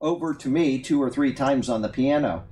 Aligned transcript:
over 0.00 0.34
to 0.34 0.48
me 0.48 0.80
two 0.80 1.02
or 1.02 1.10
three 1.10 1.32
times 1.32 1.68
on 1.68 1.82
the 1.82 1.88
piano. 1.88 2.44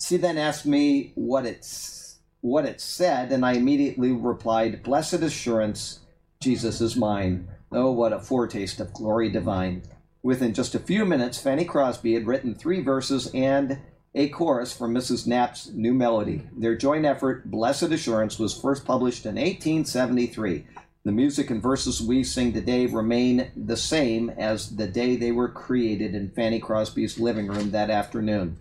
She 0.00 0.16
then 0.16 0.38
asked 0.38 0.66
me 0.66 1.12
what 1.14 1.46
it's 1.46 2.18
what 2.40 2.64
it 2.64 2.80
said, 2.80 3.32
and 3.32 3.44
I 3.44 3.54
immediately 3.54 4.12
replied, 4.12 4.82
Blessed 4.82 5.14
assurance, 5.14 6.00
Jesus 6.40 6.80
is 6.80 6.96
mine. 6.96 7.48
Oh, 7.72 7.90
what 7.90 8.12
a 8.12 8.20
foretaste 8.20 8.78
of 8.78 8.92
glory 8.92 9.30
divine. 9.30 9.82
Within 10.22 10.54
just 10.54 10.74
a 10.74 10.80
few 10.80 11.04
minutes, 11.04 11.40
Fanny 11.40 11.64
Crosby 11.64 12.14
had 12.14 12.26
written 12.26 12.54
three 12.54 12.82
verses 12.82 13.30
and 13.34 13.78
a 14.14 14.28
chorus 14.28 14.76
for 14.76 14.88
Mrs. 14.88 15.26
Knapp's 15.26 15.68
new 15.68 15.92
melody. 15.92 16.42
Their 16.56 16.76
joint 16.76 17.04
effort, 17.04 17.50
Blessed 17.50 17.84
Assurance, 17.84 18.38
was 18.38 18.58
first 18.58 18.84
published 18.84 19.26
in 19.26 19.34
1873. 19.34 20.66
The 21.06 21.12
music 21.12 21.50
and 21.50 21.62
verses 21.62 22.02
we 22.02 22.24
sing 22.24 22.52
today 22.52 22.86
remain 22.86 23.52
the 23.54 23.76
same 23.76 24.28
as 24.28 24.74
the 24.74 24.88
day 24.88 25.14
they 25.14 25.30
were 25.30 25.48
created 25.48 26.16
in 26.16 26.32
Fanny 26.32 26.58
Crosby's 26.58 27.20
living 27.20 27.46
room 27.46 27.70
that 27.70 27.90
afternoon. 27.90 28.56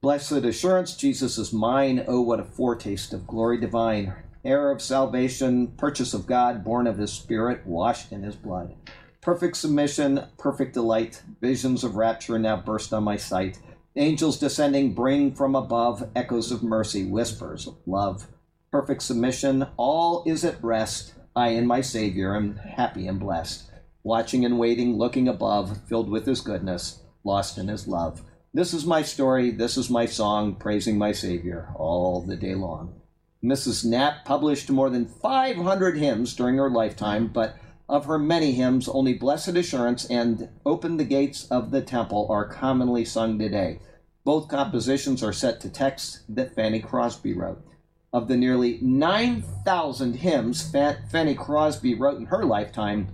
Blessed 0.00 0.44
assurance, 0.44 0.94
Jesus 0.94 1.38
is 1.38 1.52
mine. 1.52 2.04
Oh, 2.06 2.20
what 2.20 2.38
a 2.38 2.44
foretaste 2.44 3.12
of 3.12 3.26
glory 3.26 3.58
divine. 3.58 4.14
Heir 4.44 4.70
of 4.70 4.80
salvation, 4.80 5.72
purchase 5.76 6.14
of 6.14 6.28
God, 6.28 6.62
born 6.62 6.86
of 6.86 6.98
his 6.98 7.12
spirit, 7.12 7.66
washed 7.66 8.12
in 8.12 8.22
his 8.22 8.36
blood. 8.36 8.76
Perfect 9.20 9.56
submission, 9.56 10.24
perfect 10.38 10.74
delight, 10.74 11.24
visions 11.40 11.82
of 11.82 11.96
rapture 11.96 12.38
now 12.38 12.58
burst 12.58 12.92
on 12.94 13.02
my 13.02 13.16
sight. 13.16 13.58
Angels 13.96 14.38
descending 14.38 14.94
bring 14.94 15.34
from 15.34 15.56
above 15.56 16.08
echoes 16.14 16.52
of 16.52 16.62
mercy, 16.62 17.04
whispers 17.04 17.66
of 17.66 17.74
love. 17.86 18.28
Perfect 18.70 19.02
submission, 19.02 19.66
all 19.76 20.22
is 20.28 20.44
at 20.44 20.62
rest. 20.62 21.14
I 21.38 21.50
and 21.50 21.68
my 21.68 21.82
Savior 21.82 22.34
am 22.34 22.56
happy 22.56 23.06
and 23.06 23.20
blessed, 23.20 23.70
watching 24.02 24.44
and 24.44 24.58
waiting, 24.58 24.96
looking 24.98 25.28
above, 25.28 25.78
filled 25.88 26.10
with 26.10 26.26
His 26.26 26.40
goodness, 26.40 27.04
lost 27.22 27.58
in 27.58 27.68
His 27.68 27.86
love. 27.86 28.22
This 28.52 28.74
is 28.74 28.84
my 28.84 29.02
story, 29.02 29.52
this 29.52 29.76
is 29.76 29.88
my 29.88 30.04
song, 30.04 30.56
praising 30.56 30.98
my 30.98 31.12
Savior 31.12 31.72
all 31.76 32.22
the 32.22 32.34
day 32.34 32.56
long. 32.56 33.00
Mrs. 33.42 33.84
Knapp 33.84 34.24
published 34.24 34.68
more 34.68 34.90
than 34.90 35.06
500 35.06 35.96
hymns 35.96 36.34
during 36.34 36.56
her 36.56 36.68
lifetime, 36.68 37.28
but 37.28 37.54
of 37.88 38.06
her 38.06 38.18
many 38.18 38.50
hymns, 38.50 38.88
only 38.88 39.14
Blessed 39.14 39.50
Assurance 39.50 40.06
and 40.06 40.48
Open 40.66 40.96
the 40.96 41.04
Gates 41.04 41.46
of 41.52 41.70
the 41.70 41.82
Temple 41.82 42.26
are 42.28 42.48
commonly 42.48 43.04
sung 43.04 43.38
today. 43.38 43.78
Both 44.24 44.48
compositions 44.48 45.22
are 45.22 45.32
set 45.32 45.60
to 45.60 45.70
texts 45.70 46.24
that 46.28 46.56
Fanny 46.56 46.80
Crosby 46.80 47.32
wrote. 47.32 47.62
Of 48.10 48.26
the 48.26 48.38
nearly 48.38 48.78
9,000 48.80 50.14
hymns 50.14 50.62
Fanny 50.62 51.34
Crosby 51.34 51.94
wrote 51.94 52.18
in 52.18 52.26
her 52.26 52.42
lifetime, 52.42 53.08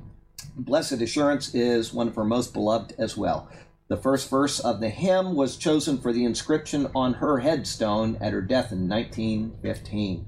Blessed 0.56 1.00
Assurance 1.00 1.52
is 1.52 1.92
one 1.92 2.06
of 2.06 2.14
her 2.14 2.24
most 2.24 2.52
beloved 2.52 2.94
as 2.96 3.16
well. 3.16 3.48
The 3.88 3.96
first 3.96 4.30
verse 4.30 4.60
of 4.60 4.78
the 4.78 4.90
hymn 4.90 5.34
was 5.34 5.56
chosen 5.56 5.98
for 5.98 6.12
the 6.12 6.24
inscription 6.24 6.88
on 6.94 7.14
her 7.14 7.40
headstone 7.40 8.16
at 8.20 8.32
her 8.32 8.40
death 8.40 8.70
in 8.70 8.88
1915. 8.88 10.26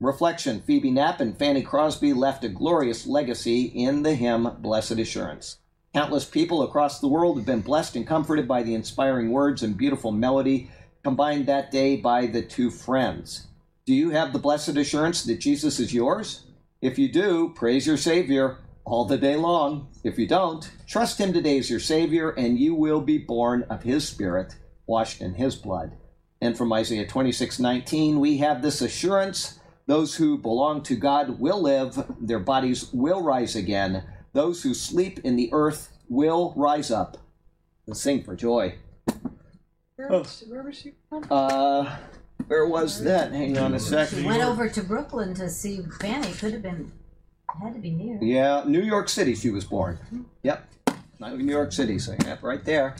Reflection 0.00 0.62
Phoebe 0.62 0.90
Knapp 0.90 1.20
and 1.20 1.36
Fanny 1.36 1.60
Crosby 1.60 2.14
left 2.14 2.42
a 2.42 2.48
glorious 2.48 3.06
legacy 3.06 3.64
in 3.64 4.02
the 4.02 4.14
hymn 4.14 4.48
Blessed 4.60 4.92
Assurance. 4.92 5.58
Countless 5.92 6.24
people 6.24 6.62
across 6.62 7.00
the 7.00 7.08
world 7.08 7.36
have 7.36 7.44
been 7.44 7.60
blessed 7.60 7.96
and 7.96 8.06
comforted 8.06 8.48
by 8.48 8.62
the 8.62 8.74
inspiring 8.74 9.30
words 9.30 9.62
and 9.62 9.76
beautiful 9.76 10.10
melody 10.10 10.70
combined 11.04 11.44
that 11.46 11.70
day 11.70 11.96
by 11.96 12.24
the 12.24 12.40
two 12.40 12.70
friends. 12.70 13.48
Do 13.90 13.96
you 13.96 14.10
have 14.10 14.32
the 14.32 14.38
blessed 14.38 14.76
assurance 14.76 15.24
that 15.24 15.40
Jesus 15.40 15.80
is 15.80 15.92
yours? 15.92 16.44
If 16.80 16.96
you 16.96 17.10
do, 17.10 17.52
praise 17.56 17.88
your 17.88 17.96
Savior 17.96 18.58
all 18.84 19.04
the 19.04 19.18
day 19.18 19.34
long. 19.34 19.88
If 20.04 20.16
you 20.16 20.28
don't, 20.28 20.70
trust 20.86 21.18
Him 21.18 21.32
today 21.32 21.58
as 21.58 21.68
your 21.68 21.80
Savior, 21.80 22.30
and 22.30 22.56
you 22.56 22.72
will 22.72 23.00
be 23.00 23.18
born 23.18 23.64
of 23.64 23.82
His 23.82 24.06
Spirit, 24.06 24.54
washed 24.86 25.20
in 25.20 25.34
His 25.34 25.56
blood. 25.56 25.96
And 26.40 26.56
from 26.56 26.72
Isaiah 26.72 27.04
26 27.04 27.58
19, 27.58 28.20
we 28.20 28.36
have 28.36 28.62
this 28.62 28.80
assurance 28.80 29.58
those 29.88 30.14
who 30.14 30.38
belong 30.38 30.84
to 30.84 30.94
God 30.94 31.40
will 31.40 31.60
live, 31.60 32.00
their 32.20 32.38
bodies 32.38 32.92
will 32.92 33.24
rise 33.24 33.56
again. 33.56 34.04
Those 34.34 34.62
who 34.62 34.72
sleep 34.72 35.18
in 35.24 35.34
the 35.34 35.50
earth 35.52 35.98
will 36.08 36.54
rise 36.56 36.92
up 36.92 37.16
and 37.88 37.96
sing 37.96 38.22
for 38.22 38.36
joy. 38.36 38.76
Where, 39.96 40.10
was, 40.10 40.44
where 40.46 40.62
was 40.62 40.78
she 40.78 40.92
from? 41.08 41.26
Uh, 41.28 41.96
where 42.50 42.66
was 42.66 43.04
that? 43.04 43.30
Hang 43.30 43.56
on 43.58 43.74
a 43.74 43.78
second. 43.78 44.22
She 44.22 44.26
went 44.26 44.42
over 44.42 44.68
to 44.68 44.82
Brooklyn 44.82 45.34
to 45.34 45.48
see 45.48 45.82
Fanny. 46.00 46.32
Could 46.32 46.52
have 46.52 46.62
been, 46.62 46.90
had 47.62 47.74
to 47.74 47.80
be 47.80 47.92
near. 47.92 48.18
Yeah, 48.20 48.64
New 48.66 48.82
York 48.82 49.08
City 49.08 49.36
she 49.36 49.50
was 49.50 49.64
born. 49.64 50.00
Yep, 50.42 50.68
New 51.20 51.52
York 51.52 51.70
City, 51.70 52.00
so 52.00 52.16
yep, 52.26 52.42
right 52.42 52.64
there. 52.64 52.96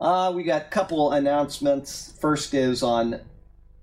Uh, 0.00 0.32
we 0.34 0.42
got 0.42 0.62
a 0.62 0.64
couple 0.70 1.12
announcements. 1.12 2.14
First 2.18 2.54
is 2.54 2.82
on 2.82 3.20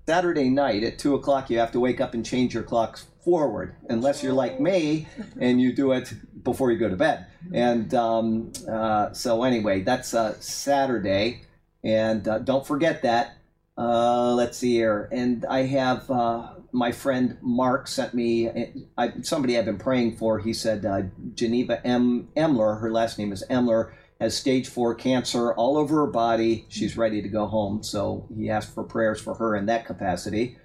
Saturday 0.08 0.50
night 0.50 0.82
at 0.82 0.98
2 0.98 1.14
o'clock, 1.14 1.50
you 1.50 1.58
have 1.60 1.70
to 1.70 1.78
wake 1.78 2.00
up 2.00 2.14
and 2.14 2.26
change 2.26 2.52
your 2.52 2.64
clocks 2.64 3.06
forward, 3.24 3.76
unless 3.88 4.24
you're 4.24 4.32
like 4.32 4.58
me 4.58 5.06
and 5.38 5.60
you 5.60 5.72
do 5.72 5.92
it 5.92 6.12
before 6.42 6.72
you 6.72 6.78
go 6.78 6.88
to 6.88 6.96
bed. 6.96 7.26
And 7.52 7.94
um, 7.94 8.52
uh, 8.68 9.12
so, 9.12 9.44
anyway, 9.44 9.82
that's 9.82 10.14
uh, 10.14 10.34
Saturday. 10.40 11.42
And 11.84 12.26
uh, 12.26 12.40
don't 12.40 12.66
forget 12.66 13.02
that. 13.02 13.36
Uh, 13.76 14.34
let's 14.34 14.58
see 14.58 14.74
here. 14.74 15.08
And 15.12 15.44
I 15.46 15.62
have 15.62 16.10
uh, 16.10 16.54
my 16.72 16.92
friend 16.92 17.38
Mark 17.40 17.88
sent 17.88 18.14
me 18.14 18.74
I, 18.98 19.12
somebody 19.22 19.58
I've 19.58 19.64
been 19.64 19.78
praying 19.78 20.16
for. 20.16 20.38
He 20.38 20.52
said 20.52 20.84
uh, 20.84 21.02
Geneva 21.34 21.84
M. 21.86 22.28
Emler, 22.36 22.80
her 22.80 22.90
last 22.90 23.18
name 23.18 23.32
is 23.32 23.44
Emler, 23.50 23.92
has 24.20 24.36
stage 24.36 24.68
four 24.68 24.94
cancer 24.94 25.52
all 25.54 25.76
over 25.76 25.96
her 25.96 26.06
body. 26.06 26.66
She's 26.68 26.96
ready 26.96 27.22
to 27.22 27.28
go 27.28 27.46
home. 27.46 27.82
So 27.82 28.28
he 28.36 28.50
asked 28.50 28.74
for 28.74 28.84
prayers 28.84 29.20
for 29.20 29.34
her 29.34 29.56
in 29.56 29.66
that 29.66 29.86
capacity. 29.86 30.58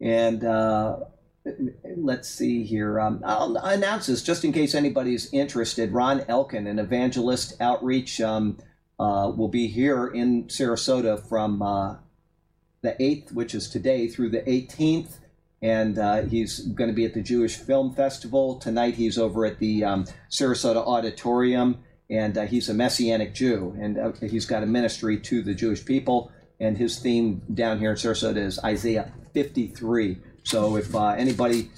And 0.00 0.44
uh, 0.44 0.98
let's 1.96 2.28
see 2.28 2.64
here. 2.64 3.00
Um, 3.00 3.20
I'll 3.24 3.56
announce 3.56 4.06
this 4.06 4.22
just 4.22 4.44
in 4.44 4.52
case 4.52 4.74
anybody's 4.74 5.32
interested. 5.32 5.92
Ron 5.92 6.24
Elkin, 6.28 6.66
an 6.66 6.78
evangelist 6.78 7.60
outreach, 7.60 8.20
um, 8.20 8.58
uh, 8.98 9.32
will 9.36 9.48
be 9.48 9.66
here 9.66 10.06
in 10.06 10.44
Sarasota 10.44 11.28
from 11.28 11.60
uh, 11.62 11.96
the 12.84 12.94
8th, 13.00 13.32
which 13.32 13.54
is 13.54 13.68
today, 13.68 14.06
through 14.06 14.28
the 14.28 14.42
18th. 14.42 15.18
And 15.62 15.98
uh, 15.98 16.22
he's 16.22 16.60
going 16.60 16.90
to 16.90 16.94
be 16.94 17.06
at 17.06 17.14
the 17.14 17.22
Jewish 17.22 17.56
Film 17.56 17.94
Festival. 17.94 18.56
Tonight 18.56 18.94
he's 18.94 19.18
over 19.18 19.46
at 19.46 19.58
the 19.58 19.82
um, 19.82 20.04
Sarasota 20.30 20.86
Auditorium, 20.86 21.78
and 22.10 22.36
uh, 22.36 22.44
he's 22.44 22.68
a 22.68 22.74
Messianic 22.74 23.32
Jew. 23.34 23.74
And 23.80 23.98
uh, 23.98 24.12
he's 24.20 24.44
got 24.44 24.62
a 24.62 24.66
ministry 24.66 25.18
to 25.20 25.42
the 25.42 25.54
Jewish 25.54 25.84
people. 25.84 26.30
And 26.60 26.76
his 26.76 26.98
theme 26.98 27.42
down 27.52 27.78
here 27.78 27.90
in 27.90 27.96
Sarasota 27.96 28.36
is 28.36 28.58
Isaiah 28.62 29.10
53. 29.32 30.18
So 30.44 30.76
if 30.76 30.94
uh, 30.94 31.08
anybody 31.08 31.70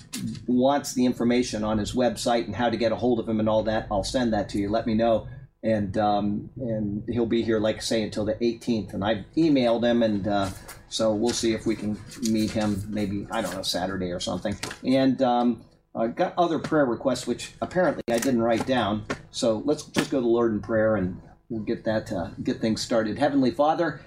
wants 0.48 0.94
the 0.94 1.06
information 1.06 1.62
on 1.62 1.78
his 1.78 1.94
website 1.94 2.46
and 2.46 2.56
how 2.56 2.68
to 2.68 2.76
get 2.76 2.90
a 2.90 2.96
hold 2.96 3.20
of 3.20 3.28
him 3.28 3.38
and 3.38 3.48
all 3.48 3.62
that, 3.62 3.86
I'll 3.90 4.04
send 4.04 4.32
that 4.32 4.48
to 4.50 4.58
you. 4.58 4.68
Let 4.68 4.86
me 4.86 4.94
know 4.94 5.28
and 5.66 5.98
um, 5.98 6.50
and 6.56 7.02
he'll 7.08 7.26
be 7.26 7.42
here, 7.42 7.58
like 7.58 7.76
I 7.76 7.80
say, 7.80 8.02
until 8.02 8.24
the 8.24 8.34
18th. 8.34 8.94
And 8.94 9.04
I've 9.04 9.24
emailed 9.36 9.82
him, 9.82 10.02
and 10.02 10.26
uh, 10.26 10.50
so 10.88 11.14
we'll 11.14 11.32
see 11.32 11.52
if 11.52 11.66
we 11.66 11.76
can 11.76 11.98
meet 12.22 12.50
him 12.50 12.82
maybe 12.88 13.26
I 13.30 13.40
don't 13.40 13.54
know 13.54 13.62
Saturday 13.62 14.12
or 14.12 14.20
something. 14.20 14.56
And 14.84 15.20
um, 15.22 15.64
I 15.94 16.08
got 16.08 16.34
other 16.36 16.58
prayer 16.58 16.84
requests, 16.84 17.26
which 17.26 17.52
apparently 17.60 18.02
I 18.10 18.18
didn't 18.18 18.42
write 18.42 18.66
down. 18.66 19.04
So 19.30 19.62
let's 19.64 19.84
just 19.84 20.10
go 20.10 20.18
to 20.18 20.22
the 20.22 20.28
Lord 20.28 20.52
in 20.52 20.60
prayer, 20.60 20.96
and 20.96 21.20
we'll 21.48 21.62
get 21.62 21.84
that 21.84 22.12
uh, 22.12 22.30
get 22.42 22.60
things 22.60 22.82
started. 22.82 23.18
Heavenly 23.18 23.50
Father. 23.50 24.00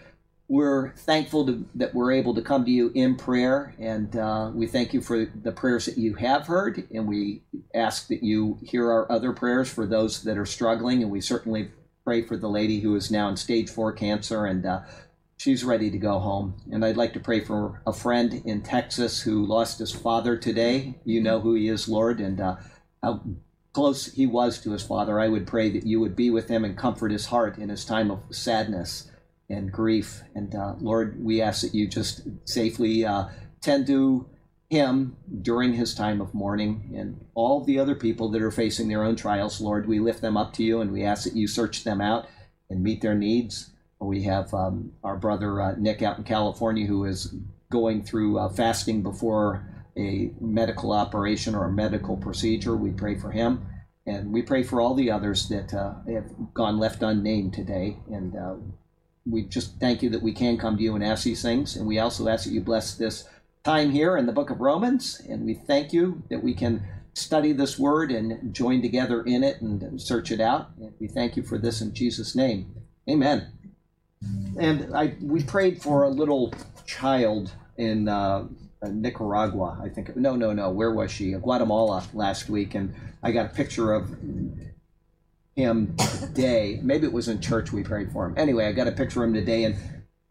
We're 0.52 0.94
thankful 0.96 1.46
to, 1.46 1.64
that 1.76 1.94
we're 1.94 2.12
able 2.12 2.34
to 2.34 2.42
come 2.42 2.66
to 2.66 2.72
you 2.72 2.92
in 2.96 3.18
prayer, 3.18 3.76
and 3.78 4.16
uh, 4.16 4.50
we 4.52 4.66
thank 4.66 4.96
you 4.96 5.02
for 5.02 5.26
the 5.26 5.52
prayers 5.52 5.86
that 5.86 5.96
you 5.96 6.16
have 6.16 6.48
heard, 6.48 6.88
and 6.92 7.08
we 7.08 7.44
ask 7.76 8.08
that 8.08 8.24
you 8.24 8.58
hear 8.64 8.90
our 8.90 9.12
other 9.12 9.32
prayers 9.32 9.70
for 9.70 9.86
those 9.86 10.24
that 10.24 10.40
are 10.40 10.48
struggling, 10.48 11.04
and 11.04 11.12
we 11.12 11.22
certainly 11.22 11.70
pray 12.04 12.24
for 12.24 12.36
the 12.36 12.50
lady 12.50 12.80
who 12.80 12.96
is 12.96 13.12
now 13.12 13.30
in 13.30 13.38
stage 13.38 13.70
four 13.70 13.92
cancer, 13.92 14.48
and 14.48 14.66
uh, 14.66 14.80
she's 15.40 15.64
ready 15.64 15.90
to 15.90 15.98
go 15.98 16.20
home. 16.20 16.54
And 16.72 16.86
I'd 16.86 16.98
like 16.98 17.14
to 17.14 17.20
pray 17.20 17.40
for 17.40 17.82
a 17.88 17.94
friend 17.94 18.42
in 18.46 18.62
Texas 18.62 19.22
who 19.22 19.46
lost 19.46 19.80
his 19.80 19.92
father 19.92 20.38
today. 20.38 20.96
You 21.06 21.22
know 21.22 21.40
who 21.40 21.56
he 21.56 21.70
is, 21.70 21.88
Lord, 21.88 22.20
and 22.20 22.40
uh, 22.40 22.58
how 23.02 23.22
close 23.74 24.06
he 24.14 24.28
was 24.28 24.62
to 24.62 24.72
his 24.72 24.84
father. 24.84 25.20
I 25.20 25.30
would 25.30 25.48
pray 25.48 25.70
that 25.72 25.86
you 25.86 26.00
would 26.02 26.16
be 26.16 26.30
with 26.30 26.50
him 26.50 26.66
and 26.66 26.78
comfort 26.78 27.12
his 27.12 27.28
heart 27.28 27.58
in 27.58 27.70
his 27.70 27.86
time 27.86 28.12
of 28.12 28.20
sadness 28.32 29.10
and 29.50 29.72
grief. 29.72 30.22
And 30.36 30.54
uh, 30.54 30.76
Lord, 30.80 31.24
we 31.24 31.42
ask 31.42 31.62
that 31.62 31.74
you 31.74 31.88
just 31.88 32.22
safely 32.44 33.06
uh, 33.06 33.30
tend 33.62 33.88
to 33.88 34.28
him 34.70 35.16
during 35.42 35.74
his 35.74 35.96
time 35.96 36.20
of 36.22 36.34
mourning 36.34 36.92
and 36.96 37.26
all 37.34 37.64
the 37.64 37.80
other 37.80 37.96
people 37.96 38.30
that 38.30 38.42
are 38.42 38.52
facing 38.52 38.90
their 38.90 39.04
own 39.04 39.16
trials. 39.16 39.62
Lord, 39.62 39.88
we 39.88 40.00
lift 40.00 40.22
them 40.22 40.38
up 40.38 40.54
to 40.54 40.64
you 40.64 40.82
and 40.82 40.92
we 40.92 41.04
ask 41.04 41.24
that 41.24 41.36
you 41.36 41.48
search 41.48 41.86
them 41.86 42.02
out 42.02 42.28
and 42.70 42.84
meet 42.84 43.02
their 43.02 43.16
needs. 43.16 43.72
We 44.00 44.24
have 44.24 44.54
um, 44.54 44.94
our 45.04 45.18
brother 45.18 45.62
uh, 45.62 45.76
Nick 45.78 46.02
out 46.02 46.18
in 46.18 46.24
California 46.24 46.86
who 46.86 47.06
is 47.06 47.34
going 47.70 48.04
through 48.04 48.40
uh, 48.40 48.50
fasting 48.50 49.04
before 49.04 49.66
a 49.98 50.32
medical 50.40 50.94
operation 50.94 51.54
or 51.54 51.66
a 51.66 51.72
medical 51.72 52.18
procedure. 52.18 52.76
We 52.76 52.92
pray 52.92 53.16
for 53.16 53.32
him. 53.32 53.66
And 54.06 54.32
we 54.32 54.42
pray 54.42 54.64
for 54.64 54.82
all 54.82 54.96
the 54.96 55.12
others 55.12 55.50
that 55.50 55.74
uh, 55.74 55.94
have 56.08 56.32
gone 56.54 56.80
left 56.80 57.04
unnamed 57.04 57.54
today. 57.54 57.98
And 58.12 58.36
uh, 58.36 58.56
we 59.26 59.44
just 59.44 59.80
thank 59.80 60.02
you 60.02 60.10
that 60.10 60.24
we 60.24 60.32
can 60.32 60.58
come 60.58 60.78
to 60.78 60.84
you 60.84 60.96
and 60.96 61.04
ask 61.04 61.24
these 61.24 61.42
things. 61.42 61.76
And 61.76 61.86
we 61.86 62.00
also 62.00 62.28
ask 62.28 62.46
that 62.46 62.52
you 62.52 62.62
bless 62.62 62.96
this 62.96 63.28
time 63.64 63.92
here 63.92 64.18
in 64.18 64.26
the 64.26 64.32
book 64.32 64.50
of 64.50 64.62
Romans. 64.62 65.22
And 65.30 65.46
we 65.46 65.54
thank 65.54 65.94
you 65.94 66.24
that 66.30 66.44
we 66.44 66.54
can 66.56 66.88
study 67.14 67.52
this 67.52 67.78
word 67.78 68.12
and 68.12 68.54
join 68.54 68.82
together 68.82 69.22
in 69.22 69.44
it 69.44 69.62
and 69.62 70.02
search 70.02 70.32
it 70.32 70.40
out. 70.40 70.72
And 70.80 70.94
we 71.00 71.08
thank 71.08 71.36
you 71.36 71.44
for 71.44 71.58
this 71.58 71.82
in 71.82 71.94
Jesus' 71.94 72.36
name. 72.36 72.74
Amen. 73.08 73.59
And 74.60 74.94
I 74.94 75.16
we 75.22 75.44
prayed 75.44 75.82
for 75.82 76.04
a 76.04 76.10
little 76.10 76.54
child 76.86 77.52
in 77.78 78.10
uh, 78.10 78.46
Nicaragua, 78.84 79.80
I 79.82 79.90
think. 79.90 80.16
No, 80.16 80.36
no, 80.36 80.52
no. 80.52 80.70
Where 80.70 80.92
was 80.92 81.12
she? 81.12 81.32
Guatemala 81.32 82.04
last 82.14 82.50
week, 82.50 82.76
and 82.76 82.94
I 83.24 83.32
got 83.32 83.48
a 83.48 83.50
picture 83.50 83.94
of 83.94 84.10
him 85.56 85.96
today. 86.20 86.80
Maybe 86.82 87.06
it 87.08 87.14
was 87.14 87.28
in 87.28 87.40
church 87.42 87.72
we 87.72 87.84
prayed 87.84 88.12
for 88.12 88.26
him. 88.26 88.34
Anyway, 88.38 88.66
I 88.66 88.74
got 88.74 88.88
a 88.88 88.92
picture 88.92 89.24
of 89.24 89.30
him 89.30 89.36
today, 89.36 89.64
and 89.64 89.76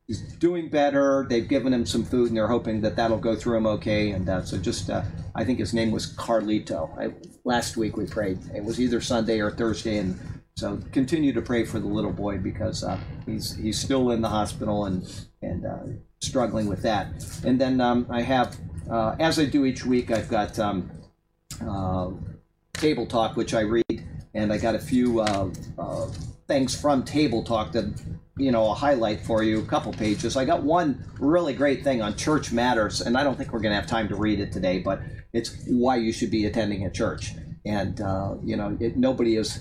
he's 0.06 0.20
doing 0.34 0.69
better. 0.69 1.26
They've 1.29 1.49
given 1.49 1.73
him 1.73 1.87
some 1.87 2.05
food, 2.05 2.29
and 2.29 2.37
they're 2.37 2.49
hoping 2.49 2.82
that 2.82 2.96
that'll 2.96 3.19
go 3.19 3.34
through 3.34 3.56
him 3.56 3.67
okay. 3.67 4.11
And 4.11 4.29
uh, 4.29 4.43
so, 4.44 4.58
just 4.58 4.91
uh, 4.91 5.02
I 5.34 5.44
think 5.44 5.58
his 5.58 5.73
name 5.73 5.91
was 5.91 6.14
Carlito. 6.14 6.91
I, 6.99 7.14
last 7.44 7.79
week 7.79 7.96
we 7.96 8.06
prayed. 8.06 8.38
It 8.55 8.64
was 8.64 8.79
either 8.79 9.00
Sunday 9.00 9.41
or 9.41 9.50
Thursday, 9.50 9.96
and 9.96 10.19
so 10.58 10.81
continue 10.90 11.32
to 11.32 11.40
pray 11.40 11.64
for 11.64 11.78
the 11.78 11.87
little 11.87 12.12
boy 12.12 12.37
because 12.37 12.82
uh, 12.82 12.99
he's 13.25 13.55
he's 13.55 13.78
still 13.78 14.10
in 14.10 14.20
the 14.20 14.28
hospital 14.28 14.87
and 14.87 15.08
and 15.40 15.64
uh, 15.64 15.84
struggling 16.19 16.66
with 16.66 16.82
that. 16.82 17.06
And 17.44 17.60
then 17.60 17.81
um, 17.81 18.08
I 18.10 18.22
have, 18.22 18.56
uh, 18.90 19.14
as 19.20 19.38
I 19.38 19.44
do 19.44 19.64
each 19.66 19.84
week, 19.84 20.10
I've 20.10 20.28
got 20.28 20.58
um, 20.58 20.90
uh, 21.64 22.10
Table 22.72 23.06
Talk, 23.06 23.37
which 23.37 23.55
I 23.55 23.60
read, 23.60 24.05
and 24.34 24.52
I 24.52 24.58
got 24.58 24.75
a 24.75 24.81
few 24.81 25.20
uh, 25.20 25.49
uh, 25.78 26.06
things 26.49 26.75
from 26.75 27.05
Table 27.05 27.44
Talk 27.44 27.70
that 27.70 28.02
you 28.37 28.50
know, 28.50 28.72
a 28.72 28.75
highlight 28.75 29.20
for 29.20 29.44
you, 29.44 29.60
a 29.60 29.66
couple 29.66 29.93
pages. 29.93 30.37
I 30.37 30.44
got 30.44 30.64
one 30.64 31.05
really 31.20 31.55
great 31.55 31.84
thing 31.84 32.02
on 32.02 32.16
church 32.16 32.50
matters, 32.50 33.00
and 33.00 33.16
I 33.16 33.22
don't 33.22 33.38
think 33.38 33.52
we're 33.52 33.60
going 33.60 33.75
to 33.75 33.81
have 33.81 33.88
time 33.88 34.08
to 34.08 34.16
read 34.16 34.40
it 34.40 34.50
today, 34.50 34.81
but 34.81 35.02
it's 35.32 35.56
why 35.69 35.96
you 35.96 36.12
should 36.12 36.32
be 36.32 36.46
attending 36.46 36.84
a 36.84 36.90
church. 36.90 37.34
And, 37.64 37.99
you 38.44 38.56
know, 38.56 38.76
it, 38.81 38.96
nobody 38.96 39.37
is 39.37 39.60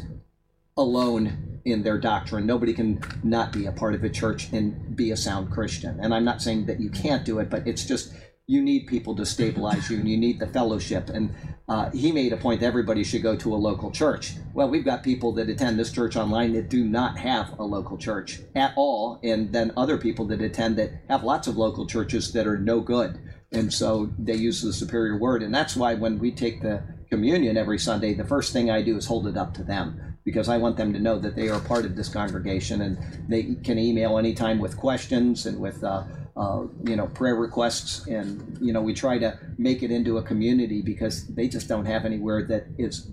alone 0.78 1.60
in 1.66 1.84
their 1.84 1.98
doctrine. 1.98 2.46
Nobody 2.46 2.74
can 2.74 3.02
not 3.24 3.52
be 3.52 3.66
a 3.66 3.72
part 3.72 3.94
of 3.94 4.04
a 4.04 4.10
church 4.10 4.52
and 4.54 4.96
be 4.96 5.12
a 5.12 5.18
sound 5.18 5.52
Christian. 5.52 6.00
And 6.00 6.14
I'm 6.14 6.24
not 6.24 6.42
saying 6.42 6.66
that 6.68 6.80
you 6.80 6.90
can't 6.90 7.26
do 7.26 7.40
it, 7.40 7.50
but 7.50 7.68
it's 7.68 7.86
just 7.86 8.14
you 8.50 8.62
need 8.62 8.88
people 8.88 9.14
to 9.14 9.26
stabilize 9.26 9.90
you 9.90 9.98
and 9.98 10.08
you 10.08 10.16
need 10.16 10.40
the 10.40 10.48
fellowship. 10.48 11.10
And 11.10 11.36
uh, 11.68 11.90
he 11.90 12.14
made 12.14 12.32
a 12.32 12.38
point 12.38 12.62
that 12.62 12.68
everybody 12.68 13.04
should 13.04 13.22
go 13.22 13.36
to 13.36 13.54
a 13.54 13.58
local 13.58 13.92
church. 13.92 14.36
Well, 14.54 14.70
we've 14.70 14.86
got 14.86 15.04
people 15.04 15.34
that 15.34 15.50
attend 15.50 15.78
this 15.78 15.92
church 15.92 16.16
online 16.16 16.54
that 16.54 16.70
do 16.70 16.86
not 16.86 17.18
have 17.18 17.60
a 17.60 17.64
local 17.64 17.98
church 17.98 18.40
at 18.56 18.72
all, 18.78 19.20
and 19.22 19.52
then 19.52 19.74
other 19.76 19.98
people 19.98 20.26
that 20.28 20.42
attend 20.42 20.78
that 20.78 20.92
have 21.10 21.26
lots 21.26 21.48
of 21.48 21.58
local 21.58 21.86
churches 21.86 22.32
that 22.32 22.48
are 22.48 22.58
no 22.58 22.80
good. 22.80 23.20
And 23.52 23.74
so 23.74 24.12
they 24.18 24.36
use 24.36 24.62
the 24.62 24.72
superior 24.72 25.18
word. 25.18 25.44
And 25.44 25.54
that's 25.54 25.76
why 25.76 25.96
when 25.96 26.18
we 26.18 26.32
take 26.32 26.62
the 26.62 26.84
communion 27.10 27.58
every 27.58 27.80
Sunday, 27.80 28.14
the 28.14 28.24
first 28.24 28.54
thing 28.54 28.72
I 28.72 28.82
do 28.82 28.96
is 28.96 29.08
hold 29.08 29.28
it 29.28 29.36
up 29.36 29.54
to 29.56 29.64
them 29.64 30.07
because 30.28 30.50
I 30.50 30.58
want 30.58 30.76
them 30.76 30.92
to 30.92 31.00
know 31.00 31.18
that 31.20 31.38
they 31.38 31.48
are 31.48 31.62
part 31.62 31.86
of 31.86 31.96
this 31.96 32.10
congregation 32.10 32.82
and 32.82 32.98
they 33.30 33.56
can 33.64 33.80
email 33.80 34.18
anytime 34.18 34.60
with 34.60 34.76
questions 34.76 35.46
and 35.46 35.58
with 35.58 35.82
uh, 35.86 36.04
uh, 36.36 36.64
you 36.84 36.98
know 36.98 37.08
prayer 37.08 37.36
requests. 37.36 38.06
And 38.08 38.58
you 38.60 38.74
know 38.74 38.82
we 38.82 38.94
try 38.94 39.18
to 39.20 39.40
make 39.58 39.84
it 39.84 39.90
into 39.90 40.18
a 40.18 40.22
community 40.22 40.82
because 40.82 41.28
they 41.28 41.48
just 41.48 41.70
don't 41.70 41.86
have 41.86 42.04
anywhere 42.04 42.44
that 42.48 42.66
is 42.78 43.10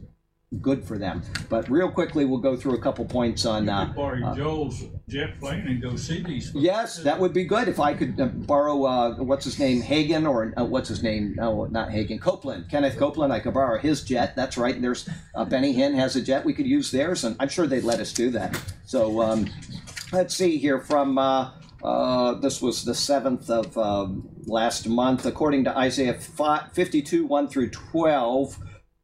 good 0.61 0.85
for 0.85 0.99
them. 0.99 1.23
But 1.49 1.69
real 1.69 1.91
quickly, 1.91 2.25
we'll 2.25 2.41
go 2.41 2.57
through 2.57 2.75
a 2.75 2.81
couple 2.81 3.05
points 3.05 3.45
on. 3.47 3.69
Uh, 3.69 3.87
borrow 3.95 4.35
Joel's 4.35 4.85
jet 5.09 5.39
plane 5.41 5.67
and 5.67 5.81
go 5.83 5.97
see 5.97 6.23
these. 6.23 6.51
folks. 6.51 6.65
yes, 6.65 6.97
that 7.03 7.19
would 7.19 7.33
be 7.33 7.45
good 7.45 7.69
if 7.69 7.81
I 7.81 7.95
could 7.95 8.21
uh, 8.21 8.27
borrow 8.27 8.85
uh, 8.85 9.15
what's 9.17 9.45
his 9.45 9.59
name 9.59 9.83
Hagin 9.83 10.29
or 10.29 10.53
uh, 10.59 10.65
what's 10.65 10.89
his 10.89 11.03
name? 11.03 11.35
No, 11.37 11.65
not 11.67 11.89
Hagin. 11.91 12.21
Copeland, 12.21 12.69
Kenneth 12.71 12.97
Copeland. 12.99 13.33
I 13.33 13.41
could 13.41 13.55
borrow 13.55 13.79
his 13.79 14.03
jet. 14.05 14.35
That's 14.37 14.57
right. 14.57 14.75
And 14.75 14.83
there's 14.85 15.09
uh, 15.35 15.45
Benny 15.45 15.75
Hinn 15.75 15.95
has 15.95 16.17
a 16.17 16.23
jet. 16.23 16.45
We 16.45 16.55
could 16.55 16.67
use 16.67 16.91
theirs, 16.91 17.25
and 17.25 17.37
I'm 17.41 17.49
sure 17.49 17.67
they'd 17.67 17.85
let 17.85 18.01
us 18.01 18.13
do 18.13 18.31
that. 18.31 18.61
So 18.85 19.21
um, 19.23 19.51
let's 20.13 20.35
see 20.35 20.59
here 20.59 20.81
from. 20.81 21.19
Uh, 21.19 21.51
uh, 21.83 22.33
this 22.41 22.63
was 22.63 22.83
the 22.83 22.93
7th 22.93 23.51
of 23.51 23.77
last 24.47 24.89
month. 24.89 25.27
According 25.27 25.65
to 25.65 25.77
Isaiah 25.77 26.15
fi- 26.15 26.67
52, 26.73 27.27
1 27.27 27.49
through 27.49 27.69
12, 27.71 28.59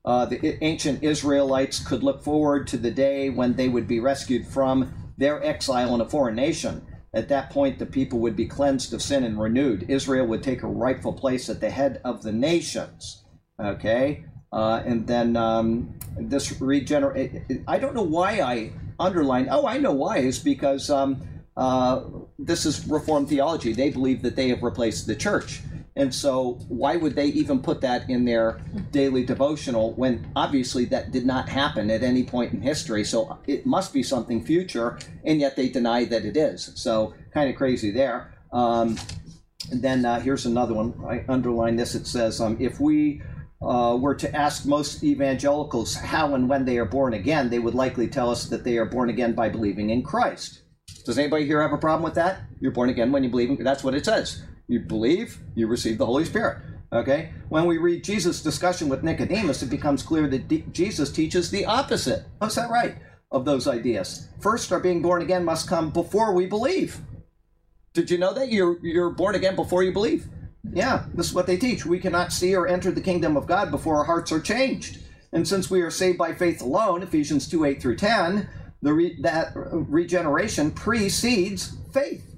uh, 0.05 0.25
the 0.27 0.63
ancient 0.65 1.03
Israelites 1.03 1.79
could 1.87 2.03
look 2.03 2.23
forward 2.23 2.67
to 2.69 2.77
the 2.77 2.91
day 2.91 3.29
when 3.29 3.55
they 3.55 3.69
would 3.69 3.87
be 3.87 4.01
rescued 4.01 4.47
from 4.47 5.13
their 5.19 5.45
exile 5.45 5.95
in 5.95 6.01
a 6.01 6.09
foreign 6.09 6.37
nation. 6.37 6.87
At 7.13 7.29
that 7.29 7.51
point, 7.51 7.79
the 7.79 7.87
people 7.87 8.21
would 8.21 8.37
be 8.37 8.47
cleansed 8.47 8.95
of 8.95 9.03
sin 9.03 9.25
and 9.25 9.39
renewed. 9.39 9.91
Israel 9.91 10.27
would 10.27 10.43
take 10.43 10.63
a 10.63 10.69
rightful 10.69 11.13
place 11.13 11.51
at 11.51 11.61
the 11.61 11.71
head 11.71 12.01
of 12.05 12.23
the 12.23 12.33
nations. 12.33 13.25
Okay? 13.63 14.25
Uh, 14.53 14.83
and 14.87 15.07
then 15.07 15.37
um, 15.37 15.99
this 16.19 16.61
regenerate. 16.61 17.43
I 17.69 17.79
don't 17.79 17.95
know 17.95 18.03
why 18.03 18.41
I 18.41 18.73
underline. 18.99 19.49
Oh, 19.51 19.67
I 19.67 19.79
know 19.79 19.93
why. 19.93 20.19
Is 20.19 20.39
because 20.39 20.89
um, 20.89 21.23
uh, 21.57 22.03
this 22.39 22.65
is 22.65 22.87
Reformed 22.89 23.29
theology. 23.29 23.73
They 23.73 23.91
believe 23.91 24.23
that 24.23 24.37
they 24.37 24.49
have 24.49 24.63
replaced 24.63 25.07
the 25.07 25.15
church. 25.15 25.61
And 26.01 26.15
so, 26.15 26.53
why 26.69 26.97
would 26.97 27.15
they 27.15 27.27
even 27.27 27.61
put 27.61 27.83
that 27.83 28.09
in 28.09 28.25
their 28.25 28.59
daily 28.91 29.23
devotional 29.23 29.93
when 29.93 30.33
obviously 30.35 30.87
that 30.87 31.11
did 31.11 31.27
not 31.27 31.47
happen 31.47 31.91
at 31.91 32.03
any 32.03 32.25
point 32.25 32.55
in 32.55 32.63
history? 32.63 33.05
So, 33.05 33.39
it 33.47 33.67
must 33.67 33.93
be 33.93 34.03
something 34.03 34.43
future, 34.43 34.99
and 35.27 35.39
yet 35.39 35.57
they 35.57 35.69
deny 35.69 36.07
that 36.07 36.25
it 36.25 36.39
is. 36.39 36.73
So, 36.75 37.13
kind 37.35 37.51
of 37.51 37.57
crazy 37.57 37.91
there. 37.91 38.33
Um, 38.51 38.97
and 39.71 39.83
then 39.83 40.07
uh, 40.07 40.21
here's 40.21 40.47
another 40.47 40.73
one. 40.73 40.95
I 41.07 41.23
underline 41.31 41.77
this. 41.77 41.95
It 41.95 42.07
says, 42.07 42.41
um, 42.41 42.57
if 42.59 42.81
we 42.81 43.21
uh, 43.61 43.99
were 44.01 44.15
to 44.15 44.35
ask 44.35 44.65
most 44.65 45.05
evangelicals 45.05 45.95
how 45.95 46.35
and 46.35 46.49
when 46.49 46.65
they 46.65 46.79
are 46.79 46.87
born 46.87 47.13
again, 47.13 47.51
they 47.51 47.59
would 47.59 47.75
likely 47.75 48.09
tell 48.09 48.31
us 48.31 48.47
that 48.47 48.65
they 48.65 48.79
are 48.79 48.87
born 48.87 49.11
again 49.11 49.35
by 49.35 49.51
believing 49.51 49.91
in 49.91 50.03
Christ. 50.03 50.63
Does 51.05 51.19
anybody 51.19 51.45
here 51.45 51.61
have 51.61 51.75
a 51.75 51.79
problem 51.79 52.03
with 52.03 52.15
that? 52.15 52.41
You're 52.59 52.73
born 52.73 52.89
again 52.89 53.13
when 53.13 53.23
you 53.23 53.29
believe 53.29 53.51
in 53.51 53.63
That's 53.63 53.85
what 53.85 53.95
it 53.95 54.07
says. 54.07 54.45
You 54.71 54.79
believe, 54.79 55.41
you 55.57 55.67
receive 55.67 55.99
the 55.99 56.07
Holy 56.07 56.25
Spirit. 56.25 56.59
Okay? 56.93 57.33
When 57.49 57.67
we 57.67 57.79
read 57.79 58.05
Jesus' 58.05 58.41
discussion 58.41 58.89
with 58.89 59.03
Nicodemus, 59.03 59.65
it 59.65 59.69
becomes 59.69 60.01
clear 60.01 60.29
that 60.29 60.47
D- 60.47 60.65
Jesus 60.71 61.11
teaches 61.11 61.51
the 61.51 61.67
opposite. 61.67 62.25
Is 62.41 62.55
that 62.55 62.71
right? 62.71 62.95
Of 63.33 63.45
those 63.45 63.67
ideas. 63.67 64.29
First, 64.39 64.71
our 64.71 64.79
being 64.79 65.03
born 65.03 65.23
again 65.23 65.45
must 65.45 65.69
come 65.69 65.91
before 65.91 66.33
we 66.35 66.47
believe. 66.47 67.01
Did 67.95 68.13
you 68.13 68.19
know 68.19 68.33
that 68.33 68.53
you're 68.53 68.79
you're 68.87 69.11
born 69.11 69.35
again 69.35 69.57
before 69.57 69.83
you 69.83 69.93
believe? 69.93 70.29
Yeah, 70.73 71.05
this 71.15 71.27
is 71.27 71.35
what 71.35 71.49
they 71.49 71.57
teach. 71.57 71.85
We 71.85 71.99
cannot 71.99 72.33
see 72.33 72.55
or 72.55 72.69
enter 72.69 72.93
the 72.93 73.01
kingdom 73.01 73.37
of 73.37 73.49
God 73.49 73.73
before 73.73 73.97
our 73.97 74.05
hearts 74.05 74.31
are 74.31 74.41
changed. 74.41 75.01
And 75.33 75.47
since 75.49 75.69
we 75.69 75.81
are 75.81 75.91
saved 75.91 76.19
by 76.19 76.33
faith 76.33 76.63
alone, 76.63 77.03
Ephesians 77.03 77.49
2 77.49 77.65
8 77.65 77.83
through 77.83 77.97
10, 77.97 78.49
the 78.83 78.93
re- 78.93 79.21
that 79.23 79.51
regeneration 79.57 80.71
precedes 80.71 81.77
faith. 81.93 82.30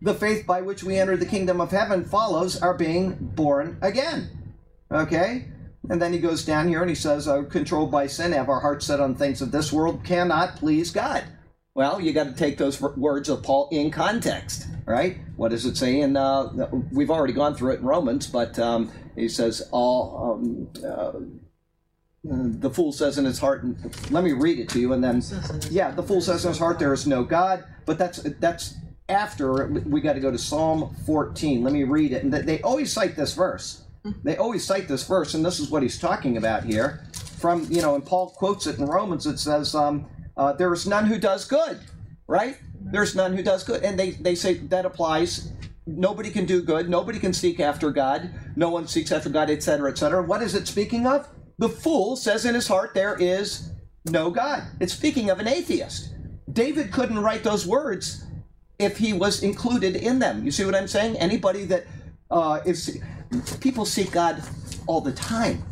The 0.03 0.15
faith 0.15 0.47
by 0.47 0.63
which 0.63 0.83
we 0.83 0.99
enter 0.99 1.17
the 1.17 1.27
kingdom 1.27 1.61
of 1.61 1.71
heaven 1.71 2.05
follows 2.05 2.61
our 2.61 2.75
being 2.75 3.13
born 3.21 3.79
again. 3.81 4.55
Okay? 4.91 5.47
And 5.89 6.03
then 6.03 6.13
he 6.13 6.19
goes 6.19 6.45
down 6.45 6.67
here 6.67 6.81
and 6.81 6.89
he 6.89 6.97
says, 6.97 7.29
uh, 7.29 7.43
controlled 7.43 7.93
by 7.93 8.09
sin, 8.09 8.33
have 8.33 8.49
our 8.49 8.59
hearts 8.59 8.87
set 8.87 8.99
on 8.99 9.15
things 9.15 9.41
of 9.41 9.53
this 9.53 9.73
world, 9.73 10.03
cannot 10.05 10.57
please 10.57 10.91
God. 10.91 11.23
Well, 11.75 12.01
you 12.01 12.13
got 12.13 12.25
to 12.25 12.35
take 12.35 12.59
those 12.59 12.81
words 12.81 13.29
of 13.29 13.45
Paul 13.45 13.69
in 13.71 13.93
context, 13.93 14.67
right? 14.87 15.19
What 15.37 15.51
does 15.51 15.65
it 15.65 15.77
say? 15.77 16.01
And 16.01 16.19
uh, 16.19 16.51
we've 16.91 17.11
already 17.11 17.33
gone 17.33 17.55
through 17.55 17.75
it 17.75 17.81
in 17.81 17.87
Romans, 17.87 18.27
but 18.27 18.59
um, 18.59 18.91
he 19.15 19.29
says, 19.29 19.69
all. 19.71 20.41
Um, 20.43 20.85
uh, 20.85 21.13
the 22.25 22.71
fool 22.71 22.93
says 22.93 23.19
in 23.19 23.25
his 23.25 23.41
heart, 23.41 23.65
and 23.65 23.77
let 24.13 24.23
me 24.23 24.33
read 24.33 24.61
it 24.61 24.69
to 24.69 24.79
you, 24.79 24.93
and 24.93 25.03
then, 25.03 25.23
yeah, 25.71 25.91
the 25.91 26.05
fool 26.05 26.21
says 26.21 26.45
in 26.45 26.51
his 26.51 26.59
heart, 26.59 26.79
there 26.79 26.93
is 26.93 27.05
no 27.05 27.25
God. 27.25 27.65
But 27.85 27.99
that's 27.99 28.23
that's 28.39 28.75
after 29.13 29.67
we 29.67 30.01
got 30.01 30.15
to 30.15 30.21
go 30.21 30.31
to 30.31 30.39
Psalm 30.39 30.95
14. 31.07 31.63
Let 31.63 31.73
me 31.73 31.85
read 31.85 32.13
it, 32.13 32.25
and 32.25 32.33
they 32.33 32.61
always 32.63 32.93
cite 32.93 33.15
this 33.15 33.35
verse. 33.35 33.83
They 34.25 34.37
always 34.37 34.65
cite 34.65 34.89
this 34.89 35.07
verse, 35.07 35.35
and 35.35 35.45
this 35.45 35.61
is 35.61 35.71
what 35.71 35.83
he's 35.83 35.99
talking 35.99 36.37
about 36.37 36.65
here. 36.65 37.05
From 37.39 37.67
you 37.71 37.83
know, 37.83 37.95
and 37.95 38.05
Paul 38.05 38.31
quotes 38.31 38.67
it 38.67 38.79
in 38.79 38.87
Romans. 38.87 39.27
It 39.27 39.39
says, 39.39 39.75
um, 39.75 40.07
uh, 40.37 40.55
"There 40.55 40.73
is 40.73 40.87
none 40.87 41.07
who 41.07 41.19
does 41.19 41.45
good." 41.45 41.79
Right? 42.27 42.57
There's 42.81 43.15
none 43.15 43.37
who 43.37 43.43
does 43.43 43.63
good, 43.63 43.85
and 43.85 43.99
they 43.99 44.11
they 44.11 44.35
say 44.35 44.55
that 44.55 44.85
applies. 44.85 45.53
Nobody 45.87 46.31
can 46.31 46.47
do 46.47 46.63
good. 46.63 46.89
Nobody 46.89 47.19
can 47.19 47.33
seek 47.33 47.61
after 47.61 47.91
God. 47.91 48.31
No 48.57 48.71
one 48.71 48.87
seeks 48.87 49.11
after 49.11 49.29
God, 49.29 49.51
etc., 49.51 49.91
etc. 49.91 50.23
What 50.23 50.43
is 50.43 50.55
it 50.55 50.69
speaking 50.69 51.07
of? 51.07 51.29
The 51.59 51.69
fool 51.69 52.17
says 52.17 52.45
in 52.45 52.55
his 52.55 52.69
heart, 52.69 52.95
There 52.95 53.17
is 53.21 53.71
no 54.07 54.31
God. 54.31 54.63
It's 54.81 54.93
speaking 54.93 55.31
of 55.31 55.41
an 55.41 55.49
atheist. 55.49 56.11
David 56.53 56.93
couldn't 56.93 57.19
write 57.19 57.45
those 57.45 57.67
words 57.67 58.25
if 58.83 58.99
he 58.99 59.13
was 59.13 59.43
included 59.43 59.97
in 59.97 60.19
them. 60.19 60.45
You 60.45 60.51
see 60.51 60.65
what 60.65 60.75
I'm 60.75 60.89
saying? 60.89 61.17
Anybody 61.17 61.65
that 61.67 61.87
uh, 62.31 62.61
is. 62.65 63.01
People 63.61 63.87
seek 63.87 64.13
God 64.13 64.43
all 64.87 65.01
the 65.01 65.13
time. 65.13 65.63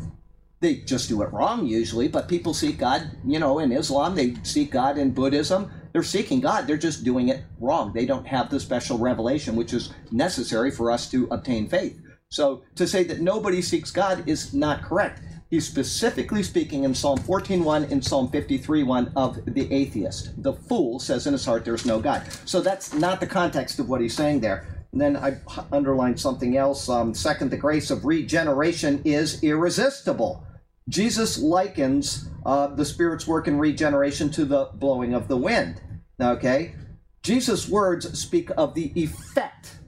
They 0.61 0.76
just 0.76 1.09
do 1.09 1.23
it 1.23 1.33
wrong 1.33 1.67
usually, 1.67 2.09
but 2.09 2.29
people 2.29 2.52
seek 2.55 2.79
God, 2.79 3.11
you 3.26 3.38
know, 3.38 3.59
in 3.59 3.73
Islam, 3.73 4.14
they 4.14 4.37
seek 4.43 4.71
God 4.71 4.99
in 4.99 5.11
Buddhism. 5.11 5.71
They're 5.93 6.02
seeking 6.02 6.40
God. 6.40 6.67
They're 6.67 6.76
just 6.76 7.02
doing 7.02 7.29
it 7.29 7.43
wrong. 7.59 7.93
They 7.93 8.07
don't 8.07 8.26
have 8.26 8.50
the 8.50 8.61
special 8.61 8.99
revelation 8.99 9.57
which 9.57 9.73
is 9.73 9.93
necessary 10.11 10.71
for 10.71 10.90
us 10.90 11.11
to 11.11 11.26
obtain 11.31 11.69
faith. 11.69 11.99
So 12.29 12.62
to 12.76 12.87
say 12.87 13.05
that 13.05 13.21
nobody 13.21 13.62
seeks 13.62 13.90
God 13.90 14.29
is 14.29 14.55
not 14.55 14.83
correct. 14.83 15.21
He's 15.50 15.66
specifically 15.66 16.45
speaking 16.45 16.85
in 16.85 16.95
Psalm 16.95 17.19
14:1 17.19 17.90
and 17.90 18.04
Psalm 18.04 18.28
53:1 18.28 19.11
of 19.16 19.45
the 19.47 19.71
atheist. 19.73 20.30
The 20.40 20.52
fool 20.52 21.00
says 21.00 21.26
in 21.26 21.33
his 21.33 21.45
heart 21.45 21.64
there's 21.64 21.85
no 21.85 22.00
God. 22.00 22.23
So 22.45 22.61
that's 22.61 22.95
not 22.95 23.19
the 23.19 23.26
context 23.26 23.80
of 23.80 23.88
what 23.88 24.00
he's 24.00 24.14
saying 24.14 24.40
there. 24.40 24.64
And 24.92 25.00
then 25.00 25.16
I 25.16 25.38
underlined 25.73 26.21
something 26.21 26.57
else. 26.57 26.88
Um, 26.88 27.14
second, 27.14 27.50
the 27.50 27.57
grace 27.57 27.90
of 27.90 28.04
regeneration 28.04 29.02
is 29.04 29.42
irresistible. 29.42 30.45
Jesus 30.88 31.38
likens 31.38 32.28
uh, 32.47 32.69
the 32.69 32.85
Spirit's 32.85 33.26
work 33.26 33.49
in 33.49 33.59
regeneration 33.59 34.30
to 34.30 34.45
the 34.45 34.71
blowing 34.75 35.14
of 35.14 35.26
the 35.26 35.37
wind. 35.37 35.80
Okay? 36.21 36.75
Jesus' 37.23 37.69
words 37.69 38.19
speak 38.19 38.50
of 38.57 38.75
the 38.75 38.92
effect, 39.00 39.78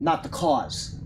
not 0.00 0.22
the 0.22 0.28
cause. 0.28 0.96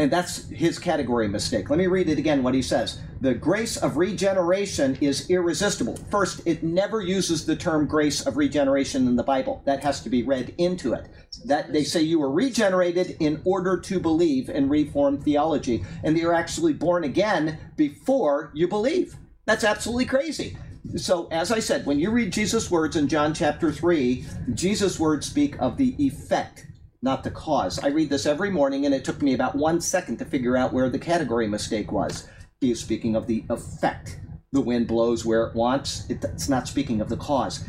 And 0.00 0.10
that's 0.10 0.48
his 0.48 0.78
category 0.78 1.28
mistake. 1.28 1.68
Let 1.68 1.78
me 1.78 1.86
read 1.86 2.08
it 2.08 2.16
again 2.16 2.42
what 2.42 2.54
he 2.54 2.62
says. 2.62 2.98
The 3.20 3.34
grace 3.34 3.76
of 3.76 3.98
regeneration 3.98 4.96
is 5.02 5.28
irresistible. 5.28 5.98
First, 6.10 6.40
it 6.46 6.62
never 6.62 7.02
uses 7.02 7.44
the 7.44 7.54
term 7.54 7.86
grace 7.86 8.26
of 8.26 8.38
regeneration 8.38 9.06
in 9.06 9.16
the 9.16 9.22
Bible. 9.22 9.60
That 9.66 9.82
has 9.82 10.00
to 10.00 10.08
be 10.08 10.22
read 10.22 10.54
into 10.56 10.94
it. 10.94 11.06
That 11.44 11.74
they 11.74 11.84
say 11.84 12.00
you 12.00 12.18
were 12.18 12.32
regenerated 12.32 13.18
in 13.20 13.42
order 13.44 13.78
to 13.78 14.00
believe 14.00 14.48
in 14.48 14.70
reformed 14.70 15.22
theology, 15.22 15.84
and 16.02 16.16
you're 16.16 16.32
actually 16.32 16.72
born 16.72 17.04
again 17.04 17.58
before 17.76 18.52
you 18.54 18.68
believe. 18.68 19.16
That's 19.44 19.64
absolutely 19.64 20.06
crazy. 20.06 20.56
So, 20.96 21.28
as 21.30 21.52
I 21.52 21.58
said, 21.58 21.84
when 21.84 21.98
you 21.98 22.10
read 22.10 22.32
Jesus' 22.32 22.70
words 22.70 22.96
in 22.96 23.06
John 23.06 23.34
chapter 23.34 23.70
3, 23.70 24.24
Jesus' 24.54 24.98
words 24.98 25.26
speak 25.26 25.60
of 25.60 25.76
the 25.76 25.94
effect 25.98 26.68
not 27.02 27.24
the 27.24 27.30
cause. 27.30 27.78
I 27.78 27.88
read 27.88 28.10
this 28.10 28.26
every 28.26 28.50
morning, 28.50 28.84
and 28.84 28.94
it 28.94 29.04
took 29.04 29.22
me 29.22 29.34
about 29.34 29.56
one 29.56 29.80
second 29.80 30.18
to 30.18 30.24
figure 30.24 30.56
out 30.56 30.72
where 30.72 30.90
the 30.90 30.98
category 30.98 31.48
mistake 31.48 31.92
was. 31.92 32.28
He 32.60 32.70
is 32.70 32.80
speaking 32.80 33.16
of 33.16 33.26
the 33.26 33.44
effect. 33.48 34.20
The 34.52 34.60
wind 34.60 34.88
blows 34.88 35.24
where 35.24 35.46
it 35.46 35.54
wants. 35.54 36.04
It's 36.10 36.48
not 36.48 36.68
speaking 36.68 37.00
of 37.00 37.08
the 37.08 37.16
cause. 37.16 37.64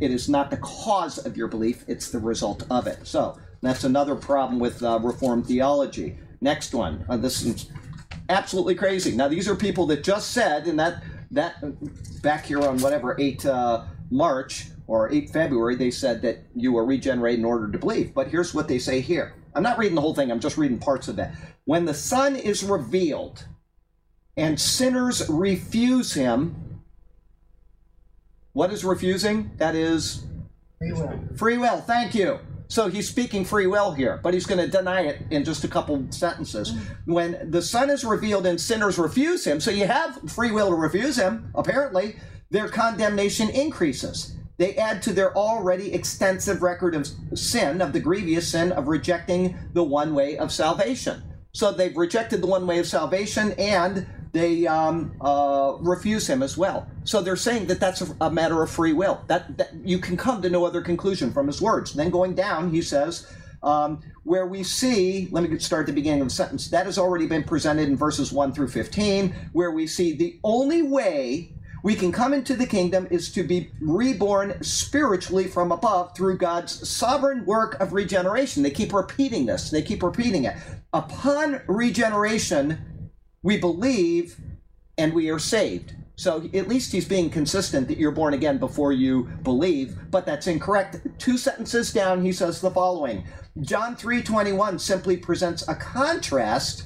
It 0.00 0.10
is 0.10 0.28
not 0.28 0.50
the 0.50 0.58
cause 0.58 1.18
of 1.18 1.36
your 1.36 1.48
belief, 1.48 1.84
it's 1.88 2.10
the 2.10 2.20
result 2.20 2.64
of 2.70 2.86
it. 2.86 3.06
So, 3.06 3.38
that's 3.60 3.82
another 3.82 4.14
problem 4.14 4.60
with 4.60 4.82
uh, 4.82 5.00
Reformed 5.02 5.46
theology. 5.46 6.18
Next 6.40 6.72
one. 6.72 7.04
Uh, 7.08 7.16
this 7.16 7.42
is 7.42 7.70
absolutely 8.28 8.76
crazy. 8.76 9.16
Now, 9.16 9.26
these 9.26 9.48
are 9.48 9.56
people 9.56 9.86
that 9.86 10.04
just 10.04 10.30
said, 10.30 10.68
and 10.68 10.78
that, 10.78 11.02
that 11.32 12.22
back 12.22 12.46
here 12.46 12.60
on 12.62 12.78
whatever, 12.78 13.16
8 13.18 13.46
uh, 13.46 13.84
March, 14.10 14.66
or 14.88 15.12
8 15.12 15.30
February, 15.30 15.76
they 15.76 15.90
said 15.90 16.22
that 16.22 16.38
you 16.56 16.72
were 16.72 16.84
regenerated 16.84 17.38
in 17.38 17.44
order 17.44 17.70
to 17.70 17.78
believe. 17.78 18.14
But 18.14 18.28
here's 18.28 18.54
what 18.54 18.66
they 18.66 18.78
say 18.78 19.00
here. 19.00 19.34
I'm 19.54 19.62
not 19.62 19.78
reading 19.78 19.94
the 19.94 20.00
whole 20.00 20.14
thing, 20.14 20.32
I'm 20.32 20.40
just 20.40 20.56
reading 20.56 20.78
parts 20.78 21.06
of 21.08 21.18
it. 21.18 21.30
When 21.66 21.84
the 21.84 21.94
Son 21.94 22.34
is 22.34 22.64
revealed 22.64 23.44
and 24.36 24.58
sinners 24.58 25.28
refuse 25.28 26.14
him, 26.14 26.80
what 28.54 28.72
is 28.72 28.84
refusing? 28.84 29.50
That 29.58 29.74
is 29.76 30.24
Free 30.78 30.92
will. 30.92 31.20
free 31.36 31.58
will. 31.58 31.80
Thank 31.80 32.14
you. 32.14 32.38
So 32.68 32.88
he's 32.88 33.08
speaking 33.08 33.44
free 33.44 33.66
will 33.66 33.92
here, 33.92 34.20
but 34.22 34.34
he's 34.34 34.46
going 34.46 34.58
to 34.58 34.68
deny 34.68 35.02
it 35.02 35.22
in 35.30 35.44
just 35.44 35.64
a 35.64 35.68
couple 35.68 36.06
sentences. 36.10 36.72
Mm. 36.72 36.80
When 37.06 37.50
the 37.50 37.62
Son 37.62 37.90
is 37.90 38.04
revealed 38.04 38.46
and 38.46 38.60
sinners 38.60 38.98
refuse 38.98 39.46
him, 39.46 39.60
so 39.60 39.70
you 39.70 39.86
have 39.86 40.18
free 40.30 40.50
will 40.50 40.68
to 40.68 40.74
refuse 40.74 41.16
him, 41.16 41.50
apparently, 41.54 42.16
their 42.50 42.68
condemnation 42.68 43.48
increases 43.50 44.37
they 44.58 44.76
add 44.76 45.02
to 45.02 45.12
their 45.12 45.34
already 45.36 45.94
extensive 45.94 46.62
record 46.62 46.94
of 46.94 47.08
sin, 47.34 47.80
of 47.80 47.92
the 47.92 48.00
grievous 48.00 48.48
sin 48.48 48.72
of 48.72 48.88
rejecting 48.88 49.56
the 49.72 49.82
one 49.82 50.14
way 50.14 50.36
of 50.36 50.52
salvation. 50.52 51.22
So 51.52 51.72
they've 51.72 51.96
rejected 51.96 52.42
the 52.42 52.46
one 52.46 52.66
way 52.66 52.78
of 52.78 52.86
salvation 52.86 53.52
and 53.52 54.06
they 54.32 54.66
um, 54.66 55.16
uh, 55.20 55.76
refuse 55.80 56.28
him 56.28 56.42
as 56.42 56.58
well. 56.58 56.86
So 57.04 57.22
they're 57.22 57.36
saying 57.36 57.66
that 57.68 57.80
that's 57.80 58.02
a, 58.02 58.16
a 58.20 58.30
matter 58.30 58.62
of 58.62 58.70
free 58.70 58.92
will. 58.92 59.22
That, 59.26 59.56
that, 59.56 59.70
you 59.84 59.98
can 59.98 60.16
come 60.16 60.42
to 60.42 60.50
no 60.50 60.66
other 60.66 60.82
conclusion 60.82 61.32
from 61.32 61.46
his 61.46 61.62
words. 61.62 61.94
Then 61.94 62.10
going 62.10 62.34
down, 62.34 62.70
he 62.70 62.82
says, 62.82 63.26
um, 63.62 64.00
where 64.24 64.46
we 64.46 64.62
see, 64.62 65.28
let 65.30 65.48
me 65.48 65.58
start 65.58 65.82
at 65.82 65.86
the 65.86 65.92
beginning 65.92 66.20
of 66.20 66.28
the 66.28 66.34
sentence. 66.34 66.68
That 66.68 66.86
has 66.86 66.98
already 66.98 67.26
been 67.26 67.42
presented 67.42 67.88
in 67.88 67.96
verses 67.96 68.30
one 68.30 68.52
through 68.52 68.68
fifteen, 68.68 69.34
where 69.52 69.70
we 69.70 69.86
see 69.86 70.12
the 70.12 70.38
only 70.44 70.82
way 70.82 71.54
we 71.82 71.94
can 71.94 72.12
come 72.12 72.32
into 72.32 72.54
the 72.54 72.66
kingdom 72.66 73.06
is 73.10 73.32
to 73.32 73.42
be 73.42 73.70
reborn 73.80 74.62
spiritually 74.62 75.46
from 75.46 75.72
above 75.72 76.16
through 76.16 76.38
God's 76.38 76.88
sovereign 76.88 77.44
work 77.44 77.78
of 77.80 77.92
regeneration. 77.92 78.62
They 78.62 78.70
keep 78.70 78.92
repeating 78.92 79.46
this, 79.46 79.70
they 79.70 79.82
keep 79.82 80.02
repeating 80.02 80.44
it. 80.44 80.56
Upon 80.92 81.60
regeneration, 81.66 83.10
we 83.42 83.58
believe 83.58 84.40
and 84.96 85.12
we 85.12 85.30
are 85.30 85.38
saved. 85.38 85.94
So 86.16 86.50
at 86.52 86.66
least 86.66 86.90
he's 86.90 87.06
being 87.06 87.30
consistent 87.30 87.86
that 87.86 87.96
you're 87.96 88.10
born 88.10 88.34
again 88.34 88.58
before 88.58 88.92
you 88.92 89.28
believe, 89.44 89.96
but 90.10 90.26
that's 90.26 90.48
incorrect. 90.48 90.96
Two 91.18 91.38
sentences 91.38 91.92
down, 91.92 92.24
he 92.24 92.32
says 92.32 92.60
the 92.60 92.72
following. 92.72 93.24
John 93.60 93.94
3:21 93.94 94.80
simply 94.80 95.16
presents 95.16 95.66
a 95.68 95.76
contrast 95.76 96.84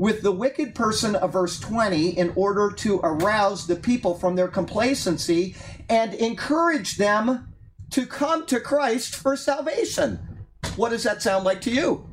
with 0.00 0.22
the 0.22 0.32
wicked 0.32 0.74
person 0.74 1.14
of 1.14 1.34
verse 1.34 1.60
20 1.60 2.16
in 2.16 2.32
order 2.34 2.70
to 2.70 3.00
arouse 3.04 3.66
the 3.66 3.76
people 3.76 4.14
from 4.14 4.34
their 4.34 4.48
complacency 4.48 5.54
and 5.90 6.14
encourage 6.14 6.96
them 6.96 7.52
to 7.90 8.06
come 8.06 8.46
to 8.46 8.58
Christ 8.58 9.14
for 9.14 9.36
salvation. 9.36 10.18
What 10.76 10.88
does 10.88 11.02
that 11.02 11.20
sound 11.20 11.44
like 11.44 11.60
to 11.62 11.70
you? 11.70 12.08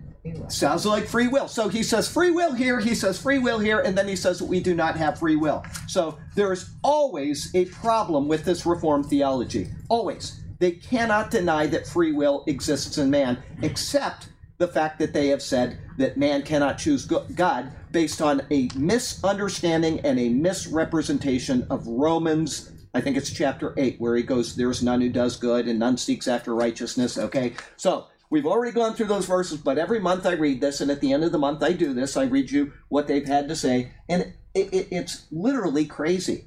Sounds 0.50 0.86
like 0.86 1.08
free 1.08 1.30
will. 1.30 1.48
So 1.48 1.70
he 1.70 1.82
says 1.82 2.12
free 2.12 2.30
will 2.30 2.52
here, 2.52 2.82
he 2.82 2.94
says 2.94 3.22
free 3.22 3.40
will 3.40 3.60
here, 3.60 3.80
and 3.80 3.98
then 3.98 4.10
he 4.10 4.18
says 4.18 4.42
we 4.42 4.60
do 4.60 4.76
not 4.76 4.98
have 4.98 5.18
free 5.18 5.38
will. 5.38 5.64
So 5.88 6.18
there 6.36 6.52
is 6.52 6.70
always 6.84 7.56
a 7.56 7.66
problem 7.66 8.28
with 8.28 8.44
this 8.44 8.66
Reformed 8.66 9.06
theology. 9.06 9.70
Always. 9.88 10.44
They 10.60 10.72
cannot 10.72 11.32
deny 11.32 11.68
that 11.68 11.88
free 11.88 12.12
will 12.12 12.44
exists 12.48 12.98
in 12.98 13.10
man, 13.10 13.42
except 13.62 14.28
the 14.58 14.68
fact 14.68 15.00
that 15.00 15.14
they 15.14 15.28
have 15.28 15.42
said 15.42 15.78
that 15.98 16.18
man 16.18 16.42
cannot 16.42 16.78
choose 16.78 17.06
God 17.06 17.72
based 17.92 18.22
on 18.22 18.42
a 18.50 18.70
misunderstanding 18.76 20.00
and 20.02 20.20
a 20.20 20.30
misrepresentation 20.30 21.68
of 21.70 21.86
Romans. 21.88 22.72
I 22.94 23.02
think 23.02 23.18
it's 23.18 23.32
chapter 23.32 23.74
8, 23.78 24.00
where 24.00 24.16
he 24.16 24.24
goes, 24.24 24.56
There's 24.56 24.82
none 24.82 25.02
who 25.02 25.10
does 25.10 25.38
good 25.38 25.68
and 25.68 25.80
none 25.80 25.98
seeks 25.98 26.28
after 26.28 26.56
righteousness. 26.56 27.18
Okay, 27.18 27.54
so 27.76 28.08
we've 28.30 28.48
already 28.48 28.72
gone 28.72 28.94
through 28.94 29.08
those 29.08 29.26
verses, 29.26 29.60
but 29.60 29.78
every 29.78 30.00
month 30.00 30.26
I 30.26 30.34
read 30.34 30.62
this, 30.62 30.82
and 30.82 30.90
at 30.90 31.02
the 31.02 31.14
end 31.14 31.24
of 31.24 31.32
the 31.32 31.38
month 31.38 31.62
I 31.62 31.74
do 31.74 31.94
this. 31.94 32.18
I 32.18 32.24
read 32.24 32.50
you 32.50 32.74
what 32.90 33.08
they've 33.08 33.28
had 33.28 33.48
to 33.50 33.56
say, 33.56 33.92
and 34.10 34.34
it, 34.54 34.74
it, 34.74 34.88
it's 34.92 35.28
literally 35.32 35.86
crazy. 35.86 36.46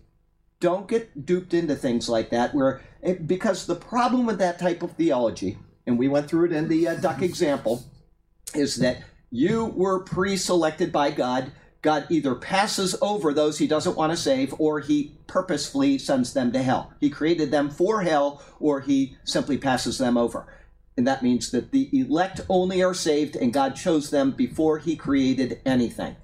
Don't 0.58 0.88
get 0.88 1.24
duped 1.24 1.54
into 1.54 1.76
things 1.76 2.08
like 2.08 2.30
that, 2.30 2.54
where 2.54 2.82
it, 3.02 3.26
because 3.26 3.66
the 3.66 3.76
problem 3.76 4.26
with 4.26 4.38
that 4.38 4.58
type 4.58 4.82
of 4.82 4.92
theology, 4.92 5.58
and 5.86 5.98
we 5.98 6.08
went 6.08 6.28
through 6.28 6.46
it 6.46 6.52
in 6.52 6.68
the 6.68 6.88
uh, 6.88 6.94
duck 6.96 7.22
example, 7.22 7.84
is 8.54 8.76
that 8.76 9.02
you 9.30 9.66
were 9.66 10.00
pre 10.00 10.36
selected 10.36 10.92
by 10.92 11.10
God. 11.10 11.52
God 11.82 12.06
either 12.10 12.34
passes 12.34 12.94
over 13.00 13.32
those 13.32 13.56
he 13.56 13.66
doesn't 13.66 13.96
want 13.96 14.12
to 14.12 14.16
save 14.16 14.54
or 14.58 14.80
he 14.80 15.16
purposefully 15.26 15.98
sends 15.98 16.34
them 16.34 16.52
to 16.52 16.62
hell. 16.62 16.92
He 17.00 17.08
created 17.08 17.50
them 17.50 17.70
for 17.70 18.02
hell 18.02 18.42
or 18.58 18.80
he 18.80 19.16
simply 19.24 19.56
passes 19.56 19.96
them 19.96 20.18
over. 20.18 20.46
And 20.96 21.06
that 21.06 21.22
means 21.22 21.50
that 21.52 21.70
the 21.70 21.88
elect 21.98 22.42
only 22.50 22.82
are 22.82 22.92
saved 22.92 23.36
and 23.36 23.52
God 23.52 23.76
chose 23.76 24.10
them 24.10 24.32
before 24.32 24.78
he 24.78 24.96
created 24.96 25.60
anything. 25.64 26.16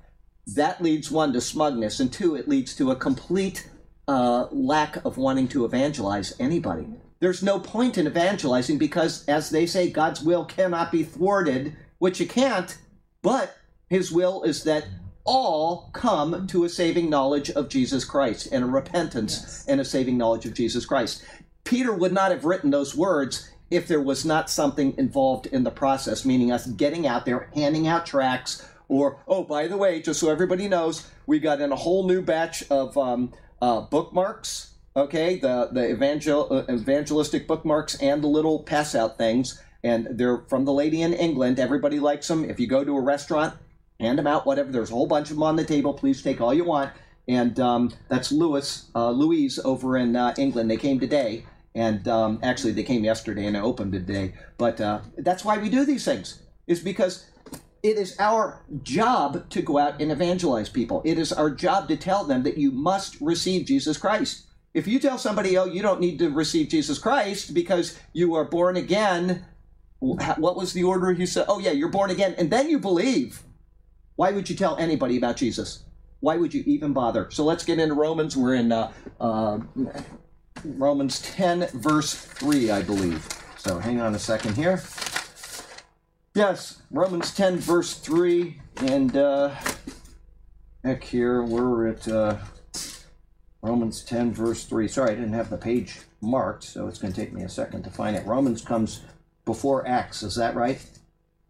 That 0.54 0.82
leads 0.82 1.10
one 1.10 1.32
to 1.32 1.40
smugness, 1.40 1.98
and 1.98 2.12
two, 2.12 2.36
it 2.36 2.46
leads 2.46 2.74
to 2.76 2.92
a 2.92 2.96
complete 2.96 3.68
uh, 4.06 4.46
lack 4.52 5.04
of 5.04 5.16
wanting 5.16 5.48
to 5.48 5.64
evangelize 5.64 6.34
anybody. 6.38 6.86
There's 7.18 7.42
no 7.42 7.58
point 7.58 7.98
in 7.98 8.06
evangelizing 8.06 8.78
because, 8.78 9.24
as 9.26 9.50
they 9.50 9.66
say, 9.66 9.90
God's 9.90 10.22
will 10.22 10.44
cannot 10.44 10.92
be 10.92 11.02
thwarted, 11.02 11.74
which 11.98 12.20
you 12.20 12.26
can't 12.26 12.78
but 13.26 13.56
his 13.88 14.12
will 14.12 14.44
is 14.44 14.62
that 14.62 14.86
all 15.24 15.90
come 15.92 16.46
to 16.46 16.62
a 16.62 16.68
saving 16.68 17.10
knowledge 17.10 17.50
of 17.50 17.68
Jesus 17.68 18.04
Christ 18.04 18.48
and 18.52 18.62
a 18.62 18.68
repentance 18.68 19.40
yes. 19.40 19.64
and 19.66 19.80
a 19.80 19.84
saving 19.84 20.16
knowledge 20.16 20.46
of 20.46 20.54
Jesus 20.54 20.86
Christ. 20.86 21.24
Peter 21.64 21.92
would 21.92 22.12
not 22.12 22.30
have 22.30 22.44
written 22.44 22.70
those 22.70 22.96
words 22.96 23.50
if 23.68 23.88
there 23.88 24.00
was 24.00 24.24
not 24.24 24.48
something 24.48 24.94
involved 24.96 25.46
in 25.46 25.64
the 25.64 25.72
process, 25.72 26.24
meaning 26.24 26.52
us 26.52 26.66
getting 26.66 27.04
out 27.04 27.26
there, 27.26 27.50
handing 27.54 27.88
out 27.88 28.06
tracts, 28.06 28.64
or, 28.88 29.18
oh, 29.26 29.42
by 29.42 29.66
the 29.66 29.76
way, 29.76 30.00
just 30.00 30.20
so 30.20 30.30
everybody 30.30 30.68
knows, 30.68 31.10
we 31.26 31.40
got 31.40 31.60
in 31.60 31.72
a 31.72 31.76
whole 31.76 32.06
new 32.06 32.22
batch 32.22 32.62
of 32.70 32.96
um, 32.96 33.32
uh, 33.60 33.80
bookmarks, 33.80 34.74
okay, 34.94 35.40
the, 35.40 35.68
the 35.72 35.90
evangel- 35.90 36.46
uh, 36.52 36.72
evangelistic 36.72 37.48
bookmarks 37.48 37.96
and 37.96 38.22
the 38.22 38.28
little 38.28 38.60
pass 38.60 38.94
out 38.94 39.18
things 39.18 39.60
and 39.86 40.00
they're 40.18 40.40
from 40.48 40.64
the 40.64 40.72
lady 40.82 41.00
in 41.06 41.12
England. 41.26 41.58
Everybody 41.58 41.98
likes 42.00 42.26
them. 42.28 42.40
If 42.52 42.58
you 42.60 42.66
go 42.66 42.84
to 42.84 42.96
a 42.96 43.00
restaurant, 43.14 43.54
hand 44.00 44.18
them 44.18 44.26
out, 44.26 44.44
whatever. 44.46 44.72
There's 44.72 44.90
a 44.90 44.94
whole 44.98 45.06
bunch 45.06 45.30
of 45.30 45.36
them 45.36 45.44
on 45.50 45.56
the 45.56 45.64
table. 45.64 45.92
Please 45.94 46.22
take 46.22 46.40
all 46.40 46.52
you 46.52 46.64
want. 46.64 46.90
And 47.28 47.58
um, 47.60 47.82
that's 48.08 48.30
Louis, 48.32 48.68
uh, 48.94 49.10
Louise 49.10 49.58
over 49.64 49.96
in 49.96 50.16
uh, 50.16 50.34
England. 50.36 50.70
They 50.70 50.76
came 50.76 50.98
today, 51.00 51.30
And 51.76 52.08
um, 52.08 52.40
actually, 52.42 52.72
they 52.72 52.82
came 52.82 53.04
yesterday 53.04 53.44
and 53.44 53.54
opened 53.54 53.92
today. 53.92 54.32
But 54.56 54.80
uh, 54.80 55.00
that's 55.18 55.44
why 55.44 55.58
we 55.58 55.68
do 55.68 55.84
these 55.84 56.06
things, 56.06 56.42
is 56.66 56.80
because 56.80 57.30
it 57.82 57.98
is 57.98 58.16
our 58.18 58.64
job 58.82 59.50
to 59.50 59.60
go 59.60 59.76
out 59.76 60.00
and 60.00 60.10
evangelize 60.10 60.70
people. 60.70 61.02
It 61.04 61.18
is 61.18 61.34
our 61.34 61.50
job 61.50 61.88
to 61.88 61.96
tell 61.98 62.24
them 62.24 62.44
that 62.44 62.56
you 62.56 62.72
must 62.72 63.20
receive 63.20 63.66
Jesus 63.66 63.98
Christ. 63.98 64.46
If 64.72 64.88
you 64.88 64.98
tell 64.98 65.18
somebody, 65.18 65.58
oh, 65.58 65.66
you 65.66 65.82
don't 65.82 66.00
need 66.00 66.18
to 66.20 66.30
receive 66.30 66.70
Jesus 66.70 66.98
Christ 66.98 67.52
because 67.52 67.98
you 68.14 68.34
are 68.34 68.44
born 68.44 68.78
again, 68.78 69.44
what 69.98 70.56
was 70.56 70.72
the 70.72 70.84
order 70.84 71.10
you 71.12 71.26
said? 71.26 71.46
Oh, 71.48 71.58
yeah, 71.58 71.70
you're 71.70 71.88
born 71.88 72.10
again, 72.10 72.34
and 72.38 72.50
then 72.50 72.68
you 72.68 72.78
believe. 72.78 73.42
Why 74.16 74.30
would 74.32 74.48
you 74.48 74.56
tell 74.56 74.76
anybody 74.76 75.16
about 75.16 75.36
Jesus? 75.36 75.84
Why 76.20 76.36
would 76.36 76.54
you 76.54 76.62
even 76.66 76.92
bother? 76.92 77.30
So 77.30 77.44
let's 77.44 77.64
get 77.64 77.78
into 77.78 77.94
Romans. 77.94 78.36
We're 78.36 78.54
in 78.54 78.72
uh, 78.72 78.92
uh, 79.20 79.58
Romans 80.64 81.20
10, 81.20 81.68
verse 81.74 82.14
3, 82.14 82.70
I 82.70 82.82
believe. 82.82 83.26
So 83.58 83.78
hang 83.78 84.00
on 84.00 84.14
a 84.14 84.18
second 84.18 84.56
here. 84.56 84.82
Yes, 86.34 86.82
Romans 86.90 87.34
10, 87.34 87.58
verse 87.58 87.94
3. 87.94 88.60
And 88.78 89.16
uh, 89.16 89.54
heck, 90.84 91.04
here 91.04 91.42
we're 91.42 91.88
at 91.88 92.08
uh, 92.08 92.38
Romans 93.62 94.02
10, 94.02 94.32
verse 94.32 94.64
3. 94.64 94.88
Sorry, 94.88 95.12
I 95.12 95.14
didn't 95.14 95.32
have 95.32 95.50
the 95.50 95.58
page 95.58 96.00
marked, 96.20 96.64
so 96.64 96.88
it's 96.88 96.98
going 96.98 97.12
to 97.12 97.20
take 97.20 97.32
me 97.32 97.42
a 97.42 97.48
second 97.48 97.82
to 97.84 97.90
find 97.90 98.16
it. 98.16 98.26
Romans 98.26 98.62
comes 98.62 99.00
before 99.46 99.86
Acts, 99.88 100.22
is 100.22 100.34
that 100.34 100.54
right? 100.54 100.84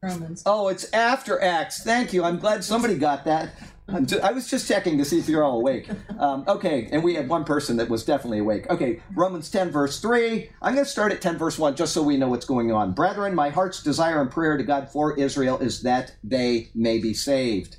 Romans. 0.03 0.45
Oh, 0.47 0.69
it's 0.69 0.93
after 0.93 1.43
Acts. 1.43 1.83
Thank 1.83 2.13
you. 2.13 2.23
I'm 2.23 2.39
glad 2.39 2.63
somebody 2.63 2.97
got 2.97 3.25
that. 3.25 3.51
I 3.89 4.33
was 4.33 4.49
just 4.49 4.69
checking 4.69 4.99
to 4.99 5.05
see 5.05 5.19
if 5.19 5.29
you're 5.29 5.43
all 5.45 5.59
awake. 5.59 5.89
Um, 6.19 6.45
okay, 6.49 6.89
and 6.93 7.05
we 7.05 7.15
had 7.15 7.29
one 7.29 7.45
person 7.45 7.77
that 7.77 7.89
was 7.89 8.05
definitely 8.05 8.39
awake. 8.39 8.69
Okay, 8.71 9.03
Romans 9.15 9.51
10, 9.51 9.71
verse 9.71 10.01
3. 10.01 10.51
I'm 10.63 10.75
going 10.75 10.85
to 10.85 10.91
start 10.91 11.13
at 11.13 11.21
10, 11.21 11.39
verse 11.39 11.59
1, 11.59 11.77
just 11.77 11.93
so 11.93 12.03
we 12.03 12.17
know 12.17 12.29
what's 12.29 12.47
going 12.47 12.73
on. 12.73 12.93
Brethren, 12.93 13.35
my 13.35 13.51
heart's 13.51 13.83
desire 13.83 14.21
and 14.21 14.31
prayer 14.31 14.57
to 14.57 14.65
God 14.65 14.91
for 14.91 15.17
Israel 15.19 15.59
is 15.59 15.83
that 15.83 16.17
they 16.25 16.71
may 16.75 16.99
be 16.99 17.15
saved. 17.15 17.77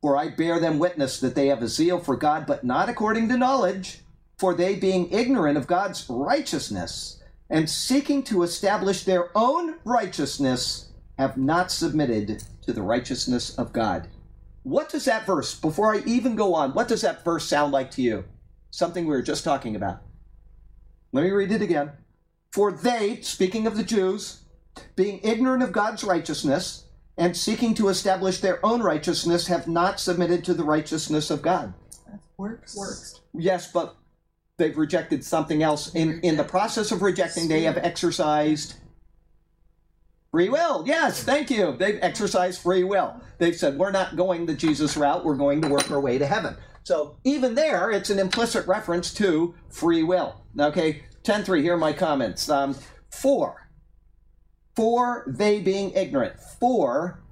For 0.00 0.16
I 0.16 0.28
bear 0.28 0.60
them 0.60 0.78
witness 0.78 1.18
that 1.20 1.34
they 1.34 1.48
have 1.48 1.62
a 1.62 1.68
zeal 1.68 1.98
for 1.98 2.16
God, 2.16 2.46
but 2.46 2.62
not 2.62 2.88
according 2.88 3.28
to 3.30 3.36
knowledge. 3.36 4.00
For 4.38 4.54
they, 4.54 4.76
being 4.76 5.10
ignorant 5.10 5.58
of 5.58 5.66
God's 5.66 6.06
righteousness 6.08 7.17
and 7.50 7.68
seeking 7.68 8.22
to 8.24 8.42
establish 8.42 9.04
their 9.04 9.30
own 9.34 9.76
righteousness, 9.84 10.90
have 11.18 11.36
not 11.36 11.70
submitted 11.70 12.44
to 12.62 12.72
the 12.72 12.82
righteousness 12.82 13.56
of 13.58 13.72
God. 13.72 14.08
What 14.62 14.90
does 14.90 15.06
that 15.06 15.26
verse, 15.26 15.58
before 15.58 15.94
I 15.94 16.02
even 16.04 16.36
go 16.36 16.54
on, 16.54 16.74
what 16.74 16.88
does 16.88 17.00
that 17.00 17.24
verse 17.24 17.46
sound 17.46 17.72
like 17.72 17.90
to 17.92 18.02
you? 18.02 18.24
Something 18.70 19.04
we 19.04 19.14
were 19.14 19.22
just 19.22 19.44
talking 19.44 19.74
about. 19.74 20.02
Let 21.12 21.24
me 21.24 21.30
read 21.30 21.50
it 21.50 21.62
again. 21.62 21.92
For 22.52 22.70
they, 22.70 23.20
speaking 23.22 23.66
of 23.66 23.76
the 23.76 23.82
Jews, 23.82 24.42
being 24.94 25.20
ignorant 25.22 25.62
of 25.62 25.72
God's 25.72 26.04
righteousness 26.04 26.84
and 27.16 27.36
seeking 27.36 27.74
to 27.74 27.88
establish 27.88 28.40
their 28.40 28.64
own 28.64 28.82
righteousness, 28.82 29.46
have 29.48 29.66
not 29.66 29.98
submitted 30.00 30.44
to 30.44 30.54
the 30.54 30.64
righteousness 30.64 31.30
of 31.30 31.42
God. 31.42 31.72
Works. 32.36 32.76
Works. 32.76 33.20
Yes, 33.34 33.72
but 33.72 33.96
they've 34.58 34.76
rejected 34.76 35.24
something 35.24 35.62
else. 35.62 35.94
In, 35.94 36.20
in 36.20 36.36
the 36.36 36.44
process 36.44 36.92
of 36.92 37.02
rejecting, 37.02 37.48
they 37.48 37.62
have 37.62 37.78
exercised 37.78 38.74
Free 40.30 40.50
will, 40.50 40.86
yes, 40.86 41.24
thank 41.24 41.50
you. 41.50 41.74
They've 41.78 41.98
exercised 42.02 42.60
free 42.60 42.84
will. 42.84 43.20
They've 43.38 43.56
said, 43.56 43.78
we're 43.78 43.92
not 43.92 44.14
going 44.14 44.44
the 44.44 44.52
Jesus 44.54 44.94
route, 44.96 45.24
we're 45.24 45.36
going 45.36 45.62
to 45.62 45.68
work 45.68 45.90
our 45.90 46.00
way 46.00 46.18
to 46.18 46.26
heaven. 46.26 46.54
So 46.82 47.16
even 47.24 47.54
there, 47.54 47.90
it's 47.90 48.10
an 48.10 48.18
implicit 48.18 48.66
reference 48.66 49.12
to 49.14 49.54
free 49.70 50.02
will. 50.02 50.44
Okay, 50.58 51.04
10 51.22 51.44
3, 51.44 51.62
here 51.62 51.74
are 51.74 51.78
my 51.78 51.94
comments. 51.94 52.50
Um, 52.50 52.76
for, 53.10 53.70
for 54.76 55.24
they 55.26 55.60
being 55.60 55.92
ignorant. 55.92 56.38
For 56.40 57.22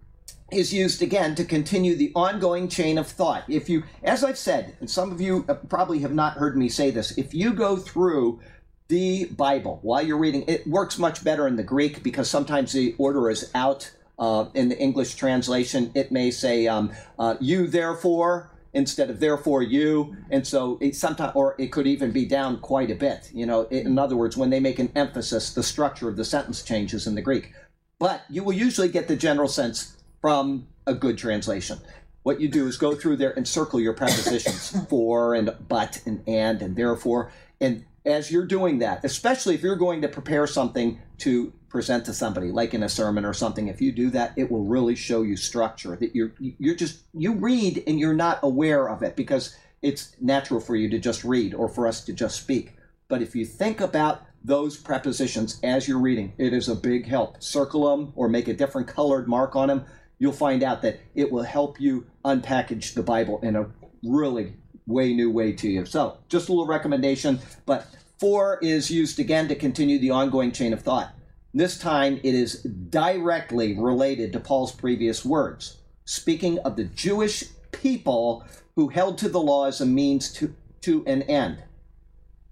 is 0.52 0.72
used 0.72 1.02
again 1.02 1.34
to 1.34 1.44
continue 1.44 1.96
the 1.96 2.12
ongoing 2.14 2.68
chain 2.68 2.98
of 2.98 3.06
thought. 3.06 3.44
If 3.48 3.68
you, 3.68 3.82
as 4.02 4.22
I've 4.22 4.38
said, 4.38 4.76
and 4.80 4.88
some 4.88 5.10
of 5.10 5.20
you 5.20 5.42
probably 5.68 5.98
have 6.00 6.14
not 6.14 6.34
heard 6.34 6.56
me 6.56 6.68
say 6.68 6.90
this, 6.90 7.16
if 7.18 7.34
you 7.34 7.52
go 7.52 7.76
through 7.76 8.40
the 8.88 9.24
Bible 9.26 9.78
while 9.82 10.02
you're 10.02 10.18
reading. 10.18 10.44
It 10.46 10.66
works 10.66 10.98
much 10.98 11.24
better 11.24 11.46
in 11.46 11.56
the 11.56 11.62
Greek 11.62 12.02
because 12.02 12.30
sometimes 12.30 12.72
the 12.72 12.94
order 12.98 13.30
is 13.30 13.50
out. 13.54 13.90
Uh, 14.18 14.48
in 14.54 14.70
the 14.70 14.78
English 14.78 15.14
translation, 15.16 15.92
it 15.94 16.10
may 16.10 16.30
say 16.30 16.66
um, 16.66 16.90
uh, 17.18 17.34
"you 17.38 17.66
therefore" 17.66 18.50
instead 18.72 19.10
of 19.10 19.20
"therefore 19.20 19.62
you," 19.62 20.16
and 20.30 20.46
so 20.46 20.78
it 20.80 20.96
sometimes, 20.96 21.32
or 21.34 21.54
it 21.58 21.70
could 21.70 21.86
even 21.86 22.12
be 22.12 22.24
down 22.24 22.58
quite 22.60 22.90
a 22.90 22.94
bit. 22.94 23.30
You 23.34 23.44
know, 23.44 23.64
in 23.64 23.98
other 23.98 24.16
words, 24.16 24.34
when 24.34 24.48
they 24.48 24.58
make 24.58 24.78
an 24.78 24.90
emphasis, 24.96 25.52
the 25.52 25.62
structure 25.62 26.08
of 26.08 26.16
the 26.16 26.24
sentence 26.24 26.62
changes 26.62 27.06
in 27.06 27.14
the 27.14 27.20
Greek. 27.20 27.52
But 27.98 28.22
you 28.30 28.42
will 28.42 28.54
usually 28.54 28.88
get 28.88 29.06
the 29.06 29.16
general 29.16 29.48
sense 29.48 29.95
from 30.20 30.66
a 30.86 30.94
good 30.94 31.18
translation. 31.18 31.78
What 32.22 32.40
you 32.40 32.48
do 32.48 32.66
is 32.66 32.76
go 32.76 32.94
through 32.94 33.16
there 33.16 33.32
and 33.36 33.46
circle 33.46 33.80
your 33.80 33.92
prepositions 33.92 34.84
for 34.88 35.34
and 35.34 35.54
but 35.68 36.02
and 36.06 36.22
and 36.26 36.60
and 36.60 36.76
therefore 36.76 37.30
and 37.60 37.84
as 38.06 38.30
you're 38.30 38.46
doing 38.46 38.78
that, 38.78 39.04
especially 39.04 39.54
if 39.54 39.62
you're 39.62 39.76
going 39.76 40.00
to 40.02 40.08
prepare 40.08 40.46
something 40.46 41.00
to 41.18 41.52
present 41.68 42.04
to 42.06 42.14
somebody, 42.14 42.52
like 42.52 42.72
in 42.72 42.84
a 42.84 42.88
sermon 42.88 43.24
or 43.24 43.34
something, 43.34 43.66
if 43.66 43.80
you 43.80 43.90
do 43.90 44.10
that, 44.10 44.32
it 44.36 44.50
will 44.50 44.64
really 44.64 44.94
show 44.94 45.22
you 45.22 45.36
structure. 45.36 45.96
That 45.96 46.14
you're 46.14 46.32
you're 46.38 46.76
just 46.76 47.00
you 47.12 47.32
read 47.32 47.82
and 47.86 47.98
you're 47.98 48.14
not 48.14 48.38
aware 48.42 48.88
of 48.88 49.02
it 49.02 49.16
because 49.16 49.56
it's 49.82 50.16
natural 50.20 50.60
for 50.60 50.76
you 50.76 50.88
to 50.90 50.98
just 50.98 51.24
read 51.24 51.52
or 51.52 51.68
for 51.68 51.86
us 51.86 52.04
to 52.04 52.12
just 52.12 52.40
speak. 52.40 52.76
But 53.08 53.22
if 53.22 53.34
you 53.34 53.44
think 53.44 53.80
about 53.80 54.22
those 54.42 54.76
prepositions 54.76 55.58
as 55.62 55.88
you're 55.88 55.98
reading, 55.98 56.32
it 56.38 56.52
is 56.52 56.68
a 56.68 56.74
big 56.74 57.06
help. 57.06 57.42
Circle 57.42 57.90
them 57.90 58.12
or 58.14 58.28
make 58.28 58.46
a 58.46 58.54
different 58.54 58.86
colored 58.86 59.26
mark 59.26 59.56
on 59.56 59.68
them. 59.68 59.84
You'll 60.18 60.32
find 60.32 60.62
out 60.62 60.82
that 60.82 61.00
it 61.14 61.30
will 61.30 61.42
help 61.42 61.80
you 61.80 62.06
unpackage 62.24 62.94
the 62.94 63.02
Bible 63.02 63.38
in 63.42 63.56
a 63.56 63.70
really 64.02 64.54
way 64.86 65.12
new 65.12 65.30
way 65.30 65.52
to 65.52 65.68
you. 65.68 65.84
So, 65.84 66.18
just 66.28 66.48
a 66.48 66.52
little 66.52 66.66
recommendation, 66.66 67.40
but 67.66 67.86
for 68.18 68.58
is 68.62 68.90
used 68.90 69.18
again 69.18 69.48
to 69.48 69.54
continue 69.54 69.98
the 69.98 70.10
ongoing 70.10 70.52
chain 70.52 70.72
of 70.72 70.80
thought. 70.80 71.12
This 71.52 71.78
time 71.78 72.20
it 72.22 72.34
is 72.34 72.62
directly 72.62 73.78
related 73.78 74.32
to 74.32 74.40
Paul's 74.40 74.72
previous 74.72 75.24
words, 75.24 75.78
speaking 76.04 76.58
of 76.60 76.76
the 76.76 76.84
Jewish 76.84 77.44
people 77.72 78.44
who 78.74 78.88
held 78.88 79.18
to 79.18 79.28
the 79.28 79.40
law 79.40 79.66
as 79.66 79.80
a 79.80 79.86
means 79.86 80.32
to, 80.34 80.54
to 80.82 81.04
an 81.06 81.22
end. 81.22 81.62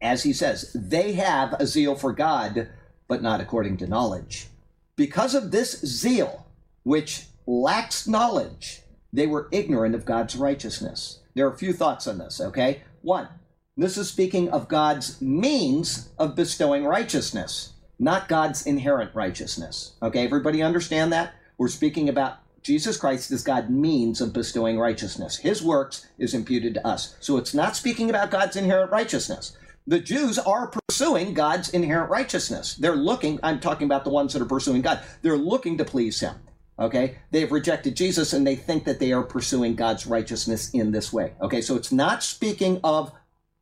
As 0.01 0.23
he 0.23 0.33
says, 0.33 0.75
they 0.75 1.13
have 1.13 1.55
a 1.55 1.67
zeal 1.67 1.95
for 1.95 2.13
God, 2.13 2.69
but 3.09 3.23
not 3.23 3.41
according 3.41 3.77
to 3.79 3.87
knowledge. 3.87 4.49
Because 4.97 5.35
of 5.35 5.51
this 5.51 5.81
zeal, 5.81 6.47
which 6.83 7.27
lacks 7.47 8.07
knowledge, 8.09 8.83
they 9.13 9.27
were 9.27 9.49
ignorant 9.53 9.95
of 9.95 10.05
God's 10.05 10.37
righteousness. 10.37 11.21
There 11.35 11.47
are 11.47 11.53
a 11.53 11.59
few 11.59 11.73
thoughts 11.73 12.07
on 12.07 12.19
this, 12.19 12.41
okay? 12.41 12.83
One, 13.03 13.29
this 13.77 13.97
is 13.97 14.09
speaking 14.09 14.49
of 14.51 14.69
God's 14.69 15.21
means 15.21 16.11
of 16.19 16.37
bestowing 16.37 16.85
righteousness, 16.85 17.73
not 17.99 18.29
God's 18.29 18.67
inherent 18.67 19.15
righteousness. 19.15 19.95
Okay, 20.03 20.25
everybody 20.25 20.63
understand 20.63 21.13
that? 21.13 21.35
We're 21.59 21.69
speaking 21.69 22.09
about 22.09 22.39
Jesus 22.63 22.97
Christ 22.97 23.31
as 23.31 23.43
God's 23.43 23.69
means 23.69 24.21
of 24.21 24.33
bestowing 24.33 24.79
righteousness. 24.79 25.37
His 25.37 25.63
works 25.63 26.07
is 26.19 26.35
imputed 26.35 26.75
to 26.75 26.87
us. 26.87 27.17
So 27.21 27.37
it's 27.37 27.53
not 27.53 27.77
speaking 27.77 28.11
about 28.11 28.31
God's 28.31 28.57
inherent 28.57 28.91
righteousness. 28.91 29.57
The 29.87 30.01
Jews 30.01 30.39
are 30.39 30.69
pursuing 30.89 31.35
God's 31.35 31.69
inherent 31.69 32.11
righteousness. 32.11 32.75
They're 32.77 32.97
looking, 32.97 33.39
I'm 33.43 33.61
talking 33.61 33.85
about 33.85 34.05
the 34.05 34.11
ones 34.11 34.33
that 34.33 34.41
are 34.41 34.47
pursuing 34.47 34.81
God, 34.81 35.01
they're 35.21 35.37
looking 35.37 35.77
to 35.77 35.85
please 35.85 36.21
Him. 36.21 36.37
Okay, 36.79 37.19
they've 37.31 37.53
rejected 37.53 37.97
Jesus 37.97 38.33
and 38.33 38.47
they 38.47 38.57
think 38.57 38.85
that 38.85 38.99
they 38.99 39.13
are 39.13 39.23
pursuing 39.23 39.77
God's 39.77 40.07
righteousness 40.07 40.71
in 40.71 40.91
this 40.91 41.13
way. 41.13 41.35
Okay, 41.41 41.61
so 41.61 41.77
it's 41.77 41.93
not 41.93 42.23
speaking 42.23 42.81
of, 42.83 43.13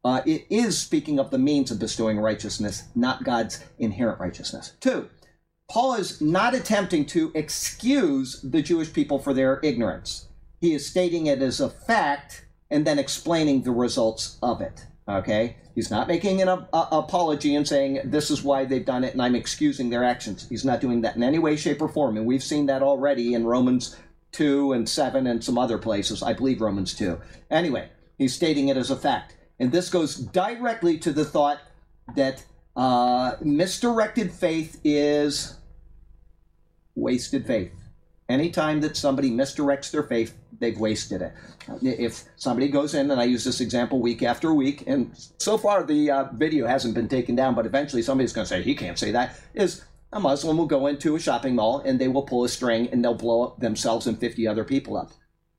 uh, 0.03 0.23
it 0.25 0.47
is 0.49 0.79
speaking 0.79 1.19
of 1.19 1.31
the 1.31 1.39
means 1.39 1.71
of 1.71 1.79
bestowing 1.79 2.19
righteousness, 2.19 2.85
not 2.95 3.23
God's 3.23 3.63
inherent 3.79 4.19
righteousness. 4.19 4.73
Two, 4.81 5.11
Paul 5.71 5.95
is 5.95 6.21
not 6.21 6.55
attempting 6.55 7.05
to 7.07 7.33
excuse 7.35 8.41
the 8.43 8.63
Jewish 8.63 8.93
people 8.93 9.19
for 9.19 9.35
their 9.35 9.61
ignorance. 9.63 10.29
He 10.61 10.75
is 10.75 10.87
stating 10.87 11.27
it 11.27 11.43
as 11.43 11.61
a 11.61 11.69
fact 11.69 12.47
and 12.71 12.87
then 12.87 12.99
explaining 12.99 13.63
the 13.63 13.73
results 13.73 14.39
of 14.43 14.63
it. 14.63 14.87
Okay? 15.09 15.57
He's 15.75 15.91
not 15.91 16.09
making 16.09 16.43
an 16.43 16.49
a- 16.49 16.67
apology 16.73 17.55
and 17.55 17.67
saying, 17.67 18.01
this 18.05 18.31
is 18.31 18.43
why 18.43 18.65
they've 18.65 18.85
done 18.85 19.05
it 19.05 19.13
and 19.13 19.23
I'm 19.23 19.35
excusing 19.35 19.91
their 19.91 20.05
actions. 20.05 20.47
He's 20.49 20.65
not 20.65 20.81
doing 20.81 21.01
that 21.03 21.17
in 21.17 21.23
any 21.23 21.39
way, 21.39 21.57
shape, 21.57 21.83
or 21.83 21.89
form. 21.89 22.17
And 22.17 22.27
we've 22.27 22.43
seen 22.43 22.67
that 22.67 22.83
already 22.83 23.35
in 23.35 23.47
Romans 23.47 23.97
2 24.33 24.73
and 24.73 24.89
7 24.89 25.27
and 25.27 25.43
some 25.43 25.59
other 25.59 25.79
places. 25.79 26.23
I 26.23 26.33
believe 26.33 26.61
Romans 26.61 26.95
2. 26.95 27.21
Anyway, 27.51 27.91
he's 28.19 28.35
stating 28.35 28.69
it 28.69 28.77
as 28.77 28.91
a 28.91 28.97
fact. 28.97 29.37
And 29.59 29.73
this 29.73 29.91
goes 29.91 30.17
directly 30.17 30.99
to 30.99 31.13
the 31.13 31.25
thought 31.25 31.61
that 32.17 32.45
uh, 32.77 33.37
misdirected 33.41 34.33
faith 34.33 34.81
is 34.85 35.57
wasted 36.95 37.47
faith. 37.47 37.73
Anytime 38.33 38.81
that 38.81 38.97
somebody 38.97 39.31
misdirects 39.31 39.91
their 39.91 40.03
faith, 40.03 40.35
they've 40.59 40.79
wasted 40.79 41.21
it. 41.21 41.35
If 41.83 42.25
somebody 42.37 42.69
goes 42.69 42.95
in, 42.95 43.11
and 43.11 43.21
I 43.21 43.25
use 43.25 43.45
this 43.45 43.61
example 43.61 44.01
week 44.01 44.23
after 44.23 44.55
week, 44.55 44.85
and 44.87 45.13
so 45.37 45.59
far 45.59 45.83
the 45.83 46.11
uh, 46.11 46.25
video 46.33 46.67
hasn't 46.67 46.95
been 46.95 47.09
taken 47.09 47.37
down, 47.37 47.55
but 47.55 47.67
eventually 47.67 48.01
somebody's 48.01 48.33
going 48.33 48.47
to 48.47 48.49
say, 48.49 48.63
he 48.63 48.75
can't 48.75 48.99
say 48.99 49.11
that, 49.11 49.39
is 49.53 49.85
a 50.15 50.19
Muslim 50.19 50.57
will 50.57 50.67
go 50.67 50.87
into 50.87 51.15
a 51.15 51.21
shopping 51.21 51.55
mall 51.55 51.81
and 51.85 52.01
they 52.01 52.09
will 52.09 52.23
pull 52.23 52.45
a 52.45 52.49
string 52.49 52.89
and 52.91 53.05
they'll 53.05 53.15
blow 53.15 53.43
up 53.45 53.61
themselves 53.61 54.07
and 54.07 54.19
50 54.19 54.47
other 54.47 54.65
people 54.65 54.97
up. 54.97 55.13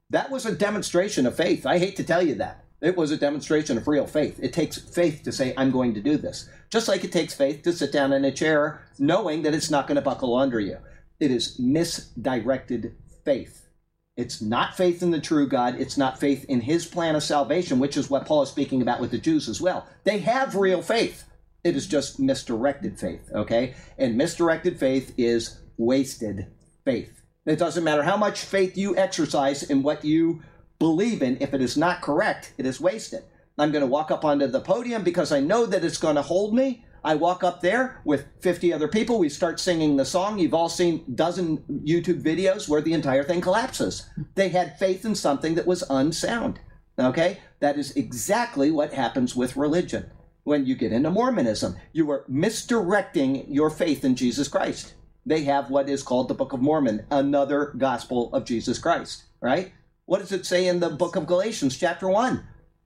That 0.10 0.32
was 0.32 0.46
a 0.46 0.56
demonstration 0.56 1.28
of 1.28 1.36
faith. 1.36 1.66
I 1.66 1.78
hate 1.78 1.96
to 1.98 2.04
tell 2.04 2.26
you 2.26 2.36
that. 2.36 2.66
It 2.82 2.98
was 2.98 3.12
a 3.12 3.18
demonstration 3.18 3.78
of 3.78 3.88
real 3.88 4.06
faith. 4.06 4.40
It 4.42 4.52
takes 4.52 4.78
faith 4.78 5.24
to 5.24 5.32
say, 5.32 5.54
I'm 5.56 5.72
going 5.72 5.94
to 5.94 6.02
do 6.02 6.18
this. 6.18 6.50
Just 6.70 6.88
like 6.88 7.04
it 7.04 7.14
takes 7.14 7.34
faith 7.34 7.62
to 7.64 7.72
sit 7.72 7.94
down 7.94 8.12
in 8.12 8.26
a 8.26 8.32
chair 8.32 8.82
knowing 9.00 9.44
that 9.44 9.54
it's 9.54 9.72
not 9.72 9.88
going 9.88 9.96
to 9.96 10.02
buckle 10.02 10.36
under 10.36 10.60
you. 10.60 10.78
It 11.20 11.32
is 11.32 11.60
misdirected 11.60 12.96
faith. 13.24 13.68
It's 14.16 14.42
not 14.42 14.78
faith 14.78 15.02
in 15.02 15.12
the 15.12 15.20
true 15.20 15.48
God. 15.48 15.80
It's 15.80 15.98
not 15.98 16.20
faith 16.20 16.46
in 16.46 16.62
his 16.62 16.86
plan 16.86 17.16
of 17.16 17.24
salvation, 17.24 17.80
which 17.80 17.98
is 17.98 18.10
what 18.10 18.26
Paul 18.26 18.44
is 18.44 18.50
speaking 18.50 18.82
about 18.82 19.00
with 19.00 19.12
the 19.12 19.18
Jews 19.18 19.50
as 19.50 19.60
well. 19.60 19.88
They 20.04 20.20
have 20.20 20.56
real 20.56 20.82
faith. 20.82 21.26
It 21.64 21.76
is 21.76 21.88
just 21.88 22.20
misdirected 22.20 23.00
faith, 23.00 23.30
okay? 23.34 23.74
And 23.98 24.18
misdirected 24.18 24.80
faith 24.80 25.14
is 25.18 25.60
wasted 25.78 26.48
faith. 26.86 27.22
It 27.46 27.58
doesn't 27.58 27.84
matter 27.84 28.04
how 28.04 28.18
much 28.18 28.42
faith 28.42 28.78
you 28.78 28.96
exercise 28.96 29.64
in 29.64 29.82
what 29.82 30.06
you 30.06 30.42
believe 30.80 31.22
in, 31.22 31.38
if 31.40 31.54
it 31.54 31.62
is 31.62 31.78
not 31.78 32.02
correct, 32.02 32.54
it 32.58 32.66
is 32.66 32.82
wasted. 32.82 33.24
I'm 33.58 33.72
going 33.72 33.84
to 33.84 33.88
walk 33.88 34.12
up 34.12 34.26
onto 34.26 34.48
the 34.48 34.60
podium 34.60 35.04
because 35.04 35.32
I 35.32 35.40
know 35.40 35.66
that 35.66 35.84
it's 35.84 35.98
going 35.98 36.16
to 36.16 36.22
hold 36.22 36.54
me. 36.54 36.86
I 37.04 37.16
walk 37.16 37.44
up 37.44 37.62
there 37.62 38.02
with 38.06 38.28
50 38.40 38.72
other 38.72 38.88
people. 38.88 39.20
We 39.20 39.30
start 39.30 39.60
singing 39.60 39.98
the 39.98 40.06
song. 40.06 40.40
You've 40.40 40.54
all 40.54 40.70
seen 40.70 41.04
dozen 41.16 41.58
YouTube 41.70 42.22
videos 42.22 42.70
where 42.70 42.82
the 42.82 42.94
entire 42.94 43.24
thing 43.24 43.42
collapses. 43.42 44.10
They 44.36 44.50
had 44.50 44.80
faith 44.80 45.04
in 45.04 45.16
something 45.16 45.56
that 45.56 45.68
was 45.68 45.84
unsound. 45.90 46.60
Okay? 46.98 47.40
That 47.60 47.78
is 47.78 47.92
exactly 47.98 48.72
what 48.72 48.94
happens 48.94 49.36
with 49.36 49.58
religion. 49.58 50.10
When 50.44 50.66
you 50.66 50.76
get 50.76 50.92
into 50.92 51.10
Mormonism, 51.10 51.76
you 51.92 52.10
are 52.12 52.26
misdirecting 52.28 53.52
your 53.52 53.70
faith 53.70 54.04
in 54.04 54.16
Jesus 54.16 54.48
Christ. 54.48 54.94
They 55.26 55.44
have 55.44 55.70
what 55.70 55.90
is 55.90 56.04
called 56.04 56.28
the 56.28 56.34
Book 56.34 56.52
of 56.52 56.62
Mormon, 56.62 57.06
another 57.10 57.74
gospel 57.78 58.34
of 58.34 58.44
Jesus 58.46 58.78
Christ, 58.78 59.24
right? 59.42 59.72
What 60.06 60.20
does 60.20 60.34
it 60.34 60.46
say 60.46 60.68
in 60.68 60.82
the 60.82 60.90
book 60.90 61.16
of 61.16 61.28
Galatians, 61.28 61.78
chapter 61.78 62.10
1? 62.10 62.44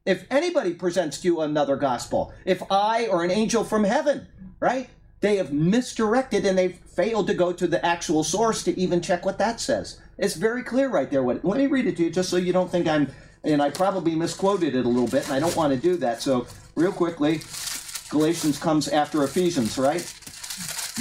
If 0.07 0.25
anybody 0.31 0.73
presents 0.73 1.19
to 1.19 1.27
you 1.27 1.41
another 1.41 1.75
gospel, 1.75 2.33
if 2.45 2.63
I 2.71 3.07
or 3.07 3.25
an 3.25 3.29
angel 3.29 3.65
from 3.65 3.83
heaven, 3.83 4.27
right? 4.61 4.89
They 5.19 5.35
have 5.35 5.51
misdirected 5.51 6.45
and 6.45 6.57
they've 6.57 6.77
failed 6.77 7.27
to 7.27 7.33
go 7.33 7.51
to 7.51 7.67
the 7.67 7.85
actual 7.85 8.23
source 8.23 8.63
to 8.63 8.79
even 8.79 9.01
check 9.01 9.25
what 9.25 9.37
that 9.39 9.59
says. 9.59 9.99
It's 10.17 10.35
very 10.35 10.63
clear 10.63 10.87
right 10.87 11.11
there. 11.11 11.23
What, 11.23 11.43
let 11.43 11.57
me 11.57 11.67
read 11.67 11.87
it 11.87 11.97
to 11.97 12.03
you 12.05 12.09
just 12.09 12.29
so 12.29 12.37
you 12.37 12.53
don't 12.53 12.71
think 12.71 12.87
I'm, 12.87 13.11
and 13.43 13.61
I 13.61 13.69
probably 13.69 14.15
misquoted 14.15 14.75
it 14.75 14.85
a 14.85 14.89
little 14.89 15.09
bit, 15.09 15.25
and 15.25 15.33
I 15.33 15.41
don't 15.41 15.55
want 15.57 15.73
to 15.73 15.79
do 15.79 15.97
that. 15.97 16.21
So, 16.21 16.47
real 16.75 16.93
quickly, 16.93 17.41
Galatians 18.09 18.57
comes 18.57 18.87
after 18.87 19.23
Ephesians, 19.25 19.77
right? 19.77 20.01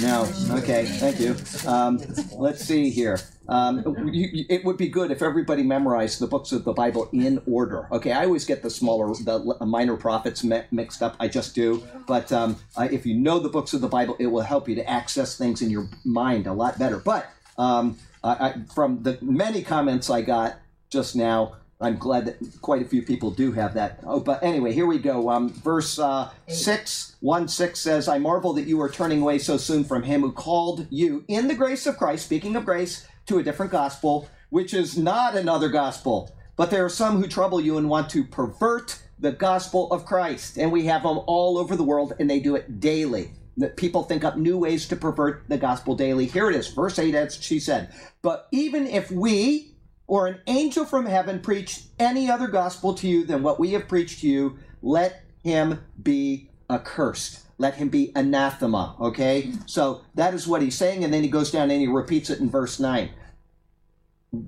No. 0.01 0.29
Okay. 0.51 0.85
Thank 0.85 1.19
you. 1.19 1.35
Um, 1.65 2.01
let's 2.33 2.63
see 2.63 2.89
here. 2.89 3.19
Um, 3.49 3.83
you, 4.11 4.27
you- 4.33 4.45
it 4.49 4.65
would 4.65 4.77
be 4.77 4.87
good 4.89 5.11
if 5.11 5.21
everybody 5.21 5.63
memorized 5.63 6.19
the 6.19 6.27
books 6.27 6.51
of 6.51 6.63
the 6.63 6.73
Bible 6.73 7.09
in 7.13 7.41
order. 7.49 7.87
Okay. 7.91 8.11
I 8.11 8.25
always 8.25 8.45
get 8.45 8.61
the 8.61 8.69
smaller, 8.69 9.07
the 9.13 9.57
minor 9.65 9.95
prophets 9.97 10.43
mi- 10.43 10.63
mixed 10.71 11.01
up. 11.01 11.15
I 11.19 11.27
just 11.27 11.55
do. 11.55 11.83
But 12.07 12.31
um, 12.31 12.57
uh, 12.75 12.87
if 12.91 13.05
you 13.05 13.15
know 13.15 13.39
the 13.39 13.49
books 13.49 13.73
of 13.73 13.81
the 13.81 13.87
Bible, 13.87 14.15
it 14.19 14.27
will 14.27 14.41
help 14.41 14.67
you 14.67 14.75
to 14.75 14.89
access 14.89 15.37
things 15.37 15.61
in 15.61 15.69
your 15.69 15.87
mind 16.03 16.47
a 16.47 16.53
lot 16.53 16.77
better. 16.77 16.97
But 16.99 17.29
um, 17.57 17.97
I, 18.23 18.29
I, 18.29 18.55
from 18.73 19.03
the 19.03 19.17
many 19.21 19.61
comments 19.63 20.09
I 20.09 20.21
got 20.21 20.55
just 20.89 21.15
now, 21.15 21.55
I'm 21.79 21.97
glad 21.97 22.25
that 22.25 22.37
quite 22.61 22.81
a 22.81 22.85
few 22.85 23.03
people 23.03 23.29
do 23.29 23.51
have 23.51 23.75
that. 23.75 23.99
Oh, 24.03 24.19
but 24.19 24.41
anyway, 24.43 24.73
here 24.73 24.87
we 24.87 24.97
go. 24.97 25.29
Um, 25.29 25.49
verse 25.49 25.99
uh, 25.99 26.31
6, 26.47 27.15
1 27.19 27.47
6 27.47 27.79
says, 27.79 28.07
I 28.07 28.17
marvel 28.17 28.53
that 28.53 28.63
you 28.63 28.81
are 28.81 28.89
turning 28.89 29.21
away 29.21 29.37
so 29.37 29.57
soon 29.57 29.83
from 29.83 30.01
him 30.03 30.21
who 30.21 30.31
called 30.31 30.87
you 30.89 31.23
in 31.27 31.47
the 31.47 31.53
grace 31.55 31.85
of 31.85 31.97
Christ, 31.97 32.25
speaking 32.25 32.55
of 32.55 32.65
grace, 32.65 33.07
to 33.27 33.39
a 33.39 33.43
different 33.43 33.71
gospel, 33.71 34.29
which 34.49 34.73
is 34.73 34.97
not 34.97 35.35
another 35.35 35.69
gospel. 35.69 36.35
But 36.55 36.71
there 36.71 36.83
are 36.83 36.89
some 36.89 37.21
who 37.21 37.27
trouble 37.27 37.61
you 37.61 37.77
and 37.77 37.89
want 37.89 38.09
to 38.11 38.23
pervert 38.23 39.01
the 39.19 39.31
gospel 39.31 39.91
of 39.91 40.05
Christ. 40.05 40.57
And 40.57 40.71
we 40.71 40.85
have 40.85 41.03
them 41.03 41.19
all 41.27 41.57
over 41.57 41.75
the 41.75 41.83
world, 41.83 42.13
and 42.19 42.29
they 42.29 42.39
do 42.39 42.55
it 42.55 42.79
daily. 42.79 43.31
People 43.75 44.03
think 44.03 44.23
up 44.23 44.37
new 44.37 44.57
ways 44.57 44.87
to 44.87 44.95
pervert 44.95 45.43
the 45.49 45.57
gospel 45.57 45.95
daily. 45.95 46.25
Here 46.25 46.49
it 46.49 46.55
is, 46.55 46.67
verse 46.67 46.99
8, 46.99 47.15
as 47.15 47.35
she 47.41 47.59
said. 47.59 47.93
But 48.21 48.47
even 48.51 48.87
if 48.87 49.11
we, 49.11 49.75
or 50.05 50.27
an 50.27 50.39
angel 50.47 50.85
from 50.85 51.05
heaven 51.05 51.39
preach 51.39 51.81
any 51.99 52.29
other 52.29 52.47
gospel 52.47 52.93
to 52.95 53.07
you 53.07 53.25
than 53.25 53.43
what 53.43 53.59
we 53.59 53.71
have 53.71 53.87
preached 53.87 54.21
to 54.21 54.27
you, 54.27 54.59
let 54.81 55.23
him 55.43 55.83
be 56.01 56.49
accursed. 56.69 57.46
Let 57.57 57.75
him 57.75 57.89
be 57.89 58.11
anathema. 58.15 58.95
Okay? 58.99 59.51
So 59.65 60.01
that 60.15 60.33
is 60.33 60.47
what 60.47 60.61
he's 60.61 60.77
saying, 60.77 61.03
and 61.03 61.13
then 61.13 61.23
he 61.23 61.29
goes 61.29 61.51
down 61.51 61.71
and 61.71 61.81
he 61.81 61.87
repeats 61.87 62.29
it 62.29 62.39
in 62.39 62.49
verse 62.49 62.79
9. 62.79 63.09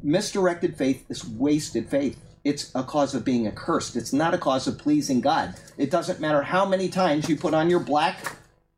Misdirected 0.03 0.77
faith 0.77 1.05
is 1.09 1.25
wasted 1.25 1.89
faith. 1.89 2.19
It's 2.43 2.73
a 2.75 2.83
cause 2.83 3.15
of 3.15 3.25
being 3.25 3.47
accursed. 3.47 3.95
It's 3.95 4.13
not 4.13 4.33
a 4.33 4.37
cause 4.37 4.67
of 4.67 4.77
pleasing 4.77 5.21
God. 5.21 5.55
It 5.77 5.91
doesn't 5.91 6.19
matter 6.19 6.41
how 6.41 6.65
many 6.65 6.89
times 6.89 7.27
you 7.27 7.35
put 7.35 7.53
on 7.53 7.69
your 7.69 7.79
black 7.79 8.37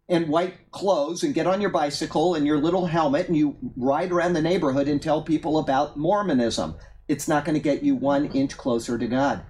and 0.10 0.28
white 0.28 0.72
clothes 0.72 1.24
and 1.24 1.34
get 1.34 1.48
on 1.48 1.62
your 1.62 1.70
bicycle 1.70 2.36
and 2.36 2.46
your 2.46 2.58
little 2.58 2.86
helmet 2.86 3.28
and 3.28 3.38
you 3.38 3.56
ride 3.78 4.12
around 4.12 4.34
the 4.34 4.42
neighborhood 4.42 4.88
and 4.88 5.02
tell 5.02 5.22
people 5.22 5.58
about 5.58 5.96
Mormonism. 5.96 6.76
It's 7.08 7.28
not 7.28 7.46
going 7.46 7.56
to 7.56 7.62
get 7.62 7.84
you 7.84 7.96
one 7.96 8.26
inch 8.28 8.58
closer 8.58 8.98
to 8.98 9.08
God. 9.08 9.44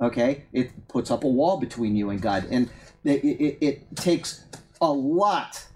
Okay? 0.00 0.44
It 0.52 0.88
puts 0.88 1.10
up 1.10 1.22
a 1.24 1.28
wall 1.28 1.58
between 1.58 1.94
you 1.94 2.10
and 2.10 2.20
God. 2.20 2.46
And 2.50 2.68
it, 3.04 3.24
it, 3.24 3.58
it 3.60 3.96
takes 3.96 4.44
a 4.80 4.92
lot 4.92 5.66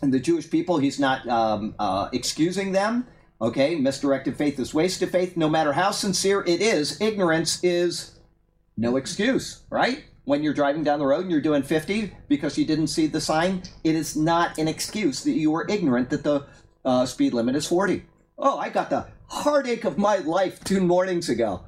and 0.02 0.12
the 0.12 0.20
Jewish 0.20 0.50
people, 0.50 0.78
he's 0.78 0.98
not 0.98 1.26
um, 1.28 1.74
uh, 1.78 2.08
excusing 2.12 2.72
them. 2.72 3.06
Okay, 3.42 3.74
misdirected 3.76 4.36
faith 4.36 4.58
is 4.58 4.74
wasted 4.74 5.10
faith. 5.10 5.36
No 5.36 5.48
matter 5.48 5.72
how 5.72 5.90
sincere 5.90 6.42
it 6.42 6.60
is, 6.60 7.00
ignorance 7.00 7.62
is 7.64 8.18
no 8.76 8.96
excuse, 8.96 9.62
right? 9.70 10.04
When 10.24 10.42
you're 10.42 10.54
driving 10.54 10.84
down 10.84 10.98
the 10.98 11.06
road 11.06 11.22
and 11.22 11.30
you're 11.30 11.40
doing 11.40 11.62
50 11.62 12.12
because 12.28 12.58
you 12.58 12.66
didn't 12.66 12.88
see 12.88 13.06
the 13.06 13.20
sign, 13.20 13.62
it 13.82 13.94
is 13.94 14.16
not 14.16 14.58
an 14.58 14.68
excuse 14.68 15.24
that 15.24 15.32
you 15.32 15.50
were 15.50 15.66
ignorant 15.68 16.10
that 16.10 16.22
the 16.22 16.46
uh, 16.84 17.06
speed 17.06 17.32
limit 17.32 17.56
is 17.56 17.66
40. 17.66 18.04
Oh, 18.38 18.58
I 18.58 18.68
got 18.68 18.90
the 18.90 19.08
heartache 19.26 19.84
of 19.84 19.96
my 19.96 20.18
life 20.18 20.62
two 20.62 20.80
mornings 20.80 21.28
ago. 21.28 21.64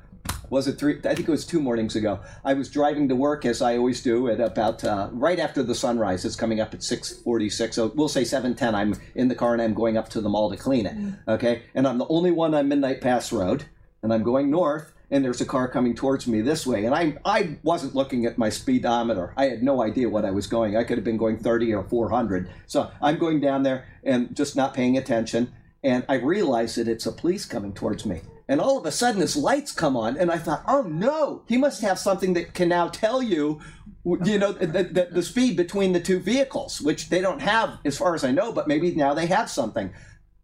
Was 0.53 0.69
it 0.69 0.79
three? 0.79 0.99
I 1.07 1.15
think 1.15 1.27
it 1.27 1.31
was 1.31 1.47
two 1.47 1.61
mornings 1.61 1.97
ago. 1.97 2.21
I 2.45 2.53
was 2.53 2.69
driving 2.69 3.09
to 3.09 3.17
work 3.17 3.47
as 3.47 3.63
I 3.63 3.79
always 3.79 4.03
do 4.03 4.29
at 4.29 4.39
about 4.39 4.85
uh, 4.85 5.09
right 5.11 5.39
after 5.39 5.63
the 5.63 5.75
sunrise. 5.75 6.27
It's 6.27 6.37
coming 6.37 6.61
up 6.61 6.75
at 6.75 6.81
6:46. 6.81 7.73
So 7.73 7.91
we'll 7.95 8.07
say 8.07 8.21
7:10. 8.21 8.75
I'm 8.75 8.95
in 9.15 9.29
the 9.29 9.35
car 9.35 9.55
and 9.55 9.63
I'm 9.63 9.73
going 9.73 9.97
up 9.97 10.11
to 10.11 10.21
the 10.21 10.29
mall 10.29 10.51
to 10.51 10.59
clean 10.59 10.85
it. 10.85 10.95
Okay, 11.27 11.63
and 11.75 11.89
I'm 11.89 11.97
the 11.97 12.07
only 12.09 12.33
one 12.33 12.55
on 12.55 12.69
Midnight 12.69 13.01
Pass 13.01 13.33
Road, 13.33 13.65
and 14.03 14.13
I'm 14.13 14.23
going 14.23 14.51
north 14.51 14.93
and 15.11 15.25
there's 15.25 15.41
a 15.41 15.47
car 15.47 15.69
coming 15.69 15.95
towards 15.95 16.27
me 16.27 16.43
this 16.43 16.67
way 16.67 16.85
and 16.85 16.95
I 16.95 17.17
I 17.25 17.57
wasn't 17.63 17.95
looking 17.95 18.27
at 18.27 18.37
my 18.37 18.51
speedometer. 18.51 19.33
I 19.39 19.47
had 19.47 19.63
no 19.63 19.83
idea 19.83 20.11
what 20.11 20.27
I 20.27 20.33
was 20.33 20.47
going. 20.47 20.77
I 20.77 20.85
could 20.85 20.99
have 20.99 21.05
been 21.05 21.17
going 21.17 21.39
30 21.39 21.73
or 21.73 21.85
400. 21.85 22.51
So 22.67 22.91
I'm 23.01 23.17
going 23.17 23.41
down 23.41 23.63
there 23.63 23.87
and 24.05 24.37
just 24.37 24.55
not 24.55 24.75
paying 24.75 24.99
attention 24.99 25.51
and 25.83 26.05
I 26.09 26.17
realize 26.17 26.75
that 26.77 26.89
it's 26.89 27.07
a 27.07 27.13
police 27.13 27.45
coming 27.45 27.73
towards 27.73 28.07
me. 28.07 28.21
And 28.53 28.61
all 28.61 28.77
of 28.77 28.85
a 28.85 28.93
sudden 28.93 29.23
his 29.23 29.35
lights 29.35 29.73
come 29.73 29.97
on 29.97 30.19
and 30.19 30.31
I 30.31 30.37
thought, 30.37 30.63
"Oh 30.69 30.83
no, 30.83 31.41
he 31.49 31.57
must 31.57 31.81
have 31.81 31.99
something 31.99 32.35
that 32.35 32.53
can 32.53 32.69
now 32.69 32.89
tell 32.89 33.23
you 33.23 33.63
you 34.05 34.39
know 34.39 34.53
the, 34.53 34.67
the, 34.67 35.09
the 35.11 35.23
speed 35.23 35.57
between 35.57 35.93
the 35.93 36.01
two 36.01 36.19
vehicles, 36.19 36.79
which 36.79 37.09
they 37.09 37.23
don't 37.23 37.41
have 37.41 37.79
as 37.87 37.97
far 37.97 38.15
as 38.15 38.25
I 38.25 38.31
know, 38.31 38.53
but 38.53 38.69
maybe 38.69 38.95
now 38.95 39.15
they 39.15 39.25
have 39.25 39.49
something." 39.49 39.91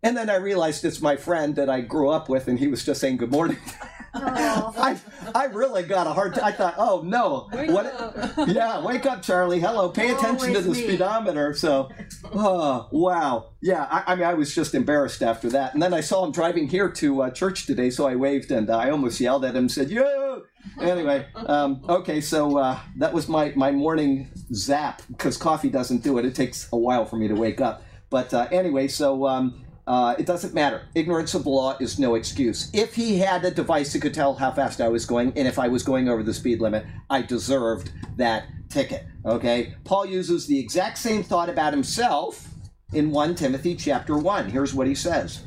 And 0.02 0.16
then 0.16 0.30
I 0.30 0.36
realized 0.36 0.84
it's 0.84 1.00
my 1.00 1.16
friend 1.16 1.56
that 1.56 1.68
I 1.68 1.80
grew 1.80 2.08
up 2.08 2.28
with, 2.28 2.46
and 2.46 2.58
he 2.58 2.68
was 2.68 2.84
just 2.84 3.00
saying 3.00 3.16
good 3.16 3.32
morning. 3.32 3.58
I, 4.14 4.98
I 5.34 5.44
really 5.46 5.82
got 5.82 6.06
a 6.06 6.12
hard. 6.12 6.38
I 6.38 6.52
thought, 6.52 6.74
oh 6.78 7.02
no, 7.04 7.48
Wake 7.52 7.70
what? 7.70 7.86
up. 7.86 8.48
Yeah, 8.48 8.84
wake 8.84 9.06
up, 9.06 9.22
Charlie. 9.22 9.60
Hello, 9.60 9.88
pay 9.88 10.10
attention 10.10 10.54
to 10.54 10.60
the 10.60 10.70
me. 10.70 10.82
speedometer. 10.82 11.52
So, 11.52 11.90
oh 12.32 12.88
wow, 12.92 13.50
yeah. 13.60 13.86
I, 13.90 14.12
I 14.12 14.14
mean, 14.14 14.24
I 14.24 14.34
was 14.34 14.54
just 14.54 14.74
embarrassed 14.74 15.22
after 15.22 15.48
that, 15.50 15.74
and 15.74 15.82
then 15.82 15.92
I 15.92 16.00
saw 16.00 16.24
him 16.24 16.32
driving 16.32 16.68
here 16.68 16.88
to 16.90 17.22
uh, 17.22 17.30
church 17.30 17.66
today, 17.66 17.90
so 17.90 18.06
I 18.06 18.14
waved 18.14 18.50
and 18.50 18.70
I 18.70 18.90
almost 18.90 19.20
yelled 19.20 19.44
at 19.44 19.50
him, 19.50 19.64
and 19.64 19.72
said, 19.72 19.90
"Yo!" 19.90 20.42
Anyway, 20.80 21.26
um, 21.34 21.82
okay, 21.88 22.20
so 22.20 22.56
uh, 22.56 22.78
that 22.96 23.12
was 23.12 23.28
my 23.28 23.52
my 23.56 23.72
morning 23.72 24.30
zap 24.54 25.02
because 25.08 25.36
coffee 25.36 25.70
doesn't 25.70 26.02
do 26.02 26.18
it. 26.18 26.24
It 26.24 26.34
takes 26.34 26.68
a 26.72 26.76
while 26.78 27.04
for 27.04 27.16
me 27.16 27.28
to 27.28 27.34
wake 27.34 27.60
up. 27.60 27.82
But 28.10 28.32
uh, 28.32 28.48
anyway, 28.52 28.88
so. 28.88 29.26
Um, 29.26 29.64
uh, 29.88 30.14
it 30.18 30.26
doesn't 30.26 30.52
matter. 30.52 30.82
Ignorance 30.94 31.32
of 31.32 31.44
the 31.44 31.48
law 31.48 31.74
is 31.80 31.98
no 31.98 32.14
excuse. 32.14 32.70
If 32.74 32.94
he 32.94 33.18
had 33.18 33.42
a 33.46 33.50
device 33.50 33.94
that 33.94 34.02
could 34.02 34.12
tell 34.12 34.34
how 34.34 34.52
fast 34.52 34.82
I 34.82 34.88
was 34.88 35.06
going, 35.06 35.32
and 35.34 35.48
if 35.48 35.58
I 35.58 35.68
was 35.68 35.82
going 35.82 36.10
over 36.10 36.22
the 36.22 36.34
speed 36.34 36.60
limit, 36.60 36.84
I 37.08 37.22
deserved 37.22 37.90
that 38.18 38.44
ticket. 38.68 39.06
Okay? 39.24 39.74
Paul 39.84 40.04
uses 40.04 40.46
the 40.46 40.58
exact 40.58 40.98
same 40.98 41.22
thought 41.22 41.48
about 41.48 41.72
himself 41.72 42.48
in 42.92 43.10
1 43.10 43.34
Timothy 43.34 43.74
chapter 43.74 44.18
1. 44.18 44.50
Here's 44.50 44.74
what 44.74 44.86
he 44.86 44.94
says 44.94 45.44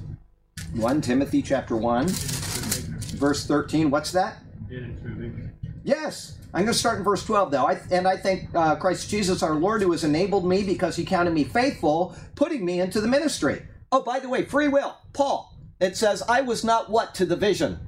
1 0.73 1.01
Timothy 1.01 1.43
chapter 1.43 1.77
1, 1.77 2.07
verse 2.07 3.45
13. 3.45 3.91
What's 3.91 4.11
that? 4.11 4.37
Yes. 5.83 6.39
I'm 6.51 6.63
going 6.63 6.73
to 6.73 6.79
start 6.79 6.97
in 6.97 7.03
verse 7.03 7.23
12, 7.25 7.51
though. 7.51 7.67
I, 7.67 7.79
and 7.91 8.07
I 8.07 8.17
thank 8.17 8.49
uh, 8.55 8.75
Christ 8.75 9.07
Jesus 9.07 9.43
our 9.43 9.53
Lord 9.53 9.83
who 9.83 9.91
has 9.91 10.03
enabled 10.03 10.45
me 10.45 10.63
because 10.63 10.95
he 10.95 11.05
counted 11.05 11.31
me 11.31 11.43
faithful, 11.43 12.15
putting 12.33 12.65
me 12.65 12.81
into 12.81 13.01
the 13.01 13.07
ministry. 13.07 13.67
Oh, 13.91 14.01
by 14.01 14.19
the 14.19 14.29
way, 14.29 14.45
free 14.45 14.67
will. 14.67 14.97
Paul. 15.13 15.57
It 15.81 15.97
says, 15.97 16.21
I 16.29 16.41
was 16.41 16.63
not 16.63 16.89
what 16.89 17.13
to 17.15 17.25
the 17.25 17.35
vision? 17.35 17.79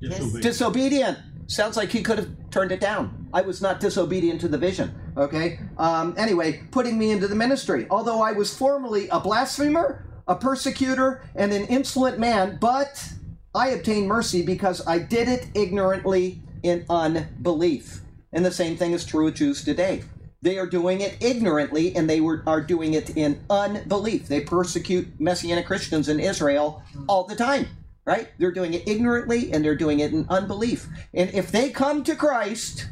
Disobedient. 0.00 0.42
Disobedient. 0.42 1.18
Sounds 1.46 1.76
like 1.76 1.90
he 1.90 2.02
could 2.02 2.18
have 2.18 2.28
turned 2.50 2.72
it 2.72 2.80
down. 2.80 3.28
I 3.32 3.42
was 3.42 3.60
not 3.60 3.78
disobedient 3.80 4.40
to 4.40 4.48
the 4.48 4.58
vision. 4.58 4.94
Okay? 5.16 5.60
Um, 5.78 6.14
anyway, 6.16 6.62
putting 6.70 6.98
me 6.98 7.10
into 7.10 7.28
the 7.28 7.34
ministry. 7.34 7.86
Although 7.90 8.22
I 8.22 8.32
was 8.32 8.56
formerly 8.56 9.08
a 9.08 9.20
blasphemer, 9.20 10.06
a 10.26 10.34
persecutor, 10.34 11.22
and 11.34 11.52
an 11.52 11.66
insolent 11.66 12.18
man, 12.18 12.58
but 12.60 13.12
I 13.54 13.70
obtained 13.70 14.08
mercy 14.08 14.42
because 14.42 14.86
I 14.86 14.98
did 14.98 15.28
it 15.28 15.48
ignorantly 15.54 16.42
in 16.62 16.86
unbelief. 16.88 18.00
And 18.32 18.44
the 18.44 18.50
same 18.50 18.76
thing 18.76 18.92
is 18.92 19.04
true 19.04 19.28
of 19.28 19.34
Jews 19.34 19.64
today. 19.64 20.04
They 20.42 20.58
are 20.58 20.66
doing 20.66 21.02
it 21.02 21.18
ignorantly 21.20 21.94
and 21.94 22.08
they 22.08 22.20
were, 22.20 22.42
are 22.46 22.62
doing 22.62 22.94
it 22.94 23.16
in 23.16 23.44
unbelief. 23.50 24.28
They 24.28 24.40
persecute 24.40 25.20
Messianic 25.20 25.66
Christians 25.66 26.08
in 26.08 26.18
Israel 26.18 26.82
all 27.08 27.24
the 27.24 27.36
time, 27.36 27.66
right? 28.06 28.28
They're 28.38 28.50
doing 28.50 28.72
it 28.72 28.88
ignorantly 28.88 29.52
and 29.52 29.62
they're 29.62 29.76
doing 29.76 30.00
it 30.00 30.12
in 30.12 30.26
unbelief. 30.30 30.88
And 31.12 31.28
if 31.34 31.52
they 31.52 31.70
come 31.70 32.02
to 32.04 32.16
Christ, 32.16 32.88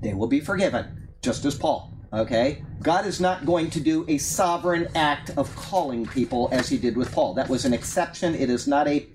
they 0.00 0.14
will 0.14 0.26
be 0.26 0.40
forgiven, 0.40 1.08
just 1.20 1.44
as 1.44 1.54
Paul. 1.54 1.92
Okay? 2.14 2.64
God 2.80 3.06
is 3.06 3.20
not 3.20 3.44
going 3.44 3.70
to 3.70 3.80
do 3.80 4.04
a 4.08 4.18
sovereign 4.18 4.88
act 4.94 5.30
of 5.36 5.54
calling 5.56 6.06
people 6.06 6.48
as 6.52 6.68
he 6.68 6.78
did 6.78 6.96
with 6.96 7.12
Paul. 7.12 7.34
That 7.34 7.48
was 7.48 7.64
an 7.64 7.74
exception. 7.74 8.34
It 8.34 8.48
is 8.48 8.66
not 8.66 8.86
a 8.88 9.06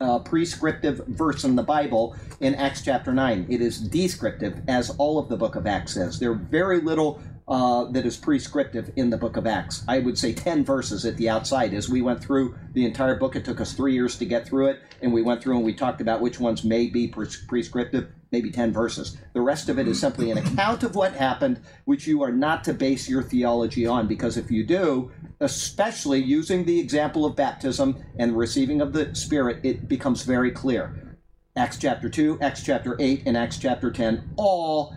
uh, 0.00 0.18
prescriptive 0.18 0.98
verse 1.06 1.44
in 1.44 1.56
the 1.56 1.62
Bible 1.62 2.16
in 2.40 2.54
Acts 2.54 2.82
chapter 2.82 3.12
9. 3.12 3.46
It 3.48 3.60
is 3.60 3.78
descriptive, 3.78 4.60
as 4.68 4.90
all 4.90 5.18
of 5.18 5.28
the 5.28 5.36
book 5.36 5.56
of 5.56 5.66
Acts 5.66 5.96
is. 5.96 6.18
There 6.18 6.32
are 6.32 6.34
very 6.34 6.80
little 6.80 7.20
uh, 7.48 7.84
that 7.92 8.04
is 8.04 8.16
prescriptive 8.16 8.90
in 8.96 9.08
the 9.08 9.16
book 9.16 9.36
of 9.36 9.46
Acts. 9.46 9.84
I 9.88 10.00
would 10.00 10.18
say 10.18 10.34
10 10.34 10.64
verses 10.64 11.06
at 11.06 11.16
the 11.16 11.28
outside. 11.28 11.72
As 11.72 11.88
we 11.88 12.02
went 12.02 12.22
through 12.22 12.56
the 12.72 12.84
entire 12.84 13.14
book, 13.14 13.36
it 13.36 13.44
took 13.44 13.60
us 13.60 13.72
three 13.72 13.94
years 13.94 14.18
to 14.18 14.26
get 14.26 14.46
through 14.46 14.66
it, 14.66 14.80
and 15.00 15.12
we 15.12 15.22
went 15.22 15.42
through 15.42 15.56
and 15.56 15.64
we 15.64 15.72
talked 15.72 16.00
about 16.00 16.20
which 16.20 16.40
ones 16.40 16.64
may 16.64 16.88
be 16.88 17.08
pres- 17.08 17.44
prescriptive, 17.46 18.08
maybe 18.32 18.50
10 18.50 18.72
verses. 18.72 19.16
The 19.32 19.40
rest 19.40 19.68
of 19.68 19.78
it 19.78 19.88
is 19.88 19.98
simply 19.98 20.30
an 20.30 20.38
account 20.38 20.82
of 20.82 20.94
what 20.94 21.14
happened, 21.14 21.60
which 21.84 22.06
you 22.06 22.22
are 22.22 22.32
not 22.32 22.64
to 22.64 22.74
base 22.74 23.08
your 23.08 23.22
theology 23.22 23.86
on, 23.86 24.08
because 24.08 24.36
if 24.36 24.50
you 24.50 24.64
do, 24.64 25.12
especially 25.40 26.22
using 26.22 26.64
the 26.64 26.80
example 26.80 27.24
of 27.24 27.36
baptism 27.36 28.02
and 28.18 28.36
receiving 28.36 28.80
of 28.80 28.92
the 28.92 29.14
Spirit, 29.14 29.60
it 29.62 29.88
becomes 29.88 30.22
very 30.22 30.50
clear. 30.50 31.18
Acts 31.56 31.78
chapter 31.78 32.08
2, 32.08 32.38
Acts 32.40 32.62
chapter 32.62 32.96
8, 32.98 33.22
and 33.26 33.36
Acts 33.36 33.58
chapter 33.58 33.90
10 33.90 34.30
all 34.36 34.94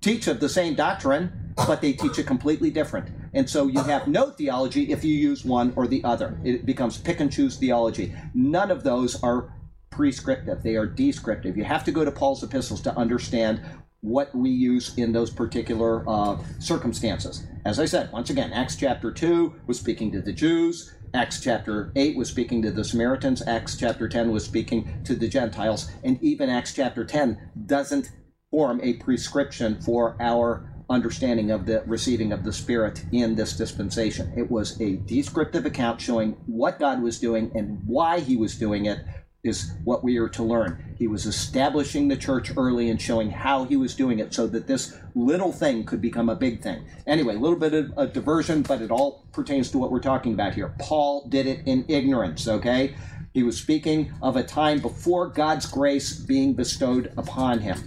teach 0.00 0.26
of 0.26 0.40
the 0.40 0.48
same 0.48 0.74
doctrine, 0.74 1.54
but 1.56 1.80
they 1.80 1.92
teach 1.92 2.18
it 2.18 2.26
completely 2.26 2.70
different. 2.70 3.08
And 3.32 3.48
so 3.48 3.66
you 3.66 3.82
have 3.82 4.08
no 4.08 4.30
theology 4.30 4.92
if 4.92 5.04
you 5.04 5.14
use 5.14 5.44
one 5.44 5.72
or 5.76 5.86
the 5.86 6.02
other. 6.04 6.38
It 6.44 6.66
becomes 6.66 6.98
pick 6.98 7.20
and 7.20 7.32
choose 7.32 7.56
theology. 7.56 8.14
None 8.34 8.70
of 8.70 8.82
those 8.82 9.22
are 9.22 9.52
prescriptive, 9.90 10.62
they 10.62 10.76
are 10.76 10.86
descriptive. 10.86 11.56
You 11.56 11.64
have 11.64 11.84
to 11.84 11.92
go 11.92 12.04
to 12.04 12.10
Paul's 12.10 12.42
epistles 12.42 12.80
to 12.82 12.96
understand 12.96 13.60
what 14.02 14.34
we 14.34 14.50
use 14.50 14.96
in 14.98 15.12
those 15.12 15.30
particular 15.30 16.04
uh, 16.08 16.36
circumstances. 16.58 17.46
As 17.64 17.78
I 17.78 17.86
said, 17.86 18.12
once 18.12 18.30
again, 18.30 18.52
Acts 18.52 18.76
chapter 18.76 19.12
2 19.12 19.54
was 19.66 19.78
speaking 19.78 20.10
to 20.12 20.20
the 20.20 20.32
Jews. 20.32 20.92
Acts 21.14 21.40
chapter 21.40 21.92
8 21.94 22.16
was 22.16 22.28
speaking 22.28 22.62
to 22.62 22.72
the 22.72 22.84
Samaritans. 22.84 23.46
Acts 23.46 23.76
chapter 23.76 24.08
10 24.08 24.32
was 24.32 24.44
speaking 24.44 25.02
to 25.04 25.14
the 25.14 25.28
Gentiles. 25.28 25.90
And 26.02 26.20
even 26.20 26.50
Acts 26.50 26.74
chapter 26.74 27.04
10 27.04 27.50
doesn't 27.66 28.10
form 28.50 28.80
a 28.82 28.94
prescription 28.94 29.80
for 29.80 30.16
our 30.20 30.68
understanding 30.90 31.50
of 31.52 31.64
the 31.64 31.82
receiving 31.86 32.32
of 32.32 32.44
the 32.44 32.52
Spirit 32.52 33.04
in 33.12 33.36
this 33.36 33.56
dispensation. 33.56 34.32
It 34.36 34.50
was 34.50 34.80
a 34.80 34.96
descriptive 34.96 35.64
account 35.64 36.00
showing 36.00 36.32
what 36.46 36.80
God 36.80 37.02
was 37.02 37.20
doing 37.20 37.52
and 37.54 37.80
why 37.86 38.18
He 38.20 38.36
was 38.36 38.56
doing 38.56 38.86
it, 38.86 38.98
is 39.44 39.72
what 39.82 40.04
we 40.04 40.18
are 40.18 40.28
to 40.28 40.42
learn. 40.42 40.94
He 40.96 41.08
was 41.08 41.26
establishing 41.26 42.06
the 42.06 42.16
church 42.16 42.52
early 42.56 42.90
and 42.90 43.02
showing 43.02 43.30
how 43.30 43.64
He 43.64 43.76
was 43.76 43.96
doing 43.96 44.20
it 44.20 44.32
so 44.32 44.46
that 44.46 44.68
this 44.68 44.96
little 45.16 45.52
thing 45.52 45.84
could 45.84 46.00
become 46.00 46.28
a 46.28 46.36
big 46.36 46.62
thing. 46.62 46.84
Anyway, 47.08 47.34
a 47.34 47.38
little 47.38 47.58
bit 47.58 47.74
of 47.74 47.92
a 47.96 48.06
diversion, 48.06 48.62
but 48.62 48.80
it 48.80 48.92
all 48.92 49.24
pertains 49.32 49.70
to 49.72 49.78
what 49.78 49.90
we're 49.90 49.98
talking 49.98 50.34
about 50.34 50.54
here. 50.54 50.74
Paul 50.78 51.26
did 51.28 51.46
it 51.46 51.66
in 51.66 51.84
ignorance, 51.88 52.46
okay? 52.46 52.94
He 53.34 53.42
was 53.42 53.58
speaking 53.58 54.12
of 54.22 54.36
a 54.36 54.44
time 54.44 54.78
before 54.78 55.26
God's 55.26 55.66
grace 55.66 56.14
being 56.14 56.52
bestowed 56.52 57.12
upon 57.16 57.58
him. 57.60 57.80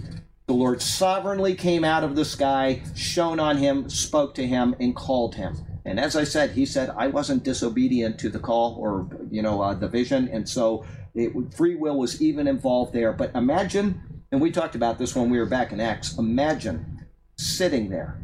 The 0.46 0.54
Lord 0.54 0.82
sovereignly 0.82 1.54
came 1.54 1.84
out 1.84 2.04
of 2.04 2.16
the 2.16 2.24
sky, 2.24 2.82
shone 2.94 3.40
on 3.40 3.56
him, 3.56 3.88
spoke 3.88 4.34
to 4.34 4.46
him, 4.46 4.76
and 4.78 4.94
called 4.94 5.36
him. 5.36 5.56
And 5.86 6.00
as 6.00 6.16
I 6.16 6.24
said, 6.24 6.50
he 6.50 6.66
said, 6.66 6.90
I 6.90 7.06
wasn't 7.06 7.44
disobedient 7.44 8.18
to 8.18 8.28
the 8.28 8.40
call 8.40 8.76
or, 8.78 9.08
you 9.30 9.40
know, 9.40 9.62
uh, 9.62 9.72
the 9.72 9.88
vision. 9.88 10.28
And 10.28 10.48
so 10.48 10.84
it, 11.16 11.32
free 11.54 11.74
will 11.74 11.98
was 11.98 12.20
even 12.22 12.46
involved 12.46 12.92
there. 12.92 13.12
But 13.12 13.34
imagine, 13.34 14.22
and 14.30 14.40
we 14.40 14.52
talked 14.52 14.74
about 14.74 14.98
this 14.98 15.16
when 15.16 15.30
we 15.30 15.38
were 15.38 15.46
back 15.46 15.72
in 15.72 15.80
Acts, 15.80 16.16
imagine 16.18 17.06
sitting 17.36 17.88
there, 17.90 18.20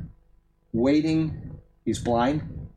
waiting. 0.73 1.59
He's 1.85 1.99
blind. 1.99 2.69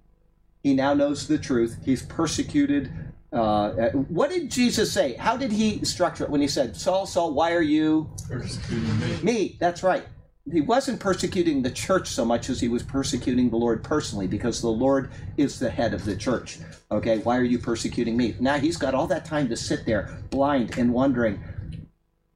He 0.63 0.73
now 0.73 0.93
knows 0.93 1.28
the 1.28 1.38
truth. 1.38 1.78
He's 1.86 2.01
persecuted. 2.01 2.91
Uh, 3.32 3.89
what 3.91 4.32
did 4.32 4.49
Jesus 4.49 4.91
say? 4.91 5.13
How 5.13 5.38
did 5.38 5.51
he 5.51 5.84
structure 5.84 6.23
it 6.23 6.30
when 6.30 6.41
he 6.41 6.47
said, 6.47 6.75
Saul, 6.75 7.06
Saul, 7.06 7.34
why 7.34 7.51
are 7.54 7.62
you 7.62 8.10
Persecuting 8.30 8.99
me. 8.99 9.17
me, 9.21 9.58
that's 9.60 9.84
right. 9.84 10.06
He 10.51 10.62
wasn't 10.62 10.99
persecuting 10.99 11.63
the 11.63 11.71
church 11.71 12.08
so 12.08 12.23
much 12.23 12.51
as 12.51 12.60
he 12.60 12.67
was 12.67 12.84
persecuting 12.84 13.49
the 13.49 13.55
Lord 13.55 13.84
personally 13.84 14.27
because 14.27 14.62
the 14.62 14.69
Lord 14.69 15.10
is 15.38 15.58
the 15.58 15.71
head 15.71 15.95
of 15.95 16.05
the 16.05 16.15
church. 16.15 16.60
Okay, 16.91 17.17
why 17.17 17.38
are 17.38 17.43
you 17.43 17.58
persecuting 17.58 18.15
me? 18.15 18.36
Now 18.39 18.60
he's 18.60 18.77
got 18.77 18.93
all 18.93 19.08
that 19.08 19.25
time 19.25 19.49
to 19.49 19.58
sit 19.58 19.88
there 19.88 20.19
blind 20.29 20.77
and 20.77 20.93
wondering, 20.93 21.43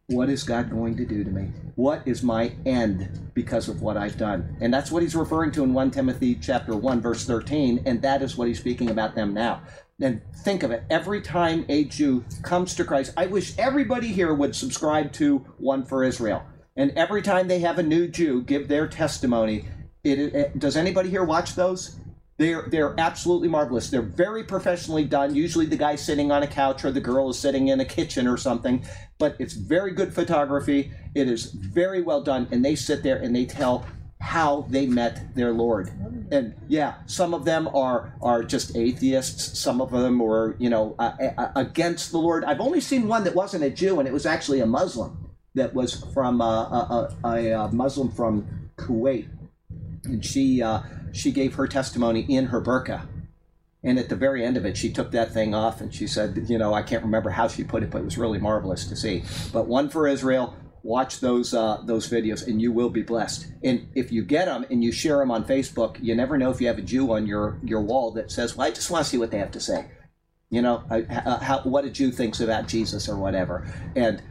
what 0.08 0.28
is 0.28 0.42
God 0.42 0.72
going 0.72 0.98
to 0.98 1.06
do 1.06 1.24
to 1.24 1.30
me? 1.30 1.52
What 1.76 2.02
is 2.08 2.24
my 2.24 2.52
end 2.66 3.32
because 3.36 3.70
of 3.70 3.84
what 3.84 3.96
I've 3.96 4.18
done? 4.18 4.58
And 4.60 4.74
that's 4.74 4.90
what 4.90 5.04
he's 5.04 5.16
referring 5.16 5.52
to 5.52 5.64
in 5.64 5.72
1 5.72 5.92
Timothy 5.92 6.34
chapter 6.34 6.76
1 6.76 7.02
verse 7.02 7.26
13 7.26 7.84
and 7.86 8.02
that 8.02 8.24
is 8.24 8.36
what 8.36 8.48
he's 8.48 8.60
speaking 8.60 8.90
about 8.90 9.14
them 9.14 9.36
now. 9.36 9.62
And 10.02 10.22
think 10.44 10.64
of 10.64 10.72
it, 10.72 10.84
every 10.90 11.22
time 11.22 11.64
a 11.70 11.84
Jew 11.84 12.26
comes 12.42 12.74
to 12.76 12.86
Christ, 12.86 13.14
I 13.18 13.28
wish 13.28 13.56
everybody 13.60 14.08
here 14.08 14.34
would 14.34 14.56
subscribe 14.56 15.12
to 15.14 15.40
One 15.60 15.86
for 15.86 16.04
Israel. 16.04 16.44
And 16.80 16.92
every 16.96 17.22
time 17.22 17.50
they 17.50 17.60
have 17.60 17.78
a 17.78 17.84
new 17.84 18.08
Jew 18.08 18.42
give 18.42 18.70
their 18.70 18.88
testimony, 18.88 19.66
it, 20.06 20.18
it, 20.18 20.60
does 20.60 20.78
anybody 20.78 21.10
here 21.10 21.26
watch 21.26 21.56
those? 21.56 21.98
They're 22.38 22.68
they're 22.70 22.98
absolutely 22.98 23.50
marvelous. 23.50 23.90
They're 23.90 24.02
very 24.02 24.46
professionally 24.46 25.04
done. 25.04 25.36
Usually 25.36 25.66
the 25.66 25.76
guy's 25.76 26.02
sitting 26.02 26.32
on 26.32 26.42
a 26.42 26.48
couch 26.48 26.86
or 26.86 26.92
the 26.92 27.02
girl 27.02 27.32
is 27.32 27.38
sitting 27.38 27.68
in 27.68 27.82
a 27.82 27.86
kitchen 27.86 28.28
or 28.28 28.38
something, 28.38 28.86
but 29.18 29.36
it's 29.40 29.56
very 29.56 29.92
good 29.92 30.14
photography. 30.14 30.94
It 31.16 31.28
is 31.28 31.52
very 31.52 32.02
well 32.02 32.22
done, 32.22 32.48
and 32.50 32.64
they 32.64 32.76
sit 32.76 33.04
there 33.04 33.18
and 33.18 33.36
they 33.36 33.46
tell 33.46 33.86
how 34.22 34.66
they 34.70 34.88
met 34.88 35.36
their 35.36 35.52
Lord. 35.52 35.92
And 36.32 36.56
yeah, 36.70 36.94
some 37.08 37.34
of 37.34 37.44
them 37.44 37.68
are 37.76 38.14
are 38.22 38.42
just 38.42 38.78
atheists. 38.78 39.60
Some 39.60 39.82
of 39.82 39.92
them 39.92 40.20
were 40.20 40.56
you 40.60 40.70
know 40.70 40.96
uh, 40.98 41.12
against 41.58 42.12
the 42.12 42.20
Lord. 42.20 42.46
I've 42.46 42.62
only 42.62 42.80
seen 42.80 43.10
one 43.10 43.26
that 43.26 43.36
wasn't 43.36 43.66
a 43.66 43.70
Jew, 43.70 44.00
and 44.00 44.08
it 44.08 44.14
was 44.14 44.26
actually 44.26 44.62
a 44.62 44.66
Muslim 44.66 45.29
that 45.60 45.74
was 45.74 46.04
from 46.14 46.42
uh, 46.42 46.46
a, 46.46 47.16
a, 47.24 47.52
a 47.52 47.72
Muslim 47.72 48.10
from 48.10 48.48
Kuwait, 48.78 49.28
and 50.06 50.26
she 50.26 50.62
uh, 50.62 50.82
she 51.12 51.32
gave 51.32 51.56
her 51.56 51.68
testimony 51.68 52.22
in 52.22 52.48
her 52.48 52.62
burqa. 52.62 53.08
And 53.84 53.98
at 53.98 54.10
the 54.10 54.16
very 54.16 54.44
end 54.44 54.58
of 54.58 54.66
it, 54.66 54.76
she 54.76 54.92
took 54.92 55.12
that 55.12 55.32
thing 55.32 55.56
off 55.56 55.80
and 55.80 55.94
she 55.94 56.06
said, 56.06 56.48
you 56.50 56.58
know, 56.58 56.74
I 56.74 56.82
can't 56.82 57.02
remember 57.02 57.30
how 57.30 57.48
she 57.48 57.64
put 57.64 57.82
it, 57.82 57.90
but 57.90 58.00
it 58.00 58.04
was 58.04 58.18
really 58.18 58.38
marvelous 58.38 58.86
to 58.88 58.96
see. 58.96 59.24
But 59.54 59.68
one 59.68 59.90
for 59.90 60.06
Israel. 60.08 60.56
Watch 60.82 61.20
those 61.20 61.54
uh, 61.54 61.82
those 61.84 62.10
videos, 62.10 62.48
and 62.48 62.62
you 62.62 62.72
will 62.72 62.90
be 62.90 63.02
blessed. 63.02 63.48
And 63.66 63.90
if 63.96 64.14
you 64.14 64.24
get 64.24 64.46
them 64.46 64.66
and 64.72 64.82
you 64.82 64.94
share 64.94 65.18
them 65.18 65.30
on 65.30 65.44
Facebook, 65.44 65.98
you 66.02 66.16
never 66.16 66.38
know 66.38 66.52
if 66.52 66.62
you 66.62 66.68
have 66.68 66.78
a 66.78 66.82
Jew 66.82 67.12
on 67.12 67.28
your 67.28 67.60
your 67.66 67.82
wall 67.82 68.12
that 68.12 68.32
says, 68.32 68.56
"Well, 68.56 68.66
I 68.66 68.72
just 68.72 68.90
want 68.90 69.04
to 69.04 69.10
see 69.10 69.18
what 69.18 69.30
they 69.30 69.40
have 69.40 69.52
to 69.52 69.60
say." 69.60 69.92
You 70.50 70.62
know, 70.62 70.84
uh, 70.90 71.38
how, 71.40 71.60
what 71.64 71.84
a 71.84 71.90
Jew 71.90 72.12
thinks 72.12 72.40
about 72.40 72.70
Jesus 72.70 73.10
or 73.10 73.18
whatever. 73.18 73.68
And 73.98 74.24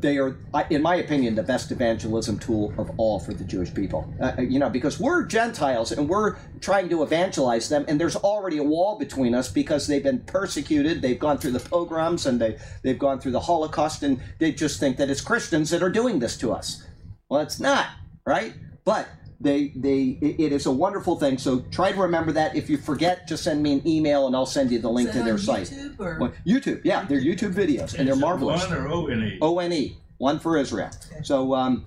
they 0.00 0.16
are, 0.16 0.36
in 0.70 0.80
my 0.80 0.96
opinion, 0.96 1.34
the 1.34 1.42
best 1.42 1.70
evangelism 1.70 2.38
tool 2.38 2.72
of 2.78 2.90
all 2.96 3.20
for 3.20 3.34
the 3.34 3.44
Jewish 3.44 3.74
people. 3.74 4.10
Uh, 4.20 4.32
you 4.38 4.58
know, 4.58 4.70
because 4.70 4.98
we're 4.98 5.24
Gentiles 5.24 5.92
and 5.92 6.08
we're 6.08 6.36
trying 6.60 6.88
to 6.88 7.02
evangelize 7.02 7.68
them, 7.68 7.84
and 7.86 8.00
there's 8.00 8.16
already 8.16 8.56
a 8.56 8.62
wall 8.62 8.98
between 8.98 9.34
us 9.34 9.50
because 9.50 9.86
they've 9.86 10.02
been 10.02 10.20
persecuted, 10.20 11.02
they've 11.02 11.18
gone 11.18 11.36
through 11.36 11.52
the 11.52 11.60
pogroms, 11.60 12.24
and 12.24 12.40
they 12.40 12.58
they've 12.82 12.98
gone 12.98 13.20
through 13.20 13.32
the 13.32 13.40
Holocaust, 13.40 14.02
and 14.02 14.20
they 14.38 14.50
just 14.52 14.80
think 14.80 14.96
that 14.96 15.10
it's 15.10 15.20
Christians 15.20 15.70
that 15.70 15.82
are 15.82 15.90
doing 15.90 16.20
this 16.20 16.38
to 16.38 16.52
us. 16.52 16.82
Well, 17.28 17.42
it's 17.42 17.60
not, 17.60 17.86
right? 18.24 18.54
But 18.84 19.08
they 19.40 19.68
they 19.76 20.18
it 20.20 20.40
it 20.40 20.52
is 20.52 20.66
a 20.66 20.72
wonderful 20.72 21.18
thing. 21.18 21.38
So 21.38 21.60
try 21.70 21.92
to 21.92 22.00
remember 22.00 22.32
that. 22.32 22.56
If 22.56 22.70
you 22.70 22.76
forget, 22.76 23.28
just 23.28 23.44
send 23.44 23.62
me 23.62 23.74
an 23.74 23.86
email, 23.86 24.26
and 24.26 24.34
I'll 24.34 24.46
send 24.46 24.70
you 24.70 24.78
the 24.78 24.90
link 24.90 25.10
Is 25.10 25.16
to 25.16 25.22
their 25.22 25.34
on 25.34 25.38
site. 25.38 25.68
YouTube 25.68 26.00
or? 26.00 26.18
Well, 26.20 26.32
YouTube, 26.46 26.80
yeah, 26.84 27.04
they're 27.04 27.20
YouTube 27.20 27.52
videos, 27.52 27.94
and 27.98 28.08
they're 28.08 28.16
marvelous. 28.16 28.66
One 28.68 28.78
or 28.78 28.88
O 28.88 29.06
N 29.06 29.22
E? 29.22 29.38
O 29.40 29.58
N 29.58 29.72
E, 29.72 29.96
one 30.18 30.38
for 30.38 30.56
Israel. 30.56 30.90
So, 31.22 31.54
um, 31.54 31.84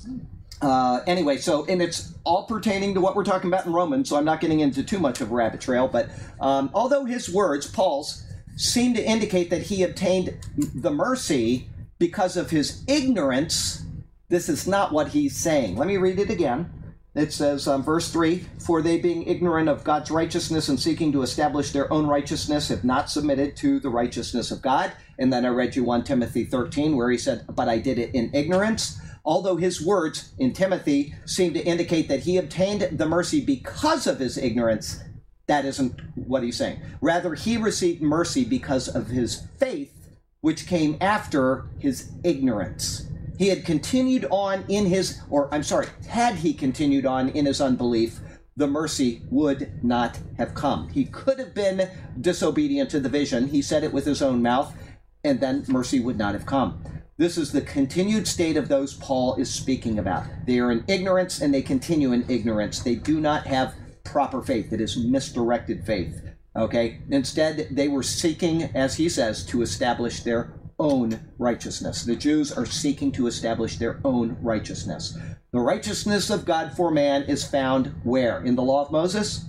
uh, 0.62 1.01
anyway, 1.07 1.38
so 1.38 1.65
and 1.65 1.81
it's 1.81 2.13
all 2.23 2.45
pertaining 2.45 2.93
to 2.93 3.01
what 3.01 3.15
we're 3.15 3.23
talking 3.23 3.49
about 3.49 3.65
in 3.65 3.73
Romans. 3.73 4.09
So 4.09 4.17
I'm 4.17 4.25
not 4.25 4.41
getting 4.41 4.59
into 4.59 4.83
too 4.83 4.99
much 4.99 5.21
of 5.21 5.31
a 5.31 5.35
rabbit 5.35 5.62
trail, 5.62 5.88
but 5.88 6.09
um, 6.39 6.69
although 6.73 7.05
his 7.05 7.29
words, 7.29 7.65
Paul's, 7.65 8.23
seem 8.55 8.93
to 8.93 9.03
indicate 9.03 9.49
that 9.49 9.63
he 9.63 9.83
obtained 9.83 10.38
the 10.57 10.91
mercy 10.91 11.67
because 11.97 12.38
of 12.38 12.49
his 12.49 12.83
ignorance, 12.88 13.85
this 14.27 14.49
is 14.49 14.67
not 14.67 14.91
what 14.91 15.09
he's 15.09 15.35
saying. 15.35 15.77
Let 15.77 15.88
me 15.88 15.97
read 15.97 16.19
it 16.19 16.29
again. 16.29 16.71
It 17.19 17.34
says, 17.34 17.67
um, 17.67 17.84
verse 17.84 18.10
3 18.12 18.45
For 18.60 18.82
they, 18.82 18.97
being 18.97 19.23
ignorant 19.27 19.67
of 19.67 19.84
God's 19.84 20.10
righteousness 20.10 20.69
and 20.69 20.79
seeking 20.79 21.12
to 21.12 21.21
establish 21.21 21.71
their 21.71 21.91
own 21.91 22.08
righteousness, 22.08 22.69
have 22.69 22.86
not 22.86 23.10
submitted 23.10 23.58
to 23.58 23.79
the 23.82 23.89
righteousness 23.89 24.51
of 24.51 24.62
God. 24.62 24.93
And 25.17 25.32
then 25.32 25.45
I 25.45 25.49
read 25.49 25.75
you 25.75 25.84
1 25.84 26.05
Timothy 26.05 26.45
13, 26.45 26.95
where 26.95 27.12
he 27.12 27.17
said, 27.17 27.45
But 27.49 27.67
I 27.67 27.77
did 27.79 27.99
it 27.99 28.15
in 28.15 28.34
ignorance. 28.34 29.01
Although 29.25 29.58
his 29.58 29.86
words 29.86 30.32
in 30.39 30.53
Timothy 30.53 31.13
seem 31.25 31.53
to 31.53 31.63
indicate 31.63 32.08
that 32.08 32.21
he 32.21 32.38
obtained 32.38 32.97
the 32.97 33.05
mercy 33.05 33.43
because 33.43 34.08
of 34.08 34.19
his 34.19 34.38
ignorance, 34.38 35.03
that 35.47 35.65
isn't 35.65 35.99
what 36.15 36.43
he's 36.43 36.58
saying. 36.58 36.79
Rather, 37.01 37.36
he 37.36 37.58
received 37.58 38.01
mercy 38.01 38.45
because 38.45 38.88
of 38.88 39.08
his 39.08 39.45
faith, 39.58 39.93
which 40.39 40.67
came 40.67 40.95
after 41.01 41.65
his 41.79 42.12
ignorance. 42.23 43.08
He 43.39 43.47
had 43.47 43.63
continued 43.63 44.28
on 44.30 44.65
in 44.67 44.86
his, 44.86 45.21
or 45.30 45.47
I'm 45.54 45.63
sorry, 45.63 45.88
had 46.10 46.36
he 46.36 46.54
continued 46.54 47.06
on 47.06 47.30
in 47.30 47.45
his 47.45 47.62
unbelief, 47.62 48.19
the 48.58 48.67
mercy 48.67 49.21
would 49.32 49.82
not 49.82 50.19
have 50.38 50.54
come. 50.54 50.89
He 50.89 51.06
could 51.06 51.39
have 51.39 51.54
been 51.56 51.89
disobedient 52.19 52.89
to 52.89 52.99
the 52.99 53.08
vision. 53.08 53.47
He 53.47 53.62
said 53.62 53.86
it 53.86 53.93
with 53.93 54.06
his 54.06 54.21
own 54.21 54.41
mouth, 54.41 54.75
and 55.23 55.39
then 55.39 55.63
mercy 55.69 56.02
would 56.02 56.17
not 56.17 56.34
have 56.34 56.45
come. 56.45 56.84
This 57.15 57.38
is 57.38 57.54
the 57.54 57.62
continued 57.62 58.28
state 58.28 58.58
of 58.58 58.67
those 58.67 58.93
Paul 58.95 59.36
is 59.36 59.49
speaking 59.49 59.99
about. 59.99 60.25
They 60.45 60.60
are 60.60 60.71
in 60.71 60.84
ignorance 60.89 61.39
and 61.39 61.54
they 61.54 61.62
continue 61.62 62.12
in 62.12 62.30
ignorance. 62.30 62.80
They 62.80 62.95
do 62.95 63.21
not 63.21 63.47
have 63.47 63.73
proper 64.04 64.41
faith. 64.41 64.73
It 64.73 64.82
is 64.82 64.97
misdirected 64.97 65.86
faith. 65.86 66.21
Okay? 66.58 66.99
Instead, 67.10 67.69
they 67.71 67.88
were 67.88 68.04
seeking, 68.04 68.63
as 68.75 68.95
he 68.95 69.08
says, 69.08 69.45
to 69.45 69.62
establish 69.62 70.23
their 70.23 70.58
own 70.79 71.19
righteousness. 71.37 72.03
The 72.03 72.15
Jews 72.15 72.51
are 72.51 72.65
seeking 72.65 73.11
to 73.13 73.27
establish 73.27 73.77
their 73.77 73.99
own 74.03 74.37
righteousness. 74.41 75.17
The 75.51 75.59
righteousness 75.59 76.29
of 76.29 76.45
God 76.45 76.73
for 76.75 76.91
man 76.91 77.23
is 77.23 77.43
found 77.43 77.87
where? 78.03 78.43
In 78.43 78.55
the 78.55 78.63
law 78.63 78.85
of 78.85 78.91
Moses? 78.91 79.45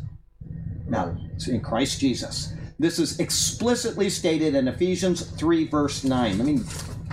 No, 0.88 1.16
it's 1.34 1.48
in 1.48 1.60
Christ 1.60 2.00
Jesus. 2.00 2.54
This 2.78 2.98
is 2.98 3.20
explicitly 3.20 4.08
stated 4.08 4.54
in 4.54 4.66
Ephesians 4.66 5.22
3, 5.22 5.66
verse 5.68 6.02
9. 6.02 6.38
Let 6.38 6.46
me 6.46 6.60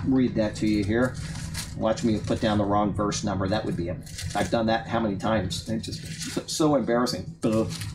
read 0.06 0.34
that 0.34 0.54
to 0.56 0.66
you 0.66 0.82
here. 0.82 1.14
Watch 1.78 2.02
me 2.02 2.18
put 2.18 2.40
down 2.40 2.58
the 2.58 2.64
wrong 2.64 2.92
verse 2.92 3.22
number. 3.22 3.46
That 3.48 3.64
would 3.64 3.76
be 3.76 3.88
it. 3.88 3.96
I've 4.34 4.50
done 4.50 4.66
that 4.66 4.88
how 4.88 4.98
many 4.98 5.16
times? 5.16 5.68
It's 5.68 5.86
just 5.86 6.50
so 6.50 6.74
embarrassing. 6.74 7.36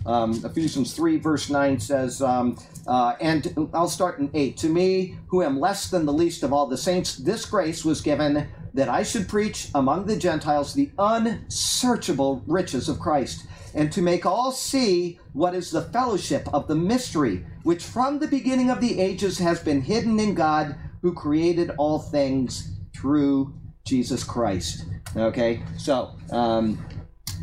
Um, 0.05 0.41
Ephesians 0.45 0.93
3, 0.93 1.19
verse 1.19 1.49
9 1.49 1.79
says, 1.79 2.21
um, 2.21 2.57
uh, 2.87 3.15
and 3.19 3.69
I'll 3.73 3.89
start 3.89 4.19
in 4.19 4.29
8. 4.33 4.55
To 4.57 4.69
me, 4.69 5.17
who 5.27 5.43
am 5.43 5.59
less 5.59 5.89
than 5.89 6.05
the 6.05 6.13
least 6.13 6.43
of 6.43 6.53
all 6.53 6.65
the 6.65 6.77
saints, 6.77 7.17
this 7.17 7.45
grace 7.45 7.83
was 7.83 7.99
given 7.99 8.47
that 8.73 8.89
I 8.89 9.03
should 9.03 9.27
preach 9.27 9.67
among 9.75 10.05
the 10.05 10.15
Gentiles 10.15 10.73
the 10.73 10.91
unsearchable 10.97 12.41
riches 12.47 12.89
of 12.89 12.99
Christ, 12.99 13.45
and 13.75 13.91
to 13.91 14.01
make 14.01 14.25
all 14.25 14.51
see 14.51 15.19
what 15.33 15.55
is 15.55 15.71
the 15.71 15.81
fellowship 15.81 16.47
of 16.53 16.67
the 16.67 16.75
mystery, 16.75 17.45
which 17.63 17.83
from 17.83 18.19
the 18.19 18.27
beginning 18.27 18.69
of 18.69 18.81
the 18.81 18.99
ages 18.99 19.39
has 19.39 19.59
been 19.59 19.81
hidden 19.81 20.19
in 20.19 20.33
God, 20.33 20.75
who 21.01 21.13
created 21.13 21.71
all 21.77 21.99
things 21.99 22.71
through 22.95 23.53
Jesus 23.85 24.23
Christ. 24.23 24.85
Okay, 25.15 25.61
so 25.77 26.11
um, 26.31 26.83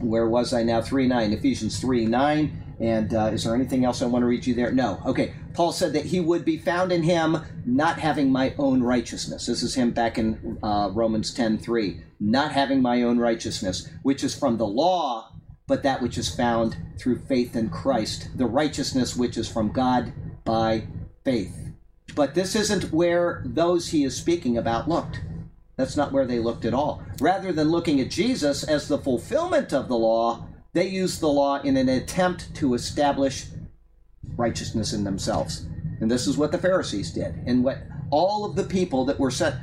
where 0.01 0.27
was 0.27 0.55
I 0.55 0.63
now? 0.63 0.81
3 0.81 1.07
9, 1.07 1.35
Ephesians 1.35 1.79
3 1.79 2.07
9. 2.07 2.65
And 2.81 3.13
uh, 3.13 3.27
is 3.27 3.45
there 3.45 3.55
anything 3.55 3.85
else 3.85 4.01
I 4.01 4.07
want 4.07 4.23
to 4.23 4.27
read 4.27 4.47
you 4.47 4.55
there? 4.55 4.73
No. 4.73 5.03
Okay. 5.05 5.35
Paul 5.53 5.71
said 5.71 5.93
that 5.93 6.07
he 6.07 6.19
would 6.19 6.47
be 6.47 6.57
found 6.57 6.93
in 6.93 7.03
him, 7.03 7.37
not 7.67 7.99
having 7.99 8.33
my 8.33 8.55
own 8.57 8.83
righteousness. 8.83 9.45
This 9.45 9.63
is 9.63 9.75
him 9.75 9.91
back 9.91 10.17
in 10.17 10.59
uh, 10.63 10.91
Romans 10.95 11.35
ten 11.35 11.59
three. 11.59 12.01
Not 12.19 12.53
having 12.53 12.81
my 12.81 13.03
own 13.03 13.19
righteousness, 13.19 13.87
which 14.03 14.25
is 14.25 14.35
from 14.35 14.57
the 14.57 14.67
law, 14.67 15.31
but 15.67 15.83
that 15.83 16.01
which 16.01 16.17
is 16.17 16.35
found 16.35 16.79
through 16.99 17.19
faith 17.19 17.55
in 17.55 17.69
Christ, 17.69 18.31
the 18.37 18.47
righteousness 18.47 19.15
which 19.15 19.37
is 19.37 19.49
from 19.49 19.73
God 19.73 20.15
by 20.47 20.87
faith. 21.23 21.55
But 22.15 22.35
this 22.35 22.57
isn't 22.57 22.93
where 22.93 23.43
those 23.45 23.89
he 23.89 24.05
is 24.05 24.17
speaking 24.17 24.57
about 24.57 24.89
looked. 24.89 25.21
That's 25.81 25.97
not 25.97 26.13
where 26.13 26.27
they 26.27 26.39
looked 26.39 26.67
at 26.67 26.75
all. 26.75 27.03
Rather 27.23 27.53
than 27.53 27.71
looking 27.71 28.01
at 28.01 28.11
Jesus 28.11 28.65
as 28.65 28.87
the 28.87 28.99
fulfillment 28.99 29.73
of 29.73 29.89
the 29.89 29.97
law, 29.97 30.47
they 30.75 30.87
used 30.87 31.21
the 31.21 31.29
law 31.29 31.59
in 31.63 31.79
an 31.79 31.89
attempt 31.89 32.55
to 32.57 32.75
establish 32.75 33.47
righteousness 34.37 34.93
in 34.93 35.05
themselves. 35.05 35.65
And 36.01 36.11
this 36.11 36.27
is 36.27 36.37
what 36.37 36.53
the 36.53 36.59
Pharisees 36.59 37.13
did. 37.13 37.35
And 37.47 37.65
what 37.65 37.79
all 38.11 38.45
of 38.45 38.57
the 38.57 38.65
people 38.65 39.07
that 39.07 39.19
were 39.19 39.31
set 39.31 39.55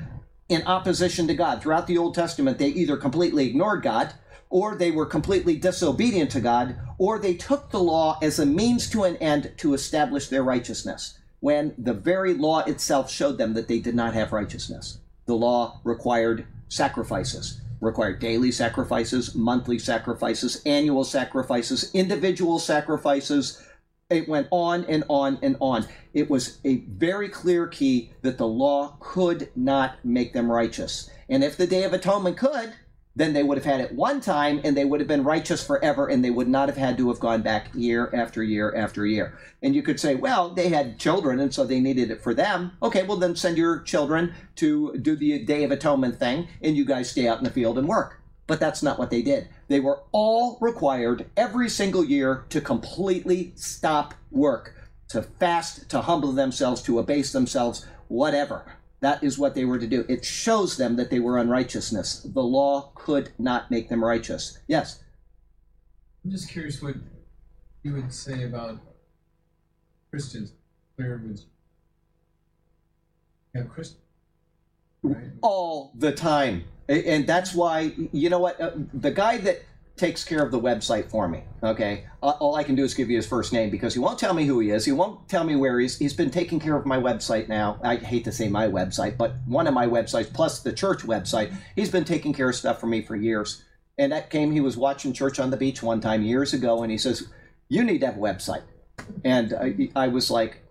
in 0.50 0.64
opposition 0.66 1.28
to 1.28 1.36
God 1.36 1.62
throughout 1.62 1.86
the 1.86 2.00
Old 2.00 2.16
Testament, 2.16 2.58
they 2.58 2.70
either 2.70 2.98
completely 2.98 3.46
ignored 3.46 3.84
God, 3.84 4.14
or 4.50 4.76
they 4.76 4.90
were 4.90 5.06
completely 5.06 5.56
disobedient 5.56 6.32
to 6.32 6.42
God, 6.42 6.78
or 6.98 7.20
they 7.20 7.36
took 7.36 7.70
the 7.70 7.80
law 7.80 8.18
as 8.24 8.40
a 8.40 8.46
means 8.46 8.90
to 8.90 9.04
an 9.04 9.18
end 9.18 9.54
to 9.58 9.76
establish 9.76 10.30
their 10.30 10.44
righteousness, 10.44 11.20
when 11.42 11.76
the 11.78 11.94
very 11.94 12.34
law 12.34 12.62
itself 12.62 13.12
showed 13.12 13.38
them 13.38 13.54
that 13.54 13.68
they 13.68 13.78
did 13.78 13.94
not 13.94 14.16
have 14.16 14.32
righteousness. 14.32 14.98
The 15.28 15.36
law 15.36 15.80
required 15.84 16.48
sacrifices, 16.70 17.62
required 17.82 18.20
daily 18.20 18.52
sacrifices, 18.52 19.36
monthly 19.36 19.78
sacrifices, 19.78 20.62
annual 20.66 21.04
sacrifices, 21.04 21.92
individual 21.94 22.60
sacrifices. 22.60 23.62
It 24.10 24.28
went 24.28 24.48
on 24.52 24.86
and 24.86 25.04
on 25.10 25.38
and 25.42 25.58
on. 25.60 25.86
It 26.14 26.30
was 26.30 26.60
a 26.64 26.78
very 26.78 27.30
clear 27.30 27.68
key 27.68 28.12
that 28.22 28.38
the 28.38 28.48
law 28.48 28.98
could 29.00 29.50
not 29.56 30.04
make 30.04 30.34
them 30.34 30.52
righteous. 30.52 31.10
And 31.30 31.44
if 31.44 31.58
the 31.58 31.68
Day 31.68 31.84
of 31.84 31.94
Atonement 31.94 32.38
could, 32.38 32.74
then 33.18 33.34
they 33.34 33.42
would 33.42 33.58
have 33.58 33.66
had 33.66 33.82
it 33.82 33.92
one 33.94 34.22
time 34.22 34.62
and 34.64 34.78
they 34.78 34.86
would 34.86 35.00
have 35.00 35.08
been 35.08 35.24
righteous 35.24 35.66
forever 35.66 36.08
and 36.08 36.24
they 36.24 36.30
would 36.30 36.48
not 36.48 36.70
have 36.70 36.78
had 36.78 36.98
to 37.00 37.10
have 37.10 37.20
gone 37.20 37.42
back 37.42 37.70
year 37.74 38.12
after 38.14 38.44
year 38.44 38.74
after 38.76 39.08
year. 39.08 39.36
And 39.64 39.74
you 39.74 39.82
could 39.82 40.00
say, 40.00 40.14
well, 40.14 40.52
they 40.52 40.70
had 40.70 41.00
children 41.00 41.40
and 41.40 41.52
so 41.52 41.66
they 41.66 41.80
needed 41.80 42.12
it 42.12 42.22
for 42.22 42.36
them. 42.36 42.74
Okay, 42.84 43.02
well, 43.02 43.18
then 43.18 43.36
send 43.36 43.58
your 43.58 43.80
children 43.80 44.36
to 44.58 44.96
do 45.00 45.16
the 45.16 45.44
Day 45.44 45.64
of 45.64 45.72
Atonement 45.72 46.20
thing 46.20 46.48
and 46.62 46.78
you 46.78 46.86
guys 46.86 47.10
stay 47.10 47.28
out 47.28 47.40
in 47.40 47.44
the 47.44 47.50
field 47.50 47.80
and 47.80 47.88
work. 47.88 48.22
But 48.46 48.60
that's 48.60 48.84
not 48.84 49.00
what 49.00 49.10
they 49.10 49.24
did. 49.24 49.50
They 49.68 49.80
were 49.80 50.04
all 50.12 50.60
required 50.62 51.26
every 51.36 51.70
single 51.70 52.06
year 52.06 52.46
to 52.50 52.62
completely 52.62 53.52
stop 53.56 54.14
work, 54.30 54.76
to 55.10 55.24
fast, 55.24 55.90
to 55.90 56.02
humble 56.02 56.34
themselves, 56.34 56.84
to 56.84 57.00
abase 57.00 57.32
themselves, 57.32 57.84
whatever. 58.10 58.77
That 59.00 59.24
is 59.24 59.38
what 59.38 59.54
they 59.54 59.66
were 59.66 59.78
to 59.78 59.88
do. 59.88 60.06
It 60.10 60.26
shows 60.26 60.78
them 60.78 60.96
that 60.96 61.10
they 61.10 61.20
were 61.20 61.38
unrighteousness. 61.38 62.22
The 62.24 62.42
law 62.42 62.92
could 62.96 63.32
not 63.38 63.70
make 63.70 63.90
them 63.90 64.04
righteous. 64.04 64.58
Yes. 64.68 65.04
I'm 66.26 66.32
just 66.32 66.50
curious 66.50 66.82
what 66.82 66.96
you 67.84 67.94
would 67.94 68.14
say 68.14 68.44
about 68.44 68.80
Christians. 70.10 70.54
Where 70.96 71.18
would 71.18 71.40
you 73.54 73.62
have 73.62 73.70
Christians? 73.70 74.02
Right? 75.04 75.28
all 75.42 75.92
the 75.96 76.12
time. 76.12 76.66
And 76.90 77.28
that's 77.28 77.54
why, 77.54 77.94
you 78.12 78.30
know 78.30 78.40
what, 78.40 78.60
uh, 78.60 78.72
the 78.94 79.12
guy 79.12 79.38
that 79.40 79.62
takes 79.98 80.24
care 80.24 80.44
of 80.44 80.52
the 80.52 80.60
website 80.60 81.10
for 81.10 81.28
me. 81.28 81.44
Okay, 81.64 82.06
all 82.22 82.56
I 82.56 82.64
can 82.64 82.76
do 82.76 82.84
is 82.84 82.94
give 82.94 83.10
you 83.10 83.18
his 83.18 83.28
first 83.28 83.52
name 83.52 83.70
because 83.70 83.94
he 83.94 84.00
won't 84.00 84.20
tell 84.20 84.34
me 84.34 84.46
who 84.46 84.60
he 84.60 84.70
is. 84.70 84.86
He 84.86 84.92
won't 84.92 85.28
tell 85.28 85.44
me 85.44 85.56
where 85.56 85.80
he's. 85.80 85.98
He's 85.98 86.14
been 86.14 86.30
taking 86.30 86.60
care 86.60 86.76
of 86.76 86.86
my 86.86 86.98
website 86.98 87.48
now. 87.48 87.80
I 87.84 87.98
hate 87.98 88.24
to 88.26 88.32
say 88.32 88.48
my 88.48 88.68
website, 88.68 89.18
but 89.18 89.36
one 89.46 89.68
of 89.68 89.74
my 89.74 89.88
websites 89.88 90.32
plus 90.32 90.62
the 90.62 90.72
church 90.72 91.00
website. 91.00 91.54
He's 91.76 91.92
been 91.92 92.06
taking 92.06 92.34
care 92.34 92.50
of 92.50 92.56
stuff 92.56 92.80
for 92.80 92.88
me 92.88 93.02
for 93.02 93.16
years. 93.16 93.64
And 93.98 94.12
that 94.12 94.30
came. 94.30 94.52
He 94.52 94.62
was 94.62 94.78
watching 94.78 95.12
church 95.12 95.40
on 95.40 95.50
the 95.50 95.58
beach 95.58 95.82
one 95.82 96.00
time 96.00 96.22
years 96.22 96.54
ago, 96.54 96.84
and 96.84 96.92
he 96.92 97.00
says, 97.00 97.28
"You 97.68 97.84
need 97.84 98.00
to 98.02 98.08
have 98.08 98.18
a 98.18 98.20
website." 98.20 98.64
And 99.26 99.54
I, 99.54 99.90
I 99.96 100.08
was 100.08 100.30
like, 100.30 100.62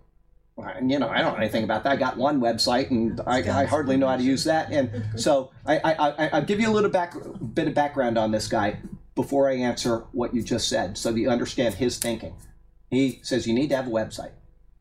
you 0.81 0.99
know, 0.99 1.09
I 1.09 1.21
don't 1.21 1.33
know 1.33 1.39
anything 1.39 1.63
about 1.63 1.83
that. 1.83 1.91
I 1.91 1.95
got 1.97 2.17
one 2.17 2.39
website, 2.39 2.89
and 2.89 3.19
I, 3.27 3.39
I 3.61 3.65
hardly 3.65 3.97
know 3.97 4.07
how 4.07 4.17
to 4.17 4.23
use 4.23 4.45
that. 4.45 4.71
And 4.71 5.19
so 5.19 5.51
I, 5.65 5.77
I, 5.77 5.91
I, 5.93 6.29
I'll 6.29 6.41
give 6.43 6.59
you 6.59 6.69
a 6.69 6.73
little 6.73 6.89
back, 6.89 7.15
bit 7.53 7.67
of 7.67 7.73
background 7.73 8.17
on 8.17 8.31
this 8.31 8.47
guy 8.47 8.79
before 9.17 9.49
I 9.49 9.55
answer 9.55 10.05
what 10.13 10.33
you 10.33 10.41
just 10.41 10.69
said, 10.69 10.97
so 10.97 11.11
that 11.11 11.19
you 11.19 11.29
understand 11.29 11.75
his 11.75 11.97
thinking. 11.97 12.35
He 12.89 13.19
says 13.23 13.45
you 13.45 13.53
need 13.53 13.69
to 13.71 13.75
have 13.75 13.87
a 13.87 13.91
website, 13.91 14.31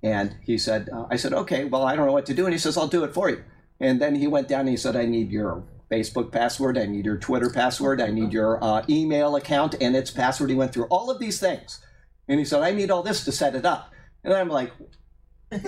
and 0.00 0.36
he 0.44 0.58
said, 0.58 0.88
uh, 0.92 1.06
I 1.10 1.16
said, 1.16 1.32
okay, 1.32 1.64
well, 1.64 1.82
I 1.82 1.96
don't 1.96 2.06
know 2.06 2.12
what 2.12 2.26
to 2.26 2.34
do, 2.34 2.44
and 2.44 2.54
he 2.54 2.58
says, 2.60 2.76
I'll 2.76 2.86
do 2.86 3.02
it 3.02 3.12
for 3.12 3.28
you. 3.28 3.42
And 3.80 4.00
then 4.00 4.14
he 4.14 4.28
went 4.28 4.46
down 4.46 4.60
and 4.60 4.68
he 4.68 4.76
said, 4.76 4.94
I 4.94 5.06
need 5.06 5.32
your 5.32 5.64
Facebook 5.90 6.30
password, 6.30 6.78
I 6.78 6.86
need 6.86 7.04
your 7.04 7.16
Twitter 7.16 7.50
password, 7.50 8.00
I 8.00 8.10
need 8.10 8.32
your 8.32 8.62
uh, 8.62 8.84
email 8.88 9.34
account 9.34 9.74
and 9.80 9.96
its 9.96 10.12
password. 10.12 10.50
He 10.50 10.56
went 10.56 10.72
through 10.72 10.86
all 10.86 11.10
of 11.10 11.18
these 11.18 11.40
things, 11.40 11.80
and 12.28 12.38
he 12.38 12.44
said, 12.44 12.62
I 12.62 12.70
need 12.70 12.92
all 12.92 13.02
this 13.02 13.24
to 13.24 13.32
set 13.32 13.56
it 13.56 13.66
up. 13.66 13.92
And 14.22 14.32
I'm 14.32 14.48
like, 14.48 14.72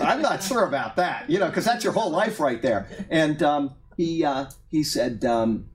I'm 0.01 0.23
not 0.23 0.43
sure 0.43 0.65
about 0.65 0.97
that, 0.97 1.31
you 1.31 1.39
know, 1.39 1.49
because 1.49 1.65
that's 1.65 1.85
your 1.85 1.93
whole 1.93 2.11
life 2.11 2.41
right 2.41 2.61
there. 2.63 2.89
And 3.11 3.43
um, 3.43 3.75
he 3.97 4.25
uh, 4.25 4.47
he 4.71 4.83
said, 4.83 5.25
um, 5.25 5.71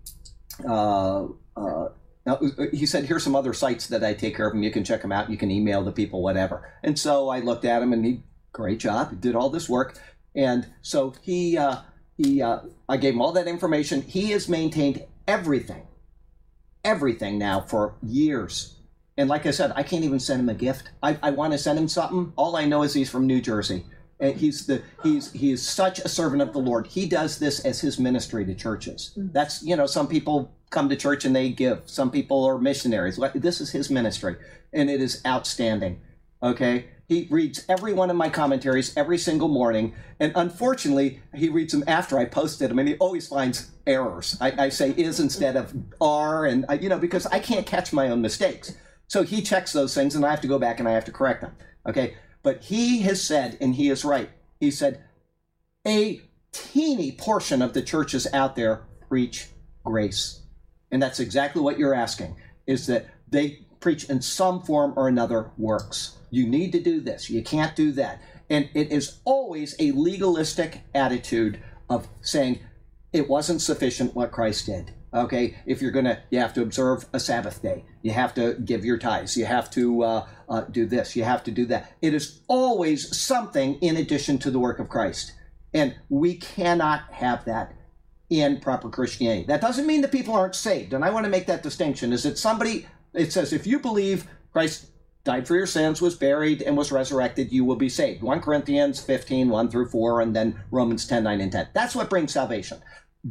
uh, 0.68 1.26
uh, 1.56 1.90
now, 2.26 2.40
he 2.72 2.86
said, 2.86 3.06
here's 3.06 3.24
some 3.24 3.36
other 3.36 3.54
sites 3.54 3.88
that 3.88 4.04
I 4.04 4.14
take 4.14 4.36
care 4.38 4.48
of 4.48 4.54
them. 4.54 4.64
You 4.64 4.72
can 4.72 4.86
check 4.86 5.02
them 5.02 5.12
out. 5.12 5.30
You 5.30 5.38
can 5.38 5.52
email 5.52 5.84
the 5.84 5.92
people, 5.92 6.22
whatever. 6.22 6.72
And 6.82 6.98
so 6.98 7.28
I 7.28 7.40
looked 7.40 7.66
at 7.66 7.82
him, 7.82 7.92
and 7.92 8.06
he, 8.06 8.24
great 8.54 8.80
job, 8.80 9.10
he 9.10 9.16
did 9.18 9.36
all 9.36 9.50
this 9.50 9.68
work. 9.68 9.98
And 10.36 10.68
so 10.82 11.14
he 11.22 11.58
uh, 11.58 11.78
he 12.18 12.42
uh, 12.42 12.62
I 12.88 12.98
gave 12.98 13.14
him 13.14 13.22
all 13.22 13.34
that 13.34 13.48
information. 13.48 14.02
He 14.02 14.32
has 14.32 14.48
maintained 14.48 15.04
everything, 15.28 15.86
everything 16.84 17.38
now 17.38 17.62
for 17.62 17.96
years. 18.02 18.76
And 19.18 19.30
like 19.30 19.46
I 19.46 19.52
said, 19.52 19.74
I 19.76 19.84
can't 19.84 20.04
even 20.04 20.20
send 20.20 20.40
him 20.40 20.50
a 20.50 20.56
gift. 20.56 20.90
I, 21.04 21.20
I 21.22 21.32
want 21.32 21.54
to 21.54 21.60
send 21.60 21.78
him 21.78 21.88
something. 21.88 22.34
All 22.36 22.56
I 22.56 22.66
know 22.66 22.82
is 22.82 22.94
he's 22.94 23.12
from 23.12 23.28
New 23.28 23.42
Jersey. 23.42 23.86
And 24.24 24.38
he's 24.38 24.66
the 24.66 24.82
he's 25.04 25.34
he 25.34 25.52
is 25.52 25.68
such 25.68 26.00
a 26.00 26.08
servant 26.08 26.42
of 26.42 26.54
the 26.54 26.60
Lord. 26.60 26.88
He 26.88 27.06
does 27.06 27.40
this 27.40 27.60
as 27.66 27.82
his 27.82 28.00
ministry 28.00 28.46
to 28.46 28.56
churches. 28.56 29.12
Mm. 29.18 29.34
That's 29.34 29.62
you 29.62 29.76
know 29.76 29.86
some 29.86 30.08
people 30.08 30.56
come 30.70 30.88
to 30.88 30.96
church 30.96 31.26
and 31.26 31.36
they 31.36 31.50
give. 31.50 31.82
Some 31.86 32.10
people 32.10 32.46
are 32.46 32.58
missionaries. 32.58 33.20
This 33.36 33.60
is 33.60 33.72
his 33.72 33.90
ministry, 33.90 34.38
and 34.72 34.90
it 34.90 35.02
is 35.02 35.22
outstanding. 35.28 36.00
Okay, 36.42 36.86
he 37.10 37.28
reads 37.30 37.66
every 37.68 37.92
one 37.94 38.10
of 38.10 38.16
my 38.16 38.30
commentaries 38.30 38.96
every 38.96 39.18
single 39.18 39.50
morning, 39.50 39.94
and 40.22 40.32
unfortunately, 40.36 41.20
he 41.36 41.50
reads 41.50 41.74
them 41.74 41.84
after 41.86 42.18
I 42.18 42.24
posted 42.24 42.70
them, 42.70 42.80
and 42.80 42.88
he 42.88 42.96
always 42.96 43.28
finds 43.28 43.72
errors. 43.86 44.38
I, 44.40 44.54
I 44.58 44.70
say 44.70 44.92
is 44.92 45.20
instead 45.20 45.58
of 45.58 45.74
are, 46.00 46.46
and 46.46 46.66
I, 46.70 46.76
you 46.76 46.88
know 46.88 46.98
because 46.98 47.26
I 47.26 47.40
can't 47.40 47.66
catch 47.66 47.92
my 47.92 48.08
own 48.08 48.22
mistakes. 48.22 48.74
So 49.08 49.24
he 49.24 49.42
checks 49.42 49.74
those 49.74 49.94
things, 49.94 50.16
and 50.16 50.26
I 50.26 50.30
have 50.30 50.42
to 50.42 50.48
go 50.48 50.58
back 50.58 50.80
and 50.80 50.88
I 50.88 50.94
have 50.94 51.06
to 51.06 51.12
correct 51.12 51.42
them. 51.42 51.56
Okay, 51.86 52.16
but 52.44 52.64
he 52.64 53.00
has 53.02 53.22
said, 53.22 53.58
and 53.60 53.76
he 53.76 53.90
is 53.90 54.06
right. 54.06 54.30
He 54.60 54.70
said, 54.70 55.04
a 55.88 56.22
teeny 56.52 57.12
portion 57.12 57.62
of 57.62 57.74
the 57.74 57.82
churches 57.82 58.28
out 58.34 58.56
there 58.56 58.84
preach 59.10 59.48
grace, 59.84 60.42
and 60.92 61.02
that's 61.02 61.20
exactly 61.20 61.62
what 61.62 61.80
you're 61.80 61.94
asking. 61.94 62.36
Is 62.68 62.88
that 62.88 63.08
they 63.28 63.66
preach 63.80 64.06
in 64.06 64.22
some 64.22 64.62
form 64.62 64.94
or 64.96 65.08
another 65.08 65.52
works. 65.58 66.18
You 66.32 66.48
need 66.48 66.72
to 66.72 66.80
do 66.80 67.02
this. 67.02 67.30
You 67.30 67.44
can't 67.44 67.76
do 67.76 67.92
that. 67.94 68.22
And 68.50 68.70
it 68.74 68.92
is 68.92 69.20
always 69.26 69.76
a 69.80 69.92
legalistic 69.92 70.82
attitude 70.96 71.62
of 71.90 72.08
saying 72.22 72.60
it 73.12 73.30
wasn't 73.30 73.62
sufficient 73.62 74.16
what 74.16 74.32
Christ 74.32 74.68
did. 74.68 74.92
Okay, 75.14 75.58
if 75.66 75.82
you're 75.82 75.92
gonna, 75.92 76.24
you 76.32 76.40
have 76.40 76.54
to 76.56 76.62
observe 76.62 77.06
a 77.14 77.20
Sabbath 77.20 77.62
day. 77.62 77.84
You 78.02 78.12
have 78.12 78.34
to 78.36 78.56
give 78.56 78.84
your 78.84 78.98
tithes. 78.98 79.38
You 79.38 79.46
have 79.46 79.70
to 79.72 80.04
uh, 80.04 80.28
uh, 80.50 80.62
do 80.62 80.86
this. 80.86 81.16
You 81.16 81.24
have 81.24 81.44
to 81.44 81.52
do 81.52 81.66
that. 81.68 81.92
It 82.02 82.14
is 82.14 82.42
always 82.48 83.16
something 83.18 83.76
in 83.76 83.98
addition 83.98 84.38
to 84.40 84.52
the 84.52 84.60
work 84.60 84.80
of 84.80 84.90
Christ, 84.90 85.34
and 85.74 85.96
we 86.10 86.36
cannot 86.36 87.12
have 87.12 87.46
that 87.46 87.74
in 88.30 88.60
proper 88.60 88.90
Christianity. 88.90 89.46
That 89.46 89.62
doesn't 89.62 89.88
mean 89.88 90.02
that 90.02 90.12
people 90.12 90.34
aren't 90.34 90.56
saved, 90.56 90.94
and 90.94 91.04
I 91.04 91.10
want 91.10 91.26
to 91.26 91.30
make 91.30 91.48
that 91.48 91.64
distinction. 91.64 92.14
Is 92.14 92.24
that 92.24 92.38
somebody? 92.38 92.88
It 93.14 93.32
says 93.32 93.54
if 93.54 93.68
you 93.68 93.80
believe 93.80 94.28
Christ 94.52 94.88
died 95.24 95.48
for 95.48 95.56
your 95.56 95.68
sins, 95.68 96.02
was 96.02 96.16
buried, 96.16 96.62
and 96.62 96.76
was 96.76 96.92
resurrected, 96.92 97.52
you 97.52 97.64
will 97.64 97.76
be 97.76 97.90
saved. 97.90 98.22
1 98.22 98.42
Corinthians 98.42 99.00
15, 99.00 99.50
1 99.50 99.70
through 99.70 99.90
4, 99.90 100.22
and 100.22 100.36
then 100.36 100.62
Romans 100.72 101.08
10, 101.08 101.24
9, 101.24 101.42
and 101.42 101.52
10. 101.52 101.70
That's 101.74 101.96
what 101.96 102.10
brings 102.10 102.34
salvation. 102.34 102.82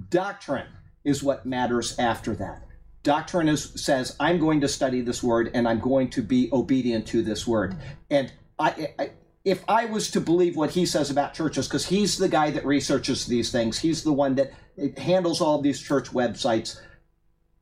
Doctrine 0.08 0.68
is 1.04 1.22
what 1.22 1.44
matters 1.44 1.98
after 1.98 2.34
that. 2.36 2.62
Doctrine 3.03 3.48
is, 3.48 3.72
says, 3.74 4.16
I'm 4.20 4.38
going 4.38 4.61
to 4.61 4.68
study 4.68 5.00
this 5.00 5.22
word 5.22 5.50
and 5.55 5.66
I'm 5.66 5.80
going 5.80 6.11
to 6.11 6.22
be 6.22 6.48
obedient 6.53 7.07
to 7.09 7.22
this 7.22 7.46
word. 7.46 7.76
And 8.11 8.32
I, 8.59 8.88
I 8.98 9.11
if 9.44 9.64
I 9.68 9.86
was 9.86 10.11
to 10.12 10.20
believe 10.20 10.57
what 10.57 10.70
he 10.70 10.86
says 10.86 11.11
about 11.11 11.34
churches, 11.34 11.66
because 11.66 11.86
he's 11.86 12.16
the 12.16 12.28
guy 12.28 12.50
that 12.50 12.64
researches 12.64 13.26
these 13.26 13.50
things, 13.50 13.78
he's 13.78 14.05
the 14.05 14.12
one 14.12 14.36
that 14.36 14.53
eh, 14.78 14.88
handles 15.00 15.40
all 15.40 15.61
these 15.61 15.80
church 15.80 16.11
websites, 16.11 16.80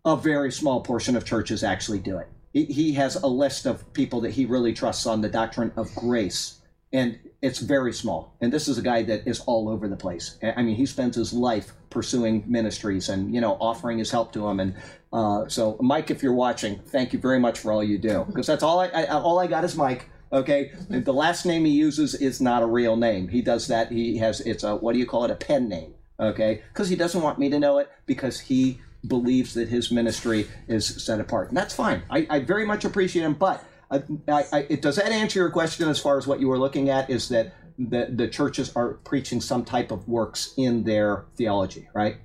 a 0.05 0.16
very 0.16 0.53
small 0.53 0.82
portion 0.82 1.16
of 1.16 1.24
churches 1.24 1.64
actually 1.64 1.99
do 1.99 2.18
it. 2.18 2.28
He 2.53 2.93
has 2.95 3.14
a 3.16 3.28
list 3.28 3.64
of 3.64 3.93
people 3.93 4.20
that 4.22 4.32
he 4.32 4.45
really 4.45 4.72
trusts 4.72 5.07
on 5.07 5.20
the 5.20 5.28
doctrine 5.28 5.72
of 5.76 5.95
grace, 5.95 6.61
and 6.93 7.18
it's 7.43 7.59
very 7.59 7.93
small. 7.93 8.36
And 8.41 8.53
this 8.53 8.68
is 8.68 8.78
a 8.78 8.82
guy 8.82 9.03
that 9.05 9.26
is 9.26 9.41
all 9.41 9.68
over 9.68 9.88
the 9.88 9.97
place. 9.97 10.38
I 10.43 10.62
mean, 10.62 10.76
he 10.76 10.86
spends 10.86 11.16
his 11.16 11.32
life 11.32 11.72
pursuing 11.88 12.45
ministries 12.47 13.09
and 13.09 13.34
you 13.34 13.41
know 13.41 13.57
offering 13.61 13.99
his 13.99 14.11
help 14.11 14.32
to 14.32 14.41
them. 14.41 14.61
And 14.61 14.74
uh, 15.12 15.49
so, 15.49 15.76
Mike, 15.80 16.11
if 16.11 16.22
you're 16.22 16.34
watching, 16.34 16.78
thank 16.78 17.12
you 17.12 17.18
very 17.18 17.41
much 17.41 17.59
for 17.59 17.72
all 17.72 17.82
you 17.82 17.99
do, 17.99 18.24
because 18.26 18.47
that's 18.47 18.62
all 18.62 18.80
I, 18.80 18.88
I 18.88 19.07
all 19.07 19.38
I 19.38 19.47
got 19.47 19.64
is 19.64 19.76
Mike. 19.76 20.09
Okay, 20.32 20.72
the 20.88 21.12
last 21.12 21.45
name 21.45 21.64
he 21.64 21.72
uses 21.72 22.14
is 22.14 22.41
not 22.41 22.62
a 22.62 22.66
real 22.66 22.97
name. 22.97 23.26
He 23.28 23.43
does 23.43 23.66
that. 23.66 23.91
He 23.91 24.18
has 24.18 24.41
it's 24.43 24.62
a 24.62 24.76
what 24.76 24.93
do 24.93 24.99
you 24.99 25.07
call 25.07 25.24
it? 25.24 25.30
A 25.30 25.34
pen 25.34 25.68
name. 25.68 25.95
Okay, 26.20 26.62
because 26.72 26.88
he 26.88 26.97
doesn't 26.97 27.22
want 27.22 27.38
me 27.38 27.49
to 27.51 27.59
know 27.59 27.78
it 27.78 27.91
because 28.07 28.38
he 28.38 28.78
believes 29.07 29.55
that 29.55 29.68
his 29.68 29.91
ministry 29.91 30.47
is 30.68 30.86
set 31.03 31.20
apart, 31.20 31.49
and 31.49 31.57
that's 31.57 31.74
fine. 31.74 32.03
I, 32.11 32.26
I 32.28 32.38
very 32.41 32.66
much 32.66 32.84
appreciate 32.84 33.22
him, 33.24 33.34
but. 33.34 33.64
I, 33.91 34.45
I, 34.53 34.62
does 34.62 34.97
that 34.97 35.11
answer 35.11 35.41
your 35.41 35.51
question 35.51 35.88
as 35.88 35.99
far 35.99 36.16
as 36.16 36.26
what 36.26 36.41
you 36.41 36.49
were 36.49 36.59
looking 36.59 36.91
at? 36.91 37.11
Is 37.11 37.28
that 37.30 37.55
the, 37.78 38.11
the 38.14 38.28
churches 38.28 38.74
are 38.76 38.95
preaching 38.95 39.41
some 39.41 39.64
type 39.64 39.91
of 39.91 40.07
works 40.07 40.55
in 40.57 40.84
their 40.84 41.24
theology, 41.36 41.88
right? 41.95 42.18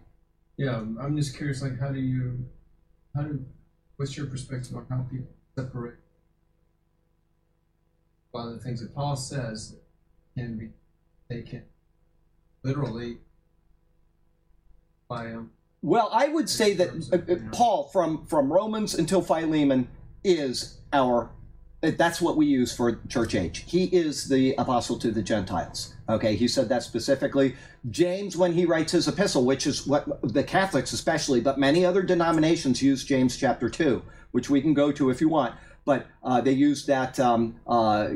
Yeah, 0.58 0.76
I'm 0.76 1.16
just 1.18 1.36
curious, 1.36 1.62
like, 1.62 1.80
how 1.80 1.90
do 1.90 2.00
you, 2.00 2.46
how 3.16 3.24
do, 3.24 3.44
what's 3.98 4.16
your 4.16 4.28
perspective 4.28 4.76
on 4.76 4.86
how 4.90 5.06
people 5.10 5.28
separate? 5.58 5.96
Lot 8.34 8.50
of 8.50 8.54
the 8.56 8.60
things 8.60 8.82
that 8.82 8.94
Paul 8.94 9.16
says 9.16 9.76
can 10.38 10.58
be 10.58 10.70
taken 11.34 11.64
literally 12.64 13.18
by 15.08 15.32
um, 15.32 15.52
Well, 15.82 16.10
I 16.12 16.28
would 16.28 16.50
say 16.50 16.74
that 16.74 16.90
uh, 17.14 17.32
uh, 17.32 17.38
Paul, 17.52 17.90
from 17.94 18.26
from 18.26 18.52
Romans 18.52 18.96
until 18.96 19.22
Philemon, 19.22 19.88
is 20.24 20.80
our. 20.92 21.30
That's 21.92 22.22
what 22.22 22.38
we 22.38 22.46
use 22.46 22.76
for 22.76 23.00
church 23.08 23.36
age. 23.36 23.66
He 23.68 23.86
is 23.86 24.28
the 24.28 24.54
apostle 24.58 24.98
to 25.00 25.12
the 25.12 25.22
Gentiles. 25.22 25.94
Okay, 26.08 26.36
he 26.36 26.48
said 26.48 26.70
that 26.70 26.84
specifically. 26.84 27.56
James, 27.90 28.38
when 28.38 28.54
he 28.54 28.66
writes 28.66 28.92
his 28.92 29.08
epistle, 29.08 29.46
which 29.46 29.66
is 29.68 29.88
what 29.88 30.08
the 30.34 30.44
Catholics 30.44 30.94
especially, 30.94 31.42
but 31.42 31.58
many 31.58 31.86
other 31.86 32.02
denominations 32.02 32.82
use 32.82 33.04
James 33.04 33.38
chapter 33.38 33.70
two, 33.70 34.02
which 34.32 34.50
we 34.50 34.62
can 34.62 34.74
go 34.74 34.92
to 34.92 35.10
if 35.10 35.22
you 35.22 35.30
want. 35.30 35.56
But 35.86 36.08
uh, 36.24 36.42
they 36.42 36.52
use 36.52 36.86
that. 36.88 37.20
Um, 37.20 37.56
uh, 37.68 38.10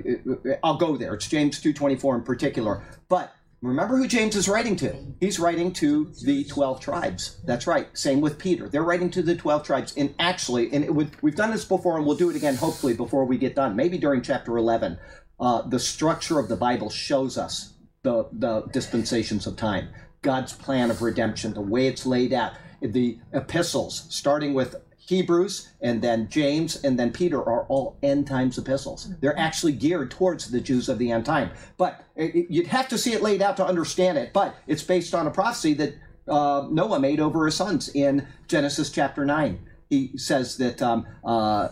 I'll 0.64 0.78
go 0.78 0.98
there. 0.98 1.14
It's 1.14 1.28
James 1.28 1.60
two 1.62 1.74
twenty 1.74 1.96
four 1.96 2.16
in 2.16 2.24
particular. 2.24 2.84
But 3.10 3.34
Remember 3.62 3.98
who 3.98 4.08
James 4.08 4.38
is 4.38 4.48
writing 4.48 4.78
to. 4.78 4.96
He's 5.20 5.38
writing 5.38 5.74
to 5.74 6.14
the 6.24 6.46
12 6.46 6.80
tribes. 6.80 7.42
That's 7.46 7.68
right. 7.68 7.90
Same 7.98 8.22
with 8.22 8.40
Peter. 8.40 8.70
They're 8.70 8.84
writing 8.84 9.12
to 9.12 9.22
the 9.22 9.36
12 9.36 9.64
tribes. 9.64 9.94
And 9.98 10.16
actually, 10.18 10.72
and 10.72 10.86
it 10.86 10.96
would, 10.96 11.12
we've 11.22 11.36
done 11.36 11.52
this 11.52 11.66
before 11.66 11.98
and 11.98 12.06
we'll 12.06 12.16
do 12.16 12.30
it 12.30 12.38
again 12.38 12.56
hopefully 12.56 12.94
before 12.94 13.26
we 13.26 13.38
get 13.38 13.56
done, 13.56 13.76
maybe 13.76 13.98
during 13.98 14.22
chapter 14.22 14.58
11. 14.58 14.98
Uh, 15.42 15.62
the 15.64 15.80
structure 15.80 16.40
of 16.40 16.48
the 16.48 16.56
Bible 16.56 16.90
shows 16.90 17.38
us 17.38 17.74
the, 18.04 18.30
the 18.32 18.62
dispensations 18.72 19.46
of 19.46 19.58
time, 19.58 19.90
God's 20.22 20.54
plan 20.54 20.90
of 20.90 21.02
redemption, 21.02 21.54
the 21.54 21.62
way 21.62 21.88
it's 21.88 22.06
laid 22.06 22.32
out. 22.32 22.54
The 22.82 23.20
epistles, 23.34 24.06
starting 24.10 24.54
with 24.54 24.78
Hebrews 25.10 25.70
and 25.82 26.04
then 26.04 26.30
James 26.30 26.84
and 26.84 26.98
then 27.00 27.12
Peter 27.12 27.40
are 27.40 27.64
all 27.64 27.98
end 28.04 28.28
times 28.28 28.60
epistles. 28.60 29.12
They're 29.20 29.38
actually 29.38 29.74
geared 29.74 30.12
towards 30.12 30.52
the 30.52 30.62
Jews 30.62 30.88
of 30.88 31.00
the 31.00 31.12
end 31.12 31.26
time. 31.26 31.50
But 31.78 32.06
it, 32.16 32.46
you'd 32.50 32.68
have 32.68 32.88
to 32.90 32.98
see 32.98 33.14
it 33.14 33.24
laid 33.24 33.42
out 33.42 33.58
to 33.58 33.66
understand 33.66 34.20
it. 34.20 34.34
But 34.34 34.56
it's 34.68 34.84
based 34.84 35.16
on 35.16 35.26
a 35.26 35.32
prophecy 35.32 35.74
that 35.74 35.96
uh, 36.28 36.68
Noah 36.70 37.00
made 37.00 37.20
over 37.20 37.46
his 37.46 37.56
sons 37.56 37.90
in 37.90 38.28
Genesis 38.48 38.92
chapter 38.92 39.26
9. 39.26 39.60
he 39.90 40.16
says 40.16 40.58
that 40.58 40.80
um, 40.82 41.08
uh, 41.26 41.70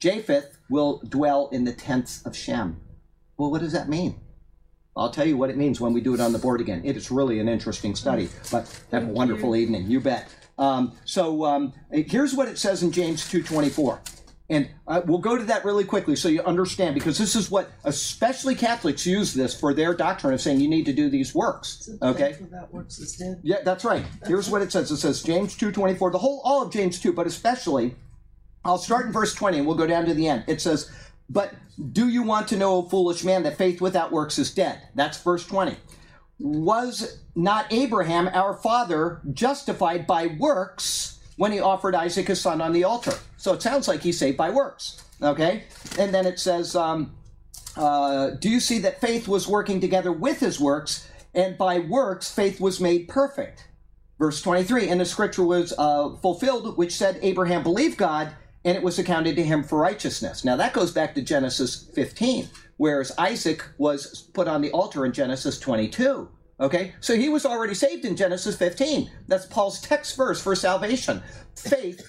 Japheth 0.00 0.56
will 0.70 1.02
dwell 1.06 1.50
in 1.52 1.64
the 1.64 1.74
tents 1.74 2.24
of 2.24 2.34
Shem. 2.34 2.80
Well, 3.36 3.50
what 3.50 3.60
does 3.60 3.72
that 3.72 3.88
mean? 3.90 4.18
I'll 4.96 5.10
tell 5.10 5.26
you 5.26 5.36
what 5.36 5.50
it 5.50 5.58
means 5.58 5.78
when 5.78 5.92
we 5.92 6.00
do 6.00 6.14
it 6.14 6.20
on 6.20 6.32
the 6.32 6.38
board 6.38 6.62
again. 6.62 6.80
It 6.82 6.96
is 6.96 7.10
really 7.10 7.38
an 7.38 7.50
interesting 7.50 7.94
study. 7.94 8.30
But 8.50 8.82
have 8.92 9.02
a 9.02 9.12
wonderful 9.12 9.54
evening. 9.54 9.90
You 9.90 10.00
bet. 10.00 10.34
Um, 10.58 10.92
so 11.04 11.44
um, 11.44 11.72
here's 11.90 12.34
what 12.34 12.48
it 12.48 12.58
says 12.58 12.82
in 12.82 12.92
James 12.92 13.22
2:24. 13.30 14.00
And 14.48 14.68
uh, 14.86 15.02
we'll 15.04 15.18
go 15.18 15.36
to 15.36 15.42
that 15.44 15.64
really 15.64 15.82
quickly 15.82 16.14
so 16.14 16.28
you 16.28 16.40
understand, 16.42 16.94
because 16.94 17.18
this 17.18 17.34
is 17.34 17.50
what 17.50 17.68
especially 17.82 18.54
Catholics 18.54 19.04
use 19.04 19.34
this 19.34 19.58
for 19.58 19.74
their 19.74 19.92
doctrine 19.92 20.32
of 20.34 20.40
saying 20.40 20.60
you 20.60 20.68
need 20.68 20.86
to 20.86 20.92
do 20.92 21.10
these 21.10 21.34
works. 21.34 21.90
Okay? 22.00 22.36
Without 22.40 22.72
works 22.72 22.98
is 23.00 23.16
dead. 23.16 23.40
Yeah, 23.42 23.56
that's 23.64 23.84
right. 23.84 24.04
Here's 24.24 24.48
what 24.48 24.62
it 24.62 24.70
says. 24.70 24.90
It 24.90 24.98
says 24.98 25.22
James 25.22 25.56
2:24, 25.56 26.12
the 26.12 26.18
whole 26.18 26.40
all 26.44 26.62
of 26.62 26.72
James 26.72 27.00
2, 27.00 27.12
but 27.12 27.26
especially 27.26 27.96
I'll 28.64 28.78
start 28.78 29.06
in 29.06 29.12
verse 29.12 29.34
20 29.34 29.58
and 29.58 29.66
we'll 29.66 29.76
go 29.76 29.86
down 29.86 30.06
to 30.06 30.14
the 30.14 30.28
end. 30.28 30.44
It 30.46 30.60
says, 30.60 30.90
"But 31.28 31.54
do 31.92 32.08
you 32.08 32.22
want 32.22 32.48
to 32.48 32.56
know, 32.56 32.76
O 32.76 32.82
foolish 32.82 33.24
man, 33.24 33.42
that 33.44 33.58
faith 33.58 33.80
without 33.80 34.12
works 34.12 34.38
is 34.38 34.52
dead?" 34.52 34.80
That's 34.94 35.18
verse 35.18 35.44
20. 35.44 35.76
Was 36.38 37.18
not 37.34 37.72
Abraham 37.72 38.28
our 38.28 38.54
father 38.54 39.20
justified 39.32 40.06
by 40.06 40.26
works 40.26 41.18
when 41.36 41.52
he 41.52 41.60
offered 41.60 41.94
Isaac 41.94 42.28
his 42.28 42.40
son 42.40 42.60
on 42.60 42.72
the 42.72 42.84
altar? 42.84 43.14
So 43.36 43.54
it 43.54 43.62
sounds 43.62 43.88
like 43.88 44.02
he's 44.02 44.18
saved 44.18 44.36
by 44.36 44.50
works. 44.50 45.02
Okay? 45.22 45.64
And 45.98 46.14
then 46.14 46.26
it 46.26 46.38
says, 46.38 46.76
um, 46.76 47.14
uh, 47.76 48.30
do 48.30 48.48
you 48.48 48.60
see 48.60 48.78
that 48.80 49.00
faith 49.00 49.28
was 49.28 49.46
working 49.46 49.80
together 49.80 50.12
with 50.12 50.40
his 50.40 50.58
works, 50.60 51.08
and 51.34 51.56
by 51.58 51.78
works 51.78 52.30
faith 52.30 52.60
was 52.60 52.80
made 52.80 53.08
perfect? 53.08 53.68
Verse 54.18 54.40
23 54.40 54.88
And 54.88 55.00
the 55.00 55.04
scripture 55.04 55.44
was 55.44 55.74
uh, 55.78 56.16
fulfilled, 56.16 56.76
which 56.76 56.94
said, 56.94 57.18
Abraham 57.22 57.62
believed 57.62 57.98
God, 57.98 58.34
and 58.64 58.76
it 58.76 58.82
was 58.82 58.98
accounted 58.98 59.36
to 59.36 59.42
him 59.42 59.62
for 59.62 59.78
righteousness. 59.78 60.44
Now 60.44 60.56
that 60.56 60.72
goes 60.72 60.90
back 60.90 61.14
to 61.14 61.22
Genesis 61.22 61.88
15, 61.94 62.48
whereas 62.76 63.12
Isaac 63.18 63.64
was 63.78 64.28
put 64.34 64.48
on 64.48 64.62
the 64.62 64.70
altar 64.70 65.04
in 65.04 65.12
Genesis 65.12 65.58
22. 65.58 66.28
Okay, 66.58 66.94
so 67.00 67.14
he 67.14 67.28
was 67.28 67.44
already 67.44 67.74
saved 67.74 68.06
in 68.06 68.16
Genesis 68.16 68.56
15. 68.56 69.10
That's 69.28 69.44
Paul's 69.44 69.80
text 69.80 70.16
verse 70.16 70.40
for 70.40 70.54
salvation. 70.54 71.22
Faith 71.54 72.06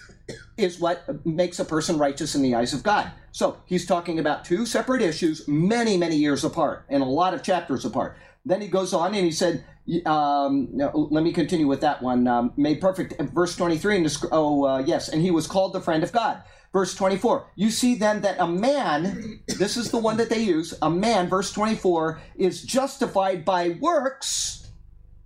is 0.57 0.79
what 0.79 1.25
makes 1.25 1.59
a 1.59 1.65
person 1.65 1.97
righteous 1.97 2.33
in 2.33 2.41
the 2.41 2.55
eyes 2.55 2.73
of 2.73 2.81
God. 2.81 3.11
So 3.31 3.57
he's 3.65 3.85
talking 3.85 4.19
about 4.19 4.45
two 4.45 4.65
separate 4.65 5.01
issues, 5.01 5.45
many, 5.47 5.97
many 5.97 6.15
years 6.15 6.43
apart, 6.43 6.85
and 6.89 7.03
a 7.03 7.05
lot 7.05 7.33
of 7.33 7.43
chapters 7.43 7.83
apart. 7.83 8.17
Then 8.45 8.61
he 8.61 8.67
goes 8.67 8.93
on 8.93 9.13
and 9.13 9.25
he 9.25 9.31
said, 9.31 9.65
um, 10.05 10.69
let 10.73 11.23
me 11.23 11.31
continue 11.31 11.67
with 11.67 11.81
that 11.81 12.01
one. 12.01 12.27
Um, 12.27 12.53
made 12.57 12.81
perfect. 12.81 13.19
Verse 13.33 13.55
23, 13.55 13.97
and 13.97 14.05
the, 14.05 14.29
oh, 14.31 14.65
uh, 14.65 14.79
yes, 14.79 15.09
and 15.09 15.21
he 15.21 15.31
was 15.31 15.47
called 15.47 15.73
the 15.73 15.81
friend 15.81 16.03
of 16.03 16.11
God. 16.11 16.41
Verse 16.73 16.93
24, 16.95 17.47
you 17.55 17.71
see 17.71 17.95
then 17.95 18.21
that 18.21 18.39
a 18.39 18.47
man, 18.47 19.39
this 19.47 19.77
is 19.77 19.89
the 19.89 19.97
one 19.97 20.17
that 20.17 20.29
they 20.29 20.41
use, 20.43 20.73
a 20.81 20.89
man, 20.89 21.29
verse 21.29 21.51
24, 21.51 22.19
is 22.35 22.61
justified 22.61 23.45
by 23.45 23.77
works 23.79 24.67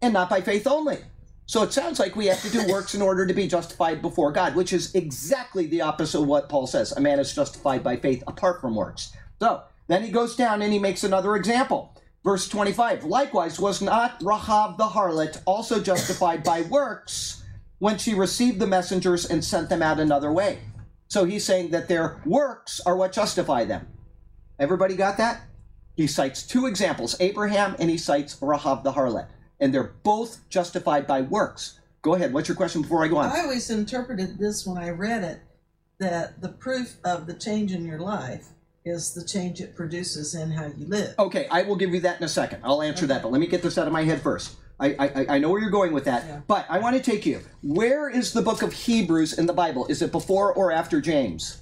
and 0.01 0.13
not 0.13 0.29
by 0.29 0.41
faith 0.41 0.67
only. 0.67 0.99
So 1.45 1.63
it 1.63 1.73
sounds 1.73 1.99
like 1.99 2.15
we 2.15 2.27
have 2.27 2.41
to 2.43 2.49
do 2.49 2.71
works 2.71 2.95
in 2.95 3.01
order 3.01 3.25
to 3.25 3.33
be 3.33 3.47
justified 3.47 4.01
before 4.01 4.31
God, 4.31 4.55
which 4.55 4.71
is 4.71 4.95
exactly 4.95 5.65
the 5.65 5.81
opposite 5.81 6.21
of 6.21 6.27
what 6.27 6.47
Paul 6.47 6.65
says. 6.65 6.93
A 6.93 7.01
man 7.01 7.19
is 7.19 7.35
justified 7.35 7.83
by 7.83 7.97
faith 7.97 8.23
apart 8.25 8.61
from 8.61 8.75
works. 8.75 9.11
So 9.41 9.63
then 9.87 10.03
he 10.03 10.11
goes 10.11 10.37
down 10.37 10.61
and 10.61 10.71
he 10.71 10.79
makes 10.79 11.03
another 11.03 11.35
example. 11.35 11.93
Verse 12.23 12.47
25 12.47 13.03
Likewise, 13.03 13.59
was 13.59 13.81
not 13.81 14.21
Rahab 14.23 14.77
the 14.77 14.85
harlot 14.85 15.41
also 15.45 15.81
justified 15.81 16.43
by 16.43 16.61
works 16.61 17.43
when 17.79 17.97
she 17.97 18.13
received 18.13 18.59
the 18.59 18.67
messengers 18.67 19.25
and 19.25 19.43
sent 19.43 19.67
them 19.67 19.81
out 19.81 19.99
another 19.99 20.31
way? 20.31 20.59
So 21.11 21.25
he's 21.25 21.43
saying 21.43 21.71
that 21.71 21.89
their 21.89 22.21
works 22.25 22.79
are 22.85 22.95
what 22.95 23.11
justify 23.11 23.65
them. 23.65 23.85
Everybody 24.57 24.95
got 24.95 25.17
that? 25.17 25.41
He 25.97 26.07
cites 26.07 26.47
two 26.47 26.67
examples 26.67 27.17
Abraham 27.19 27.75
and 27.79 27.89
he 27.89 27.97
cites 27.97 28.37
Rahab 28.39 28.85
the 28.85 28.93
harlot. 28.93 29.27
And 29.59 29.73
they're 29.73 29.93
both 30.03 30.47
justified 30.47 31.07
by 31.07 31.19
works. 31.19 31.81
Go 32.01 32.15
ahead. 32.15 32.31
What's 32.31 32.47
your 32.47 32.55
question 32.55 32.81
before 32.81 33.03
I 33.03 33.09
go 33.09 33.17
on? 33.17 33.29
I 33.29 33.41
always 33.41 33.69
interpreted 33.69 34.37
this 34.39 34.65
when 34.65 34.77
I 34.77 34.91
read 34.91 35.25
it 35.25 35.41
that 35.99 36.39
the 36.39 36.47
proof 36.47 36.95
of 37.03 37.27
the 37.27 37.33
change 37.33 37.73
in 37.73 37.85
your 37.85 37.99
life 37.99 38.47
is 38.85 39.13
the 39.13 39.25
change 39.25 39.59
it 39.59 39.75
produces 39.75 40.33
in 40.33 40.51
how 40.51 40.67
you 40.67 40.85
live. 40.87 41.19
Okay, 41.19 41.45
I 41.51 41.63
will 41.63 41.75
give 41.75 41.93
you 41.93 41.99
that 41.99 42.19
in 42.19 42.23
a 42.23 42.29
second. 42.29 42.61
I'll 42.63 42.81
answer 42.81 43.05
that, 43.07 43.21
but 43.21 43.33
let 43.33 43.41
me 43.41 43.47
get 43.47 43.61
this 43.61 43.77
out 43.77 43.85
of 43.85 43.91
my 43.91 44.05
head 44.05 44.21
first. 44.21 44.55
I, 44.81 44.95
I, 44.99 45.25
I 45.35 45.39
know 45.39 45.49
where 45.51 45.61
you're 45.61 45.69
going 45.69 45.93
with 45.93 46.05
that, 46.05 46.25
Yeah. 46.25 46.41
but 46.47 46.65
I 46.69 46.79
want 46.79 46.95
to 46.97 47.01
take 47.01 47.25
you. 47.25 47.39
Where 47.61 48.09
is 48.09 48.33
the 48.33 48.41
book 48.41 48.61
of 48.63 48.73
Hebrews 48.73 49.37
in 49.37 49.45
the 49.45 49.53
Bible? 49.53 49.85
Is 49.87 50.01
it 50.01 50.11
before 50.11 50.53
or 50.53 50.71
after 50.71 50.99
James? 50.99 51.61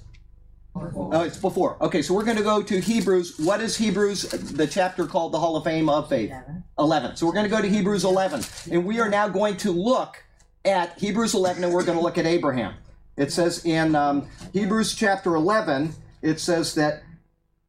Oh, 0.74 1.22
it's 1.22 1.36
before. 1.36 1.76
Okay, 1.82 2.00
so 2.00 2.14
we're 2.14 2.24
going 2.24 2.36
to 2.36 2.42
go 2.44 2.62
to 2.62 2.80
Hebrews. 2.80 3.38
What 3.40 3.60
is 3.60 3.76
Hebrews, 3.76 4.22
the 4.22 4.66
chapter 4.66 5.06
called 5.06 5.32
the 5.32 5.38
Hall 5.38 5.56
of 5.56 5.64
Fame 5.64 5.88
of 5.88 6.08
Faith? 6.08 6.32
11. 6.78 7.16
So 7.16 7.26
we're 7.26 7.32
going 7.32 7.44
to 7.44 7.50
go 7.50 7.60
to 7.60 7.68
Hebrews 7.68 8.04
11. 8.04 8.42
And 8.70 8.86
we 8.86 9.00
are 9.00 9.08
now 9.10 9.28
going 9.28 9.56
to 9.58 9.72
look 9.72 10.22
at 10.64 10.98
Hebrews 10.98 11.34
11 11.34 11.64
and 11.64 11.72
we're 11.74 11.84
going 11.84 11.98
to 11.98 12.04
look 12.04 12.18
at 12.18 12.26
Abraham. 12.26 12.74
It 13.16 13.32
says 13.32 13.64
in 13.66 13.94
um, 13.96 14.28
Hebrews 14.52 14.94
chapter 14.94 15.34
11, 15.34 15.92
it 16.22 16.40
says 16.40 16.74
that 16.76 17.02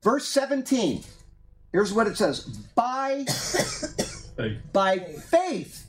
verse 0.04 0.28
17, 0.28 1.04
here's 1.74 1.92
what 1.92 2.08
it 2.08 2.18
says 2.18 2.42
By 2.76 3.26
By 4.74 5.00
faith, 5.00 5.88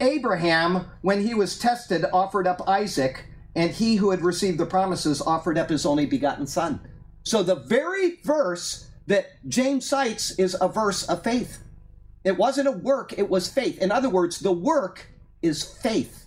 Abraham, 0.00 0.86
when 1.02 1.26
he 1.26 1.34
was 1.34 1.58
tested, 1.58 2.04
offered 2.12 2.46
up 2.46 2.68
Isaac, 2.68 3.24
and 3.54 3.70
he 3.70 3.96
who 3.96 4.10
had 4.10 4.22
received 4.22 4.58
the 4.58 4.66
promises 4.66 5.22
offered 5.22 5.56
up 5.56 5.70
his 5.70 5.86
only 5.86 6.06
begotten 6.06 6.46
son. 6.46 6.80
So 7.22 7.42
the 7.42 7.54
very 7.56 8.16
verse 8.22 8.90
that 9.06 9.26
James 9.48 9.88
cites 9.88 10.32
is 10.32 10.56
a 10.60 10.68
verse 10.68 11.04
of 11.04 11.24
faith. 11.24 11.62
It 12.24 12.36
wasn't 12.36 12.68
a 12.68 12.72
work, 12.72 13.14
it 13.16 13.30
was 13.30 13.48
faith. 13.48 13.78
In 13.78 13.90
other 13.90 14.10
words, 14.10 14.40
the 14.40 14.52
work 14.52 15.06
is 15.42 15.62
faith. 15.62 16.26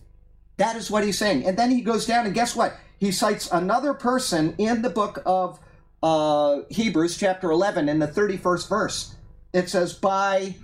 That 0.57 0.75
is 0.75 0.89
what 0.89 1.03
he's 1.03 1.17
saying. 1.17 1.45
And 1.45 1.57
then 1.57 1.71
he 1.71 1.81
goes 1.81 2.05
down, 2.05 2.25
and 2.25 2.33
guess 2.33 2.55
what? 2.55 2.75
He 2.97 3.11
cites 3.11 3.49
another 3.51 3.93
person 3.93 4.55
in 4.57 4.81
the 4.81 4.89
book 4.89 5.21
of 5.25 5.59
uh, 6.01 6.59
Hebrews, 6.69 7.17
chapter 7.17 7.51
11, 7.51 7.87
in 7.87 7.99
the 7.99 8.07
31st 8.07 8.67
verse. 8.67 9.15
It 9.53 9.69
says, 9.69 9.93
By 9.93 10.55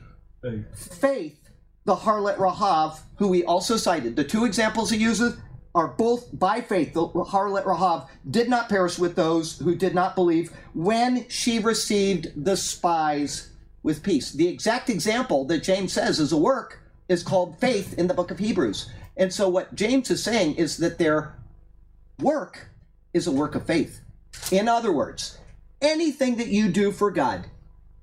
Faith. 0.76 1.50
the 1.86 1.96
harlot 1.96 2.40
Rahab, 2.40 2.98
who 3.18 3.28
we 3.28 3.44
also 3.44 3.78
cited. 3.78 4.16
The 4.16 4.24
two 4.24 4.46
examples 4.46 4.90
he 4.90 4.98
uses 4.98 5.38
are 5.76 5.90
both 5.90 6.28
by 6.38 6.62
faith. 6.62 6.94
The 6.94 7.08
harlot 7.08 7.66
Rahab 7.66 8.08
did 8.30 8.50
not 8.50 8.70
perish 8.70 8.98
with 8.98 9.16
those 9.16 9.60
who 9.60 9.76
did 9.76 9.94
not 9.94 10.16
believe 10.16 10.52
when 10.74 11.28
she 11.30 11.60
received 11.60 12.32
the 12.44 12.58
spies 12.58 13.52
with 13.84 14.02
peace. 14.02 14.32
The 14.32 14.48
exact 14.48 14.90
example 14.90 15.46
that 15.46 15.64
James 15.64 15.94
says 15.94 16.20
is 16.20 16.32
a 16.32 16.38
work 16.38 16.80
is 17.08 17.22
called 17.22 17.60
faith 17.60 17.94
in 18.00 18.08
the 18.08 18.14
book 18.14 18.32
of 18.32 18.40
Hebrews. 18.40 18.90
And 19.18 19.32
so 19.32 19.48
what 19.48 19.76
James 19.76 20.10
is 20.10 20.24
saying 20.24 20.56
is 20.56 20.78
that 20.78 20.98
their 20.98 21.36
work 22.20 22.70
is 23.14 23.28
a 23.28 23.32
work 23.32 23.54
of 23.54 23.66
faith. 23.66 24.02
In 24.52 24.68
other 24.68 24.92
words, 24.92 25.38
anything 25.82 26.38
that 26.38 26.48
you 26.48 26.70
do 26.70 26.92
for 26.92 27.12
God, 27.12 27.46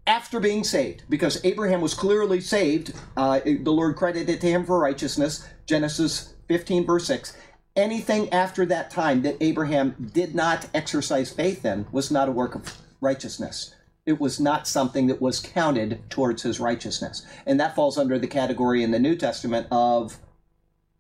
after 0.06 0.40
being 0.40 0.64
saved, 0.64 1.04
because 1.08 1.44
Abraham 1.44 1.80
was 1.80 1.94
clearly 1.94 2.40
saved, 2.40 2.92
uh, 3.16 3.40
the 3.44 3.72
Lord 3.72 3.96
credited 3.96 4.40
to 4.40 4.46
him 4.48 4.64
for 4.64 4.78
righteousness, 4.78 5.46
Genesis 5.66 6.34
15, 6.48 6.84
verse 6.84 7.06
6. 7.06 7.36
Anything 7.76 8.32
after 8.32 8.66
that 8.66 8.90
time 8.90 9.22
that 9.22 9.36
Abraham 9.40 10.10
did 10.12 10.34
not 10.34 10.68
exercise 10.74 11.30
faith 11.30 11.64
in 11.64 11.86
was 11.92 12.10
not 12.10 12.28
a 12.28 12.32
work 12.32 12.54
of 12.54 12.76
righteousness. 13.00 13.74
It 14.04 14.20
was 14.20 14.40
not 14.40 14.66
something 14.66 15.06
that 15.06 15.22
was 15.22 15.40
counted 15.40 16.10
towards 16.10 16.42
his 16.42 16.58
righteousness. 16.58 17.24
And 17.46 17.60
that 17.60 17.76
falls 17.76 17.96
under 17.96 18.18
the 18.18 18.26
category 18.26 18.82
in 18.82 18.90
the 18.90 18.98
New 18.98 19.14
Testament 19.14 19.68
of 19.70 20.18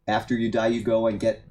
after 0.06 0.34
you 0.34 0.50
die, 0.50 0.68
you 0.68 0.82
go 0.82 1.08
and 1.08 1.18
get 1.18 1.42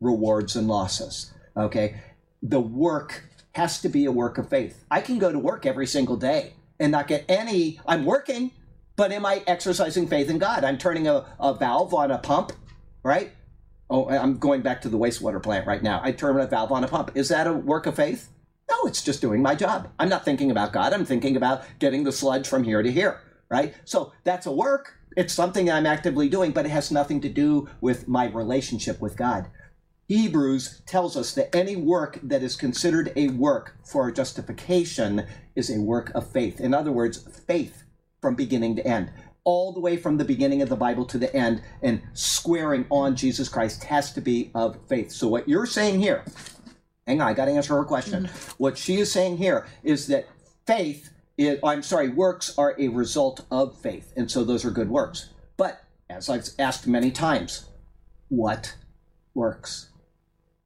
rewards 0.00 0.56
and 0.56 0.66
losses. 0.66 1.32
Okay? 1.56 2.00
The 2.42 2.60
work 2.60 3.24
has 3.52 3.80
to 3.80 3.88
be 3.88 4.04
a 4.04 4.12
work 4.12 4.36
of 4.36 4.48
faith. 4.48 4.84
I 4.90 5.00
can 5.00 5.18
go 5.18 5.32
to 5.32 5.38
work 5.38 5.64
every 5.64 5.86
single 5.86 6.16
day 6.16 6.52
and 6.78 6.92
not 6.92 7.08
get 7.08 7.24
any, 7.28 7.80
I'm 7.86 8.04
working, 8.04 8.52
but 8.96 9.12
am 9.12 9.26
I 9.26 9.42
exercising 9.46 10.08
faith 10.08 10.30
in 10.30 10.38
God? 10.38 10.64
I'm 10.64 10.78
turning 10.78 11.06
a, 11.06 11.26
a 11.38 11.54
valve 11.54 11.92
on 11.94 12.10
a 12.10 12.18
pump, 12.18 12.52
right? 13.02 13.32
Oh, 13.88 14.08
I'm 14.08 14.38
going 14.38 14.62
back 14.62 14.80
to 14.82 14.88
the 14.88 14.98
wastewater 14.98 15.42
plant 15.42 15.66
right 15.66 15.82
now. 15.82 16.00
I 16.02 16.12
turn 16.12 16.38
a 16.40 16.46
valve 16.46 16.72
on 16.72 16.82
a 16.82 16.88
pump. 16.88 17.12
Is 17.14 17.28
that 17.28 17.46
a 17.46 17.52
work 17.52 17.86
of 17.86 17.96
faith? 17.96 18.30
No, 18.68 18.88
it's 18.88 19.02
just 19.02 19.20
doing 19.20 19.42
my 19.42 19.54
job. 19.54 19.90
I'm 19.98 20.08
not 20.08 20.24
thinking 20.24 20.50
about 20.50 20.72
God. 20.72 20.92
I'm 20.92 21.04
thinking 21.04 21.36
about 21.36 21.62
getting 21.78 22.02
the 22.04 22.12
sludge 22.12 22.48
from 22.48 22.64
here 22.64 22.82
to 22.82 22.90
here, 22.90 23.20
right? 23.48 23.74
So 23.84 24.12
that's 24.24 24.46
a 24.46 24.52
work. 24.52 24.94
It's 25.16 25.32
something 25.32 25.70
I'm 25.70 25.86
actively 25.86 26.28
doing, 26.28 26.50
but 26.50 26.66
it 26.66 26.70
has 26.70 26.90
nothing 26.90 27.20
to 27.20 27.28
do 27.28 27.68
with 27.80 28.08
my 28.08 28.26
relationship 28.26 29.00
with 29.00 29.16
God. 29.16 29.46
Hebrews 30.08 30.82
tells 30.86 31.16
us 31.16 31.34
that 31.34 31.54
any 31.54 31.76
work 31.76 32.20
that 32.22 32.42
is 32.42 32.56
considered 32.56 33.12
a 33.16 33.28
work 33.28 33.76
for 33.84 34.10
justification 34.12 35.26
is 35.54 35.68
a 35.68 35.80
work 35.80 36.12
of 36.14 36.30
faith. 36.30 36.60
In 36.60 36.74
other 36.74 36.92
words, 36.92 37.26
faith 37.46 37.82
from 38.20 38.34
beginning 38.34 38.76
to 38.76 38.86
end. 38.86 39.10
all 39.46 39.72
the 39.72 39.80
way 39.80 39.96
from 39.96 40.18
the 40.18 40.24
beginning 40.24 40.60
of 40.60 40.68
the 40.68 40.76
Bible 40.76 41.06
to 41.06 41.16
the 41.16 41.34
end 41.34 41.62
and 41.80 42.02
squaring 42.12 42.84
on 42.90 43.14
Jesus 43.14 43.48
Christ 43.48 43.84
has 43.84 44.12
to 44.12 44.20
be 44.20 44.50
of 44.54 44.76
faith. 44.88 45.12
So 45.12 45.28
what 45.28 45.48
you're 45.48 45.66
saying 45.66 46.00
here, 46.00 46.24
hang 47.06 47.20
on, 47.20 47.28
I 47.28 47.32
got 47.32 47.44
to 47.46 47.52
answer 47.52 47.74
her 47.76 47.84
question. 47.84 48.24
Mm-hmm. 48.24 48.52
What 48.58 48.76
she 48.76 48.96
is 48.96 49.10
saying 49.10 49.36
here 49.38 49.68
is 49.84 50.08
that 50.08 50.26
faith 50.66 51.10
is, 51.38 51.60
I'm 51.62 51.84
sorry, 51.84 52.08
works 52.08 52.58
are 52.58 52.74
a 52.76 52.88
result 52.88 53.46
of 53.52 53.78
faith. 53.80 54.12
And 54.16 54.28
so 54.28 54.42
those 54.42 54.64
are 54.64 54.70
good 54.72 54.90
works. 54.90 55.30
But 55.56 55.80
as 56.10 56.28
I've 56.28 56.48
asked 56.58 56.88
many 56.88 57.12
times, 57.12 57.66
what 58.28 58.74
works? 59.32 59.90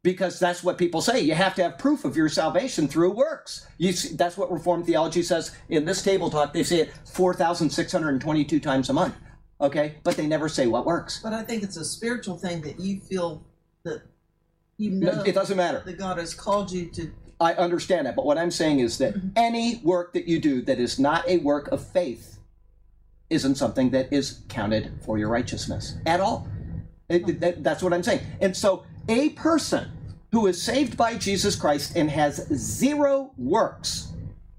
Because 0.03 0.38
that's 0.38 0.64
what 0.64 0.78
people 0.78 1.03
say. 1.03 1.20
You 1.20 1.34
have 1.34 1.55
to 1.57 1.62
have 1.62 1.76
proof 1.78 2.07
of 2.07 2.16
your 2.16 2.30
salvation 2.30 2.88
through 2.88 3.11
works. 3.11 3.66
You 3.76 3.92
see, 3.92 4.16
that's 4.16 4.36
what 4.36 4.51
Reformed 4.51 4.86
theology 4.86 5.22
says. 5.22 5.55
In 5.68 5.84
this 5.84 6.03
Tabletalk, 6.03 6.55
they 6.55 6.62
say 6.62 6.80
it 6.80 6.92
4,622 7.05 8.61
times 8.61 8.88
a 8.88 8.94
month. 8.94 9.14
Okay? 9.61 9.96
But 10.03 10.16
they 10.16 10.26
never 10.26 10.48
say 10.48 10.66
what 10.66 10.86
works. 10.86 11.20
But 11.22 11.34
I 11.34 11.42
think 11.42 11.62
it's 11.62 11.76
a 11.76 11.84
spiritual 11.84 12.38
thing 12.38 12.62
that 12.62 12.80
you 12.80 12.98
feel 13.01 13.44
that 13.84 14.03
you 14.78 14.90
No, 14.90 15.12
know 15.16 15.22
It 15.22 15.34
doesn't 15.34 15.57
matter. 15.59 15.82
that 15.84 15.98
God 15.98 16.16
has 16.16 16.32
called 16.32 16.72
you 16.72 16.86
to. 16.92 17.12
I 17.38 17.53
understand 17.55 18.07
that, 18.07 18.16
but 18.16 18.24
what 18.24 18.38
I'm 18.38 18.51
saying 18.51 18.80
is 18.80 18.96
that 18.98 19.14
mm-hmm. 19.14 19.28
any 19.36 19.80
work 19.84 20.14
that 20.14 20.26
you 20.26 20.38
do 20.40 20.62
that 20.62 20.78
is 20.78 20.98
not 20.98 21.26
a 21.28 21.38
work 21.38 21.68
of 21.68 21.86
faith 21.86 22.38
isn't 23.28 23.55
something 23.57 23.90
that 23.90 24.12
is 24.12 24.40
counted 24.48 24.92
for 25.05 25.18
your 25.18 25.28
righteousness 25.28 25.96
at 26.07 26.20
all. 26.20 26.48
It- 27.11 27.40
that- 27.40 27.62
that's 27.62 27.82
what 27.82 27.92
I'm 27.92 28.03
saying. 28.03 28.20
And 28.40 28.57
so, 28.57 28.84
a 29.11 29.30
person 29.30 29.90
who 30.30 30.46
is 30.46 30.62
saved 30.62 30.96
by 30.96 31.16
Jesus 31.16 31.56
Christ 31.56 31.96
and 31.96 32.08
has 32.08 32.46
zero 32.54 33.32
works 33.36 34.12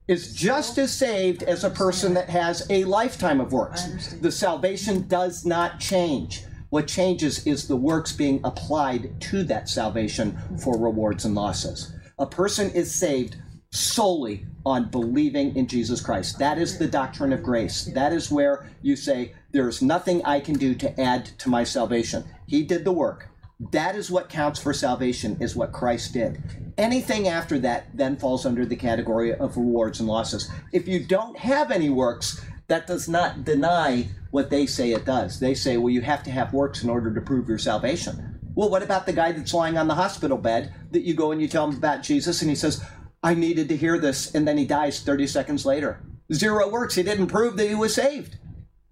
is 0.10 0.34
just 0.34 0.78
as 0.78 0.94
saved 0.94 1.42
as 1.44 1.64
a 1.64 1.70
person 1.70 2.14
that 2.16 2.30
has 2.30 2.68
a 2.70 2.84
lifetime 2.84 3.40
of 3.40 3.54
works. 3.54 4.14
The 4.20 4.32
salvation 4.32 5.08
does 5.08 5.46
not 5.46 5.80
change. 5.80 6.44
What 6.70 6.88
changes 6.88 7.48
is 7.48 7.68
the 7.68 7.78
works 7.78 8.12
being 8.12 8.42
applied 8.44 9.22
to 9.22 9.44
that 9.46 9.70
salvation 9.70 10.38
for 10.62 10.78
rewards 10.78 11.24
and 11.24 11.34
losses. 11.34 11.94
A 12.20 12.26
person 12.26 12.70
is 12.72 12.94
saved 12.94 13.38
solely 13.72 14.46
on 14.66 14.92
believing 14.92 15.56
in 15.56 15.66
Jesus 15.66 16.02
Christ. 16.02 16.40
That 16.40 16.58
is 16.58 16.78
the 16.78 16.88
doctrine 16.88 17.32
of 17.32 17.42
grace. 17.42 17.86
That 17.86 18.12
is 18.12 18.30
where 18.30 18.70
you 18.82 18.98
say, 18.98 19.34
There's 19.54 19.82
nothing 19.82 20.24
I 20.26 20.42
can 20.42 20.56
do 20.56 20.76
to 20.76 21.00
add 21.00 21.26
to 21.40 21.50
my 21.50 21.64
salvation. 21.64 22.26
He 22.48 22.64
did 22.64 22.84
the 22.84 22.92
work. 22.92 23.31
That 23.70 23.96
is 23.96 24.10
what 24.10 24.28
counts 24.28 24.60
for 24.60 24.74
salvation, 24.74 25.38
is 25.40 25.56
what 25.56 25.72
Christ 25.72 26.14
did. 26.14 26.42
Anything 26.80 27.28
after 27.28 27.60
that 27.60 27.96
then 27.96 28.18
falls 28.18 28.46
under 28.46 28.66
the 28.66 28.76
category 28.76 29.34
of 29.36 29.56
rewards 29.56 30.00
and 30.00 30.10
losses. 30.10 30.50
If 30.72 30.88
you 30.88 31.06
don't 31.06 31.38
have 31.38 31.70
any 31.70 31.90
works, 31.90 32.44
that 32.68 32.88
does 32.88 33.08
not 33.08 33.44
deny 33.44 34.10
what 34.32 34.50
they 34.50 34.66
say 34.66 34.94
it 34.94 35.06
does. 35.06 35.40
They 35.40 35.54
say, 35.54 35.78
well, 35.78 35.92
you 35.92 36.02
have 36.02 36.24
to 36.24 36.32
have 36.32 36.54
works 36.54 36.84
in 36.84 36.90
order 36.90 37.14
to 37.14 37.22
prove 37.22 37.48
your 37.48 37.60
salvation. 37.60 38.40
Well, 38.56 38.70
what 38.70 38.84
about 38.84 39.06
the 39.06 39.14
guy 39.14 39.32
that's 39.32 39.54
lying 39.54 39.78
on 39.78 39.88
the 39.88 39.96
hospital 39.96 40.38
bed 40.38 40.74
that 40.92 41.04
you 41.04 41.14
go 41.14 41.32
and 41.32 41.42
you 41.42 41.48
tell 41.48 41.70
him 41.70 41.78
about 41.78 42.04
Jesus 42.04 42.42
and 42.42 42.50
he 42.50 42.56
says, 42.56 42.84
I 43.22 43.36
needed 43.36 43.70
to 43.70 43.78
hear 43.78 44.00
this, 44.00 44.34
and 44.34 44.48
then 44.48 44.58
he 44.58 44.66
dies 44.66 45.02
30 45.02 45.28
seconds 45.28 45.66
later? 45.66 46.02
Zero 46.34 46.68
works. 46.70 46.96
He 46.96 47.04
didn't 47.04 47.28
prove 47.28 47.58
that 47.58 47.68
he 47.68 47.76
was 47.76 47.94
saved. 47.94 48.38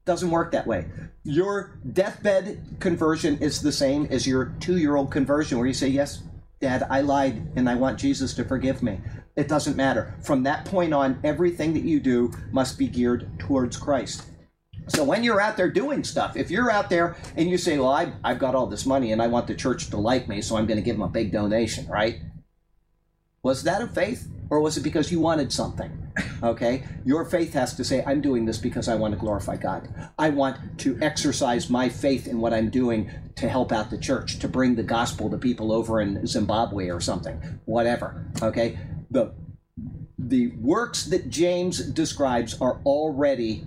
Doesn't 0.10 0.32
work 0.32 0.54
that 0.54 0.66
way. 0.66 0.88
Your 1.24 1.78
deathbed 1.94 2.80
conversion 2.80 3.38
is 3.38 3.62
the 3.62 3.72
same 3.72 4.08
as 4.10 4.26
your 4.26 4.56
two 4.60 4.78
year 4.78 4.96
old 4.96 5.12
conversion, 5.12 5.60
where 5.60 5.68
you 5.68 5.74
say, 5.76 5.88
Yes, 5.88 6.24
Dad, 6.60 6.88
I 6.90 7.02
lied 7.02 7.52
and 7.56 7.70
I 7.70 7.76
want 7.76 8.00
Jesus 8.00 8.34
to 8.34 8.44
forgive 8.44 8.82
me. 8.82 9.02
It 9.36 9.48
doesn't 9.48 9.78
matter. 9.78 10.16
From 10.24 10.42
that 10.42 10.66
point 10.66 10.96
on, 10.96 11.20
everything 11.24 11.76
that 11.76 11.84
you 11.84 12.00
do 12.00 12.32
must 12.52 12.80
be 12.80 12.88
geared 12.88 13.30
towards 13.38 13.78
Christ. 13.78 14.24
So 14.88 15.04
when 15.04 15.24
you're 15.24 15.40
out 15.40 15.58
there 15.58 15.70
doing 15.70 16.04
stuff, 16.04 16.36
if 16.36 16.50
you're 16.50 16.72
out 16.72 16.90
there 16.90 17.16
and 17.38 17.48
you 17.48 17.60
say, 17.60 17.78
Well, 17.78 17.92
I've, 17.92 18.14
I've 18.24 18.40
got 18.40 18.56
all 18.56 18.66
this 18.66 18.88
money 18.88 19.12
and 19.12 19.22
I 19.22 19.28
want 19.28 19.46
the 19.46 19.54
church 19.54 19.92
to 19.92 19.98
like 19.98 20.28
me, 20.28 20.42
so 20.42 20.58
I'm 20.58 20.66
going 20.66 20.80
to 20.80 20.84
give 20.84 20.96
them 20.96 21.08
a 21.08 21.08
big 21.08 21.32
donation, 21.32 21.86
right? 21.88 22.20
Was 23.44 23.62
that 23.62 23.84
a 23.84 23.88
faith 23.88 24.28
or 24.50 24.60
was 24.60 24.78
it 24.78 24.82
because 24.82 25.12
you 25.12 25.20
wanted 25.20 25.52
something? 25.52 25.92
Okay? 26.42 26.84
Your 27.06 27.26
faith 27.26 27.54
has 27.54 27.76
to 27.76 27.84
say, 27.84 28.04
I'm 28.06 28.22
doing 28.22 28.46
this 28.46 28.58
because 28.58 28.88
I 28.88 28.96
want 28.96 29.14
to 29.14 29.20
glorify 29.20 29.58
God. 29.58 29.94
I 30.18 30.30
want 30.30 30.80
to 30.80 30.98
exercise 31.02 31.70
my 31.70 31.90
faith 31.90 32.28
in 32.28 32.40
what 32.40 32.54
I'm 32.54 32.70
doing 32.70 33.12
to 33.36 33.48
help 33.48 33.72
out 33.72 33.90
the 33.90 33.98
church, 33.98 34.40
to 34.40 34.48
bring 34.48 34.76
the 34.76 34.84
gospel 34.84 35.30
to 35.30 35.38
people 35.38 35.72
over 35.72 36.02
in 36.02 36.26
Zimbabwe 36.26 36.90
or 36.90 37.02
something, 37.02 37.60
whatever. 37.66 38.26
Okay? 38.42 38.80
The 39.12 39.34
the 40.18 40.52
works 40.58 41.06
that 41.06 41.30
James 41.30 41.80
describes 41.80 42.60
are 42.62 42.80
already 42.86 43.66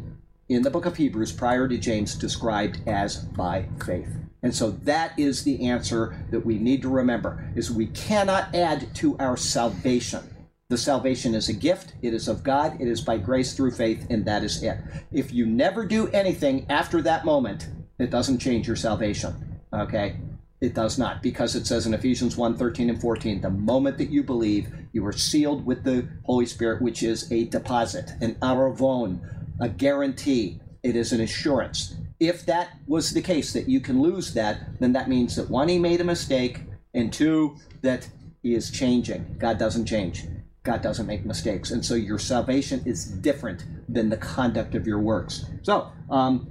in 0.49 0.63
the 0.63 0.71
book 0.71 0.85
of 0.85 0.97
Hebrews 0.97 1.33
prior 1.33 1.67
to 1.67 1.79
James 1.79 2.15
described 2.15 2.81
as 2.87 3.17
by 3.17 3.67
faith. 3.85 4.15
And 4.43 4.55
so 4.55 4.71
that 4.71 5.19
is 5.19 5.45
the 5.45 5.69
answer 5.69 6.17
that 6.31 6.45
we 6.45 6.59
need 6.59 6.83
to 6.83 6.89
remember 6.89 7.51
is 7.55 7.71
we 7.71 7.87
cannot 7.87 8.55
add 8.55 8.95
to 8.97 9.17
our 9.19 9.37
salvation. 9.37 10.32
The 10.73 10.79
salvation 10.79 11.35
is 11.35 11.51
a 11.51 11.53
gift, 11.53 11.93
it 12.01 12.15
is 12.15 12.29
of 12.29 12.43
God, 12.43 12.81
it 12.81 12.89
is 12.89 13.03
by 13.03 13.19
grace 13.19 13.53
through 13.53 13.73
faith 13.73 14.07
and 14.09 14.25
that 14.25 14.43
is 14.43 14.63
it. 14.63 14.79
If 15.13 15.31
you 15.31 15.45
never 15.45 15.85
do 15.85 16.09
anything 16.09 16.65
after 16.71 17.03
that 17.03 17.27
moment, 17.27 17.69
it 17.99 18.09
doesn't 18.09 18.39
change 18.39 18.67
your 18.67 18.77
salvation. 18.77 19.61
Okay? 19.71 20.17
It 20.63 20.73
does 20.73 20.97
not, 20.97 21.23
because 21.23 21.55
it 21.57 21.67
says 21.67 21.85
in 21.85 21.93
Ephesians 21.93 22.39
1 22.39 22.57
13 22.57 22.89
and 22.89 22.99
14, 22.99 23.43
the 23.43 23.51
moment 23.51 23.99
that 23.99 24.09
you 24.09 24.23
believe, 24.23 24.73
you 24.95 25.05
are 25.05 25.13
sealed 25.13 25.67
with 25.67 25.85
the 25.85 26.09
Holy 26.23 26.47
Spirit, 26.47 26.81
which 26.81 27.03
is 27.03 27.31
a 27.31 27.45
deposit, 27.45 28.13
an 28.23 28.37
aravon, 28.37 29.21
a 29.61 29.69
guarantee. 29.69 30.59
It 30.83 30.97
is 30.97 31.13
an 31.13 31.21
assurance. 31.21 31.97
If 32.19 32.47
that 32.47 32.79
was 32.87 33.13
the 33.13 33.21
case, 33.21 33.53
that 33.53 33.69
you 33.69 33.81
can 33.81 34.01
lose 34.01 34.33
that, 34.33 34.81
then 34.81 34.95
that 34.95 35.11
means 35.11 35.37
that 35.37 35.51
one, 35.51 35.69
he 35.69 35.79
made 35.79 36.01
a 36.01 36.05
mistake, 36.05 36.63
and 36.95 37.13
two, 37.13 37.59
that 37.83 38.09
he 38.43 38.55
is 38.55 38.71
changing. 38.71 39.37
God 39.39 39.59
doesn't 39.59 39.85
change. 39.85 40.25
God 40.63 40.81
doesn't 40.81 41.07
make 41.07 41.25
mistakes. 41.25 41.71
And 41.73 41.85
so 41.85 41.95
your 41.95 42.19
salvation 42.19 42.83
is 42.85 43.05
different 43.07 43.65
than 43.89 44.09
the 44.09 44.17
conduct 44.17 44.75
of 44.75 44.87
your 44.87 45.01
works. 45.01 45.45
So, 45.63 45.91
um, 46.09 46.49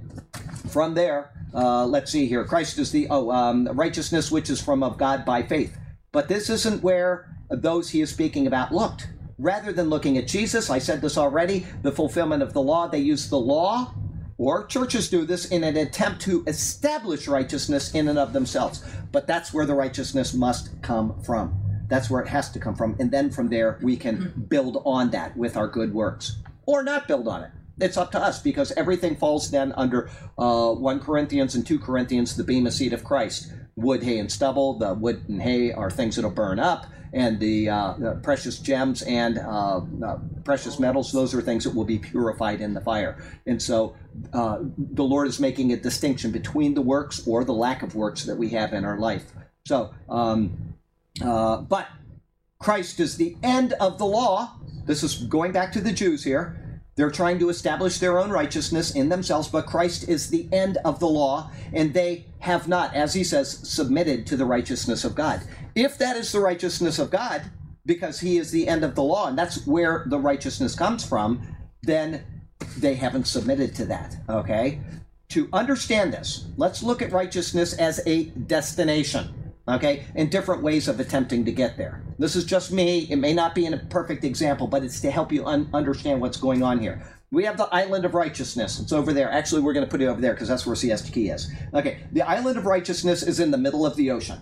from 0.68 0.94
there, 0.94 1.32
uh, 1.54 1.86
let's 1.86 2.10
see 2.10 2.26
here. 2.26 2.44
Christ 2.44 2.78
is 2.78 2.90
the 2.90 3.08
oh 3.08 3.30
um, 3.30 3.68
righteousness 3.72 4.30
which 4.30 4.50
is 4.50 4.60
from 4.60 4.82
of 4.82 4.98
God 4.98 5.24
by 5.24 5.42
faith. 5.42 5.76
But 6.12 6.28
this 6.28 6.50
isn't 6.50 6.82
where 6.82 7.34
those 7.48 7.90
he 7.90 8.00
is 8.00 8.10
speaking 8.10 8.46
about 8.46 8.72
looked. 8.72 9.08
Rather 9.38 9.72
than 9.72 9.88
looking 9.88 10.18
at 10.18 10.28
Jesus, 10.28 10.70
I 10.70 10.78
said 10.78 11.00
this 11.00 11.18
already, 11.18 11.66
the 11.82 11.90
fulfillment 11.92 12.42
of 12.42 12.52
the 12.52 12.62
law, 12.62 12.86
they 12.86 12.98
use 12.98 13.28
the 13.28 13.38
law, 13.38 13.94
or 14.38 14.66
churches 14.66 15.08
do 15.08 15.24
this 15.24 15.46
in 15.46 15.64
an 15.64 15.76
attempt 15.76 16.20
to 16.22 16.44
establish 16.46 17.26
righteousness 17.26 17.94
in 17.94 18.08
and 18.08 18.18
of 18.18 18.32
themselves. 18.32 18.84
But 19.10 19.26
that's 19.26 19.52
where 19.52 19.66
the 19.66 19.74
righteousness 19.74 20.34
must 20.34 20.80
come 20.82 21.20
from. 21.22 21.71
That's 21.92 22.08
where 22.08 22.22
it 22.22 22.28
has 22.28 22.50
to 22.52 22.58
come 22.58 22.74
from. 22.74 22.96
And 22.98 23.10
then 23.10 23.30
from 23.30 23.48
there, 23.48 23.78
we 23.82 23.96
can 23.98 24.46
build 24.48 24.80
on 24.86 25.10
that 25.10 25.36
with 25.36 25.58
our 25.58 25.68
good 25.68 25.92
works, 25.92 26.36
or 26.64 26.82
not 26.82 27.06
build 27.06 27.28
on 27.28 27.42
it 27.44 27.50
it's 27.80 27.96
up 27.96 28.12
to 28.12 28.18
us 28.18 28.40
because 28.40 28.72
everything 28.72 29.16
falls 29.16 29.50
then 29.50 29.72
under 29.76 30.10
uh, 30.38 30.72
1 30.72 31.00
Corinthians 31.00 31.54
and 31.54 31.66
2 31.66 31.78
Corinthians, 31.78 32.36
the 32.36 32.44
beam, 32.44 32.64
bema 32.64 32.70
Seat 32.70 32.92
of 32.92 33.04
Christ. 33.04 33.52
Wood, 33.76 34.02
hay, 34.02 34.18
and 34.18 34.30
stubble. 34.30 34.78
The 34.78 34.94
wood 34.94 35.24
and 35.28 35.42
hay 35.42 35.72
are 35.72 35.90
things 35.90 36.16
that'll 36.16 36.30
burn 36.30 36.58
up, 36.58 36.86
and 37.14 37.40
the, 37.40 37.70
uh, 37.70 37.94
the 37.98 38.12
precious 38.22 38.58
gems 38.58 39.00
and 39.02 39.38
uh, 39.38 39.80
uh, 40.04 40.18
precious 40.44 40.78
metals, 40.78 41.10
those 41.10 41.34
are 41.34 41.40
things 41.40 41.64
that 41.64 41.74
will 41.74 41.86
be 41.86 41.98
purified 41.98 42.60
in 42.60 42.74
the 42.74 42.82
fire. 42.82 43.16
And 43.46 43.62
so 43.62 43.96
uh, 44.34 44.58
the 44.76 45.04
Lord 45.04 45.26
is 45.26 45.40
making 45.40 45.72
a 45.72 45.76
distinction 45.76 46.32
between 46.32 46.74
the 46.74 46.82
works 46.82 47.26
or 47.26 47.44
the 47.44 47.54
lack 47.54 47.82
of 47.82 47.94
works 47.94 48.24
that 48.24 48.36
we 48.36 48.50
have 48.50 48.74
in 48.74 48.84
our 48.84 48.98
life. 48.98 49.32
So, 49.66 49.94
um, 50.08 50.71
uh, 51.22 51.58
but 51.62 51.88
Christ 52.58 53.00
is 53.00 53.16
the 53.16 53.36
end 53.42 53.74
of 53.74 53.98
the 53.98 54.06
law. 54.06 54.56
This 54.86 55.02
is 55.02 55.14
going 55.24 55.52
back 55.52 55.72
to 55.72 55.80
the 55.80 55.92
Jews 55.92 56.24
here. 56.24 56.58
They're 56.94 57.10
trying 57.10 57.38
to 57.38 57.48
establish 57.48 57.98
their 57.98 58.18
own 58.18 58.30
righteousness 58.30 58.94
in 58.94 59.08
themselves, 59.08 59.48
but 59.48 59.66
Christ 59.66 60.08
is 60.08 60.28
the 60.28 60.48
end 60.52 60.78
of 60.84 61.00
the 61.00 61.08
law, 61.08 61.50
and 61.72 61.94
they 61.94 62.26
have 62.40 62.68
not, 62.68 62.94
as 62.94 63.14
he 63.14 63.24
says, 63.24 63.50
submitted 63.68 64.26
to 64.26 64.36
the 64.36 64.44
righteousness 64.44 65.04
of 65.04 65.14
God. 65.14 65.40
If 65.74 65.96
that 65.98 66.16
is 66.16 66.30
the 66.32 66.40
righteousness 66.40 66.98
of 66.98 67.10
God, 67.10 67.42
because 67.86 68.20
he 68.20 68.36
is 68.36 68.50
the 68.50 68.68
end 68.68 68.84
of 68.84 68.94
the 68.94 69.02
law, 69.02 69.28
and 69.28 69.38
that's 69.38 69.66
where 69.66 70.04
the 70.06 70.18
righteousness 70.18 70.74
comes 70.74 71.04
from, 71.04 71.42
then 71.82 72.24
they 72.76 72.94
haven't 72.94 73.26
submitted 73.26 73.74
to 73.76 73.86
that, 73.86 74.16
okay? 74.28 74.80
To 75.30 75.48
understand 75.52 76.12
this, 76.12 76.46
let's 76.58 76.82
look 76.82 77.00
at 77.00 77.10
righteousness 77.10 77.72
as 77.72 78.00
a 78.06 78.24
destination 78.24 79.34
okay, 79.68 80.04
and 80.14 80.30
different 80.30 80.62
ways 80.62 80.88
of 80.88 81.00
attempting 81.00 81.44
to 81.44 81.52
get 81.52 81.76
there. 81.76 82.02
This 82.18 82.36
is 82.36 82.44
just 82.44 82.72
me. 82.72 83.06
It 83.10 83.16
may 83.16 83.32
not 83.32 83.54
be 83.54 83.66
a 83.66 83.76
perfect 83.76 84.24
example, 84.24 84.66
but 84.66 84.82
it's 84.82 85.00
to 85.00 85.10
help 85.10 85.32
you 85.32 85.44
un- 85.46 85.68
understand 85.72 86.20
what's 86.20 86.36
going 86.36 86.62
on 86.62 86.78
here. 86.78 87.02
We 87.30 87.44
have 87.44 87.56
the 87.56 87.72
island 87.74 88.04
of 88.04 88.14
righteousness. 88.14 88.78
It's 88.78 88.92
over 88.92 89.12
there. 89.12 89.30
Actually, 89.30 89.62
we're 89.62 89.72
going 89.72 89.86
to 89.86 89.90
put 89.90 90.02
it 90.02 90.06
over 90.06 90.20
there 90.20 90.34
because 90.34 90.48
that's 90.48 90.66
where 90.66 90.76
Key 90.76 91.30
is. 91.30 91.50
Okay, 91.72 92.00
the 92.12 92.22
island 92.22 92.58
of 92.58 92.66
righteousness 92.66 93.22
is 93.22 93.40
in 93.40 93.50
the 93.50 93.58
middle 93.58 93.86
of 93.86 93.96
the 93.96 94.10
ocean. 94.10 94.40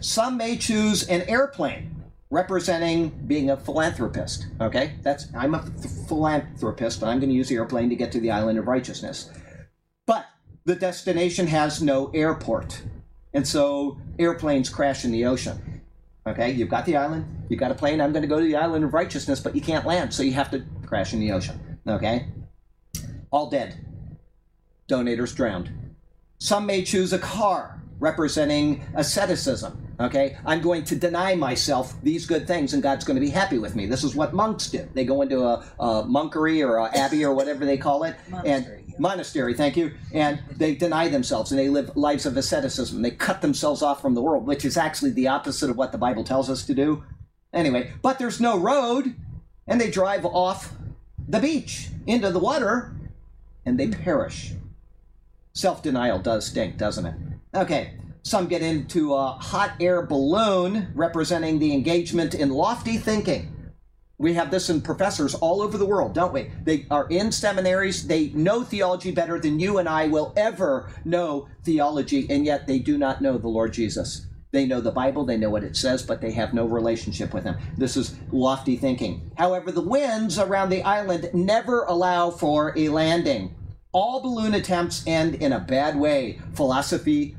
Some 0.00 0.36
may 0.36 0.56
choose 0.56 1.08
an 1.08 1.22
airplane 1.22 2.00
representing 2.30 3.08
being 3.26 3.50
a 3.50 3.56
philanthropist. 3.56 4.46
Okay, 4.60 4.94
that's 5.02 5.26
I'm 5.34 5.54
a 5.54 5.62
th- 5.62 5.92
philanthropist, 6.08 7.00
but 7.00 7.08
I'm 7.08 7.18
going 7.18 7.30
to 7.30 7.36
use 7.36 7.48
the 7.48 7.56
airplane 7.56 7.88
to 7.90 7.96
get 7.96 8.12
to 8.12 8.20
the 8.20 8.30
island 8.30 8.58
of 8.58 8.66
righteousness. 8.66 9.30
But 10.06 10.26
the 10.64 10.76
destination 10.76 11.46
has 11.48 11.82
no 11.82 12.10
airport. 12.14 12.82
And 13.32 13.46
so 13.46 13.98
airplanes 14.18 14.68
crash 14.68 15.04
in 15.04 15.12
the 15.12 15.24
ocean. 15.24 15.82
Okay, 16.26 16.50
you've 16.50 16.68
got 16.68 16.84
the 16.84 16.96
island, 16.96 17.46
you've 17.48 17.60
got 17.60 17.70
a 17.70 17.74
plane, 17.74 18.00
I'm 18.00 18.12
going 18.12 18.22
to 18.22 18.28
go 18.28 18.38
to 18.38 18.44
the 18.44 18.56
island 18.56 18.84
of 18.84 18.92
righteousness, 18.92 19.40
but 19.40 19.54
you 19.54 19.62
can't 19.62 19.86
land, 19.86 20.12
so 20.12 20.22
you 20.22 20.32
have 20.34 20.50
to 20.50 20.64
crash 20.84 21.14
in 21.14 21.20
the 21.20 21.32
ocean. 21.32 21.78
Okay? 21.86 22.28
All 23.30 23.48
dead. 23.48 23.86
Donators 24.88 25.34
drowned. 25.34 25.70
Some 26.38 26.66
may 26.66 26.82
choose 26.82 27.12
a 27.12 27.18
car 27.18 27.79
representing 28.00 28.82
asceticism. 28.94 29.86
Okay, 30.00 30.38
I'm 30.46 30.62
going 30.62 30.82
to 30.84 30.96
deny 30.96 31.34
myself 31.34 31.94
these 32.02 32.24
good 32.24 32.46
things, 32.46 32.72
and 32.72 32.82
God's 32.82 33.04
going 33.04 33.16
to 33.16 33.20
be 33.20 33.28
happy 33.28 33.58
with 33.58 33.76
me. 33.76 33.84
This 33.84 34.02
is 34.02 34.14
what 34.14 34.32
monks 34.32 34.68
do. 34.68 34.88
They 34.94 35.04
go 35.04 35.20
into 35.20 35.42
a, 35.42 35.64
a 35.78 36.02
monkery 36.04 36.66
or 36.66 36.78
a 36.78 36.96
abbey 36.96 37.24
or 37.24 37.34
whatever 37.34 37.66
they 37.66 37.76
call 37.76 38.04
it, 38.04 38.16
Monastery, 38.30 38.54
and 38.54 38.64
yeah. 38.88 38.94
monastery. 38.98 39.54
Thank 39.54 39.76
you. 39.76 39.92
And 40.12 40.42
they 40.56 40.74
deny 40.74 41.08
themselves, 41.08 41.52
and 41.52 41.60
they 41.60 41.68
live 41.68 41.94
lives 41.96 42.24
of 42.24 42.36
asceticism. 42.38 43.02
They 43.02 43.10
cut 43.10 43.42
themselves 43.42 43.82
off 43.82 44.00
from 44.00 44.14
the 44.14 44.22
world, 44.22 44.46
which 44.46 44.64
is 44.64 44.78
actually 44.78 45.10
the 45.10 45.28
opposite 45.28 45.68
of 45.68 45.76
what 45.76 45.92
the 45.92 45.98
Bible 45.98 46.24
tells 46.24 46.48
us 46.48 46.64
to 46.64 46.74
do. 46.74 47.04
Anyway, 47.52 47.92
but 48.00 48.18
there's 48.18 48.40
no 48.40 48.58
road, 48.58 49.14
and 49.66 49.78
they 49.78 49.90
drive 49.90 50.24
off 50.24 50.72
the 51.28 51.40
beach 51.40 51.88
into 52.06 52.30
the 52.30 52.38
water, 52.38 52.92
and 53.66 53.78
they 53.78 53.88
perish. 53.88 54.52
Self 55.52 55.82
denial 55.82 56.18
does 56.18 56.46
stink, 56.46 56.78
doesn't 56.78 57.04
it? 57.04 57.14
Okay, 57.52 57.94
some 58.22 58.46
get 58.46 58.62
into 58.62 59.12
a 59.12 59.32
hot 59.32 59.72
air 59.80 60.06
balloon 60.06 60.92
representing 60.94 61.58
the 61.58 61.72
engagement 61.72 62.32
in 62.32 62.50
lofty 62.50 62.96
thinking. 62.96 63.72
We 64.18 64.34
have 64.34 64.52
this 64.52 64.70
in 64.70 64.82
professors 64.82 65.34
all 65.34 65.60
over 65.60 65.76
the 65.76 65.86
world, 65.86 66.14
don't 66.14 66.32
we? 66.32 66.52
They 66.62 66.86
are 66.92 67.08
in 67.08 67.32
seminaries, 67.32 68.06
they 68.06 68.28
know 68.28 68.62
theology 68.62 69.10
better 69.10 69.40
than 69.40 69.58
you 69.58 69.78
and 69.78 69.88
I 69.88 70.06
will 70.06 70.32
ever 70.36 70.92
know 71.04 71.48
theology, 71.64 72.28
and 72.30 72.44
yet 72.44 72.68
they 72.68 72.78
do 72.78 72.96
not 72.96 73.20
know 73.20 73.36
the 73.36 73.48
Lord 73.48 73.72
Jesus. 73.72 74.26
They 74.52 74.64
know 74.64 74.80
the 74.80 74.92
Bible, 74.92 75.24
they 75.24 75.36
know 75.36 75.50
what 75.50 75.64
it 75.64 75.76
says, 75.76 76.04
but 76.04 76.20
they 76.20 76.30
have 76.32 76.54
no 76.54 76.66
relationship 76.66 77.34
with 77.34 77.42
Him. 77.42 77.56
This 77.76 77.96
is 77.96 78.14
lofty 78.30 78.76
thinking. 78.76 79.32
However, 79.36 79.72
the 79.72 79.80
winds 79.80 80.38
around 80.38 80.68
the 80.68 80.82
island 80.82 81.30
never 81.32 81.82
allow 81.84 82.30
for 82.30 82.78
a 82.78 82.90
landing. 82.90 83.56
All 83.92 84.20
balloon 84.20 84.54
attempts 84.54 85.04
end 85.04 85.36
in 85.36 85.52
a 85.52 85.58
bad 85.58 85.96
way. 85.96 86.38
Philosophy 86.54 87.36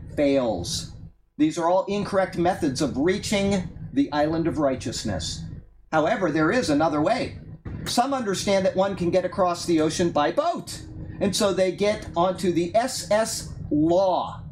These 1.37 1.57
are 1.57 1.67
all 1.67 1.85
incorrect 1.85 2.37
methods 2.37 2.81
of 2.81 2.97
reaching 2.97 3.67
the 3.93 4.11
island 4.11 4.47
of 4.47 4.59
righteousness. 4.59 5.43
However, 5.91 6.31
there 6.31 6.51
is 6.51 6.69
another 6.69 7.01
way. 7.01 7.39
Some 7.85 8.13
understand 8.13 8.65
that 8.65 8.75
one 8.75 8.95
can 8.95 9.09
get 9.09 9.25
across 9.25 9.65
the 9.65 9.81
ocean 9.81 10.11
by 10.11 10.31
boat, 10.31 10.83
and 11.19 11.35
so 11.35 11.53
they 11.53 11.71
get 11.71 12.07
onto 12.15 12.51
the 12.51 12.73
SS 12.75 13.53
Law. 13.71 14.43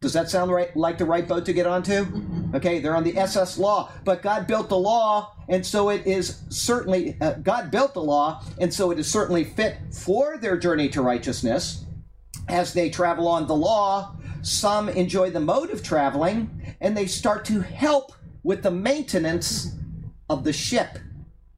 Does 0.00 0.12
that 0.12 0.30
sound 0.30 0.52
right? 0.52 0.74
Like 0.76 0.96
the 0.96 1.04
right 1.04 1.26
boat 1.26 1.44
to 1.46 1.52
get 1.52 1.66
onto? 1.66 2.06
Okay, 2.54 2.78
they're 2.78 2.96
on 2.96 3.04
the 3.04 3.18
SS 3.18 3.58
Law, 3.58 3.90
but 4.04 4.22
God 4.22 4.46
built 4.46 4.68
the 4.68 4.78
law, 4.78 5.34
and 5.48 5.66
so 5.66 5.90
it 5.90 6.06
is 6.06 6.42
certainly 6.48 7.16
uh, 7.20 7.34
God 7.34 7.70
built 7.70 7.94
the 7.94 8.02
law, 8.02 8.42
and 8.58 8.72
so 8.72 8.90
it 8.90 8.98
is 8.98 9.10
certainly 9.10 9.44
fit 9.44 9.76
for 9.92 10.38
their 10.38 10.56
journey 10.56 10.88
to 10.90 11.02
righteousness. 11.02 11.84
As 12.48 12.72
they 12.72 12.88
travel 12.88 13.28
on 13.28 13.46
the 13.46 13.56
law, 13.56 14.16
some 14.42 14.88
enjoy 14.88 15.30
the 15.30 15.40
mode 15.40 15.70
of 15.70 15.82
traveling, 15.82 16.76
and 16.80 16.96
they 16.96 17.06
start 17.06 17.44
to 17.46 17.60
help 17.60 18.12
with 18.42 18.62
the 18.62 18.70
maintenance 18.70 19.74
of 20.30 20.44
the 20.44 20.52
ship. 20.52 20.98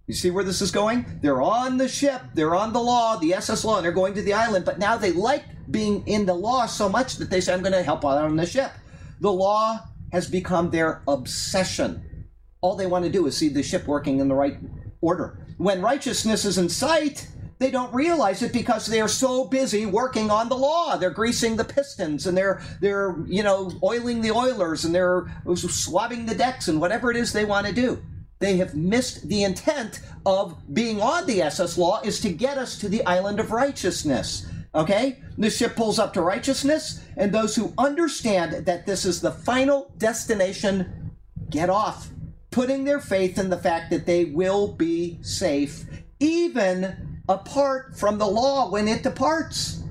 You 0.06 0.14
see 0.14 0.30
where 0.30 0.44
this 0.44 0.60
is 0.60 0.70
going? 0.70 1.06
They're 1.22 1.42
on 1.42 1.76
the 1.76 1.88
ship, 1.88 2.22
they're 2.34 2.54
on 2.54 2.72
the 2.72 2.80
law, 2.80 3.16
the 3.16 3.34
SS 3.34 3.64
law, 3.64 3.76
and 3.76 3.84
they're 3.84 3.92
going 3.92 4.14
to 4.14 4.22
the 4.22 4.32
island, 4.32 4.64
but 4.64 4.78
now 4.78 4.96
they 4.96 5.12
like 5.12 5.44
being 5.70 6.06
in 6.06 6.26
the 6.26 6.34
law 6.34 6.66
so 6.66 6.88
much 6.88 7.16
that 7.16 7.30
they 7.30 7.40
say, 7.40 7.54
I'm 7.54 7.62
going 7.62 7.72
to 7.72 7.82
help 7.82 8.04
out 8.04 8.18
on 8.18 8.36
the 8.36 8.46
ship. 8.46 8.72
The 9.20 9.30
law 9.30 9.78
has 10.12 10.28
become 10.28 10.70
their 10.70 11.02
obsession. 11.06 12.26
All 12.60 12.74
they 12.74 12.86
want 12.86 13.04
to 13.04 13.10
do 13.10 13.26
is 13.26 13.36
see 13.36 13.48
the 13.48 13.62
ship 13.62 13.86
working 13.86 14.18
in 14.18 14.28
the 14.28 14.34
right 14.34 14.58
order. 15.00 15.46
When 15.58 15.80
righteousness 15.80 16.44
is 16.44 16.58
in 16.58 16.68
sight, 16.68 17.28
they 17.60 17.70
don't 17.70 17.92
realize 17.92 18.42
it 18.42 18.54
because 18.54 18.86
they 18.86 19.02
are 19.02 19.08
so 19.08 19.44
busy 19.44 19.84
working 19.84 20.30
on 20.30 20.48
the 20.48 20.56
law. 20.56 20.96
They're 20.96 21.10
greasing 21.10 21.56
the 21.56 21.64
pistons 21.64 22.26
and 22.26 22.36
they're 22.36 22.62
they're 22.80 23.14
you 23.26 23.42
know 23.42 23.70
oiling 23.82 24.22
the 24.22 24.30
oilers 24.30 24.86
and 24.86 24.94
they're 24.94 25.26
swabbing 25.54 26.24
the 26.24 26.34
decks 26.34 26.68
and 26.68 26.80
whatever 26.80 27.10
it 27.10 27.18
is 27.18 27.32
they 27.32 27.44
want 27.44 27.66
to 27.66 27.72
do. 27.72 28.02
They 28.38 28.56
have 28.56 28.74
missed 28.74 29.28
the 29.28 29.44
intent 29.44 30.00
of 30.24 30.56
being 30.72 31.02
on 31.02 31.26
the 31.26 31.42
SS 31.42 31.76
law 31.76 32.00
is 32.00 32.18
to 32.20 32.30
get 32.30 32.56
us 32.56 32.78
to 32.78 32.88
the 32.88 33.04
island 33.04 33.38
of 33.38 33.52
righteousness. 33.52 34.46
Okay? 34.74 35.18
The 35.36 35.50
ship 35.50 35.76
pulls 35.76 35.98
up 35.98 36.14
to 36.14 36.22
righteousness, 36.22 37.02
and 37.16 37.32
those 37.32 37.54
who 37.56 37.74
understand 37.76 38.64
that 38.64 38.86
this 38.86 39.04
is 39.04 39.20
the 39.20 39.32
final 39.32 39.92
destination 39.98 41.10
get 41.50 41.68
off, 41.68 42.08
putting 42.50 42.84
their 42.84 43.00
faith 43.00 43.36
in 43.36 43.50
the 43.50 43.58
fact 43.58 43.90
that 43.90 44.06
they 44.06 44.26
will 44.26 44.68
be 44.68 45.18
safe, 45.22 45.84
even 46.20 47.09
apart 47.30 47.96
from 47.96 48.18
the 48.18 48.26
law 48.26 48.68
when 48.68 48.88
it 48.88 49.04
departs, 49.04 49.84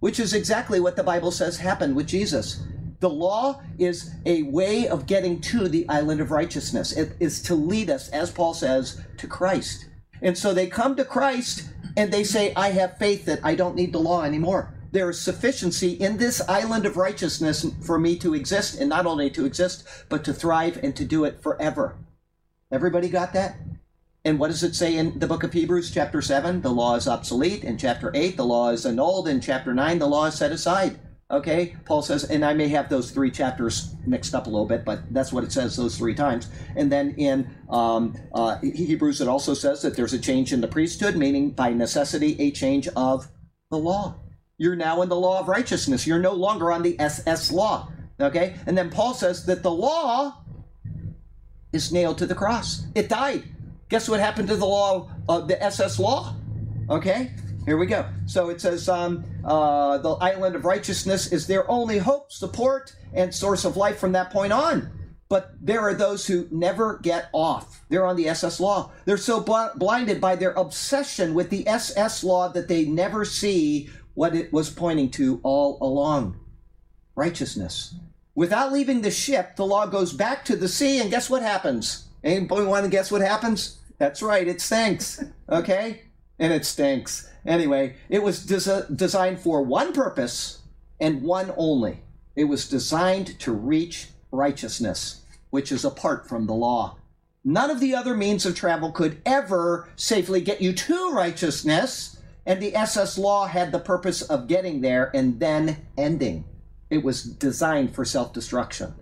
which 0.00 0.18
is 0.18 0.32
exactly 0.32 0.80
what 0.80 0.96
the 0.96 1.02
Bible 1.02 1.30
says 1.30 1.58
happened 1.58 1.94
with 1.94 2.06
Jesus. 2.06 2.62
The 3.00 3.10
law 3.10 3.60
is 3.78 4.14
a 4.24 4.44
way 4.44 4.88
of 4.88 5.06
getting 5.06 5.38
to 5.42 5.68
the 5.68 5.86
island 5.90 6.22
of 6.22 6.30
righteousness. 6.30 6.92
It 6.92 7.12
is 7.20 7.42
to 7.42 7.54
lead 7.54 7.90
us, 7.90 8.08
as 8.08 8.30
Paul 8.30 8.54
says, 8.54 9.02
to 9.18 9.26
Christ. 9.26 9.86
And 10.22 10.38
so 10.38 10.54
they 10.54 10.68
come 10.68 10.96
to 10.96 11.04
Christ 11.04 11.68
and 11.98 12.10
they 12.10 12.24
say, 12.24 12.54
I 12.56 12.70
have 12.70 12.96
faith 12.96 13.26
that 13.26 13.40
I 13.44 13.54
don't 13.54 13.76
need 13.76 13.92
the 13.92 13.98
law 13.98 14.22
anymore. 14.22 14.72
There 14.92 15.10
is 15.10 15.20
sufficiency 15.20 15.92
in 15.92 16.16
this 16.16 16.40
island 16.48 16.86
of 16.86 16.96
righteousness 16.96 17.66
for 17.82 17.98
me 17.98 18.16
to 18.20 18.32
exist, 18.32 18.80
and 18.80 18.88
not 18.88 19.04
only 19.04 19.28
to 19.30 19.44
exist, 19.44 19.86
but 20.08 20.24
to 20.24 20.32
thrive 20.32 20.80
and 20.82 20.96
to 20.96 21.04
do 21.04 21.24
it 21.24 21.42
forever. 21.42 21.96
Everybody 22.72 23.10
got 23.10 23.34
that? 23.34 23.56
And 24.26 24.40
what 24.40 24.50
does 24.50 24.64
it 24.64 24.74
say 24.74 24.96
in 24.96 25.20
the 25.20 25.28
book 25.28 25.44
of 25.44 25.52
Hebrews, 25.52 25.92
chapter 25.92 26.20
7? 26.20 26.60
The 26.60 26.68
law 26.68 26.96
is 26.96 27.06
obsolete. 27.06 27.62
In 27.62 27.78
chapter 27.78 28.10
8, 28.12 28.36
the 28.36 28.44
law 28.44 28.70
is 28.70 28.84
annulled. 28.84 29.28
In 29.28 29.40
chapter 29.40 29.72
9, 29.72 30.00
the 30.00 30.08
law 30.08 30.24
is 30.24 30.34
set 30.34 30.50
aside. 30.50 30.98
Okay? 31.30 31.76
Paul 31.84 32.02
says, 32.02 32.24
and 32.24 32.44
I 32.44 32.52
may 32.52 32.66
have 32.66 32.88
those 32.88 33.12
three 33.12 33.30
chapters 33.30 33.94
mixed 34.04 34.34
up 34.34 34.48
a 34.48 34.50
little 34.50 34.66
bit, 34.66 34.84
but 34.84 35.14
that's 35.14 35.32
what 35.32 35.44
it 35.44 35.52
says 35.52 35.76
those 35.76 35.96
three 35.96 36.16
times. 36.16 36.48
And 36.74 36.90
then 36.90 37.14
in 37.16 37.48
um, 37.70 38.16
uh, 38.34 38.58
Hebrews, 38.58 39.20
it 39.20 39.28
also 39.28 39.54
says 39.54 39.80
that 39.82 39.94
there's 39.94 40.12
a 40.12 40.18
change 40.18 40.52
in 40.52 40.60
the 40.60 40.66
priesthood, 40.66 41.14
meaning 41.14 41.50
by 41.50 41.72
necessity, 41.72 42.34
a 42.40 42.50
change 42.50 42.88
of 42.96 43.28
the 43.70 43.78
law. 43.78 44.16
You're 44.58 44.74
now 44.74 45.02
in 45.02 45.08
the 45.08 45.14
law 45.14 45.38
of 45.38 45.46
righteousness. 45.46 46.04
You're 46.04 46.18
no 46.18 46.32
longer 46.32 46.72
on 46.72 46.82
the 46.82 46.98
SS 46.98 47.52
law. 47.52 47.92
Okay? 48.18 48.56
And 48.66 48.76
then 48.76 48.90
Paul 48.90 49.14
says 49.14 49.46
that 49.46 49.62
the 49.62 49.70
law 49.70 50.42
is 51.72 51.92
nailed 51.92 52.18
to 52.18 52.26
the 52.26 52.34
cross. 52.34 52.86
It 52.96 53.08
died. 53.08 53.44
Guess 53.88 54.08
what 54.08 54.20
happened 54.20 54.48
to 54.48 54.56
the 54.56 54.66
law 54.66 55.10
of 55.28 55.46
the 55.46 55.62
SS 55.62 55.98
law? 55.98 56.34
Okay, 56.90 57.32
here 57.64 57.76
we 57.76 57.86
go. 57.86 58.08
So 58.26 58.48
it 58.50 58.60
says 58.60 58.88
um, 58.88 59.24
uh, 59.44 59.98
the 59.98 60.14
island 60.14 60.56
of 60.56 60.64
righteousness 60.64 61.32
is 61.32 61.46
their 61.46 61.70
only 61.70 61.98
hope, 61.98 62.32
support, 62.32 62.94
and 63.12 63.34
source 63.34 63.64
of 63.64 63.76
life 63.76 63.98
from 63.98 64.12
that 64.12 64.30
point 64.30 64.52
on. 64.52 64.90
But 65.28 65.54
there 65.60 65.80
are 65.80 65.94
those 65.94 66.26
who 66.26 66.48
never 66.50 66.98
get 66.98 67.28
off. 67.32 67.84
They're 67.88 68.06
on 68.06 68.16
the 68.16 68.28
SS 68.28 68.60
law. 68.60 68.92
They're 69.04 69.16
so 69.16 69.40
bl- 69.40 69.76
blinded 69.76 70.20
by 70.20 70.36
their 70.36 70.52
obsession 70.52 71.34
with 71.34 71.50
the 71.50 71.66
SS 71.66 72.22
law 72.22 72.48
that 72.48 72.68
they 72.68 72.84
never 72.84 73.24
see 73.24 73.88
what 74.14 74.34
it 74.34 74.52
was 74.52 74.70
pointing 74.70 75.10
to 75.10 75.40
all 75.42 75.78
along 75.80 76.38
righteousness. 77.16 77.94
Without 78.34 78.72
leaving 78.72 79.00
the 79.00 79.10
ship, 79.10 79.56
the 79.56 79.66
law 79.66 79.86
goes 79.86 80.12
back 80.12 80.44
to 80.44 80.56
the 80.56 80.68
sea, 80.68 81.00
and 81.00 81.10
guess 81.10 81.30
what 81.30 81.42
happens? 81.42 82.05
Anybody 82.24 82.66
want 82.66 82.84
to 82.84 82.90
guess 82.90 83.10
what 83.10 83.20
happens? 83.20 83.78
That's 83.98 84.22
right, 84.22 84.46
it 84.46 84.60
stinks. 84.60 85.24
Okay? 85.48 86.02
And 86.38 86.52
it 86.52 86.64
stinks. 86.64 87.30
Anyway, 87.46 87.96
it 88.08 88.22
was 88.22 88.44
des- 88.44 88.92
designed 88.94 89.40
for 89.40 89.62
one 89.62 89.92
purpose 89.92 90.62
and 91.00 91.22
one 91.22 91.52
only. 91.56 92.02
It 92.34 92.44
was 92.44 92.68
designed 92.68 93.38
to 93.40 93.52
reach 93.52 94.08
righteousness, 94.30 95.22
which 95.50 95.72
is 95.72 95.84
apart 95.84 96.28
from 96.28 96.46
the 96.46 96.54
law. 96.54 96.98
None 97.44 97.70
of 97.70 97.80
the 97.80 97.94
other 97.94 98.14
means 98.14 98.44
of 98.44 98.56
travel 98.56 98.90
could 98.90 99.22
ever 99.24 99.88
safely 99.94 100.40
get 100.40 100.60
you 100.60 100.72
to 100.72 101.12
righteousness, 101.12 102.18
and 102.44 102.60
the 102.60 102.74
SS 102.74 103.16
law 103.18 103.46
had 103.46 103.70
the 103.72 103.78
purpose 103.78 104.20
of 104.22 104.48
getting 104.48 104.80
there 104.80 105.10
and 105.14 105.38
then 105.38 105.86
ending. 105.96 106.44
It 106.90 107.04
was 107.04 107.22
designed 107.22 107.94
for 107.94 108.04
self 108.04 108.32
destruction. 108.32 108.94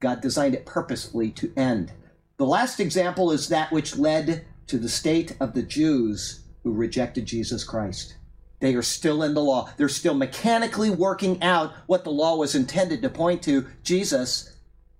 God 0.00 0.20
designed 0.20 0.54
it 0.54 0.64
purposefully 0.64 1.30
to 1.32 1.52
end. 1.56 1.92
The 2.38 2.46
last 2.46 2.80
example 2.80 3.32
is 3.32 3.48
that 3.48 3.72
which 3.72 3.98
led 3.98 4.46
to 4.68 4.78
the 4.78 4.88
state 4.88 5.36
of 5.40 5.54
the 5.54 5.62
Jews 5.62 6.44
who 6.62 6.72
rejected 6.72 7.26
Jesus 7.26 7.64
Christ. 7.64 8.14
They 8.60 8.74
are 8.74 8.82
still 8.82 9.22
in 9.22 9.34
the 9.34 9.42
law. 9.42 9.70
They're 9.76 9.88
still 9.88 10.14
mechanically 10.14 10.90
working 10.90 11.42
out 11.42 11.72
what 11.86 12.04
the 12.04 12.10
law 12.10 12.36
was 12.36 12.54
intended 12.54 13.02
to 13.02 13.08
point 13.08 13.42
to. 13.42 13.66
Jesus, 13.82 14.56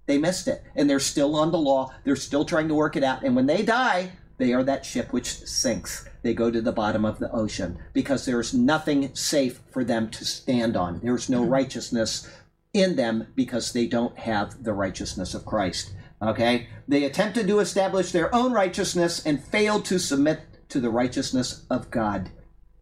they 0.06 0.18
missed 0.18 0.48
it. 0.48 0.64
And 0.74 0.90
they're 0.90 1.00
still 1.00 1.36
on 1.36 1.52
the 1.52 1.58
law. 1.58 1.92
They're 2.04 2.16
still 2.16 2.44
trying 2.44 2.68
to 2.68 2.74
work 2.74 2.96
it 2.96 3.04
out. 3.04 3.22
And 3.22 3.36
when 3.36 3.46
they 3.46 3.62
die, 3.62 4.12
They 4.38 4.54
are 4.54 4.62
that 4.64 4.86
ship 4.86 5.12
which 5.12 5.44
sinks. 5.46 6.08
They 6.22 6.32
go 6.32 6.50
to 6.50 6.62
the 6.62 6.72
bottom 6.72 7.04
of 7.04 7.18
the 7.18 7.30
ocean 7.32 7.78
because 7.92 8.24
there's 8.24 8.54
nothing 8.54 9.14
safe 9.14 9.60
for 9.70 9.84
them 9.84 10.10
to 10.10 10.24
stand 10.24 10.76
on. 10.76 11.00
There's 11.02 11.28
no 11.28 11.44
righteousness 11.44 12.28
in 12.72 12.96
them 12.96 13.26
because 13.34 13.72
they 13.72 13.86
don't 13.86 14.16
have 14.18 14.62
the 14.62 14.72
righteousness 14.72 15.34
of 15.34 15.44
Christ. 15.44 15.92
Okay? 16.20 16.68
They 16.86 17.04
attempted 17.04 17.46
to 17.48 17.60
establish 17.60 18.12
their 18.12 18.34
own 18.34 18.52
righteousness 18.52 19.24
and 19.24 19.42
failed 19.42 19.84
to 19.86 19.98
submit 19.98 20.40
to 20.70 20.80
the 20.80 20.90
righteousness 20.90 21.64
of 21.70 21.90
God. 21.90 22.30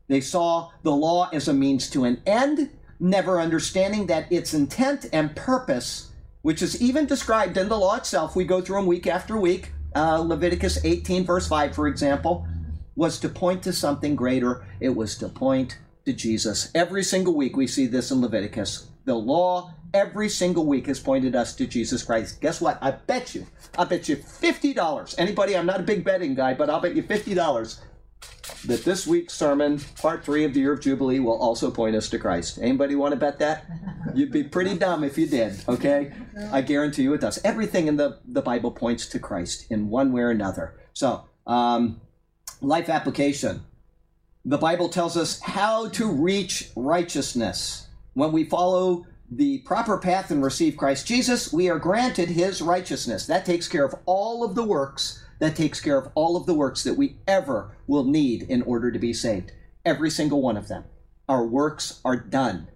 They 0.09 0.21
saw 0.21 0.71
the 0.83 0.93
law 0.93 1.29
as 1.33 1.49
a 1.49 1.53
means 1.53 1.91
to 1.91 2.05
an 2.05 2.23
end, 2.27 2.71
never 3.01 3.41
understanding 3.41 4.07
that 4.07 4.31
its 4.31 4.55
intent 4.55 5.07
and 5.13 5.35
purpose, 5.35 6.11
which 6.43 6.63
is 6.63 6.81
even 6.81 7.07
described 7.07 7.57
in 7.57 7.69
the 7.69 7.79
law 7.79 7.97
itself, 7.97 8.37
we 8.37 8.45
go 8.45 8.61
through 8.61 8.77
them 8.77 8.87
week 8.87 9.07
after 9.07 9.37
week. 9.37 9.73
Uh, 9.95 10.19
Leviticus 10.19 10.85
18, 10.85 11.25
verse 11.25 11.49
5, 11.49 11.75
for 11.75 11.89
example, 11.89 12.47
was 12.95 13.19
to 13.19 13.29
point 13.29 13.63
to 13.63 13.73
something 13.73 14.15
greater. 14.15 14.67
It 14.81 14.91
was 14.91 15.17
to 15.19 15.29
point 15.29 15.79
to 16.05 16.13
Jesus. 16.13 16.71
Every 16.75 17.03
single 17.03 17.35
week 17.35 17.57
we 17.57 17.67
see 17.67 17.87
this 17.87 18.11
in 18.11 18.21
Leviticus. 18.21 18.89
The 19.05 19.15
law 19.15 19.75
every 19.95 20.29
single 20.29 20.67
week 20.67 20.87
has 20.87 21.01
pointed 21.01 21.35
us 21.35 21.55
to 21.57 21.67
Jesus 21.67 22.03
Christ. 22.03 22.41
Guess 22.41 22.61
what? 22.61 22.79
I 22.81 22.93
bet 22.93 23.35
you, 23.35 23.47
I 23.79 23.85
bet 23.85 24.09
you 24.09 24.17
$50. 24.17 25.15
Anybody, 25.19 25.57
I'm 25.57 25.67
not 25.67 25.81
a 25.81 25.85
big 25.85 26.05
betting 26.05 26.35
guy, 26.35 26.55
but 26.55 26.71
I'll 26.71 26.81
bet 26.81 26.97
you 26.97 27.03
$50 27.03 27.79
that 28.67 28.85
this 28.85 29.07
week's 29.07 29.35
sermon, 29.35 29.81
part 30.01 30.25
three 30.25 30.45
of 30.45 30.55
the 30.55 30.61
year 30.61 30.73
of 30.73 30.81
Jubilee, 30.81 31.21
will 31.21 31.39
also 31.39 31.71
point 31.71 31.97
us 31.97 32.09
to 32.11 32.19
Christ. 32.19 32.59
Anybody 32.61 32.95
want 32.95 33.13
to 33.13 33.17
bet 33.17 33.39
that? 33.39 33.67
You'd 34.15 34.33
be 34.33 34.45
pretty 34.45 34.77
dumb 34.77 35.05
if 35.05 35.19
you 35.19 35.27
did, 35.27 35.57
okay? 35.69 36.13
I 36.53 36.61
guarantee 36.63 37.03
you 37.03 37.15
it 37.15 37.21
does. 37.21 37.39
Everything 37.45 37.87
in 37.87 37.97
the, 37.97 38.19
the 38.25 38.43
Bible 38.43 38.71
points 38.71 39.07
to 39.09 39.19
Christ 39.19 39.67
in 39.71 39.89
one 39.89 40.13
way 40.13 40.23
or 40.23 40.31
another. 40.31 40.75
So, 40.95 41.25
um, 41.47 42.01
life 42.61 42.89
application. 42.89 43.63
The 44.45 44.59
Bible 44.59 44.89
tells 44.89 45.17
us 45.17 45.41
how 45.41 45.89
to 45.91 46.11
reach 46.11 46.71
righteousness. 46.77 47.89
When 48.15 48.33
we 48.33 48.45
follow 48.45 49.07
the 49.31 49.59
proper 49.59 49.99
path 49.99 50.31
and 50.31 50.43
receive 50.43 50.77
Christ 50.77 51.07
Jesus, 51.07 51.53
we 51.53 51.69
are 51.69 51.79
granted 51.79 52.31
his 52.31 52.63
righteousness. 52.63 53.27
That 53.27 53.45
takes 53.45 53.69
care 53.69 53.85
of 53.85 53.95
all 54.07 54.45
of 54.45 54.55
the 54.55 54.65
works 54.65 55.23
that 55.39 55.57
takes 55.57 55.81
care 55.81 55.99
of 55.99 56.11
all 56.15 56.37
of 56.37 56.47
the 56.47 56.55
works 56.55 56.83
that 56.85 56.95
we 56.95 57.17
ever 57.27 57.77
will 57.87 58.05
need 58.05 58.43
in 58.43 58.63
order 58.63 58.91
to 58.91 58.99
be 58.99 59.13
saved. 59.13 59.53
Every 59.85 60.11
single 60.11 60.43
one 60.43 60.57
of 60.57 60.69
them. 60.69 60.85
Our 61.29 61.45
works 61.45 62.01
are 62.05 62.17
done 62.17 62.69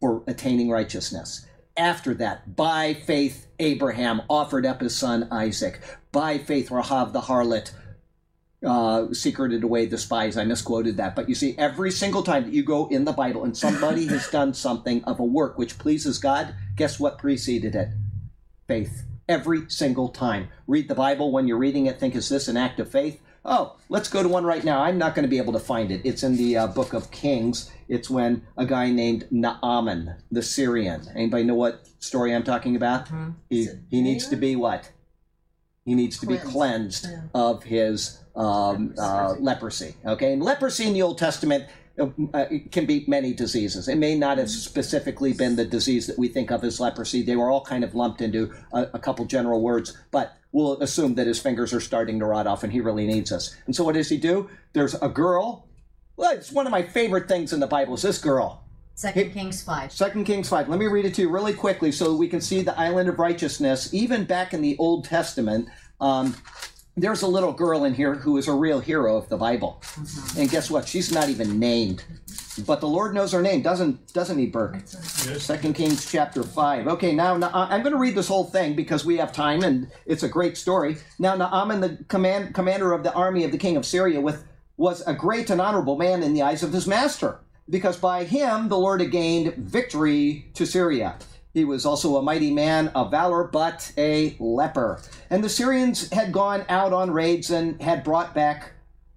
for 0.00 0.24
attaining 0.26 0.70
righteousness. 0.70 1.46
After 1.76 2.14
that, 2.14 2.56
by 2.56 2.94
faith, 2.94 3.48
Abraham 3.58 4.22
offered 4.28 4.66
up 4.66 4.80
his 4.80 4.96
son 4.96 5.28
Isaac. 5.30 5.80
By 6.12 6.38
faith, 6.38 6.70
Rahab 6.70 7.12
the 7.12 7.22
harlot 7.22 7.72
uh, 8.64 9.12
secreted 9.12 9.62
away 9.62 9.86
the 9.86 9.98
spies. 9.98 10.36
I 10.36 10.44
misquoted 10.44 10.96
that. 10.96 11.14
But 11.14 11.28
you 11.28 11.34
see, 11.34 11.54
every 11.58 11.90
single 11.90 12.22
time 12.22 12.44
that 12.44 12.52
you 12.52 12.62
go 12.64 12.86
in 12.88 13.04
the 13.04 13.12
Bible 13.12 13.44
and 13.44 13.56
somebody 13.56 14.06
has 14.14 14.28
done 14.28 14.54
something 14.54 15.04
of 15.04 15.20
a 15.20 15.24
work 15.24 15.58
which 15.58 15.78
pleases 15.78 16.18
God, 16.18 16.54
guess 16.76 16.98
what 16.98 17.18
preceded 17.18 17.74
it? 17.74 17.88
Faith 18.66 19.04
every 19.28 19.68
single 19.68 20.08
time. 20.08 20.48
Read 20.66 20.88
the 20.88 20.94
Bible 20.94 21.32
when 21.32 21.46
you're 21.48 21.58
reading 21.58 21.86
it, 21.86 21.98
think, 21.98 22.14
is 22.14 22.28
this 22.28 22.48
an 22.48 22.56
act 22.56 22.78
of 22.80 22.90
faith? 22.90 23.20
Oh, 23.46 23.76
let's 23.90 24.08
go 24.08 24.22
to 24.22 24.28
one 24.28 24.44
right 24.44 24.64
now. 24.64 24.80
I'm 24.82 24.96
not 24.96 25.14
going 25.14 25.24
to 25.24 25.28
be 25.28 25.36
able 25.36 25.52
to 25.52 25.58
find 25.58 25.90
it. 25.90 26.00
It's 26.04 26.22
in 26.22 26.36
the 26.36 26.56
uh, 26.56 26.66
book 26.68 26.94
of 26.94 27.10
Kings. 27.10 27.70
It's 27.88 28.08
when 28.08 28.46
a 28.56 28.64
guy 28.64 28.90
named 28.90 29.26
Naaman, 29.30 30.14
the 30.30 30.42
Syrian. 30.42 31.02
Anybody 31.14 31.44
know 31.44 31.54
what 31.54 31.86
story 31.98 32.34
I'm 32.34 32.42
talking 32.42 32.74
about? 32.74 33.06
Mm-hmm. 33.06 33.30
He, 33.50 33.68
he 33.90 34.00
needs 34.00 34.28
to 34.28 34.36
be 34.36 34.56
what? 34.56 34.90
He 35.84 35.94
needs 35.94 36.18
to 36.20 36.26
be 36.26 36.38
Cleansed. 36.38 36.52
cleansed 37.02 37.04
Yeah. 37.10 37.20
of 37.34 37.64
his 37.64 38.20
um, 38.36 38.94
uh, 38.98 39.34
leprosy. 39.38 39.94
Okay, 40.04 40.32
and 40.32 40.42
leprosy 40.42 40.86
in 40.86 40.92
the 40.92 41.02
Old 41.02 41.18
Testament 41.18 41.66
uh, 41.98 42.06
uh, 42.32 42.46
it 42.50 42.72
can 42.72 42.86
be 42.86 43.04
many 43.06 43.32
diseases. 43.32 43.88
It 43.88 43.98
may 43.98 44.16
not 44.18 44.38
have 44.38 44.50
specifically 44.50 45.32
been 45.32 45.54
the 45.54 45.64
disease 45.64 46.06
that 46.08 46.18
we 46.18 46.26
think 46.26 46.50
of 46.50 46.64
as 46.64 46.80
leprosy. 46.80 47.22
They 47.22 47.36
were 47.36 47.50
all 47.50 47.64
kind 47.64 47.84
of 47.84 47.94
lumped 47.94 48.20
into 48.20 48.52
a, 48.72 48.88
a 48.94 48.98
couple 48.98 49.24
general 49.26 49.62
words, 49.62 49.96
but 50.10 50.36
we'll 50.50 50.80
assume 50.82 51.14
that 51.14 51.26
his 51.26 51.40
fingers 51.40 51.72
are 51.72 51.80
starting 51.80 52.18
to 52.18 52.26
rot 52.26 52.46
off 52.46 52.64
and 52.64 52.72
he 52.72 52.80
really 52.80 53.06
needs 53.06 53.30
us. 53.30 53.56
And 53.66 53.76
so 53.76 53.84
what 53.84 53.94
does 53.94 54.08
he 54.08 54.16
do? 54.16 54.50
There's 54.72 54.94
a 54.94 55.08
girl. 55.08 55.68
Well, 56.16 56.32
it's 56.32 56.50
one 56.50 56.66
of 56.66 56.72
my 56.72 56.82
favorite 56.82 57.28
things 57.28 57.52
in 57.52 57.60
the 57.60 57.66
Bible 57.66 57.94
is 57.94 58.02
this 58.02 58.18
girl. 58.18 58.64
Second 58.96 59.32
Kings 59.32 59.62
five. 59.62 59.90
Second 59.90 60.24
Kings 60.24 60.48
5. 60.48 60.68
Let 60.68 60.78
me 60.78 60.86
read 60.86 61.04
it 61.04 61.14
to 61.14 61.22
you 61.22 61.28
really 61.28 61.52
quickly 61.52 61.90
so 61.90 62.14
we 62.14 62.28
can 62.28 62.40
see 62.40 62.62
the 62.62 62.78
island 62.78 63.08
of 63.08 63.18
righteousness. 63.18 63.92
Even 63.92 64.24
back 64.24 64.54
in 64.54 64.62
the 64.62 64.76
Old 64.78 65.04
Testament, 65.04 65.68
um, 66.00 66.36
there's 66.96 67.22
a 67.22 67.26
little 67.26 67.52
girl 67.52 67.84
in 67.84 67.94
here 67.94 68.14
who 68.14 68.36
is 68.36 68.46
a 68.46 68.52
real 68.52 68.80
hero 68.80 69.16
of 69.16 69.28
the 69.28 69.36
Bible. 69.36 69.82
Mm-hmm. 69.82 70.40
And 70.40 70.50
guess 70.50 70.70
what? 70.70 70.86
She's 70.86 71.12
not 71.12 71.28
even 71.28 71.58
named. 71.58 72.04
But 72.66 72.80
the 72.80 72.86
Lord 72.86 73.14
knows 73.14 73.32
her 73.32 73.42
name, 73.42 73.62
doesn't 73.62 74.12
doesn't 74.12 74.38
he, 74.38 74.46
Burke? 74.46 74.74
Yes. 74.74 75.42
Second 75.42 75.74
Kings 75.74 76.08
chapter 76.10 76.44
5. 76.44 76.86
Okay, 76.86 77.12
now 77.12 77.36
Na- 77.36 77.50
I'm 77.52 77.82
going 77.82 77.92
to 77.92 77.98
read 77.98 78.14
this 78.14 78.28
whole 78.28 78.44
thing 78.44 78.76
because 78.76 79.04
we 79.04 79.16
have 79.16 79.32
time 79.32 79.64
and 79.64 79.90
it's 80.06 80.22
a 80.22 80.28
great 80.28 80.56
story. 80.56 80.96
Now 81.18 81.34
Naaman, 81.34 81.80
the 81.80 81.98
command, 82.08 82.54
commander 82.54 82.92
of 82.92 83.02
the 83.02 83.12
army 83.12 83.42
of 83.42 83.50
the 83.50 83.58
king 83.58 83.76
of 83.76 83.84
Syria, 83.84 84.20
with, 84.20 84.44
was 84.76 85.00
a 85.06 85.14
great 85.14 85.50
and 85.50 85.60
honorable 85.60 85.96
man 85.96 86.22
in 86.22 86.32
the 86.32 86.42
eyes 86.42 86.62
of 86.62 86.72
his 86.72 86.86
master, 86.86 87.40
because 87.68 87.96
by 87.96 88.22
him 88.22 88.68
the 88.68 88.78
Lord 88.78 89.00
had 89.00 89.10
gained 89.10 89.54
victory 89.54 90.46
to 90.54 90.64
Syria. 90.64 91.16
He 91.54 91.64
was 91.64 91.86
also 91.86 92.16
a 92.16 92.22
mighty 92.22 92.52
man 92.52 92.88
of 92.88 93.12
valor, 93.12 93.44
but 93.44 93.92
a 93.96 94.36
leper. 94.40 95.00
And 95.30 95.42
the 95.42 95.48
Syrians 95.48 96.10
had 96.10 96.32
gone 96.32 96.64
out 96.68 96.92
on 96.92 97.12
raids 97.12 97.48
and 97.48 97.80
had 97.80 98.02
brought 98.02 98.34
back 98.34 98.72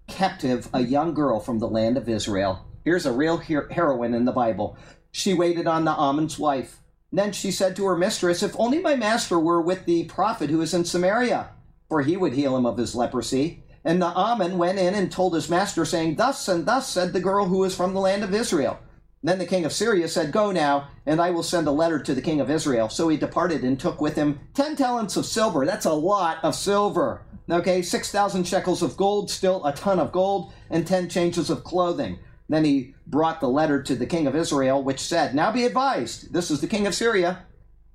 captive 0.07 0.69
a 0.71 0.81
young 0.81 1.15
girl 1.15 1.39
from 1.39 1.57
the 1.57 1.67
land 1.67 1.97
of 1.97 2.07
Israel. 2.07 2.63
Here's 2.85 3.07
a 3.07 3.11
real 3.11 3.37
her- 3.37 3.67
heroine 3.71 4.13
in 4.13 4.25
the 4.25 4.31
Bible. 4.31 4.77
She 5.11 5.33
waited 5.33 5.65
on 5.65 5.83
Naaman's 5.83 6.37
wife. 6.37 6.79
Then 7.11 7.31
she 7.31 7.49
said 7.49 7.75
to 7.75 7.85
her 7.85 7.97
mistress, 7.97 8.43
If 8.43 8.55
only 8.59 8.79
my 8.79 8.95
master 8.95 9.39
were 9.39 9.59
with 9.61 9.85
the 9.85 10.03
prophet 10.05 10.51
who 10.51 10.61
is 10.61 10.75
in 10.75 10.85
Samaria, 10.85 11.49
for 11.89 12.03
he 12.03 12.17
would 12.17 12.33
heal 12.33 12.55
him 12.55 12.67
of 12.67 12.77
his 12.77 12.93
leprosy. 12.93 13.63
And 13.83 13.99
Naaman 13.99 14.59
went 14.59 14.77
in 14.77 14.93
and 14.93 15.11
told 15.11 15.33
his 15.33 15.49
master, 15.49 15.85
saying, 15.85 16.15
Thus 16.15 16.47
and 16.47 16.67
thus 16.67 16.87
said 16.87 17.13
the 17.13 17.19
girl 17.19 17.45
who 17.45 17.63
is 17.63 17.75
from 17.75 17.95
the 17.95 17.99
land 17.99 18.23
of 18.23 18.33
Israel. 18.33 18.79
Then 19.23 19.39
the 19.39 19.45
king 19.45 19.65
of 19.65 19.73
Syria 19.73 20.07
said, 20.07 20.31
Go 20.31 20.51
now, 20.51 20.89
and 21.05 21.19
I 21.19 21.31
will 21.31 21.43
send 21.43 21.67
a 21.67 21.71
letter 21.71 21.99
to 21.99 22.13
the 22.13 22.21
king 22.21 22.39
of 22.39 22.49
Israel. 22.49 22.89
So 22.89 23.09
he 23.09 23.17
departed 23.17 23.63
and 23.63 23.79
took 23.79 23.99
with 23.99 24.15
him 24.15 24.39
ten 24.53 24.75
talents 24.75 25.17
of 25.17 25.25
silver. 25.25 25.65
That's 25.65 25.85
a 25.85 25.93
lot 25.93 26.37
of 26.43 26.55
silver. 26.55 27.23
Okay, 27.49 27.81
6,000 27.81 28.45
shekels 28.45 28.81
of 28.81 28.97
gold, 28.97 29.31
still 29.31 29.65
a 29.65 29.73
ton 29.73 29.99
of 29.99 30.11
gold, 30.11 30.51
and 30.69 30.85
10 30.85 31.07
changes 31.09 31.49
of 31.49 31.63
clothing. 31.63 32.19
Then 32.49 32.65
he 32.65 32.93
brought 33.05 33.39
the 33.39 33.47
letter 33.47 33.81
to 33.83 33.95
the 33.95 34.05
king 34.05 34.27
of 34.27 34.35
Israel, 34.35 34.83
which 34.83 34.99
said, 34.99 35.33
Now 35.33 35.51
be 35.51 35.65
advised, 35.65 36.33
this 36.33 36.51
is 36.51 36.61
the 36.61 36.67
king 36.67 36.85
of 36.85 36.95
Syria. 36.95 37.45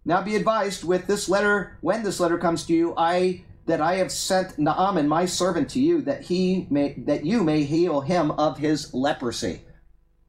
Now 0.05 0.23
be 0.23 0.37
advised 0.37 0.85
with 0.85 1.07
this 1.07 1.29
letter, 1.29 1.79
when 1.81 2.03
this 2.03 2.19
letter 2.19 2.39
comes 2.39 2.65
to 2.67 2.73
you, 2.73 2.95
I 2.97 3.45
that 3.67 3.81
I 3.81 3.95
have 3.97 4.11
sent 4.11 4.59
Naaman 4.59 5.07
my 5.07 5.25
servant 5.25 5.71
to 5.71 5.81
you, 5.81 6.03
that 6.03 6.23
he 6.23 6.67
may 6.69 6.95
that 6.95 7.25
you 7.25 7.45
may 7.45 7.63
heal 7.63 8.01
him 8.01 8.33
of 8.33 8.59
his 8.59 8.93
leprosy. 8.93 9.63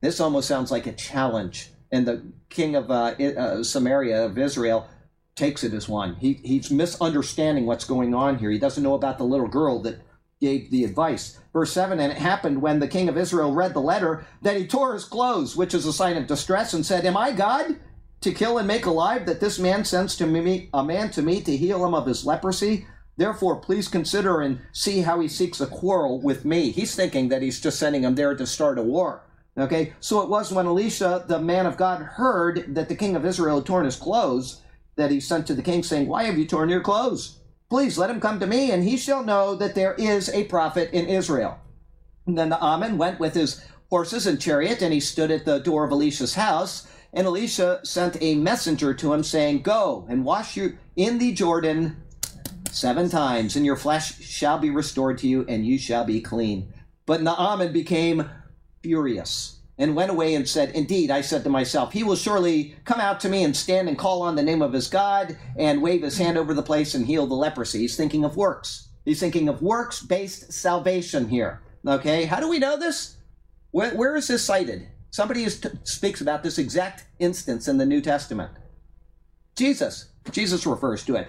This 0.03 0.19
almost 0.19 0.49
sounds 0.49 0.69
like 0.69 0.85
a 0.85 0.91
challenge. 0.91 1.71
And 1.89 2.05
the 2.05 2.23
king 2.49 2.75
of 2.75 2.91
uh, 2.91 3.15
uh, 3.37 3.63
Samaria 3.63 4.25
of 4.25 4.37
Israel 4.37 4.89
takes 5.33 5.63
it 5.63 5.73
as 5.73 5.87
one. 5.87 6.15
He, 6.15 6.41
he's 6.43 6.69
misunderstanding 6.69 7.65
what's 7.65 7.85
going 7.85 8.13
on 8.13 8.37
here. 8.37 8.51
He 8.51 8.59
doesn't 8.59 8.83
know 8.83 8.95
about 8.95 9.17
the 9.17 9.23
little 9.23 9.47
girl 9.47 9.81
that 9.83 10.01
gave 10.41 10.69
the 10.71 10.83
advice. 10.83 11.39
Verse 11.53 11.71
7 11.71 12.01
And 12.01 12.11
it 12.11 12.17
happened 12.17 12.61
when 12.61 12.79
the 12.79 12.87
king 12.87 13.07
of 13.07 13.17
Israel 13.17 13.53
read 13.53 13.73
the 13.73 13.79
letter 13.79 14.27
that 14.41 14.57
he 14.57 14.67
tore 14.67 14.93
his 14.93 15.05
clothes, 15.05 15.55
which 15.55 15.73
is 15.73 15.85
a 15.85 15.93
sign 15.93 16.17
of 16.17 16.27
distress, 16.27 16.73
and 16.73 16.85
said, 16.85 17.05
Am 17.05 17.15
I 17.15 17.31
God 17.31 17.79
to 18.19 18.33
kill 18.33 18.57
and 18.57 18.67
make 18.67 18.85
alive 18.85 19.25
that 19.25 19.39
this 19.39 19.57
man 19.57 19.85
sends 19.85 20.17
to 20.17 20.27
me 20.27 20.69
a 20.73 20.83
man 20.83 21.11
to 21.11 21.21
me 21.21 21.39
to 21.43 21.55
heal 21.55 21.85
him 21.85 21.93
of 21.93 22.07
his 22.07 22.25
leprosy? 22.25 22.87
Therefore, 23.15 23.55
please 23.55 23.87
consider 23.87 24.41
and 24.41 24.59
see 24.73 24.99
how 24.99 25.21
he 25.21 25.29
seeks 25.29 25.61
a 25.61 25.67
quarrel 25.67 26.19
with 26.19 26.43
me. 26.43 26.71
He's 26.71 26.93
thinking 26.93 27.29
that 27.29 27.41
he's 27.41 27.61
just 27.61 27.79
sending 27.79 28.03
him 28.03 28.15
there 28.15 28.35
to 28.35 28.45
start 28.45 28.77
a 28.77 28.83
war. 28.83 29.23
Okay, 29.57 29.93
so 29.99 30.21
it 30.21 30.29
was 30.29 30.51
when 30.51 30.65
Elisha, 30.65 31.25
the 31.27 31.39
man 31.39 31.67
of 31.67 31.77
God, 31.77 32.01
heard 32.01 32.73
that 32.75 32.89
the 32.89 32.95
king 32.95 33.15
of 33.15 33.25
Israel 33.25 33.57
had 33.57 33.65
torn 33.65 33.85
his 33.85 33.95
clothes 33.95 34.61
that 34.95 35.11
he 35.11 35.19
sent 35.19 35.45
to 35.47 35.53
the 35.53 35.61
king, 35.61 35.83
saying, 35.83 36.07
Why 36.07 36.23
have 36.23 36.37
you 36.37 36.47
torn 36.47 36.69
your 36.69 36.81
clothes? 36.81 37.39
Please 37.69 37.97
let 37.97 38.09
him 38.09 38.19
come 38.19 38.39
to 38.39 38.47
me, 38.47 38.71
and 38.71 38.83
he 38.83 38.97
shall 38.97 39.23
know 39.23 39.55
that 39.55 39.75
there 39.75 39.93
is 39.93 40.29
a 40.29 40.45
prophet 40.45 40.89
in 40.91 41.07
Israel. 41.07 41.59
And 42.25 42.37
then 42.37 42.49
Naaman 42.49 42.97
went 42.97 43.19
with 43.19 43.35
his 43.35 43.63
horses 43.89 44.25
and 44.25 44.41
chariot, 44.41 44.81
and 44.81 44.93
he 44.93 44.99
stood 44.99 45.29
at 45.29 45.45
the 45.45 45.59
door 45.59 45.83
of 45.83 45.91
Elisha's 45.91 46.33
house. 46.35 46.87
And 47.13 47.27
Elisha 47.27 47.79
sent 47.83 48.17
a 48.21 48.35
messenger 48.35 48.93
to 48.95 49.13
him, 49.13 49.23
saying, 49.23 49.61
Go 49.61 50.05
and 50.09 50.25
wash 50.25 50.57
you 50.57 50.77
in 50.95 51.19
the 51.19 51.31
Jordan 51.31 51.97
seven 52.71 53.07
times, 53.07 53.55
and 53.55 53.65
your 53.65 53.75
flesh 53.75 54.19
shall 54.19 54.57
be 54.57 54.71
restored 54.71 55.19
to 55.19 55.27
you, 55.27 55.45
and 55.47 55.63
you 55.65 55.77
shall 55.77 56.05
be 56.05 56.21
clean. 56.21 56.73
But 57.05 57.21
Naaman 57.21 57.71
became 57.71 58.29
furious 58.84 59.59
and 59.77 59.95
went 59.95 60.11
away 60.11 60.36
and 60.36 60.47
said, 60.47 60.69
Indeed, 60.71 61.09
I 61.09 61.21
said 61.21 61.43
to 61.43 61.49
myself, 61.49 61.93
He 61.93 62.03
will 62.03 62.15
surely 62.15 62.75
come 62.86 62.99
out 62.99 63.19
to 63.21 63.29
me 63.29 63.43
and 63.43 63.57
stand 63.57 63.88
and 63.89 63.97
call 63.97 64.21
on 64.21 64.36
the 64.36 64.43
name 64.43 64.61
of 64.61 64.73
his 64.73 64.88
God 64.88 65.36
and 65.57 65.81
wave 65.81 66.03
his 66.03 66.17
hand 66.17 66.38
over 66.38 66.53
the 66.53 66.61
place 66.61 66.93
and 66.93 67.05
heal 67.05 67.25
the 67.25 67.34
leprosy. 67.34 67.79
He's 67.79 67.97
thinking 67.97 68.23
of 68.23 68.38
works. 68.38 68.89
He's 69.05 69.19
thinking 69.19 69.49
of 69.49 69.61
works 69.61 70.01
based 70.01 70.53
salvation 70.53 71.29
here. 71.29 71.61
Okay, 71.86 72.25
how 72.25 72.39
do 72.39 72.47
we 72.47 72.59
know 72.59 72.77
this? 72.77 73.17
Where, 73.71 73.95
where 73.95 74.15
is 74.15 74.27
this 74.27 74.43
cited? 74.43 74.88
Somebody 75.09 75.45
t- 75.45 75.69
speaks 75.84 76.21
about 76.21 76.43
this 76.43 76.57
exact 76.57 77.05
instance 77.19 77.67
in 77.67 77.77
the 77.77 77.86
New 77.86 78.01
Testament. 78.01 78.51
Jesus. 79.55 80.09
Jesus 80.31 80.65
refers 80.65 81.03
to 81.05 81.15
it. 81.15 81.27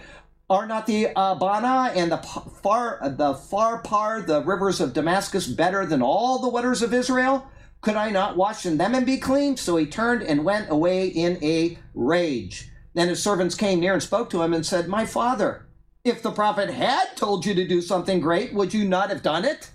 Are 0.51 0.67
not 0.67 0.87
the 0.87 1.09
uh, 1.09 1.33
Abana 1.33 1.93
and 1.97 2.13
the 2.13 2.19
far 2.19 3.03
uh, 3.03 3.09
the 3.09 3.33
Pharpar 3.33 4.27
the 4.27 4.43
rivers 4.43 4.79
of 4.79 4.93
Damascus 4.93 5.47
better 5.47 5.87
than 5.87 6.03
all 6.03 6.39
the 6.39 6.51
waters 6.51 6.83
of 6.83 6.93
Israel? 6.93 7.49
Could 7.81 7.97
I 7.97 8.11
not 8.11 8.37
wash 8.37 8.67
in 8.67 8.77
them 8.77 8.95
and 8.95 9.07
be 9.07 9.17
clean? 9.17 9.57
So 9.57 9.77
he 9.77 9.87
turned 9.87 10.23
and 10.23 10.45
went 10.45 10.71
away 10.71 11.07
in 11.07 11.43
a 11.43 11.79
rage. 11.95 12.71
Then 12.93 13.09
his 13.09 13.23
servants 13.23 13.55
came 13.55 13.81
near 13.81 13.95
and 13.95 14.03
spoke 14.03 14.29
to 14.31 14.43
him 14.43 14.53
and 14.53 14.65
said, 14.65 14.87
My 14.87 15.07
father, 15.07 15.67
if 16.05 16.23
the 16.23 16.31
prophet 16.31 16.71
had 16.71 17.17
told 17.17 17.47
you 17.47 17.55
to 17.55 17.67
do 17.67 17.81
something 17.81 18.21
great, 18.21 18.53
would 18.53 18.75
you 18.75 18.87
not 18.87 19.09
have 19.09 19.23
done 19.23 19.45
it? 19.45 19.71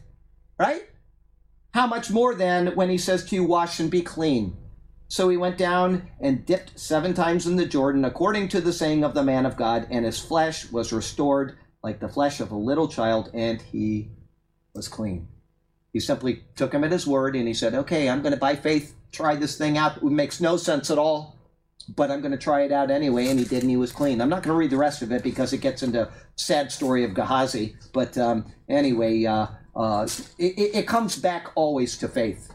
Right? 0.60 0.84
How 1.74 1.88
much 1.88 2.12
more 2.12 2.36
then 2.36 2.76
when 2.76 2.90
he 2.90 2.98
says 2.98 3.26
to 3.26 3.36
you, 3.36 3.44
Wash 3.44 3.80
and 3.80 3.90
be 3.90 4.02
clean? 4.02 4.56
So 5.10 5.28
he 5.28 5.38
went 5.38 5.58
down 5.58 6.08
and 6.22 6.46
dipped 6.46 6.80
seven 6.80 7.16
times 7.16 7.48
in 7.48 7.56
the 7.56 7.66
Jordan, 7.66 8.06
according 8.06 8.48
to 8.50 8.62
the 8.62 8.72
saying 8.72 9.04
of 9.04 9.16
the 9.16 9.24
man 9.24 9.48
of 9.48 9.58
God, 9.58 9.88
and 9.90 10.06
his 10.06 10.20
flesh 10.20 10.72
was 10.72 10.94
restored 10.94 11.58
like 11.84 12.00
the 12.00 12.08
flesh 12.08 12.40
of 12.40 12.52
a 12.52 12.56
little 12.56 12.88
child, 12.88 13.32
and 13.34 13.60
he 13.60 14.12
was 14.76 14.88
clean. 14.88 15.28
He 15.92 16.00
simply 16.00 16.44
took 16.56 16.72
him 16.72 16.84
at 16.84 16.92
his 16.92 17.08
word 17.08 17.36
and 17.36 17.48
he 17.48 17.56
said, 17.56 17.74
Okay, 17.74 18.08
I'm 18.08 18.22
going 18.22 18.34
to, 18.34 18.38
by 18.38 18.56
faith, 18.56 18.96
try 19.12 19.36
this 19.36 19.58
thing 19.58 19.80
out. 19.80 19.98
It 19.98 20.04
makes 20.04 20.40
no 20.40 20.58
sense 20.58 20.92
at 20.92 21.00
all, 21.00 21.36
but 21.96 22.12
I'm 22.12 22.22
going 22.22 22.32
to 22.32 22.38
try 22.38 22.62
it 22.62 22.72
out 22.72 22.92
anyway. 22.92 23.30
And 23.30 23.40
he 23.40 23.46
did, 23.46 23.64
and 23.64 23.72
he 23.72 23.78
was 23.78 23.92
clean. 23.92 24.22
I'm 24.22 24.30
not 24.30 24.44
going 24.44 24.54
to 24.54 24.60
read 24.60 24.70
the 24.70 24.78
rest 24.78 25.02
of 25.02 25.12
it 25.12 25.24
because 25.24 25.54
it 25.54 25.62
gets 25.62 25.82
into 25.82 26.08
sad 26.36 26.72
story 26.72 27.04
of 27.04 27.16
Gehazi. 27.16 27.76
But 27.94 28.16
um, 28.20 28.46
anyway, 28.70 29.26
uh, 29.26 29.48
uh, 29.76 30.08
it, 30.38 30.60
it 30.60 30.76
it 30.76 30.88
comes 30.88 31.16
back 31.16 31.48
always 31.56 31.98
to 31.98 32.08
faith 32.08 32.54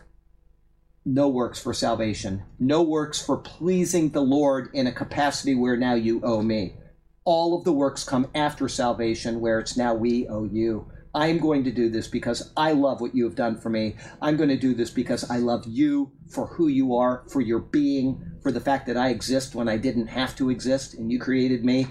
no 1.04 1.28
works 1.28 1.60
for 1.60 1.74
salvation, 1.74 2.42
no 2.58 2.82
works 2.82 3.20
for 3.24 3.36
pleasing 3.36 4.10
the 4.10 4.22
Lord 4.22 4.68
in 4.72 4.86
a 4.86 4.92
capacity 4.92 5.54
where 5.54 5.76
now 5.76 5.94
you 5.94 6.20
owe 6.24 6.42
me. 6.42 6.76
All 7.24 7.56
of 7.56 7.64
the 7.64 7.72
works 7.72 8.04
come 8.04 8.30
after 8.34 8.68
salvation, 8.68 9.40
where 9.40 9.58
it's 9.58 9.76
now 9.76 9.94
we 9.94 10.26
owe 10.28 10.44
you. 10.44 10.90
I'm 11.14 11.38
going 11.38 11.62
to 11.64 11.70
do 11.70 11.88
this 11.88 12.08
because 12.08 12.52
I 12.56 12.72
love 12.72 13.00
what 13.00 13.14
you 13.14 13.24
have 13.24 13.36
done 13.36 13.60
for 13.60 13.70
me. 13.70 13.96
I'm 14.20 14.36
going 14.36 14.48
to 14.48 14.56
do 14.56 14.74
this 14.74 14.90
because 14.90 15.30
I 15.30 15.38
love 15.38 15.64
you 15.66 16.10
for 16.28 16.46
who 16.46 16.66
you 16.66 16.96
are, 16.96 17.24
for 17.28 17.40
your 17.40 17.60
being, 17.60 18.20
for 18.42 18.50
the 18.50 18.60
fact 18.60 18.86
that 18.86 18.96
I 18.96 19.10
exist 19.10 19.54
when 19.54 19.68
I 19.68 19.76
didn't 19.76 20.08
have 20.08 20.34
to 20.36 20.50
exist, 20.50 20.94
and 20.94 21.12
you 21.12 21.20
created 21.20 21.64
me 21.64 21.86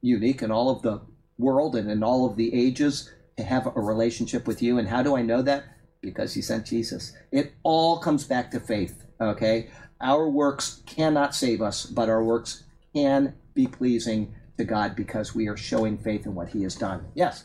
unique 0.00 0.42
in 0.42 0.50
all 0.50 0.70
of 0.70 0.82
the 0.82 1.02
world 1.36 1.76
and 1.76 1.90
in 1.90 2.02
all 2.02 2.26
of 2.28 2.36
the 2.36 2.54
ages 2.54 3.12
to 3.36 3.42
have 3.42 3.66
a 3.66 3.80
relationship 3.80 4.46
with 4.46 4.62
you. 4.62 4.78
And 4.78 4.88
how 4.88 5.02
do 5.02 5.16
I 5.16 5.22
know 5.22 5.42
that? 5.42 5.64
Because 6.02 6.34
he 6.34 6.42
sent 6.42 6.66
Jesus. 6.66 7.12
It 7.30 7.54
all 7.62 7.98
comes 7.98 8.24
back 8.24 8.50
to 8.50 8.60
faith, 8.60 9.04
okay? 9.20 9.70
Our 10.00 10.28
works 10.28 10.82
cannot 10.84 11.34
save 11.34 11.62
us, 11.62 11.86
but 11.86 12.08
our 12.08 12.22
works 12.22 12.64
can 12.94 13.34
be 13.54 13.66
pleasing 13.66 14.34
to 14.58 14.64
God 14.64 14.96
because 14.96 15.34
we 15.34 15.48
are 15.48 15.56
showing 15.56 15.96
faith 15.96 16.26
in 16.26 16.34
what 16.34 16.48
he 16.48 16.62
has 16.64 16.74
done. 16.74 17.06
Yes. 17.14 17.44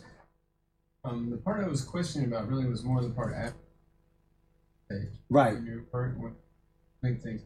Um, 1.06 1.30
the 1.30 1.38
part 1.38 1.64
I 1.64 1.68
was 1.68 1.84
questioning 1.84 2.28
about 2.28 2.50
really 2.50 2.68
was 2.68 2.84
more 2.84 3.02
the 3.02 3.10
part 3.10 3.34
after. 3.34 3.60
Okay. 4.92 5.10
Right. 5.30 5.54
When 5.54 5.66
you 5.66 5.86
part, 5.92 6.18
when, 6.20 6.36
think 7.02 7.22
things. 7.22 7.42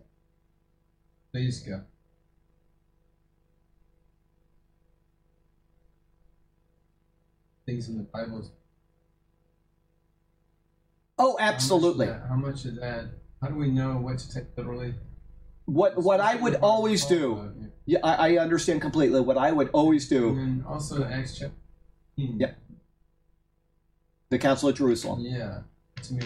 Days 1.33 1.65
ago. 1.65 1.81
Things 7.65 7.89
in 7.89 7.97
the 7.97 8.03
Bible. 8.03 8.49
Oh, 11.17 11.37
How 11.37 11.45
much 11.45 11.53
absolutely. 11.55 12.05
that- 12.07 12.25
How 12.27 12.35
much 12.35 12.65
of 12.65 12.75
that? 12.75 13.05
How 13.41 13.47
do 13.47 13.55
we 13.55 13.69
know 13.69 13.97
what 13.97 14.19
to 14.19 14.31
take 14.33 14.45
literally? 14.55 14.93
What 15.65 15.97
what 15.97 16.19
I 16.19 16.35
would 16.35 16.55
always 16.55 17.05
do, 17.05 17.53
yeah, 17.85 17.99
I, 18.03 18.35
I 18.35 18.37
understand 18.37 18.81
completely. 18.81 19.21
What 19.21 19.37
I 19.37 19.51
would 19.51 19.69
always 19.73 20.11
And 20.11 20.19
do, 20.21 20.35
then 20.35 20.65
also 20.67 21.03
Acts 21.05 21.37
chapter. 21.37 21.55
15. 22.17 22.39
Yeah. 22.39 22.51
the 24.29 24.37
Council 24.39 24.69
of 24.69 24.75
Jerusalem. 24.75 25.21
Yeah. 25.21 25.61
To 26.03 26.13
me. 26.13 26.23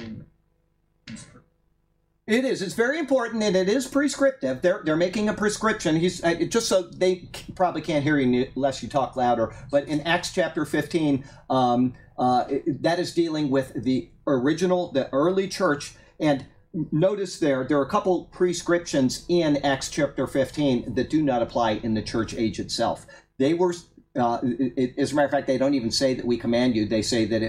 It 2.28 2.44
is. 2.44 2.62
It's 2.64 2.74
very 2.74 2.98
important, 2.98 3.44
and 3.44 3.56
it 3.56 3.70
is 3.70 3.88
prescriptive. 3.88 4.62
They're 4.64 4.82
they're 4.84 4.96
making 4.96 5.30
a 5.30 5.34
prescription. 5.34 5.96
He's 5.96 6.24
uh, 6.24 6.34
just 6.50 6.68
so 6.68 6.82
they 6.84 7.30
c- 7.36 7.54
probably 7.54 7.82
can't 7.82 8.04
hear 8.04 8.18
you 8.18 8.50
unless 8.56 8.82
you 8.82 8.90
talk 8.90 9.16
louder. 9.16 9.54
But 9.70 9.88
in 9.88 10.02
Acts 10.02 10.32
chapter 10.34 10.66
fifteen, 10.66 11.24
um, 11.52 11.94
uh, 12.18 12.46
it- 12.50 12.82
that 12.84 13.00
is 13.00 13.14
dealing 13.14 13.50
with 13.50 13.74
the 13.76 14.10
original, 14.28 14.92
the 14.92 15.10
early 15.14 15.48
church. 15.48 15.96
And 16.20 16.46
notice 16.92 17.40
there, 17.40 17.64
there 17.64 17.78
are 17.78 17.86
a 17.86 17.90
couple 17.90 18.26
prescriptions 18.26 19.26
in 19.30 19.58
Acts 19.58 19.90
chapter 19.90 20.28
fifteen 20.28 20.94
that 20.96 21.10
do 21.10 21.22
not 21.24 21.42
apply 21.42 21.72
in 21.84 21.94
the 21.94 22.02
church 22.02 22.34
age 22.34 22.60
itself. 22.60 23.06
They 23.38 23.54
were. 23.54 23.74
Uh, 24.16 24.40
it, 24.44 24.74
it- 24.78 24.94
as 25.00 25.12
a 25.12 25.16
matter 25.16 25.26
of 25.26 25.32
fact, 25.32 25.48
they 25.48 25.58
don't 25.58 25.74
even 25.74 25.92
say 25.92 26.14
that 26.14 26.26
we 26.26 26.38
command 26.38 26.76
you. 26.76 26.86
They 26.86 27.02
say 27.02 27.26
that 27.26 27.42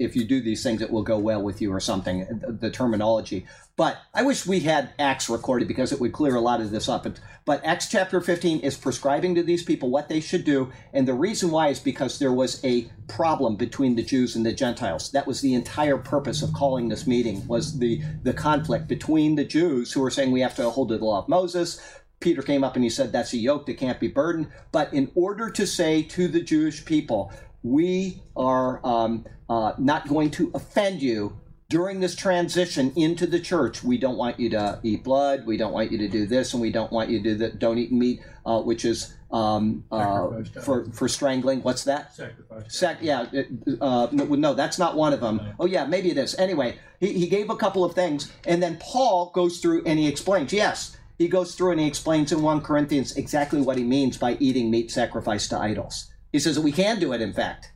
if 0.00 0.16
you 0.16 0.24
do 0.24 0.40
these 0.40 0.62
things, 0.62 0.82
it 0.82 0.90
will 0.90 1.02
go 1.02 1.18
well 1.18 1.42
with 1.42 1.60
you 1.60 1.72
or 1.72 1.80
something. 1.80 2.26
The, 2.40 2.52
the 2.52 2.70
terminology. 2.70 3.46
But 3.76 3.98
I 4.14 4.22
wish 4.22 4.46
we 4.46 4.60
had 4.60 4.92
Acts 4.98 5.30
recorded 5.30 5.66
because 5.66 5.92
it 5.92 6.00
would 6.00 6.12
clear 6.12 6.34
a 6.34 6.40
lot 6.40 6.60
of 6.60 6.70
this 6.70 6.88
up. 6.88 7.04
But, 7.04 7.20
but 7.46 7.64
Acts 7.64 7.88
chapter 7.88 8.20
15 8.20 8.60
is 8.60 8.76
prescribing 8.76 9.34
to 9.36 9.42
these 9.42 9.62
people 9.62 9.90
what 9.90 10.08
they 10.08 10.20
should 10.20 10.44
do. 10.44 10.70
And 10.92 11.08
the 11.08 11.14
reason 11.14 11.50
why 11.50 11.68
is 11.68 11.80
because 11.80 12.18
there 12.18 12.32
was 12.32 12.62
a 12.64 12.90
problem 13.08 13.56
between 13.56 13.96
the 13.96 14.02
Jews 14.02 14.36
and 14.36 14.44
the 14.46 14.52
Gentiles. 14.52 15.10
That 15.12 15.26
was 15.26 15.40
the 15.40 15.54
entire 15.54 15.96
purpose 15.98 16.42
of 16.42 16.52
calling 16.52 16.88
this 16.88 17.06
meeting 17.06 17.46
was 17.48 17.78
the, 17.78 18.02
the 18.22 18.34
conflict 18.34 18.86
between 18.86 19.36
the 19.36 19.44
Jews 19.44 19.92
who 19.92 20.00
were 20.00 20.10
saying 20.10 20.30
we 20.30 20.40
have 20.42 20.56
to 20.56 20.68
hold 20.70 20.90
to 20.90 20.98
the 20.98 21.04
law 21.04 21.18
of 21.22 21.28
Moses. 21.28 21.80
Peter 22.20 22.42
came 22.42 22.62
up 22.62 22.74
and 22.76 22.84
he 22.84 22.90
said 22.90 23.12
that's 23.12 23.32
a 23.32 23.38
yoke 23.38 23.66
that 23.66 23.78
can't 23.78 23.98
be 23.98 24.08
burdened. 24.08 24.48
But 24.72 24.92
in 24.92 25.10
order 25.14 25.50
to 25.50 25.66
say 25.66 26.02
to 26.02 26.28
the 26.28 26.40
Jewish 26.40 26.84
people, 26.84 27.32
we 27.62 28.22
are 28.36 28.84
um, 28.86 29.24
uh, 29.48 29.72
not 29.78 30.06
going 30.08 30.30
to 30.32 30.50
offend 30.54 31.02
you 31.02 31.38
during 31.70 32.00
this 32.00 32.16
transition 32.16 32.92
into 32.96 33.28
the 33.28 33.38
church, 33.38 33.82
we 33.84 33.96
don't 33.96 34.18
want 34.18 34.40
you 34.40 34.50
to 34.50 34.80
eat 34.82 35.04
blood. 35.04 35.46
We 35.46 35.56
don't 35.56 35.72
want 35.72 35.92
you 35.92 35.98
to 35.98 36.08
do 36.08 36.26
this, 36.26 36.52
and 36.52 36.60
we 36.60 36.72
don't 36.72 36.90
want 36.90 37.10
you 37.10 37.22
to 37.22 37.22
do 37.22 37.34
that. 37.36 37.60
Don't 37.60 37.78
eat 37.78 37.92
meat, 37.92 38.20
uh, 38.44 38.60
which 38.60 38.84
is 38.84 39.14
um, 39.30 39.84
uh, 39.92 40.42
for 40.62 40.86
for 40.86 41.06
strangling. 41.06 41.62
What's 41.62 41.84
that? 41.84 42.12
Sacrifice. 42.12 42.76
Sac- 42.76 42.98
yeah, 43.00 43.26
it, 43.32 43.46
uh, 43.80 44.08
no, 44.10 44.24
no, 44.24 44.54
that's 44.54 44.80
not 44.80 44.96
one 44.96 45.12
of 45.12 45.20
them. 45.20 45.36
No. 45.36 45.52
Oh, 45.60 45.66
yeah, 45.66 45.86
maybe 45.86 46.10
it 46.10 46.18
is. 46.18 46.34
Anyway, 46.40 46.76
he, 46.98 47.12
he 47.12 47.28
gave 47.28 47.50
a 47.50 47.56
couple 47.56 47.84
of 47.84 47.94
things, 47.94 48.32
and 48.48 48.60
then 48.60 48.76
Paul 48.80 49.30
goes 49.32 49.60
through 49.60 49.84
and 49.86 49.96
he 49.96 50.08
explains. 50.08 50.52
Yes, 50.52 50.96
he 51.20 51.28
goes 51.28 51.54
through 51.54 51.72
and 51.72 51.80
he 51.80 51.86
explains 51.86 52.32
in 52.32 52.40
1 52.40 52.62
Corinthians 52.62 53.14
exactly 53.14 53.60
what 53.60 53.76
he 53.76 53.84
means 53.84 54.16
by 54.16 54.38
eating 54.40 54.70
meat 54.70 54.90
sacrificed 54.90 55.50
to 55.50 55.58
idols. 55.58 56.10
He 56.32 56.38
says 56.38 56.54
that 56.54 56.62
we 56.62 56.72
can 56.72 56.98
do 56.98 57.12
it, 57.12 57.20
in 57.20 57.34
fact. 57.34 57.72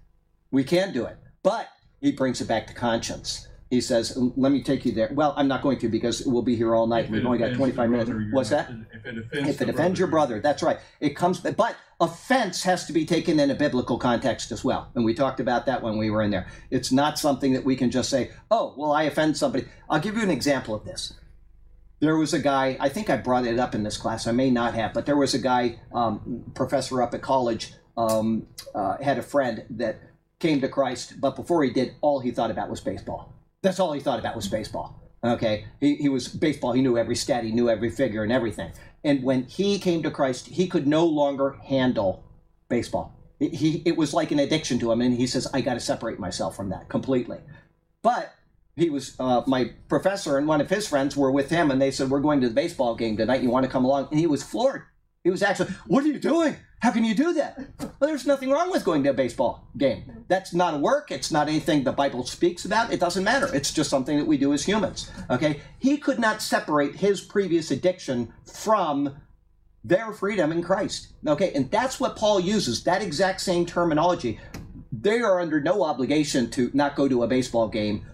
We 0.51 0.65
can 0.65 0.95
do 0.95 1.05
it. 1.05 1.19
But 1.43 1.69
he 2.01 2.11
brings 2.11 2.41
it 2.41 2.49
back 2.49 2.67
to 2.69 2.73
conscience. 2.73 3.47
He 3.69 3.83
says, 3.83 4.17
let 4.17 4.51
me 4.51 4.63
take 4.63 4.87
you 4.87 4.93
there. 4.93 5.11
Well, 5.13 5.35
I'm 5.37 5.47
not 5.47 5.61
going 5.61 5.79
to 5.81 5.91
because 5.91 6.25
we'll 6.25 6.41
be 6.41 6.57
here 6.57 6.75
all 6.75 6.87
night. 6.87 7.05
If 7.05 7.11
We've 7.11 7.27
only 7.27 7.37
got 7.37 7.53
25 7.53 7.91
minutes. 7.91 8.09
brother, 8.09 8.29
What's 8.33 8.49
that? 8.49 8.71
If 8.95 9.05
it 9.05 9.19
offends, 9.19 9.49
if 9.51 9.61
it 9.61 9.69
offends 9.69 9.99
your 9.99 10.09
brother, 10.09 10.37
brother, 10.37 10.43
that's 10.43 10.63
right. 10.63 10.79
It 11.01 11.11
comes, 11.11 11.41
but 11.41 11.77
offense 12.01 12.63
has 12.63 12.87
to 12.87 12.95
be 12.95 13.05
taken 13.05 13.39
in 13.39 13.51
a 13.51 13.55
biblical 13.55 13.99
context 13.99 14.53
as 14.53 14.65
well. 14.65 14.91
And 14.95 15.05
we 15.05 15.13
talked 15.13 15.41
about 15.41 15.67
that 15.67 15.83
when 15.83 15.99
we 15.99 16.09
were 16.09 16.23
in 16.23 16.31
there. 16.31 16.47
It's 16.71 16.91
not 16.91 17.19
something 17.19 17.53
that 17.53 17.65
we 17.65 17.77
can 17.77 17.91
just 17.91 18.09
say, 18.09 18.31
oh, 18.51 18.73
well, 18.79 18.93
I 18.93 19.03
offend 19.03 19.37
somebody. 19.37 19.67
I'll 19.91 20.01
give 20.01 20.17
you 20.17 20.23
an 20.23 20.31
example 20.31 20.75
of 20.75 20.87
this. 20.87 21.13
There 22.05 22.19
was 22.19 22.35
a 22.35 22.39
guy, 22.39 22.77
I 22.81 22.91
think 22.91 23.09
I 23.09 23.17
brought 23.17 23.47
it 23.47 23.59
up 23.59 23.75
in 23.75 23.83
this 23.83 23.97
class, 23.97 24.27
I 24.27 24.33
may 24.33 24.51
not 24.51 24.75
have, 24.75 24.93
but 24.93 25.07
there 25.07 25.17
was 25.17 25.33
a 25.33 25.39
guy, 25.39 25.81
um, 25.95 26.45
professor 26.55 27.01
up 27.03 27.15
at 27.15 27.23
college, 27.23 27.73
um, 27.97 28.47
uh, 28.75 28.99
had 29.03 29.17
a 29.17 29.23
friend 29.23 29.65
that 29.71 30.01
came 30.39 30.61
to 30.61 30.69
Christ, 30.69 31.15
but 31.19 31.35
before 31.35 31.65
he 31.65 31.71
did, 31.71 31.95
all 32.03 32.21
he 32.21 32.31
thought 32.31 32.51
about 32.51 32.69
was 32.69 32.81
baseball. 32.81 33.33
That's 33.63 33.81
all 33.81 33.95
he 33.95 34.01
thought 34.01 34.19
about 34.19 34.37
was 34.37 34.49
baseball. 34.49 35.01
Okay, 35.25 35.65
he, 35.81 35.95
he 35.95 36.11
was 36.11 36.29
baseball. 36.29 36.73
He 36.73 36.83
knew 36.83 36.99
every 36.99 37.17
stat, 37.17 37.43
he 37.45 37.53
knew 37.53 37.71
every 37.71 37.89
figure 37.89 38.23
and 38.23 38.31
everything. 38.31 38.73
And 39.03 39.23
when 39.23 39.45
he 39.45 39.79
came 39.79 40.03
to 40.03 40.11
Christ, 40.11 40.49
he 40.49 40.67
could 40.67 40.87
no 40.87 41.07
longer 41.07 41.57
handle 41.65 42.23
baseball. 42.69 43.15
It, 43.41 43.55
he, 43.55 43.83
it 43.87 43.97
was 43.97 44.13
like 44.13 44.31
an 44.31 44.41
addiction 44.41 44.79
to 44.81 44.93
him, 44.93 45.01
and 45.01 45.17
he 45.17 45.27
says, 45.27 45.49
"I 45.55 45.63
got 45.63 45.75
to 45.75 45.81
separate 45.81 46.19
myself 46.19 46.55
from 46.55 46.69
that 46.69 46.91
completely." 46.91 47.39
But 48.03 48.35
he 48.77 48.91
was 48.91 49.14
uh, 49.18 49.43
my 49.47 49.72
professor, 49.89 50.37
and 50.37 50.49
one 50.49 50.61
of 50.61 50.70
his 50.70 50.89
friends 50.89 51.16
were 51.16 51.31
with 51.31 51.51
him, 51.51 51.70
and 51.70 51.81
they 51.81 51.91
said, 51.91 52.11
"We're 52.11 52.20
going 52.20 52.41
to 52.41 52.49
the 52.49 52.55
baseball 52.55 52.95
game 52.95 53.16
tonight. 53.16 53.43
You 53.43 53.51
want 53.51 53.64
to 53.64 53.70
come 53.72 53.85
along?" 53.85 54.09
And 54.11 54.18
he 54.18 54.27
was 54.27 54.43
floored. 54.43 54.83
He 55.22 55.31
was 55.31 55.43
actually, 55.43 55.70
"What 55.87 56.05
are 56.05 56.09
you 56.09 56.18
doing? 56.18 56.57
How 56.81 56.91
can 56.91 57.05
you 57.05 57.14
do 57.14 57.33
that?" 57.35 57.59
Well, 57.79 58.11
there's 58.11 58.27
nothing 58.27 58.51
wrong 58.51 58.70
with 58.70 58.85
going 58.85 59.05
to 59.05 59.11
a 59.11 59.14
baseball 59.14 59.68
game. 59.77 60.25
That's 60.29 60.53
not 60.53 60.75
a 60.75 60.79
work. 60.79 61.11
It's 61.11 61.31
not 61.31 61.49
anything 61.49 61.85
the 61.85 61.93
Bible 61.93 62.27
speaks 62.27 62.64
about. 62.64 62.93
It 62.93 63.01
doesn't 63.01 63.25
matter. 63.25 63.49
It's 63.55 63.72
just 63.72 63.91
something 63.91 64.18
that 64.18 64.27
we 64.27 64.37
do 64.37 64.53
as 64.53 64.64
humans. 64.64 65.11
Okay? 65.31 65.61
He 65.79 65.97
could 65.97 66.18
not 66.18 66.43
separate 66.43 66.97
his 66.97 67.20
previous 67.20 67.70
addiction 67.70 68.33
from 68.45 69.16
their 69.85 70.12
freedom 70.12 70.51
in 70.51 70.62
Christ. 70.62 71.09
Okay, 71.27 71.53
and 71.55 71.70
that's 71.70 72.01
what 72.01 72.16
Paul 72.16 72.41
uses, 72.41 72.83
that 72.85 73.03
exact 73.03 73.41
same 73.41 73.66
terminology. 73.66 74.41
they 74.93 75.20
are 75.20 75.41
under 75.41 75.61
no 75.61 75.85
obligation 75.85 76.51
to 76.51 76.70
not 76.72 76.95
go 76.95 77.09
to 77.09 77.22
a 77.22 77.27
baseball 77.27 77.68
game 77.68 78.05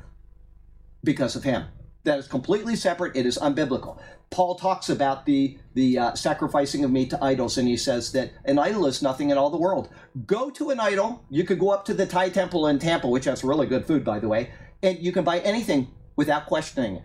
because 1.03 1.37
of 1.37 1.45
him. 1.45 1.65
That 2.05 2.19
is 2.19 2.29
completely 2.29 2.77
separate. 2.77 3.15
It 3.15 3.27
is 3.27 3.39
unbiblical. 3.39 4.01
Paul 4.31 4.55
talks 4.55 4.89
about 4.89 5.27
the 5.27 5.59
the 5.75 5.99
uh, 5.99 6.15
sacrificing 6.15 6.85
of 6.85 6.91
meat 6.91 7.11
to 7.11 7.23
idols, 7.23 7.59
and 7.59 7.69
he 7.69 7.77
says 7.77 8.13
that 8.13 8.33
an 8.45 8.59
idol 8.59 8.87
is 8.87 9.03
nothing 9.03 9.31
in 9.31 9.37
all 9.37 9.51
the 9.51 9.59
world. 9.59 9.91
Go 10.27 10.51
to 10.51 10.71
an 10.71 10.81
idol. 10.81 11.25
You 11.29 11.45
could 11.45 11.59
go 11.59 11.71
up 11.71 11.85
to 11.87 11.95
the 11.95 12.07
Thai 12.07 12.31
temple 12.31 12.67
in 12.69 12.79
Tampa, 12.79 13.09
which 13.09 13.27
has 13.27 13.45
really 13.45 13.67
good 13.67 13.87
food, 13.87 14.05
by 14.05 14.19
the 14.19 14.29
way, 14.29 14.51
and 14.83 14.99
you 14.99 15.13
can 15.13 15.25
buy 15.25 15.41
anything 15.41 15.89
without 16.17 16.47
questioning 16.47 16.97
it. 16.97 17.03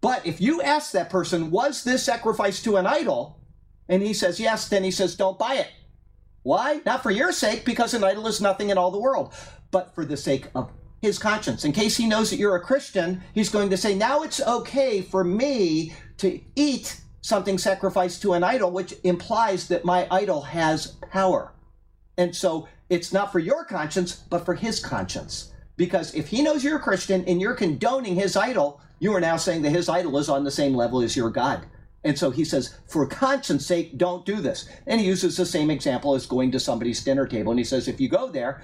But 0.00 0.26
if 0.26 0.40
you 0.40 0.60
ask 0.60 0.92
that 0.92 1.10
person, 1.10 1.50
was 1.50 1.84
this 1.84 2.02
sacrifice 2.02 2.60
to 2.62 2.76
an 2.76 2.86
idol? 2.86 3.38
And 3.88 4.02
he 4.02 4.14
says 4.14 4.40
yes, 4.40 4.68
then 4.68 4.82
he 4.82 4.90
says, 4.90 5.14
don't 5.14 5.38
buy 5.38 5.54
it. 5.54 5.68
Why? 6.42 6.80
Not 6.84 7.02
for 7.02 7.10
your 7.10 7.30
sake, 7.30 7.64
because 7.64 7.94
an 7.94 8.02
idol 8.02 8.26
is 8.26 8.40
nothing 8.40 8.70
in 8.70 8.78
all 8.78 8.90
the 8.90 8.98
world, 8.98 9.32
but 9.70 9.94
for 9.94 10.04
the 10.04 10.16
sake 10.16 10.48
of 10.54 10.72
his 11.02 11.18
conscience. 11.18 11.64
In 11.64 11.72
case 11.72 11.96
he 11.96 12.06
knows 12.06 12.30
that 12.30 12.38
you're 12.38 12.56
a 12.56 12.60
Christian, 12.60 13.22
he's 13.34 13.50
going 13.50 13.68
to 13.70 13.76
say, 13.76 13.94
now 13.94 14.22
it's 14.22 14.40
okay 14.40 15.02
for 15.02 15.24
me 15.24 15.92
to 16.18 16.40
eat 16.54 17.00
something 17.20 17.58
sacrificed 17.58 18.22
to 18.22 18.32
an 18.32 18.44
idol, 18.44 18.70
which 18.70 18.94
implies 19.04 19.68
that 19.68 19.84
my 19.84 20.06
idol 20.10 20.40
has 20.42 20.92
power. 21.10 21.52
And 22.16 22.34
so 22.34 22.68
it's 22.88 23.12
not 23.12 23.32
for 23.32 23.40
your 23.40 23.64
conscience, 23.64 24.14
but 24.30 24.44
for 24.44 24.54
his 24.54 24.80
conscience. 24.80 25.52
Because 25.76 26.14
if 26.14 26.28
he 26.28 26.42
knows 26.42 26.62
you're 26.62 26.76
a 26.76 26.80
Christian 26.80 27.24
and 27.26 27.40
you're 27.40 27.54
condoning 27.54 28.14
his 28.14 28.36
idol, 28.36 28.80
you 29.00 29.12
are 29.14 29.20
now 29.20 29.36
saying 29.36 29.62
that 29.62 29.70
his 29.70 29.88
idol 29.88 30.18
is 30.18 30.28
on 30.28 30.44
the 30.44 30.50
same 30.50 30.74
level 30.74 31.00
as 31.00 31.16
your 31.16 31.30
God. 31.30 31.66
And 32.04 32.18
so 32.18 32.30
he 32.30 32.44
says, 32.44 32.78
for 32.86 33.06
conscience 33.06 33.66
sake, 33.66 33.96
don't 33.96 34.26
do 34.26 34.36
this. 34.36 34.68
And 34.86 35.00
he 35.00 35.06
uses 35.06 35.36
the 35.36 35.46
same 35.46 35.70
example 35.70 36.14
as 36.14 36.26
going 36.26 36.52
to 36.52 36.60
somebody's 36.60 37.02
dinner 37.02 37.26
table. 37.26 37.50
And 37.50 37.58
he 37.58 37.64
says, 37.64 37.88
if 37.88 38.00
you 38.00 38.08
go 38.08 38.28
there, 38.28 38.62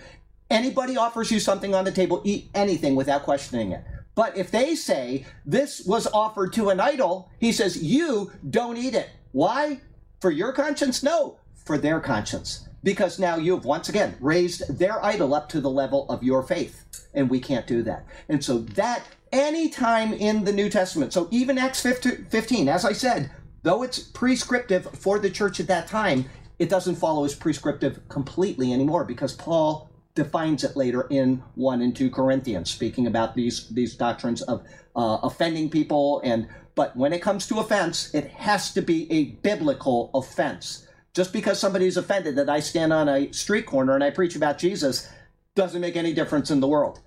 anybody 0.51 0.97
offers 0.97 1.31
you 1.31 1.41
something 1.41 1.75
on 1.75 1.85
the 1.85 1.93
table, 1.93 2.21
eat 2.25 2.51
anything 2.55 2.97
without 2.97 3.23
questioning 3.23 3.73
it. 3.73 3.85
But 4.15 4.37
if 4.37 4.51
they 4.51 4.75
say 4.75 5.27
this 5.47 5.85
was 5.87 6.09
offered 6.09 6.53
to 6.55 6.71
an 6.71 6.81
idol, 6.81 7.31
he 7.39 7.53
says, 7.53 7.83
you 7.83 8.33
don't 8.51 8.77
eat 8.77 8.95
it. 8.95 9.11
Why? 9.33 9.81
For 10.21 10.31
your 10.31 10.53
conscience? 10.53 11.03
No, 11.03 11.39
for 11.65 11.79
their 11.79 12.01
conscience. 12.01 12.69
Because 12.83 13.19
now 13.19 13.37
you've 13.37 13.65
once 13.65 13.89
again 13.89 14.17
raised 14.21 14.79
their 14.79 15.05
idol 15.05 15.35
up 15.35 15.49
to 15.51 15.61
the 15.61 15.71
level 15.71 16.09
of 16.11 16.23
your 16.23 16.43
faith. 16.43 16.85
And 17.15 17.31
we 17.31 17.41
can't 17.41 17.67
do 17.67 17.83
that. 17.85 18.07
And 18.29 18.43
so 18.43 18.59
that 18.59 19.05
anytime 19.33 20.13
in 20.13 20.45
the 20.45 20.53
New 20.53 20.69
Testament, 20.69 21.13
so 21.13 21.29
even 21.31 21.59
Acts 21.59 21.83
15, 21.83 22.69
as 22.69 22.85
I 22.85 22.93
said, 22.93 23.31
though 23.63 23.83
it's 23.83 23.99
prescriptive 23.99 24.89
for 24.99 25.19
the 25.19 25.31
church 25.31 25.61
at 25.61 25.69
that 25.69 25.87
time, 25.87 26.25
it 26.59 26.69
doesn't 26.69 26.97
follow 26.97 27.25
as 27.25 27.35
prescriptive 27.35 28.01
completely 28.09 28.73
anymore 28.73 29.05
because 29.05 29.33
Paul 29.33 29.89
defines 30.15 30.65
it 30.65 30.77
later 30.77 31.07
in 31.11 31.43
1 31.55 31.83
and 31.83 31.95
2 31.95 32.11
Corinthians, 32.11 32.71
speaking 32.71 33.07
about 33.07 33.35
these, 33.35 33.69
these 33.69 33.95
doctrines 33.95 34.43
of 34.43 34.63
uh, 34.97 35.19
offending 35.23 35.71
people. 35.71 36.21
And 36.25 36.49
But 36.75 36.97
when 36.97 37.13
it 37.13 37.23
comes 37.23 37.47
to 37.49 37.61
offense, 37.61 38.13
it 38.15 38.27
has 38.29 38.73
to 38.75 38.83
be 38.83 39.11
a 39.13 39.27
biblical 39.43 40.11
offense. 40.15 40.87
Just 41.15 41.33
because 41.33 41.59
somebody's 41.59 41.97
offended 41.97 42.37
that 42.37 42.51
I 42.51 42.61
stand 42.61 42.93
on 42.93 43.09
a 43.09 43.33
street 43.33 43.67
corner 43.67 43.95
and 43.95 44.05
I 44.05 44.11
preach 44.11 44.37
about 44.37 44.59
Jesus 44.59 45.09
doesn't 45.55 45.81
make 45.81 45.97
any 45.97 46.13
difference 46.13 46.51
in 46.51 46.61
the 46.61 46.69
world. 46.69 47.01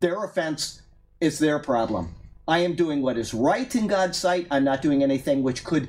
Their 0.00 0.24
offense 0.24 0.82
is 1.20 1.38
their 1.38 1.58
problem. 1.58 2.14
I 2.46 2.60
am 2.60 2.74
doing 2.74 3.02
what 3.02 3.18
is 3.18 3.34
right 3.34 3.72
in 3.74 3.86
God's 3.86 4.16
sight. 4.16 4.46
I'm 4.50 4.64
not 4.64 4.80
doing 4.80 5.02
anything 5.02 5.42
which 5.42 5.64
could 5.64 5.88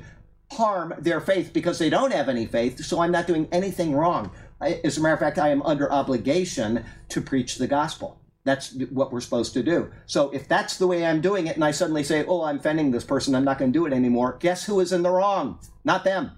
harm 0.52 0.92
their 0.98 1.20
faith 1.20 1.52
because 1.52 1.78
they 1.78 1.88
don't 1.88 2.12
have 2.12 2.28
any 2.28 2.44
faith, 2.44 2.84
so 2.84 3.00
I'm 3.00 3.12
not 3.12 3.26
doing 3.26 3.48
anything 3.52 3.94
wrong. 3.94 4.30
I, 4.60 4.80
as 4.84 4.98
a 4.98 5.00
matter 5.00 5.14
of 5.14 5.20
fact, 5.20 5.38
I 5.38 5.48
am 5.48 5.62
under 5.62 5.90
obligation 5.90 6.84
to 7.08 7.20
preach 7.20 7.56
the 7.56 7.66
gospel. 7.66 8.20
That's 8.44 8.74
what 8.90 9.12
we're 9.12 9.20
supposed 9.20 9.52
to 9.54 9.62
do. 9.62 9.90
So 10.06 10.30
if 10.30 10.48
that's 10.48 10.78
the 10.78 10.86
way 10.86 11.04
I'm 11.04 11.20
doing 11.20 11.46
it, 11.46 11.56
and 11.56 11.64
I 11.64 11.70
suddenly 11.72 12.04
say, 12.04 12.24
oh, 12.26 12.42
I'm 12.42 12.58
offending 12.58 12.90
this 12.90 13.04
person, 13.04 13.34
I'm 13.34 13.44
not 13.44 13.58
going 13.58 13.72
to 13.72 13.78
do 13.78 13.86
it 13.86 13.92
anymore, 13.92 14.38
guess 14.40 14.64
who 14.64 14.80
is 14.80 14.92
in 14.92 15.02
the 15.02 15.10
wrong? 15.10 15.58
Not 15.84 16.04
them. 16.04 16.32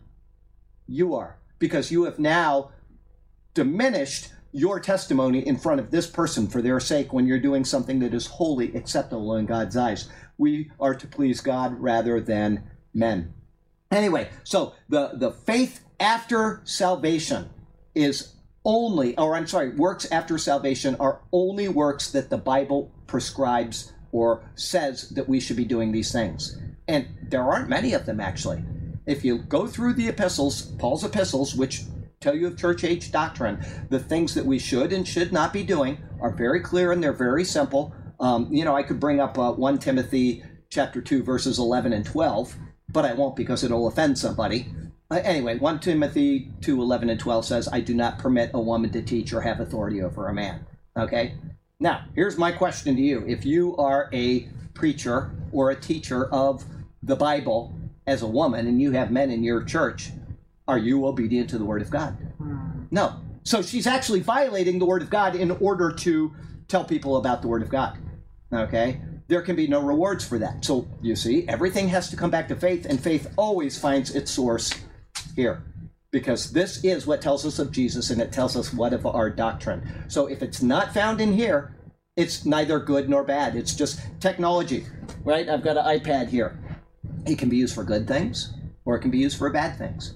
You 0.87 1.15
are. 1.15 1.39
Because 1.59 1.93
you 1.93 2.05
have 2.05 2.19
now 2.19 2.71
diminished 3.55 4.31
your 4.53 4.81
testimony 4.81 5.47
in 5.47 5.57
front 5.57 5.81
of 5.81 5.91
this 5.91 6.07
person 6.07 6.47
for 6.47 6.61
their 6.61 6.81
sake 6.81 7.13
when 7.13 7.27
you're 7.27 7.39
doing 7.39 7.65
something 7.65 8.01
that 8.01 8.13
is 8.13 8.27
wholly 8.27 8.75
acceptable 8.75 9.37
in 9.37 9.47
God's 9.47 9.77
eyes. 9.77 10.09
We 10.37 10.71
are 10.81 10.95
to 10.95 11.07
please 11.07 11.41
God 11.41 11.81
rather 11.81 12.21
than 12.21 12.65
men. 12.93 13.33
Anyway, 13.91 14.29
so 14.45 14.75
the, 14.89 15.13
the 15.15 15.31
faith 15.31 15.85
after 16.01 16.61
salvation 16.65 17.49
is 17.95 18.35
only, 18.65 19.17
or 19.19 19.35
I'm 19.35 19.47
sorry, 19.47 19.71
works 19.71 20.11
after 20.11 20.39
salvation 20.39 20.97
are 21.01 21.21
only 21.33 21.69
works 21.69 22.11
that 22.13 22.31
the 22.31 22.39
Bible 22.39 22.93
prescribes 23.07 23.93
or 24.13 24.45
says 24.55 25.09
that 25.11 25.29
we 25.29 25.41
should 25.41 25.57
be 25.57 25.65
doing 25.65 25.91
these 25.91 26.13
things. 26.13 26.59
And 26.87 27.09
there 27.29 27.43
aren't 27.43 27.69
many 27.69 27.93
of 27.95 28.07
them 28.07 28.21
actually. 28.21 28.63
If 29.07 29.25
you 29.25 29.39
go 29.39 29.67
through 29.67 29.95
the 29.95 30.09
epistles, 30.09 30.63
Paul's 30.79 31.05
epistles, 31.05 31.55
which 31.55 31.83
tell 32.21 32.37
you 32.37 32.47
of 32.47 32.57
church 32.57 32.85
age 32.85 33.11
doctrine, 33.11 33.65
the 33.91 33.99
things 33.99 34.35
that 34.35 34.47
we 34.47 34.59
should 34.59 34.93
and 34.93 35.07
should 35.07 35.33
not 35.33 35.53
be 35.53 35.65
doing 35.65 35.99
are 36.21 36.31
very 36.31 36.61
clear 36.61 36.93
and 36.93 37.03
they're 37.03 37.13
very 37.13 37.45
simple. 37.45 37.93
Um, 38.21 38.49
you 38.53 38.65
know, 38.65 38.77
I 38.77 38.85
could 38.85 39.01
bring 39.01 39.19
up 39.19 39.39
uh, 39.39 39.53
1 39.53 39.79
Timothy 39.79 40.45
chapter 40.71 41.03
2, 41.03 41.25
verses 41.25 41.59
11 41.59 41.93
and 41.93 42.05
12, 42.05 42.55
but 42.89 43.05
I 43.05 43.13
won't 43.15 43.35
because 43.35 43.65
it'll 43.65 43.89
offend 43.89 44.19
somebody. 44.19 44.69
Uh, 45.13 45.17
anyway, 45.25 45.59
1 45.59 45.81
Timothy 45.81 46.49
2 46.63 46.81
11 46.81 47.11
and 47.11 47.21
12 47.21 47.45
says, 47.45 47.69
I 47.71 47.81
do 47.81 47.93
not 47.93 48.19
permit 48.19 48.51
a 48.55 48.61
woman 48.61 48.89
to 48.93 49.03
teach 49.03 49.35
or 49.35 49.43
have 49.43 49.61
authority 49.61 50.01
over 50.01 50.27
a 50.27 50.33
man. 50.33 50.65
Okay? 50.97 51.35
Now, 51.79 52.07
here's 52.15 52.39
my 52.39 52.51
question 52.51 52.97
to 52.97 53.03
you. 53.03 53.23
If 53.27 53.45
you 53.45 53.77
are 53.77 54.09
a 54.15 54.49
preacher 54.73 55.31
or 55.53 55.71
a 55.71 55.77
teacher 55.77 56.33
of 56.33 56.65
the 57.03 57.15
Bible 57.15 57.79
as 58.07 58.23
a 58.23 58.27
woman 58.27 58.67
and 58.67 58.81
you 58.81 58.93
have 58.93 59.11
men 59.11 59.31
in 59.31 59.45
your 59.45 59.63
church, 59.65 60.13
are 60.67 60.79
you 60.79 61.07
obedient 61.07 61.51
to 61.51 61.59
the 61.59 61.65
Word 61.67 61.83
of 61.83 61.91
God? 61.91 62.17
No. 62.91 63.21
So 63.43 63.61
she's 63.61 63.87
actually 63.87 64.21
violating 64.21 64.79
the 64.79 64.87
Word 64.87 65.03
of 65.03 65.11
God 65.11 65.37
in 65.37 65.51
order 65.51 65.93
to 65.93 66.33
tell 66.69 66.85
people 66.85 67.19
about 67.19 67.43
the 67.43 67.49
Word 67.49 67.61
of 67.61 67.69
God. 67.69 67.99
Okay? 68.51 68.99
There 69.29 69.43
can 69.43 69.57
be 69.57 69.67
no 69.67 69.83
rewards 69.83 70.27
for 70.27 70.39
that. 70.39 70.65
So 70.65 70.89
you 71.03 71.17
see, 71.17 71.47
everything 71.49 71.89
has 71.89 72.09
to 72.09 72.17
come 72.17 72.31
back 72.31 72.49
to 72.49 72.57
faith, 72.57 72.87
and 72.87 72.99
faith 72.99 73.31
always 73.37 73.79
finds 73.79 74.15
its 74.15 74.31
source 74.31 74.73
here 75.35 75.63
because 76.13 76.53
this 76.53 76.85
is 76.85 77.07
what 77.07 77.23
tells 77.23 77.45
us 77.45 77.59
of 77.59 77.73
Jesus 77.73 78.11
and 78.11 78.21
it 78.21 78.31
tells 78.31 78.55
us 78.55 78.73
what 78.73 78.93
of 78.93 79.07
our 79.07 79.31
doctrine. 79.31 80.05
So 80.09 80.27
if 80.27 80.43
it's 80.43 80.63
not 80.63 80.95
found 80.95 81.21
in 81.21 81.33
here, 81.33 81.75
it's 82.17 82.45
neither 82.45 82.79
good 82.79 83.09
nor 83.09 83.25
bad. 83.25 83.57
It's 83.57 83.75
just 83.75 84.01
technology, 84.21 84.87
right? 85.25 85.49
I've 85.49 85.65
got 85.65 85.79
an 85.79 85.99
iPad 85.99 86.29
here. 86.29 86.59
It 87.27 87.39
can 87.39 87.49
be 87.49 87.57
used 87.57 87.75
for 87.75 87.83
good 87.83 88.07
things 88.07 88.53
or 88.85 88.97
it 88.97 89.01
can 89.01 89.11
be 89.11 89.19
used 89.19 89.39
for 89.39 89.49
bad 89.51 89.79
things. 89.79 90.15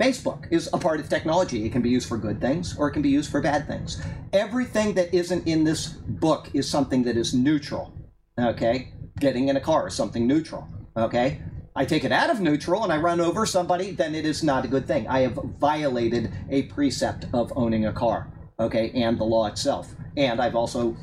Facebook 0.00 0.46
is 0.52 0.68
a 0.72 0.78
part 0.78 1.00
of 1.00 1.08
technology. 1.08 1.64
It 1.64 1.72
can 1.72 1.82
be 1.82 1.90
used 1.90 2.08
for 2.08 2.18
good 2.18 2.40
things 2.40 2.76
or 2.76 2.88
it 2.88 2.92
can 2.92 3.02
be 3.02 3.08
used 3.08 3.30
for 3.30 3.40
bad 3.40 3.66
things. 3.66 4.00
Everything 4.32 4.94
that 4.94 5.12
isn't 5.12 5.46
in 5.48 5.64
this 5.64 5.88
book 5.88 6.50
is 6.54 6.70
something 6.70 7.02
that 7.02 7.16
is 7.16 7.34
neutral. 7.34 7.92
Okay? 8.38 8.92
Getting 9.18 9.48
in 9.48 9.56
a 9.56 9.60
car 9.60 9.88
is 9.88 9.94
something 9.94 10.26
neutral. 10.26 10.68
Okay? 10.96 11.40
I 11.76 11.84
take 11.84 12.04
it 12.04 12.12
out 12.12 12.30
of 12.30 12.40
neutral 12.40 12.84
and 12.84 12.92
I 12.92 12.96
run 12.96 13.20
over 13.20 13.44
somebody, 13.44 13.90
then 13.90 14.14
it 14.14 14.24
is 14.24 14.42
not 14.42 14.64
a 14.64 14.68
good 14.68 14.86
thing. 14.86 15.06
I 15.08 15.20
have 15.20 15.34
violated 15.34 16.32
a 16.48 16.62
precept 16.62 17.26
of 17.34 17.52
owning 17.54 17.84
a 17.84 17.92
car, 17.92 18.32
okay, 18.58 18.90
and 18.94 19.18
the 19.18 19.24
law 19.24 19.46
itself. 19.46 19.94
And 20.16 20.40
I've 20.40 20.54
also 20.56 20.96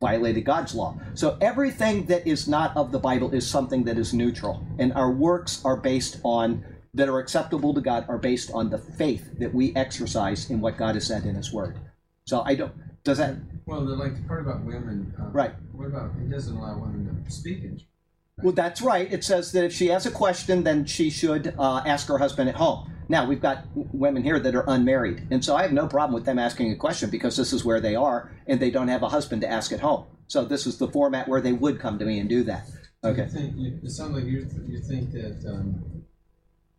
violated 0.00 0.44
God's 0.44 0.74
law. 0.74 0.98
So 1.14 1.38
everything 1.40 2.06
that 2.06 2.26
is 2.26 2.48
not 2.48 2.76
of 2.76 2.90
the 2.90 2.98
Bible 2.98 3.32
is 3.32 3.48
something 3.48 3.84
that 3.84 3.98
is 3.98 4.12
neutral. 4.12 4.66
And 4.80 4.92
our 4.94 5.12
works 5.12 5.64
are 5.64 5.76
based 5.76 6.18
on, 6.24 6.64
that 6.92 7.08
are 7.08 7.20
acceptable 7.20 7.72
to 7.74 7.80
God, 7.80 8.04
are 8.08 8.18
based 8.18 8.50
on 8.52 8.68
the 8.68 8.78
faith 8.78 9.38
that 9.38 9.54
we 9.54 9.74
exercise 9.76 10.50
in 10.50 10.60
what 10.60 10.76
God 10.76 10.96
has 10.96 11.06
said 11.06 11.24
in 11.24 11.36
His 11.36 11.52
Word. 11.52 11.78
So 12.24 12.42
I 12.42 12.56
don't, 12.56 12.72
does 13.04 13.18
that, 13.18 13.36
Well, 13.64 13.84
the, 13.84 13.94
like 13.94 14.16
the 14.16 14.26
part 14.26 14.40
about 14.40 14.64
women. 14.64 15.14
Uh, 15.20 15.30
Right. 15.30 15.54
What 15.72 15.86
about 15.86 16.10
it 16.20 16.28
doesn't 16.28 16.56
allow 16.56 16.78
women 16.78 17.22
to 17.24 17.30
speak 17.30 17.62
in 17.62 17.78
church? 17.78 17.86
Well, 18.42 18.52
that's 18.52 18.82
right. 18.82 19.10
It 19.10 19.24
says 19.24 19.52
that 19.52 19.64
if 19.64 19.72
she 19.72 19.86
has 19.86 20.04
a 20.04 20.10
question, 20.10 20.62
then 20.62 20.84
she 20.84 21.08
should 21.08 21.54
uh, 21.58 21.82
ask 21.86 22.06
her 22.08 22.18
husband 22.18 22.50
at 22.50 22.56
home. 22.56 22.92
Now, 23.08 23.26
we've 23.26 23.40
got 23.40 23.64
women 23.74 24.22
here 24.22 24.38
that 24.38 24.54
are 24.54 24.64
unmarried. 24.68 25.28
And 25.30 25.42
so 25.42 25.56
I 25.56 25.62
have 25.62 25.72
no 25.72 25.86
problem 25.86 26.12
with 26.12 26.26
them 26.26 26.38
asking 26.38 26.70
a 26.70 26.76
question 26.76 27.08
because 27.08 27.36
this 27.36 27.52
is 27.52 27.64
where 27.64 27.80
they 27.80 27.94
are 27.94 28.30
and 28.46 28.60
they 28.60 28.70
don't 28.70 28.88
have 28.88 29.02
a 29.02 29.08
husband 29.08 29.40
to 29.42 29.50
ask 29.50 29.72
at 29.72 29.80
home. 29.80 30.04
So 30.26 30.44
this 30.44 30.66
is 30.66 30.76
the 30.76 30.88
format 30.88 31.28
where 31.28 31.40
they 31.40 31.52
would 31.52 31.80
come 31.80 31.98
to 31.98 32.04
me 32.04 32.18
and 32.18 32.28
do 32.28 32.42
that. 32.44 32.68
Okay. 33.04 33.22
You 33.22 33.28
think 33.28 33.56
you, 33.56 33.80
it 33.82 33.90
sounds 33.90 34.14
like 34.14 34.24
you 34.24 34.46
you 34.66 34.80
think 34.80 35.12
that 35.12 35.44
um, 35.48 36.04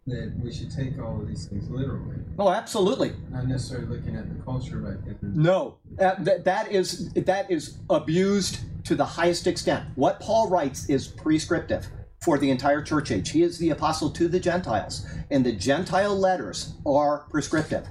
that 0.07 0.33
we 0.41 0.51
should 0.51 0.71
take 0.71 0.97
all 0.99 1.21
of 1.21 1.27
these 1.27 1.45
things 1.47 1.69
literally, 1.69 2.15
Oh, 2.39 2.49
absolutely. 2.49 3.13
not 3.29 3.47
necessarily 3.47 3.87
looking 3.87 4.15
at 4.15 4.27
the 4.35 4.41
culture, 4.43 4.77
but 4.77 5.21
No, 5.21 5.77
uh, 5.99 6.15
that, 6.19 6.45
that 6.45 6.71
is 6.71 7.11
that 7.13 7.49
is 7.51 7.77
abused 7.89 8.59
to 8.85 8.95
the 8.95 9.05
highest 9.05 9.47
extent. 9.47 9.85
What 9.95 10.19
Paul 10.19 10.49
writes 10.49 10.89
is 10.89 11.07
prescriptive 11.07 11.87
for 12.21 12.37
the 12.37 12.49
entire 12.49 12.81
church 12.81 13.11
age. 13.11 13.29
He 13.31 13.43
is 13.43 13.59
the 13.59 13.69
apostle 13.71 14.09
to 14.11 14.27
the 14.27 14.39
Gentiles, 14.39 15.05
and 15.29 15.45
the 15.45 15.51
Gentile 15.51 16.15
letters 16.17 16.73
are 16.85 17.27
prescriptive. 17.29 17.85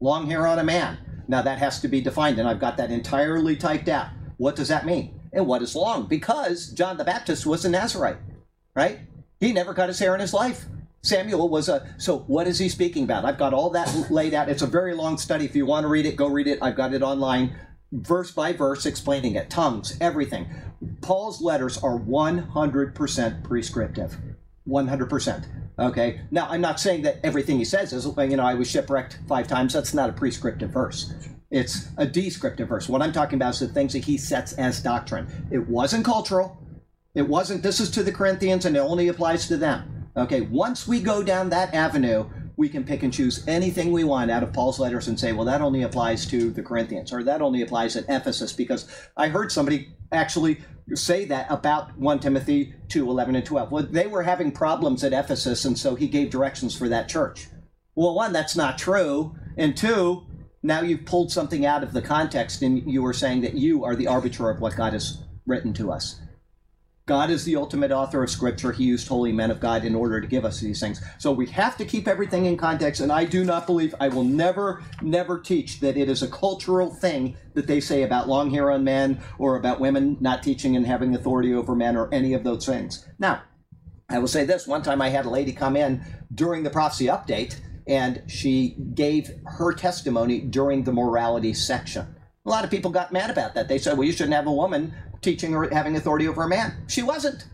Long 0.00 0.28
hair 0.28 0.46
on 0.46 0.58
a 0.58 0.64
man, 0.64 0.98
Now 1.28 1.42
that 1.42 1.58
has 1.58 1.80
to 1.82 1.88
be 1.88 2.00
defined, 2.00 2.38
and 2.40 2.48
I've 2.48 2.58
got 2.58 2.76
that 2.78 2.90
entirely 2.90 3.54
typed 3.56 3.88
out. 3.88 4.08
What 4.38 4.56
does 4.56 4.68
that 4.68 4.84
mean? 4.84 5.20
And 5.32 5.46
what 5.46 5.62
is 5.62 5.76
long? 5.76 6.06
Because 6.08 6.70
John 6.72 6.96
the 6.96 7.04
Baptist 7.04 7.46
was 7.46 7.64
a 7.64 7.68
Nazarite, 7.70 8.16
right? 8.74 8.98
He 9.38 9.52
never 9.52 9.72
cut 9.72 9.88
his 9.88 10.00
hair 10.00 10.14
in 10.14 10.20
his 10.20 10.34
life. 10.34 10.64
Samuel 11.02 11.48
was 11.48 11.68
a. 11.68 11.94
So 11.98 12.18
what 12.20 12.46
is 12.46 12.58
he 12.58 12.68
speaking 12.68 13.04
about? 13.04 13.24
I've 13.24 13.38
got 13.38 13.54
all 13.54 13.70
that 13.70 14.10
laid 14.10 14.34
out. 14.34 14.48
It's 14.48 14.62
a 14.62 14.66
very 14.66 14.94
long 14.94 15.16
study. 15.16 15.44
If 15.44 15.56
you 15.56 15.64
want 15.64 15.84
to 15.84 15.88
read 15.88 16.06
it, 16.06 16.16
go 16.16 16.28
read 16.28 16.46
it. 16.46 16.58
I've 16.60 16.76
got 16.76 16.92
it 16.92 17.02
online, 17.02 17.56
verse 17.92 18.30
by 18.30 18.52
verse, 18.52 18.84
explaining 18.84 19.34
it. 19.34 19.48
Tongues, 19.48 19.96
everything. 20.00 20.46
Paul's 21.00 21.40
letters 21.40 21.78
are 21.78 21.98
100% 21.98 23.44
prescriptive. 23.44 24.16
100%. 24.68 25.46
Okay. 25.78 26.20
Now, 26.30 26.46
I'm 26.48 26.60
not 26.60 26.78
saying 26.78 27.02
that 27.02 27.18
everything 27.24 27.58
he 27.58 27.64
says 27.64 27.92
is, 27.92 28.04
you 28.04 28.36
know, 28.36 28.44
I 28.44 28.54
was 28.54 28.70
shipwrecked 28.70 29.18
five 29.26 29.48
times. 29.48 29.72
That's 29.72 29.94
not 29.94 30.10
a 30.10 30.12
prescriptive 30.12 30.70
verse. 30.70 31.12
It's 31.50 31.88
a 31.96 32.06
descriptive 32.06 32.68
verse. 32.68 32.88
What 32.88 33.02
I'm 33.02 33.12
talking 33.12 33.36
about 33.36 33.54
is 33.54 33.60
the 33.60 33.68
things 33.68 33.94
that 33.94 34.04
he 34.04 34.18
sets 34.18 34.52
as 34.52 34.82
doctrine. 34.82 35.48
It 35.50 35.66
wasn't 35.66 36.04
cultural. 36.04 36.58
It 37.14 37.22
wasn't, 37.22 37.62
this 37.62 37.80
is 37.80 37.90
to 37.92 38.02
the 38.02 38.12
Corinthians 38.12 38.66
and 38.66 38.76
it 38.76 38.80
only 38.80 39.08
applies 39.08 39.48
to 39.48 39.56
them. 39.56 39.89
Okay. 40.16 40.40
Once 40.42 40.88
we 40.88 41.00
go 41.00 41.22
down 41.22 41.50
that 41.50 41.72
avenue, 41.74 42.28
we 42.56 42.68
can 42.68 42.84
pick 42.84 43.02
and 43.02 43.12
choose 43.12 43.46
anything 43.48 43.90
we 43.92 44.04
want 44.04 44.30
out 44.30 44.42
of 44.42 44.52
Paul's 44.52 44.78
letters 44.78 45.08
and 45.08 45.18
say, 45.18 45.32
well, 45.32 45.46
that 45.46 45.62
only 45.62 45.82
applies 45.82 46.26
to 46.26 46.50
the 46.50 46.62
Corinthians 46.62 47.12
or 47.12 47.22
that 47.24 47.40
only 47.40 47.62
applies 47.62 47.96
at 47.96 48.04
Ephesus 48.08 48.52
because 48.52 48.86
I 49.16 49.28
heard 49.28 49.50
somebody 49.50 49.88
actually 50.12 50.58
say 50.94 51.24
that 51.26 51.46
about 51.50 51.96
1 51.96 52.18
Timothy 52.18 52.74
2 52.88 53.08
11 53.08 53.36
and 53.36 53.46
12. 53.46 53.72
Well, 53.72 53.86
they 53.88 54.06
were 54.06 54.22
having 54.22 54.52
problems 54.52 55.04
at 55.04 55.12
Ephesus, 55.12 55.64
and 55.64 55.78
so 55.78 55.94
he 55.94 56.08
gave 56.08 56.30
directions 56.30 56.76
for 56.76 56.88
that 56.88 57.08
church. 57.08 57.46
Well, 57.94 58.14
one, 58.14 58.32
that's 58.32 58.56
not 58.56 58.78
true. 58.78 59.36
And 59.56 59.76
two, 59.76 60.26
now 60.62 60.82
you've 60.82 61.04
pulled 61.04 61.32
something 61.32 61.64
out 61.64 61.82
of 61.82 61.92
the 61.92 62.02
context 62.02 62.62
and 62.62 62.90
you 62.90 63.04
are 63.06 63.12
saying 63.12 63.40
that 63.42 63.54
you 63.54 63.84
are 63.84 63.96
the 63.96 64.06
arbiter 64.06 64.50
of 64.50 64.60
what 64.60 64.76
God 64.76 64.92
has 64.92 65.18
written 65.46 65.72
to 65.74 65.90
us. 65.90 66.20
God 67.10 67.30
is 67.30 67.44
the 67.44 67.56
ultimate 67.56 67.90
author 67.90 68.22
of 68.22 68.30
Scripture. 68.30 68.70
He 68.70 68.84
used 68.84 69.08
holy 69.08 69.32
men 69.32 69.50
of 69.50 69.58
God 69.58 69.84
in 69.84 69.96
order 69.96 70.20
to 70.20 70.28
give 70.28 70.44
us 70.44 70.60
these 70.60 70.78
things. 70.78 71.02
So 71.18 71.32
we 71.32 71.44
have 71.48 71.76
to 71.78 71.84
keep 71.84 72.06
everything 72.06 72.44
in 72.44 72.56
context. 72.56 73.00
And 73.00 73.10
I 73.10 73.24
do 73.24 73.44
not 73.44 73.66
believe, 73.66 73.96
I 73.98 74.06
will 74.06 74.22
never, 74.22 74.84
never 75.02 75.40
teach 75.40 75.80
that 75.80 75.96
it 75.96 76.08
is 76.08 76.22
a 76.22 76.28
cultural 76.28 76.94
thing 76.94 77.36
that 77.54 77.66
they 77.66 77.80
say 77.80 78.04
about 78.04 78.28
long 78.28 78.48
hair 78.48 78.70
on 78.70 78.84
men 78.84 79.20
or 79.38 79.56
about 79.56 79.80
women 79.80 80.18
not 80.20 80.44
teaching 80.44 80.76
and 80.76 80.86
having 80.86 81.12
authority 81.16 81.52
over 81.52 81.74
men 81.74 81.96
or 81.96 82.08
any 82.14 82.32
of 82.32 82.44
those 82.44 82.64
things. 82.64 83.04
Now, 83.18 83.42
I 84.08 84.20
will 84.20 84.28
say 84.28 84.44
this 84.44 84.68
one 84.68 84.82
time 84.82 85.02
I 85.02 85.08
had 85.08 85.26
a 85.26 85.30
lady 85.30 85.52
come 85.52 85.76
in 85.76 86.04
during 86.32 86.62
the 86.62 86.70
prophecy 86.70 87.06
update 87.06 87.56
and 87.88 88.22
she 88.28 88.76
gave 88.94 89.32
her 89.46 89.72
testimony 89.72 90.38
during 90.38 90.84
the 90.84 90.92
morality 90.92 91.54
section. 91.54 92.14
A 92.46 92.48
lot 92.48 92.62
of 92.62 92.70
people 92.70 92.92
got 92.92 93.12
mad 93.12 93.30
about 93.30 93.54
that. 93.54 93.66
They 93.66 93.78
said, 93.78 93.98
well, 93.98 94.06
you 94.06 94.12
shouldn't 94.12 94.34
have 94.34 94.46
a 94.46 94.52
woman 94.52 94.94
teaching 95.22 95.54
or 95.54 95.68
having 95.70 95.96
authority 95.96 96.28
over 96.28 96.42
a 96.42 96.48
man. 96.48 96.84
She 96.86 97.02
wasn't. 97.02 97.46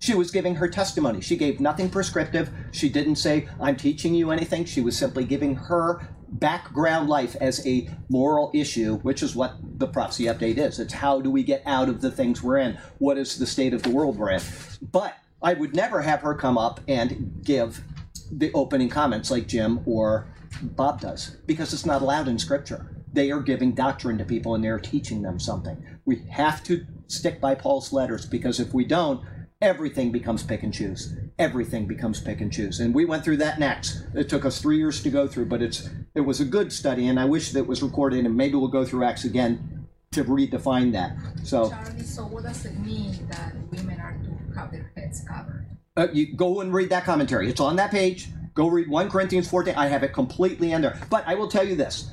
She 0.00 0.14
was 0.14 0.32
giving 0.32 0.56
her 0.56 0.68
testimony. 0.68 1.20
She 1.20 1.36
gave 1.36 1.60
nothing 1.60 1.88
prescriptive. 1.88 2.50
She 2.72 2.88
didn't 2.88 3.16
say, 3.16 3.48
I'm 3.60 3.76
teaching 3.76 4.14
you 4.14 4.32
anything. 4.32 4.64
She 4.64 4.80
was 4.80 4.98
simply 4.98 5.24
giving 5.24 5.54
her 5.54 6.08
background 6.28 7.08
life 7.08 7.36
as 7.40 7.64
a 7.66 7.88
moral 8.08 8.50
issue, 8.52 8.96
which 8.98 9.22
is 9.22 9.36
what 9.36 9.56
the 9.78 9.86
prophecy 9.86 10.24
update 10.24 10.56
is. 10.56 10.80
It's 10.80 10.94
how 10.94 11.20
do 11.20 11.30
we 11.30 11.44
get 11.44 11.62
out 11.66 11.88
of 11.88 12.00
the 12.00 12.10
things 12.10 12.42
we're 12.42 12.58
in? 12.58 12.78
What 12.98 13.16
is 13.16 13.38
the 13.38 13.46
state 13.46 13.74
of 13.74 13.82
the 13.82 13.90
world 13.90 14.18
we're 14.18 14.30
in? 14.30 14.42
But 14.80 15.14
I 15.42 15.54
would 15.54 15.76
never 15.76 16.00
have 16.00 16.22
her 16.22 16.34
come 16.34 16.58
up 16.58 16.80
and 16.88 17.40
give 17.44 17.82
the 18.30 18.50
opening 18.54 18.88
comments 18.88 19.30
like 19.30 19.46
Jim 19.46 19.80
or 19.86 20.26
Bob 20.62 21.00
does, 21.00 21.36
because 21.46 21.72
it's 21.72 21.86
not 21.86 22.02
allowed 22.02 22.28
in 22.28 22.38
Scripture. 22.38 22.96
They 23.12 23.30
are 23.30 23.40
giving 23.40 23.72
doctrine 23.72 24.18
to 24.18 24.24
people 24.24 24.54
and 24.54 24.64
they're 24.64 24.78
teaching 24.78 25.22
them 25.22 25.38
something. 25.38 25.84
We 26.06 26.24
have 26.30 26.64
to 26.64 26.86
stick 27.12 27.40
by 27.40 27.54
Paul's 27.54 27.92
letters 27.92 28.26
because 28.26 28.58
if 28.58 28.72
we 28.72 28.84
don't, 28.84 29.24
everything 29.60 30.10
becomes 30.10 30.42
pick 30.42 30.62
and 30.62 30.72
choose. 30.72 31.14
Everything 31.38 31.86
becomes 31.86 32.20
pick 32.20 32.40
and 32.40 32.52
choose. 32.52 32.80
And 32.80 32.94
we 32.94 33.04
went 33.04 33.24
through 33.24 33.36
that 33.38 33.58
next. 33.58 34.04
It 34.14 34.28
took 34.28 34.44
us 34.44 34.60
three 34.60 34.78
years 34.78 35.02
to 35.02 35.10
go 35.10 35.28
through, 35.28 35.46
but 35.46 35.62
it's 35.62 35.88
it 36.14 36.22
was 36.22 36.40
a 36.40 36.44
good 36.44 36.72
study, 36.72 37.08
and 37.08 37.18
I 37.18 37.24
wish 37.24 37.52
that 37.52 37.60
it 37.60 37.66
was 37.66 37.82
recorded, 37.82 38.26
and 38.26 38.36
maybe 38.36 38.56
we'll 38.56 38.68
go 38.68 38.84
through 38.84 39.04
Acts 39.04 39.24
again 39.24 39.86
to 40.12 40.24
redefine 40.24 40.92
that. 40.92 41.16
So 41.44 41.70
Charlie, 41.70 42.02
so 42.02 42.24
what 42.24 42.42
does 42.42 42.66
it 42.66 42.78
mean 42.78 43.26
that 43.28 43.54
women 43.70 43.98
are 44.00 44.12
to 44.12 44.58
have 44.58 44.70
their 44.70 44.92
heads 44.96 45.24
covered? 45.26 45.66
uh, 45.96 46.08
you 46.12 46.34
go 46.34 46.60
and 46.60 46.72
read 46.72 46.90
that 46.90 47.04
commentary. 47.04 47.48
It's 47.48 47.60
on 47.60 47.76
that 47.76 47.90
page. 47.90 48.28
Go 48.54 48.68
read 48.68 48.88
1 48.88 49.10
Corinthians 49.10 49.48
14. 49.48 49.74
I 49.74 49.86
have 49.86 50.02
it 50.02 50.12
completely 50.12 50.72
in 50.72 50.82
there. 50.82 50.98
But 51.08 51.26
I 51.26 51.34
will 51.34 51.48
tell 51.48 51.66
you 51.66 51.76
this 51.76 52.10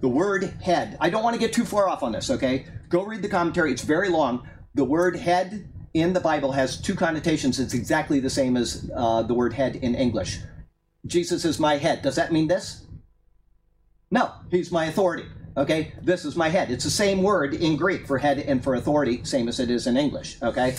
the 0.00 0.08
word 0.08 0.44
head, 0.60 0.96
I 1.00 1.10
don't 1.10 1.22
want 1.22 1.34
to 1.34 1.40
get 1.40 1.52
too 1.52 1.64
far 1.64 1.88
off 1.88 2.02
on 2.02 2.12
this, 2.12 2.28
okay? 2.28 2.66
Go 2.92 3.06
read 3.06 3.22
the 3.22 3.28
commentary. 3.28 3.72
It's 3.72 3.82
very 3.82 4.10
long. 4.10 4.46
The 4.74 4.84
word 4.84 5.16
head 5.16 5.66
in 5.94 6.12
the 6.12 6.20
Bible 6.20 6.52
has 6.52 6.78
two 6.78 6.94
connotations. 6.94 7.58
It's 7.58 7.72
exactly 7.72 8.20
the 8.20 8.28
same 8.28 8.54
as 8.54 8.90
uh, 8.94 9.22
the 9.22 9.32
word 9.32 9.54
head 9.54 9.76
in 9.76 9.94
English. 9.94 10.40
Jesus 11.06 11.46
is 11.46 11.58
my 11.58 11.78
head. 11.78 12.02
Does 12.02 12.16
that 12.16 12.32
mean 12.32 12.48
this? 12.48 12.84
No, 14.10 14.30
he's 14.50 14.70
my 14.70 14.84
authority. 14.84 15.24
Okay, 15.56 15.94
this 16.02 16.26
is 16.26 16.36
my 16.36 16.50
head. 16.50 16.70
It's 16.70 16.84
the 16.84 16.90
same 16.90 17.22
word 17.22 17.54
in 17.54 17.76
Greek 17.78 18.06
for 18.06 18.18
head 18.18 18.38
and 18.40 18.62
for 18.62 18.74
authority, 18.74 19.24
same 19.24 19.48
as 19.48 19.58
it 19.58 19.70
is 19.70 19.86
in 19.86 19.96
English. 19.96 20.36
Okay, 20.42 20.76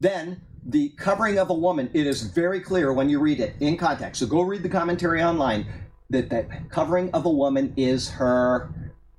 then 0.00 0.40
the 0.66 0.88
covering 0.96 1.38
of 1.38 1.50
a 1.50 1.54
woman, 1.54 1.88
it 1.94 2.04
is 2.04 2.22
very 2.22 2.58
clear 2.58 2.92
when 2.92 3.08
you 3.08 3.20
read 3.20 3.38
it 3.38 3.54
in 3.60 3.76
context. 3.76 4.18
So 4.18 4.26
go 4.26 4.42
read 4.42 4.64
the 4.64 4.68
commentary 4.68 5.22
online 5.22 5.66
that 6.10 6.30
the 6.30 6.48
covering 6.70 7.12
of 7.12 7.26
a 7.26 7.30
woman 7.30 7.72
is 7.76 8.10
her 8.10 8.74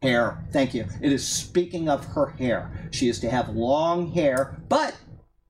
hair. 0.06 0.44
Thank 0.52 0.74
you. 0.74 0.86
It 1.02 1.12
is 1.12 1.28
speaking 1.28 1.90
of 1.90 2.06
her 2.08 2.28
hair. 2.28 2.90
She 2.92 3.10
is 3.10 3.20
to 3.20 3.30
have 3.30 3.50
long 3.50 4.12
hair, 4.12 4.58
but 4.70 4.96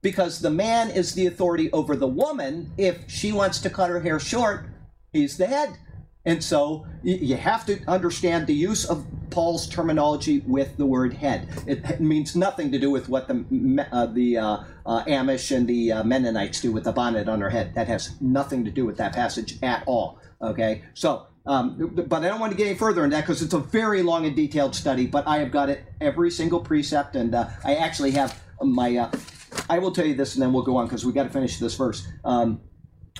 because 0.01 0.39
the 0.39 0.51
man 0.51 0.91
is 0.91 1.13
the 1.15 1.25
authority 1.25 1.71
over 1.71 1.95
the 1.95 2.07
woman, 2.07 2.71
if 2.77 3.09
she 3.09 3.31
wants 3.31 3.59
to 3.59 3.69
cut 3.69 3.89
her 3.89 4.01
hair 4.01 4.19
short, 4.19 4.65
he's 5.11 5.37
the 5.37 5.47
head. 5.47 5.77
And 6.25 6.43
so 6.43 6.85
you 7.03 7.35
have 7.35 7.65
to 7.67 7.79
understand 7.87 8.47
the 8.47 8.53
use 8.53 8.85
of 8.85 9.05
Paul's 9.29 9.67
terminology 9.67 10.43
with 10.47 10.75
the 10.77 10.85
word 10.85 11.13
head. 11.13 11.49
It, 11.67 11.99
means 11.99 12.35
nothing 12.35 12.71
to 12.71 12.79
do 12.79 12.89
with 12.89 13.09
what 13.09 13.27
the 13.27 13.87
uh, 13.91 14.07
the 14.07 14.37
uh, 14.37 14.57
uh, 14.85 15.03
Amish 15.05 15.55
and 15.55 15.67
the 15.67 15.91
uh, 15.91 16.03
Mennonites 16.03 16.61
do 16.61 16.71
with 16.71 16.83
the 16.83 16.91
bonnet 16.91 17.27
on 17.27 17.39
their 17.39 17.49
head. 17.49 17.75
That 17.75 17.87
has 17.87 18.19
nothing 18.21 18.65
to 18.65 18.71
do 18.71 18.85
with 18.85 18.97
that 18.97 19.13
passage 19.13 19.57
at 19.61 19.83
all. 19.85 20.19
Okay, 20.41 20.83
so. 20.93 21.27
Um, 21.47 21.91
but 22.07 22.23
I 22.23 22.27
don't 22.27 22.39
want 22.39 22.51
to 22.51 22.57
get 22.57 22.67
any 22.67 22.75
further 22.75 23.03
in 23.03 23.11
that 23.11 23.21
because 23.21 23.41
it's 23.41 23.53
a 23.53 23.59
very 23.59 24.01
long 24.01 24.25
and 24.25 24.35
detailed 24.35 24.75
study. 24.75 25.05
But 25.05 25.27
I 25.27 25.37
have 25.37 25.51
got 25.51 25.69
it 25.69 25.83
every 26.01 26.31
single 26.31 26.59
precept, 26.59 27.15
and 27.15 27.35
uh, 27.35 27.49
I 27.63 27.75
actually 27.75 28.11
have 28.11 28.39
my. 28.61 28.95
Uh, 28.97 29.11
I 29.69 29.79
will 29.79 29.91
tell 29.91 30.05
you 30.05 30.15
this, 30.15 30.33
and 30.35 30.41
then 30.41 30.53
we'll 30.53 30.63
go 30.63 30.77
on 30.77 30.85
because 30.85 31.05
we 31.05 31.13
got 31.13 31.23
to 31.23 31.29
finish 31.29 31.59
this 31.59 31.75
verse. 31.75 32.07
Um, 32.23 32.61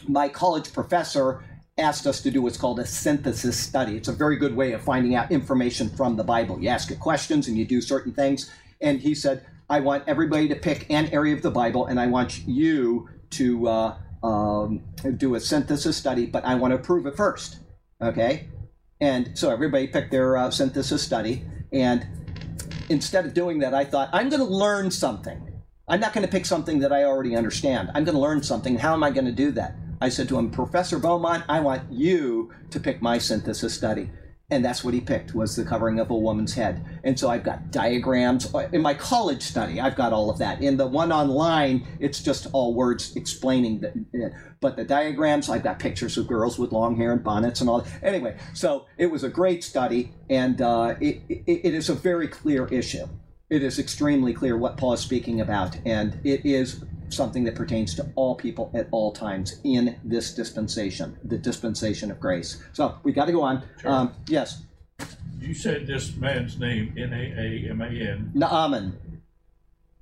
my 0.07 0.27
college 0.27 0.73
professor 0.73 1.43
asked 1.77 2.07
us 2.07 2.21
to 2.21 2.31
do 2.31 2.41
what's 2.41 2.57
called 2.57 2.79
a 2.79 2.85
synthesis 2.85 3.57
study. 3.57 3.97
It's 3.97 4.07
a 4.07 4.13
very 4.13 4.37
good 4.37 4.55
way 4.55 4.71
of 4.71 4.81
finding 4.81 5.15
out 5.15 5.31
information 5.31 5.89
from 5.89 6.15
the 6.15 6.23
Bible. 6.23 6.59
You 6.59 6.69
ask 6.69 6.89
it 6.89 6.99
questions 6.99 7.47
and 7.47 7.57
you 7.57 7.65
do 7.65 7.81
certain 7.81 8.13
things. 8.13 8.51
And 8.81 8.99
he 8.99 9.13
said, 9.13 9.45
I 9.69 9.81
want 9.81 10.03
everybody 10.07 10.47
to 10.49 10.55
pick 10.55 10.89
an 10.89 11.07
area 11.07 11.35
of 11.35 11.41
the 11.41 11.51
Bible 11.51 11.87
and 11.87 11.99
I 11.99 12.07
want 12.07 12.47
you 12.47 13.09
to 13.31 13.67
uh, 13.67 13.97
um, 14.23 14.83
do 15.17 15.35
a 15.35 15.39
synthesis 15.39 15.97
study, 15.97 16.25
but 16.25 16.45
I 16.45 16.55
want 16.55 16.71
to 16.73 16.77
prove 16.77 17.05
it 17.07 17.17
first. 17.17 17.57
Okay? 18.01 18.49
And 19.01 19.37
so 19.37 19.51
everybody 19.51 19.87
picked 19.87 20.11
their 20.11 20.37
uh, 20.37 20.51
synthesis 20.51 21.03
study. 21.03 21.43
And 21.71 22.07
instead 22.89 23.25
of 23.25 23.33
doing 23.33 23.59
that, 23.59 23.73
I 23.73 23.83
thought, 23.83 24.09
I'm 24.13 24.29
going 24.29 24.41
to 24.41 24.47
learn 24.47 24.91
something. 24.91 25.61
I'm 25.87 25.99
not 25.99 26.13
going 26.13 26.25
to 26.25 26.31
pick 26.31 26.45
something 26.45 26.79
that 26.79 26.91
I 26.91 27.03
already 27.03 27.35
understand. 27.35 27.89
I'm 27.93 28.03
going 28.03 28.15
to 28.15 28.21
learn 28.21 28.41
something. 28.41 28.77
How 28.77 28.93
am 28.93 29.03
I 29.03 29.11
going 29.11 29.25
to 29.25 29.31
do 29.31 29.51
that? 29.51 29.75
I 30.01 30.09
said 30.09 30.27
to 30.29 30.37
him, 30.37 30.49
Professor 30.49 30.99
Beaumont, 30.99 31.43
I 31.47 31.59
want 31.59 31.91
you 31.91 32.51
to 32.71 32.79
pick 32.79 33.01
my 33.01 33.17
synthesis 33.17 33.73
study. 33.73 34.09
And 34.51 34.63
that's 34.63 34.83
what 34.83 34.93
he 34.93 35.01
picked 35.01 35.33
was 35.33 35.55
the 35.55 35.65
covering 35.65 35.99
of 35.99 36.11
a 36.11 36.15
woman's 36.15 36.53
head. 36.53 36.85
And 37.03 37.19
so 37.19 37.29
I've 37.29 37.43
got 37.43 37.71
diagrams 37.71 38.53
in 38.71 38.81
my 38.81 38.93
college 38.93 39.41
study. 39.41 39.81
I've 39.81 39.95
got 39.95 40.13
all 40.13 40.29
of 40.29 40.37
that. 40.37 40.61
In 40.61 40.77
the 40.77 40.85
one 40.85 41.11
online, 41.11 41.87
it's 41.99 42.21
just 42.21 42.47
all 42.53 42.75
words 42.75 43.15
explaining 43.15 43.79
that. 43.81 44.33
But 44.61 44.75
the 44.75 44.83
diagrams, 44.83 45.49
I've 45.49 45.63
got 45.63 45.79
pictures 45.79 46.15
of 46.17 46.27
girls 46.27 46.59
with 46.59 46.71
long 46.71 46.95
hair 46.95 47.11
and 47.11 47.23
bonnets 47.23 47.59
and 47.61 47.69
all. 47.69 47.81
That. 47.81 48.03
Anyway, 48.03 48.37
so 48.53 48.85
it 48.99 49.07
was 49.07 49.23
a 49.23 49.29
great 49.29 49.63
study, 49.63 50.13
and 50.29 50.61
uh, 50.61 50.95
it, 51.01 51.23
it, 51.27 51.43
it 51.47 51.73
is 51.73 51.89
a 51.89 51.95
very 51.95 52.27
clear 52.27 52.67
issue. 52.67 53.07
It 53.49 53.63
is 53.63 53.79
extremely 53.79 54.33
clear 54.33 54.57
what 54.57 54.77
Paul 54.77 54.93
is 54.93 54.99
speaking 54.99 55.41
about, 55.41 55.77
and 55.85 56.19
it 56.23 56.45
is 56.45 56.83
something 57.09 57.43
that 57.45 57.55
pertains 57.55 57.95
to 57.95 58.09
all 58.15 58.35
people 58.35 58.71
at 58.73 58.87
all 58.91 59.11
times 59.11 59.59
in 59.63 59.95
this 60.03 60.33
dispensation, 60.33 61.17
the 61.23 61.37
dispensation 61.37 62.11
of 62.11 62.19
grace. 62.19 62.61
So 62.73 62.97
we 63.03 63.11
got 63.11 63.25
to 63.25 63.31
go 63.31 63.41
on. 63.43 63.63
Sure. 63.81 63.91
Um, 63.91 64.13
yes, 64.27 64.63
You 65.39 65.53
said 65.53 65.85
this 65.87 66.15
man's 66.15 66.57
name, 66.59 66.93
N 66.97 67.13
A 67.13 67.17
A 67.17 67.69
M 67.71 67.81
A 67.81 67.87
N. 67.87 68.31
Naaman. 68.33 68.97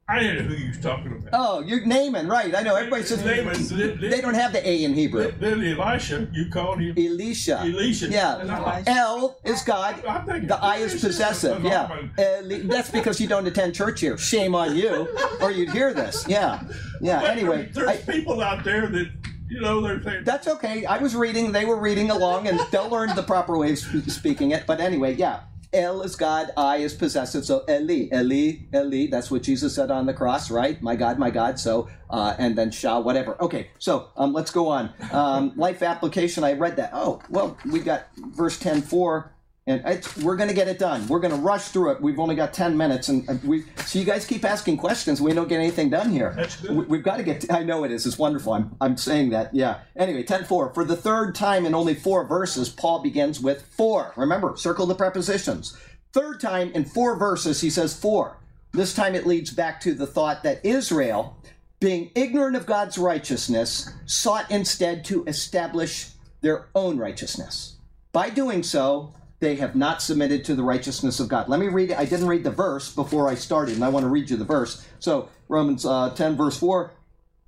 I 0.10 0.20
didn't 0.20 0.36
know 0.50 0.56
who 0.56 0.62
you 0.62 0.68
was 0.68 0.80
talking 0.82 1.14
about. 1.14 1.30
Oh, 1.32 1.62
you're 1.62 1.86
Naaman, 1.86 2.28
right? 2.28 2.54
I 2.54 2.62
know. 2.62 2.76
Everybody 2.76 3.04
says 3.04 3.24
Naaman, 3.24 4.00
they 4.02 4.20
don't 4.20 4.34
have 4.34 4.52
the 4.52 4.68
A 4.68 4.84
in 4.84 4.94
Hebrew. 4.94 5.32
Then 5.40 5.64
Elisha, 5.64 6.28
you 6.34 6.50
called 6.50 6.80
him 6.82 6.94
Elisha. 6.98 7.60
Elisha. 7.62 8.10
Yeah. 8.10 8.40
And 8.40 8.52
I'm 8.52 8.64
like, 8.64 8.84
El 8.88 9.40
is 9.46 9.62
God. 9.64 10.04
I 10.06 10.40
The 10.40 10.58
I 10.62 10.78
is 10.78 11.00
possessive. 11.00 11.64
Yeah. 11.64 11.88
Eli- 12.20 12.64
that's 12.68 12.92
because 12.92 13.22
you 13.22 13.28
don't 13.28 13.48
attend 13.48 13.76
church 13.76 14.02
here. 14.02 14.18
Shame 14.18 14.56
on 14.56 14.76
you, 14.76 15.08
or 15.42 15.52
you'd 15.52 15.72
hear 15.72 15.94
this. 15.94 16.28
Yeah. 16.28 16.62
Yeah. 17.00 17.22
But 17.22 17.30
Anyway, 17.32 17.70
there's 17.74 17.88
I, 17.90 17.96
people 17.98 18.42
out 18.42 18.66
there 18.66 18.88
that 18.88 19.10
you 19.50 19.62
know 19.62 19.82
they're 19.82 20.04
saying 20.04 20.24
that's 20.26 20.48
okay. 20.48 20.86
I 20.86 20.98
was 20.98 21.16
reading. 21.16 21.54
They 21.54 21.64
were 21.64 21.80
reading 21.80 22.10
along, 22.12 22.48
and 22.50 22.60
they'll 22.72 22.90
learn 22.90 23.16
the 23.16 23.24
proper 23.24 23.58
way 23.58 23.72
of 23.72 23.80
sp- 23.80 24.04
speaking 24.10 24.52
it. 24.52 24.66
But 24.68 24.82
anyway, 24.82 25.16
yeah. 25.16 25.42
El 25.74 26.02
is 26.02 26.16
God, 26.16 26.52
I 26.56 26.78
is 26.78 26.94
possessive. 26.94 27.46
So 27.46 27.64
Eli, 27.70 28.10
Eli, 28.14 28.60
Eli. 28.74 29.08
That's 29.10 29.32
what 29.32 29.44
Jesus 29.44 29.76
said 29.76 29.92
on 29.92 30.06
the 30.06 30.14
cross, 30.14 30.52
right? 30.52 30.82
My 30.82 30.96
God, 30.96 31.18
my 31.18 31.30
God. 31.30 31.60
So 31.60 31.90
uh, 32.10 32.36
and 32.38 32.56
then 32.56 32.70
Shah, 32.72 33.00
whatever. 33.00 33.42
Okay, 33.42 33.70
so 33.80 34.10
um, 34.16 34.34
let's 34.34 34.52
go 34.52 34.68
on. 34.68 34.94
Um, 35.12 35.54
life 35.56 35.82
application. 35.82 36.44
I 36.44 36.54
read 36.54 36.76
that. 36.76 36.92
Oh, 36.94 37.22
well, 37.30 37.58
we've 37.66 37.86
got 37.86 38.08
verse 38.16 38.60
10 38.60 38.84
4. 38.84 39.32
And 39.66 39.82
it's, 39.86 40.18
we're 40.18 40.36
going 40.36 40.50
to 40.50 40.56
get 40.56 40.68
it 40.68 40.78
done. 40.78 41.08
We're 41.08 41.22
going 41.22 41.34
to 41.34 41.40
rush 41.40 41.70
through 41.70 41.92
it. 41.92 42.02
We've 42.02 42.20
only 42.20 42.36
got 42.36 42.54
10 42.54 42.76
minutes. 42.76 43.08
And 43.08 43.42
we, 43.44 43.64
so 43.86 43.98
you 43.98 44.04
guys 44.04 44.26
keep 44.26 44.44
asking 44.44 44.76
questions. 44.78 45.22
We 45.22 45.34
don't 45.34 45.48
get 45.48 45.60
anything 45.60 45.90
done 45.90 46.10
here. 46.10 46.34
That's 46.36 46.58
good. 46.58 46.76
We, 46.76 46.86
we've 46.86 47.04
got 47.04 47.18
to 47.18 47.24
get, 47.24 47.50
I 47.50 47.64
know 47.64 47.86
it 47.86 47.92
is. 47.92 48.06
It's 48.06 48.18
wonderful. 48.18 48.54
I'm, 48.54 48.76
I'm 48.82 48.98
saying 48.98 49.30
that. 49.30 49.56
Yeah. 49.56 49.80
Anyway, 49.96 50.24
10 50.24 50.44
4. 50.44 50.74
For 50.74 50.84
the 50.84 50.98
third 50.98 51.34
time 51.34 51.66
in 51.66 51.74
only 51.74 51.94
four 51.94 52.28
verses, 52.28 52.68
Paul 52.68 53.00
begins 53.00 53.40
with 53.40 53.62
for. 53.62 54.14
Remember, 54.18 54.58
circle 54.58 54.86
the 54.86 54.96
prepositions. 54.96 55.78
Third 56.12 56.42
time 56.42 56.72
in 56.74 56.84
four 56.84 57.18
verses, 57.18 57.62
he 57.62 57.70
says 57.70 57.98
for. 57.98 58.38
This 58.74 58.94
time 58.94 59.16
it 59.16 59.26
leads 59.26 59.52
back 59.52 59.80
to 59.82 59.94
the 59.94 60.08
thought 60.08 60.44
that 60.44 60.66
Israel, 60.66 61.38
being 61.80 62.12
ignorant 62.16 62.58
of 62.58 62.66
God's 62.66 62.98
righteousness, 62.98 63.90
sought 64.06 64.52
instead 64.52 65.06
to 65.06 65.24
establish 65.26 66.10
their 66.42 66.68
own 66.76 66.98
righteousness. 66.98 67.78
By 68.12 68.30
doing 68.30 68.62
so, 68.62 69.14
they 69.44 69.56
have 69.56 69.76
not 69.76 70.02
submitted 70.02 70.46
to 70.46 70.56
the 70.56 70.64
righteousness 70.64 71.20
of 71.20 71.28
God. 71.28 71.50
Let 71.50 71.60
me 71.60 71.68
read 71.68 71.92
it. 71.92 72.00
I 72.00 72.06
didn't 72.06 72.28
read 72.28 72.46
the 72.46 72.52
verse 72.52 72.96
before 72.96 73.28
I 73.28 73.36
started, 73.36 73.76
and 73.76 73.84
I 73.84 73.90
want 73.90 74.04
to 74.04 74.10
read 74.10 74.30
you 74.30 74.38
the 74.38 74.46
verse. 74.46 74.86
So, 75.00 75.28
Romans 75.50 75.86
uh, 75.86 76.12
10, 76.12 76.38
verse 76.38 76.58
4 76.58 76.94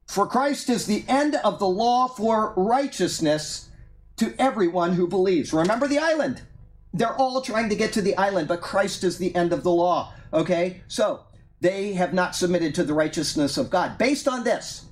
For 0.06 0.28
Christ 0.28 0.70
is 0.70 0.86
the 0.86 1.06
end 1.08 1.36
of 1.44 1.58
the 1.58 1.68
law 1.68 2.08
for 2.10 2.54
righteousness 2.58 3.70
to 4.18 4.36
everyone 4.38 4.94
who 4.94 5.08
believes. 5.08 5.54
Remember 5.54 5.88
the 5.88 5.98
island. 5.98 6.42
They're 6.94 7.16
all 7.16 7.42
trying 7.42 7.70
to 7.70 7.76
get 7.76 7.94
to 7.94 8.02
the 8.02 8.18
island, 8.18 8.50
but 8.50 8.62
Christ 8.62 9.06
is 9.06 9.18
the 9.18 9.34
end 9.34 9.54
of 9.54 9.64
the 9.64 9.72
law. 9.72 10.14
Okay? 10.34 10.82
So, 10.90 11.22
they 11.62 11.94
have 11.94 12.14
not 12.14 12.36
submitted 12.36 12.76
to 12.76 12.84
the 12.84 12.94
righteousness 12.94 13.58
of 13.58 13.70
God. 13.70 13.98
Based 13.98 14.28
on 14.28 14.44
this, 14.44 14.86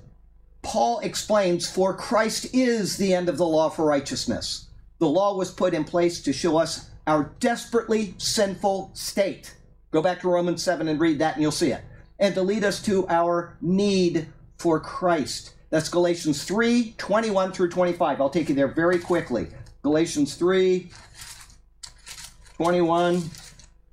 Paul 0.62 1.00
explains, 1.00 1.70
For 1.70 1.94
Christ 1.94 2.46
is 2.54 2.96
the 2.96 3.12
end 3.12 3.28
of 3.28 3.36
the 3.36 3.46
law 3.46 3.68
for 3.68 3.84
righteousness. 3.84 4.68
The 4.98 5.08
law 5.08 5.36
was 5.36 5.50
put 5.50 5.74
in 5.74 5.84
place 5.84 6.22
to 6.22 6.32
show 6.32 6.56
us 6.56 6.88
our 7.06 7.34
desperately 7.40 8.14
sinful 8.18 8.90
state. 8.94 9.54
Go 9.90 10.02
back 10.02 10.20
to 10.20 10.28
Romans 10.28 10.62
7 10.62 10.88
and 10.88 11.00
read 11.00 11.18
that, 11.18 11.34
and 11.34 11.42
you'll 11.42 11.52
see 11.52 11.70
it. 11.70 11.82
And 12.18 12.34
to 12.34 12.42
lead 12.42 12.64
us 12.64 12.82
to 12.82 13.06
our 13.08 13.56
need 13.60 14.28
for 14.58 14.80
Christ. 14.80 15.54
That's 15.70 15.88
Galatians 15.88 16.44
3 16.44 16.94
21 16.96 17.52
through 17.52 17.70
25. 17.70 18.20
I'll 18.20 18.30
take 18.30 18.48
you 18.48 18.54
there 18.54 18.68
very 18.68 18.98
quickly. 18.98 19.48
Galatians 19.82 20.34
3 20.34 20.90
21 22.56 23.22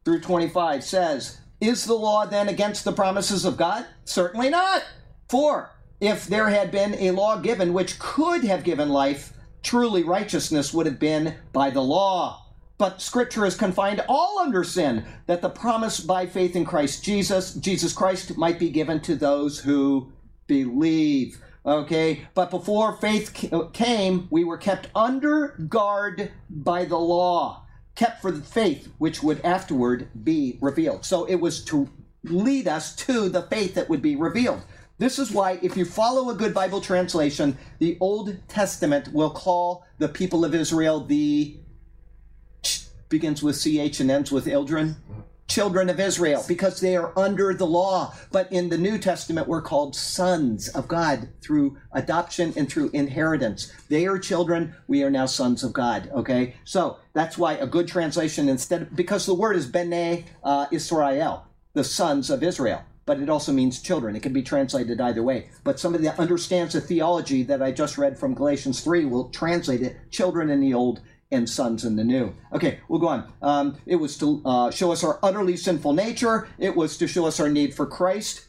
through 0.06 0.22
25 0.22 0.84
says, 0.84 1.42
Is 1.60 1.86
the 1.86 1.96
law 1.96 2.26
then 2.26 2.50
against 2.50 2.86
the 2.86 2.92
promises 2.92 3.46
of 3.46 3.58
God? 3.58 3.86
Certainly 4.06 4.50
not. 4.50 4.84
For 5.30 5.72
if 6.00 6.28
there 6.28 6.50
had 6.50 6.72
been 6.72 6.96
a 6.96 7.12
law 7.12 7.38
given 7.40 7.74
which 7.74 8.00
could 8.00 8.44
have 8.44 8.64
given 8.64 8.90
life, 8.90 9.34
truly 9.64 10.04
righteousness 10.04 10.74
would 10.74 10.86
have 10.86 11.00
been 11.00 11.36
by 11.54 11.70
the 11.70 11.82
law. 11.82 12.46
But 12.82 13.00
Scripture 13.00 13.46
is 13.46 13.54
confined 13.54 14.04
all 14.10 14.40
under 14.40 14.64
sin, 14.64 15.06
that 15.28 15.44
the 15.44 15.52
promise 15.52 16.00
by 16.00 16.26
faith 16.26 16.56
in 16.56 16.66
Christ 16.66 17.04
Jesus, 17.04 17.54
Jesus 17.54 17.94
Christ, 17.94 18.36
might 18.38 18.58
be 18.58 18.72
given 18.72 19.00
to 19.02 19.16
those 19.16 19.60
who 19.60 20.12
believe. 20.48 21.40
Okay, 21.64 22.26
but 22.34 22.50
before 22.50 22.94
faith 22.94 23.54
uh, 23.54 23.66
came, 23.66 24.28
we 24.32 24.44
were 24.44 24.58
kept 24.58 24.88
under 24.96 25.50
guard 25.70 26.32
by 26.50 26.86
the 26.86 26.98
law, 26.98 27.68
kept 27.94 28.20
for 28.20 28.32
the 28.32 28.42
faith 28.42 28.92
which 28.98 29.22
would 29.22 29.42
afterward 29.46 30.10
be 30.24 30.58
revealed. 30.60 31.06
So 31.06 31.26
it 31.26 31.36
was 31.36 31.64
to 31.66 31.88
lead 32.24 32.68
us 32.68 32.96
to 32.96 33.30
the 33.30 33.44
faith 33.44 33.76
that 33.76 33.90
would 33.90 34.02
be 34.02 34.16
revealed. 34.16 34.64
This 34.98 35.20
is 35.20 35.32
why, 35.32 35.60
if 35.62 35.78
you 35.78 35.86
follow 35.86 36.32
a 36.32 36.36
good 36.36 36.56
Bible 36.56 36.82
translation, 36.82 37.60
the 37.78 37.98
Old 38.00 38.38
Testament 38.48 39.14
will 39.14 39.30
call 39.30 39.86
the 40.00 40.08
people 40.08 40.44
of 40.44 40.56
Israel 40.56 41.06
the 41.06 41.60
begins 43.12 43.44
with 43.44 43.62
ch 43.62 44.00
and 44.00 44.10
ends 44.10 44.32
with 44.32 44.48
ildren 44.48 44.96
children 45.48 45.90
of 45.90 46.00
israel 46.00 46.44
because 46.48 46.80
they 46.80 46.96
are 46.96 47.12
under 47.20 47.54
the 47.54 47.66
law 47.66 48.14
but 48.32 48.50
in 48.54 48.70
the 48.70 48.78
new 48.78 48.98
testament 48.98 49.48
we're 49.50 49.62
called 49.62 49.94
sons 49.94 50.70
of 50.70 50.88
god 50.88 51.28
through 51.42 51.78
adoption 51.92 52.54
and 52.56 52.72
through 52.72 52.90
inheritance 52.94 53.72
they 53.90 54.08
are 54.08 54.18
children 54.18 54.74
we 54.88 55.04
are 55.04 55.12
now 55.12 55.26
sons 55.26 55.62
of 55.62 55.74
god 55.74 56.10
okay 56.14 56.56
so 56.64 56.98
that's 57.14 57.38
why 57.38 57.54
a 57.56 57.68
good 57.68 57.88
translation 57.88 58.48
instead 58.48 58.96
because 58.96 59.26
the 59.26 59.34
word 59.34 59.58
is 59.58 59.68
bene 59.68 60.24
uh, 60.46 60.66
israel 60.72 61.46
the 61.74 61.84
sons 61.84 62.30
of 62.30 62.42
israel 62.42 62.82
but 63.06 63.20
it 63.20 63.30
also 63.30 63.52
means 63.52 63.82
children. 63.82 64.16
It 64.16 64.24
can 64.24 64.32
be 64.32 64.44
translated 64.44 65.02
either 65.02 65.24
way. 65.24 65.50
But 65.64 65.80
somebody 65.80 66.06
that 66.06 66.20
understands 66.20 66.74
the 66.74 66.82
theology 66.82 67.44
that 67.44 67.62
I 67.62 67.72
just 67.72 67.98
read 67.98 68.18
from 68.18 68.36
Galatians 68.36 68.82
3 68.82 69.06
will 69.06 69.30
translate 69.30 69.82
it 69.82 69.98
children 70.12 70.50
in 70.50 70.62
the 70.62 70.74
old 70.74 71.02
and 71.32 71.50
sons 71.50 71.86
in 71.86 71.96
the 71.96 72.04
new. 72.04 72.34
Okay, 72.54 72.80
we'll 72.88 73.00
go 73.00 73.08
on. 73.08 73.32
Um, 73.42 73.78
it 73.86 73.96
was 73.96 74.18
to 74.18 74.42
uh, 74.46 74.72
show 74.72 74.92
us 74.92 75.04
our 75.04 75.20
utterly 75.24 75.58
sinful 75.58 75.94
nature, 75.94 76.48
it 76.60 76.76
was 76.76 76.98
to 76.98 77.08
show 77.08 77.26
us 77.26 77.40
our 77.40 77.50
need 77.50 77.74
for 77.74 77.86
Christ. 77.86 78.48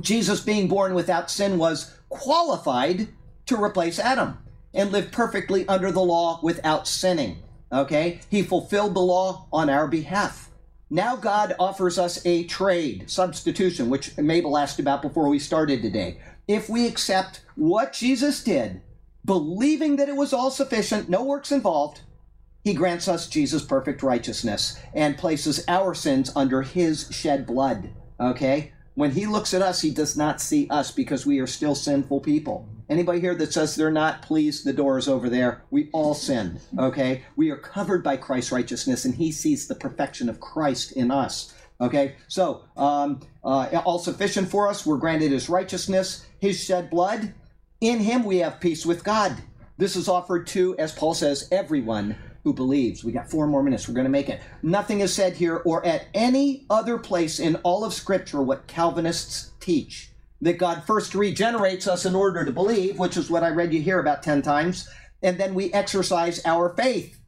Jesus, 0.00 0.40
being 0.40 0.66
born 0.66 0.94
without 0.94 1.30
sin, 1.30 1.58
was 1.58 1.96
qualified 2.08 3.08
to 3.46 3.62
replace 3.62 3.98
Adam 3.98 4.38
and 4.72 4.90
live 4.90 5.12
perfectly 5.12 5.66
under 5.68 5.92
the 5.92 6.00
law 6.00 6.40
without 6.42 6.88
sinning. 6.88 7.42
Okay? 7.70 8.20
He 8.28 8.42
fulfilled 8.42 8.94
the 8.94 9.00
law 9.00 9.46
on 9.52 9.70
our 9.70 9.86
behalf. 9.86 10.50
Now 10.90 11.16
God 11.16 11.54
offers 11.58 11.98
us 11.98 12.24
a 12.26 12.44
trade, 12.44 13.10
substitution, 13.10 13.88
which 13.88 14.16
Mabel 14.18 14.58
asked 14.58 14.78
about 14.78 15.02
before 15.02 15.28
we 15.28 15.38
started 15.38 15.82
today. 15.82 16.18
If 16.46 16.68
we 16.68 16.86
accept 16.86 17.42
what 17.54 17.92
Jesus 17.92 18.42
did, 18.44 18.82
believing 19.24 19.96
that 19.96 20.08
it 20.08 20.16
was 20.16 20.32
all 20.32 20.50
sufficient, 20.50 21.08
no 21.08 21.24
works 21.24 21.50
involved, 21.50 22.02
he 22.64 22.72
grants 22.72 23.08
us 23.08 23.28
Jesus' 23.28 23.62
perfect 23.62 24.02
righteousness 24.02 24.78
and 24.94 25.18
places 25.18 25.62
our 25.68 25.94
sins 25.94 26.32
under 26.34 26.62
his 26.62 27.08
shed 27.10 27.46
blood. 27.46 27.90
Okay? 28.18 28.72
When 28.94 29.10
he 29.10 29.26
looks 29.26 29.52
at 29.52 29.60
us, 29.60 29.82
he 29.82 29.90
does 29.90 30.16
not 30.16 30.40
see 30.40 30.66
us 30.70 30.90
because 30.90 31.26
we 31.26 31.40
are 31.40 31.46
still 31.46 31.74
sinful 31.74 32.20
people. 32.20 32.66
Anybody 32.88 33.20
here 33.20 33.34
that 33.34 33.52
says 33.52 33.76
they're 33.76 33.90
not, 33.90 34.22
please, 34.22 34.64
the 34.64 34.72
door 34.72 34.96
is 34.96 35.08
over 35.08 35.28
there. 35.28 35.62
We 35.70 35.90
all 35.92 36.14
sin. 36.14 36.58
Okay? 36.78 37.24
We 37.36 37.50
are 37.50 37.56
covered 37.56 38.02
by 38.02 38.16
Christ's 38.16 38.52
righteousness, 38.52 39.04
and 39.04 39.14
he 39.14 39.30
sees 39.30 39.68
the 39.68 39.74
perfection 39.74 40.30
of 40.30 40.40
Christ 40.40 40.92
in 40.92 41.10
us. 41.10 41.52
Okay? 41.82 42.16
So, 42.28 42.64
um, 42.78 43.20
uh, 43.44 43.82
all 43.84 43.98
sufficient 43.98 44.48
for 44.48 44.68
us. 44.68 44.86
We're 44.86 44.96
granted 44.96 45.32
his 45.32 45.50
righteousness, 45.50 46.24
his 46.38 46.62
shed 46.62 46.88
blood. 46.88 47.34
In 47.82 47.98
him 47.98 48.24
we 48.24 48.38
have 48.38 48.60
peace 48.60 48.86
with 48.86 49.04
God. 49.04 49.42
This 49.76 49.96
is 49.96 50.08
offered 50.08 50.46
to, 50.48 50.78
as 50.78 50.92
Paul 50.92 51.14
says, 51.14 51.48
everyone 51.50 52.16
who 52.44 52.52
believes. 52.52 53.02
We 53.02 53.10
got 53.10 53.30
four 53.30 53.46
more 53.46 53.62
minutes. 53.62 53.88
We're 53.88 53.94
going 53.94 54.04
to 54.04 54.10
make 54.10 54.28
it. 54.28 54.42
Nothing 54.62 55.00
is 55.00 55.12
said 55.12 55.32
here 55.34 55.56
or 55.64 55.84
at 55.84 56.06
any 56.14 56.66
other 56.68 56.98
place 56.98 57.40
in 57.40 57.56
all 57.56 57.84
of 57.84 57.94
Scripture 57.94 58.42
what 58.42 58.66
Calvinists 58.66 59.52
teach. 59.60 60.10
That 60.42 60.58
God 60.58 60.84
first 60.86 61.14
regenerates 61.14 61.88
us 61.88 62.04
in 62.04 62.14
order 62.14 62.44
to 62.44 62.52
believe, 62.52 62.98
which 62.98 63.16
is 63.16 63.30
what 63.30 63.42
I 63.42 63.48
read 63.48 63.72
you 63.72 63.80
here 63.80 63.98
about 63.98 64.22
10 64.22 64.42
times, 64.42 64.86
and 65.22 65.38
then 65.38 65.54
we 65.54 65.72
exercise 65.72 66.44
our 66.44 66.74
faith. 66.76 67.18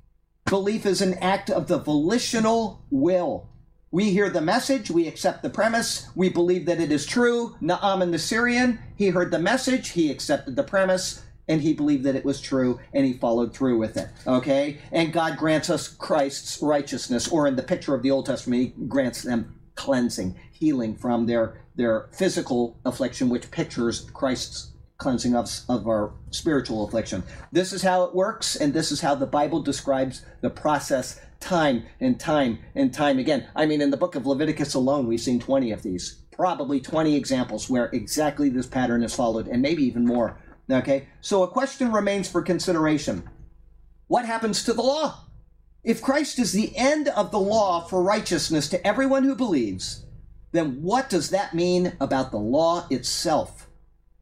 Belief 0.45 0.85
is 0.85 1.01
an 1.01 1.15
act 1.15 1.49
of 1.49 1.67
the 1.67 1.79
volitional 1.79 2.85
will. 2.91 3.49
We 3.91 4.11
hear 4.11 4.29
the 4.29 4.43
message, 4.43 4.91
we 4.91 5.09
accept 5.09 5.43
the 5.43 5.49
premise, 5.49 6.11
we 6.15 6.29
believe 6.29 6.67
that 6.67 6.81
it 6.81 6.93
is 6.93 7.07
true. 7.07 7.57
Naaman 7.63 8.11
the 8.11 8.19
Syrian, 8.19 8.81
he 8.97 9.09
heard 9.09 9.31
the 9.31 9.39
message, 9.39 9.91
he 9.91 10.11
accepted 10.11 10.57
the 10.57 10.63
premise, 10.63 11.23
and 11.49 11.61
he 11.61 11.73
believed 11.73 12.05
that 12.05 12.17
it 12.17 12.25
was 12.25 12.41
true, 12.41 12.81
and 12.93 13.07
he 13.07 13.13
followed 13.13 13.55
through 13.55 13.79
with 13.79 13.97
it. 13.97 14.09
Okay? 14.27 14.79
And 14.91 15.13
God 15.13 15.37
grants 15.37 15.71
us 15.71 15.89
Christ's 15.89 16.61
righteousness, 16.61 17.29
or 17.29 17.47
in 17.47 17.57
the 17.57 17.63
picture 17.63 17.95
of 17.95 18.03
the 18.03 18.11
Old 18.11 18.27
Testament, 18.27 18.63
he 18.63 18.85
grants 18.87 19.23
them 19.23 19.55
cleansing, 19.77 20.37
healing 20.51 20.97
from 20.97 21.27
their, 21.27 21.61
their 21.77 22.09
physical 22.13 22.79
affliction, 22.85 23.29
which 23.29 23.51
pictures 23.51 24.11
Christ's 24.13 24.73
cleansing 24.99 25.37
of, 25.37 25.51
of 25.69 25.87
our 25.87 26.13
spiritual 26.31 26.87
affliction. 26.87 27.23
This 27.53 27.73
is 27.73 27.83
how 27.83 28.05
it 28.05 28.15
works, 28.15 28.57
and 28.57 28.73
this 28.73 28.91
is 28.91 29.01
how 29.01 29.15
the 29.15 29.27
Bible 29.27 29.63
describes 29.63 30.25
the 30.41 30.51
process 30.51 31.21
time 31.39 31.85
and 32.01 32.19
time 32.19 32.59
and 32.75 32.93
time 32.93 33.19
again. 33.19 33.47
I 33.55 33.67
mean, 33.67 33.83
in 33.83 33.91
the 33.91 33.97
book 33.97 34.15
of 34.15 34.27
Leviticus 34.27 34.75
alone, 34.75 35.07
we've 35.07 35.21
seen 35.21 35.39
20 35.39 35.71
of 35.71 35.83
these 35.83 36.23
probably 36.33 36.81
20 36.81 37.15
examples 37.15 37.71
where 37.71 37.87
exactly 37.87 38.49
this 38.49 38.67
pattern 38.67 39.03
is 39.03 39.15
followed, 39.15 39.49
and 39.49 39.63
maybe 39.63 39.85
even 39.85 40.05
more. 40.05 40.39
Okay, 40.71 41.09
so 41.21 41.43
a 41.43 41.49
question 41.49 41.93
remains 41.93 42.29
for 42.29 42.43
consideration 42.43 43.29
What 44.09 44.25
happens 44.25 44.65
to 44.65 44.73
the 44.73 44.83
law? 44.83 45.25
If 45.85 46.03
Christ 46.03 46.41
is 46.41 46.53
the 46.53 46.77
end 46.77 47.09
of 47.09 47.31
the 47.31 47.39
law 47.39 47.83
for 47.83 48.03
righteousness 48.03 48.69
to 48.71 48.85
everyone 48.85 49.23
who 49.23 49.37
believes, 49.37 50.05
then 50.51 50.83
what 50.83 51.09
does 51.09 51.31
that 51.31 51.55
mean 51.55 51.93
about 52.01 52.33
the 52.33 52.39
law 52.39 52.87
itself? 52.91 53.69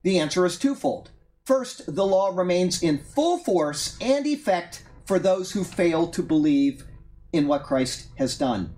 The 0.03 0.19
answer 0.19 0.45
is 0.45 0.59
twofold. 0.59 1.11
First, 1.47 1.95
the 1.95 2.05
law 2.07 2.29
remains 2.35 2.83
in 2.83 2.99
full 2.99 3.39
force 3.39 3.97
and 4.01 4.27
effect 4.27 4.83
for 5.07 5.19
those 5.19 5.53
who 5.53 5.65
fail 5.65 6.07
to 6.09 6.23
believe 6.23 6.85
in 7.33 7.47
what 7.47 7.65
Christ 7.65 8.09
has 8.17 8.37
done. 8.37 8.75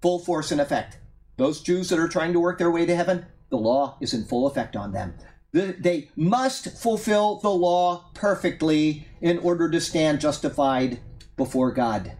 Full 0.00 0.18
force 0.18 0.50
and 0.50 0.60
effect. 0.60 0.98
Those 1.36 1.60
Jews 1.60 1.90
that 1.90 1.98
are 1.98 2.08
trying 2.08 2.32
to 2.32 2.40
work 2.40 2.58
their 2.58 2.70
way 2.70 2.86
to 2.86 2.96
heaven, 2.96 3.26
the 3.50 3.58
law 3.58 3.98
is 4.00 4.14
in 4.14 4.24
full 4.24 4.46
effect 4.46 4.74
on 4.74 4.92
them. 4.92 5.14
The- 5.56 5.74
They 5.80 6.10
must 6.16 6.76
fulfill 6.76 7.36
the 7.36 7.48
law 7.48 8.10
perfectly 8.12 9.08
in 9.22 9.38
order 9.38 9.70
to 9.70 9.80
stand 9.80 10.20
justified 10.20 11.00
before 11.38 11.72
God. 11.72 12.12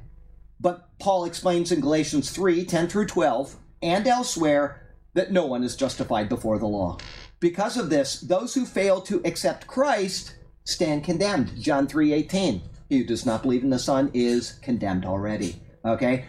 But 0.59 0.89
Paul 0.99 1.27
explains 1.27 1.71
in 1.71 1.83
Galatians 1.83 2.31
3 2.31 2.65
10 2.65 2.89
through 2.89 3.09
12 3.09 3.57
and 3.83 4.07
elsewhere 4.07 4.95
that 5.13 5.33
no 5.33 5.45
one 5.45 5.63
is 5.63 5.77
justified 5.77 6.31
before 6.31 6.59
the 6.59 6.67
law. 6.67 6.97
Because 7.39 7.77
of 7.77 7.91
this, 7.91 8.23
those 8.23 8.55
who 8.55 8.65
fail 8.65 9.03
to 9.03 9.21
accept 9.27 9.67
Christ 9.67 10.35
stand 10.65 11.05
condemned. 11.05 11.61
John 11.61 11.87
3 11.87 12.15
18. 12.15 12.63
He 12.89 12.99
who 13.01 13.05
does 13.05 13.27
not 13.27 13.43
believe 13.43 13.63
in 13.63 13.69
the 13.69 13.79
Son 13.79 14.11
is 14.15 14.53
condemned 14.63 15.05
already. 15.05 15.61
Okay? 15.85 16.25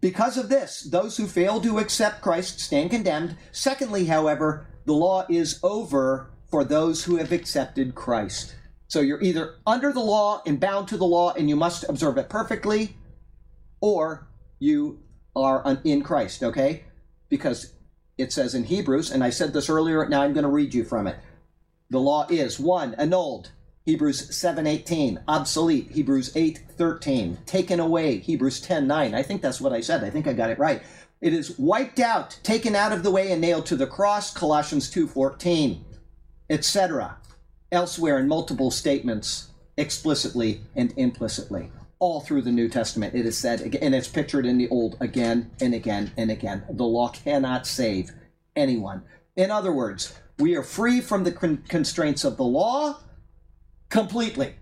Because 0.00 0.38
of 0.38 0.48
this, 0.48 0.84
those 0.84 1.18
who 1.18 1.26
fail 1.26 1.60
to 1.60 1.78
accept 1.78 2.22
Christ 2.22 2.60
stand 2.60 2.90
condemned. 2.92 3.36
Secondly, 3.52 4.06
however, 4.06 4.66
the 4.86 4.94
law 4.94 5.26
is 5.28 5.60
over 5.62 6.29
for 6.50 6.64
those 6.64 7.04
who 7.04 7.16
have 7.16 7.32
accepted 7.32 7.94
Christ. 7.94 8.54
So 8.88 9.00
you're 9.00 9.22
either 9.22 9.54
under 9.66 9.92
the 9.92 10.00
law 10.00 10.42
and 10.46 10.58
bound 10.58 10.88
to 10.88 10.96
the 10.96 11.06
law 11.06 11.32
and 11.32 11.48
you 11.48 11.56
must 11.56 11.84
observe 11.88 12.18
it 12.18 12.28
perfectly, 12.28 12.96
or 13.80 14.28
you 14.58 15.00
are 15.36 15.78
in 15.84 16.02
Christ, 16.02 16.42
okay? 16.42 16.84
Because 17.28 17.74
it 18.18 18.32
says 18.32 18.54
in 18.54 18.64
Hebrews, 18.64 19.10
and 19.10 19.22
I 19.22 19.30
said 19.30 19.52
this 19.52 19.70
earlier, 19.70 20.06
now 20.08 20.22
I'm 20.22 20.32
going 20.32 20.44
to 20.44 20.50
read 20.50 20.74
you 20.74 20.84
from 20.84 21.06
it. 21.06 21.16
The 21.88 22.00
law 22.00 22.26
is 22.28 22.60
one, 22.60 22.94
annulled. 22.94 23.52
Hebrews 23.86 24.30
7:18, 24.30 25.22
obsolete. 25.26 25.90
Hebrews 25.92 26.32
8:13, 26.34 27.44
taken 27.46 27.80
away. 27.80 28.18
Hebrews 28.18 28.60
10:9. 28.60 29.14
I 29.14 29.22
think 29.22 29.40
that's 29.40 29.60
what 29.60 29.72
I 29.72 29.80
said. 29.80 30.04
I 30.04 30.10
think 30.10 30.26
I 30.26 30.32
got 30.32 30.50
it 30.50 30.58
right. 30.58 30.82
It 31.20 31.32
is 31.32 31.58
wiped 31.58 31.98
out, 31.98 32.38
taken 32.42 32.76
out 32.76 32.92
of 32.92 33.02
the 33.02 33.10
way 33.10 33.32
and 33.32 33.40
nailed 33.40 33.66
to 33.66 33.76
the 33.76 33.86
cross. 33.86 34.32
Colossians 34.32 34.90
2:14, 34.90 35.80
etc. 36.50 37.16
Elsewhere 37.72 38.18
in 38.18 38.28
multiple 38.28 38.70
statements, 38.70 39.48
explicitly 39.76 40.60
and 40.76 40.92
implicitly 40.96 41.70
all 42.00 42.20
through 42.20 42.42
the 42.42 42.50
New 42.50 42.68
Testament. 42.68 43.14
It 43.14 43.26
is 43.26 43.38
said, 43.38 43.60
and 43.60 43.94
it's 43.94 44.08
pictured 44.08 44.46
in 44.46 44.58
the 44.58 44.68
Old 44.68 44.96
again 45.00 45.50
and 45.60 45.74
again 45.74 46.10
and 46.16 46.30
again. 46.30 46.64
The 46.68 46.84
law 46.84 47.10
cannot 47.10 47.66
save 47.66 48.10
anyone. 48.56 49.02
In 49.36 49.50
other 49.50 49.70
words, 49.70 50.14
we 50.38 50.56
are 50.56 50.62
free 50.62 51.00
from 51.00 51.24
the 51.24 51.32
constraints 51.68 52.24
of 52.24 52.36
the 52.38 52.44
law 52.44 52.98
completely 53.90 54.54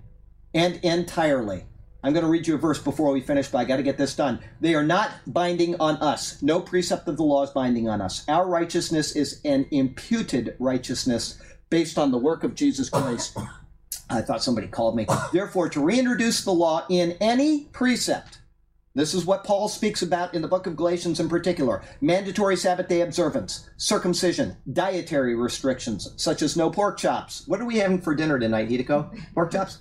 and 0.52 0.77
entirely. 0.82 1.65
I'm 2.02 2.12
going 2.12 2.24
to 2.24 2.31
read 2.31 2.47
you 2.47 2.55
a 2.55 2.59
verse 2.59 2.81
before 2.81 3.12
we 3.12 3.20
finish, 3.20 3.48
but 3.48 3.59
I 3.59 3.65
got 3.65 3.77
to 3.77 3.82
get 3.82 3.98
this 3.98 4.15
done. 4.15 4.40
They 4.60 4.74
are 4.74 4.85
not 4.85 5.12
binding 5.27 5.81
on 5.81 5.97
us. 5.97 6.43
No 6.43 6.60
precept 6.60 7.09
of 7.09 7.16
the 7.16 7.24
law 7.24 7.43
is 7.44 7.51
binding 7.51 7.89
on 7.89 8.01
us. 8.01 8.24
Our 8.28 8.47
righteousness 8.48 9.15
is 9.15 9.40
an 9.44 9.66
imputed 9.70 10.56
righteousness 10.59 11.40
based 11.70 11.98
on 11.98 12.10
the 12.10 12.18
work 12.18 12.44
of 12.44 12.54
Jesus 12.54 12.88
Christ. 12.88 13.36
I 14.10 14.22
thought 14.22 14.42
somebody 14.42 14.68
called 14.68 14.96
me. 14.96 15.06
Therefore, 15.32 15.68
to 15.68 15.84
reintroduce 15.84 16.44
the 16.44 16.52
law 16.52 16.86
in 16.88 17.12
any 17.20 17.64
precept, 17.72 18.38
this 18.94 19.14
is 19.14 19.26
what 19.26 19.44
Paul 19.44 19.68
speaks 19.68 20.02
about 20.02 20.34
in 20.34 20.42
the 20.42 20.48
book 20.48 20.66
of 20.66 20.76
Galatians 20.76 21.20
in 21.20 21.28
particular 21.28 21.82
mandatory 22.00 22.56
Sabbath 22.56 22.88
day 22.88 23.02
observance, 23.02 23.68
circumcision, 23.76 24.56
dietary 24.72 25.34
restrictions, 25.34 26.12
such 26.16 26.42
as 26.42 26.56
no 26.56 26.70
pork 26.70 26.98
chops. 26.98 27.46
What 27.46 27.60
are 27.60 27.66
we 27.66 27.78
having 27.78 28.00
for 28.00 28.14
dinner 28.14 28.38
tonight, 28.38 28.68
Hideko? 28.68 29.34
Pork 29.34 29.52
chops? 29.52 29.78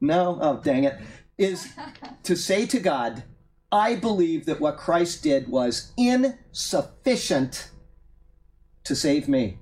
No? 0.00 0.38
Oh, 0.40 0.60
dang 0.62 0.84
it. 0.84 0.98
Is 1.38 1.72
to 2.24 2.36
say 2.36 2.66
to 2.66 2.80
God, 2.80 3.22
I 3.70 3.94
believe 3.94 4.44
that 4.46 4.60
what 4.60 4.76
Christ 4.76 5.22
did 5.22 5.48
was 5.48 5.92
insufficient 5.96 7.70
to 8.84 8.96
save 8.96 9.28
me. 9.28 9.58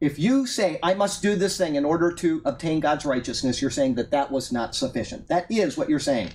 If 0.00 0.18
you 0.18 0.46
say, 0.46 0.78
I 0.82 0.94
must 0.94 1.20
do 1.20 1.36
this 1.36 1.58
thing 1.58 1.74
in 1.74 1.84
order 1.84 2.10
to 2.10 2.40
obtain 2.46 2.80
God's 2.80 3.04
righteousness, 3.04 3.60
you're 3.60 3.70
saying 3.70 3.96
that 3.96 4.10
that 4.12 4.32
was 4.32 4.50
not 4.50 4.74
sufficient. 4.74 5.28
That 5.28 5.44
is 5.50 5.76
what 5.76 5.90
you're 5.90 5.98
saying. 5.98 6.30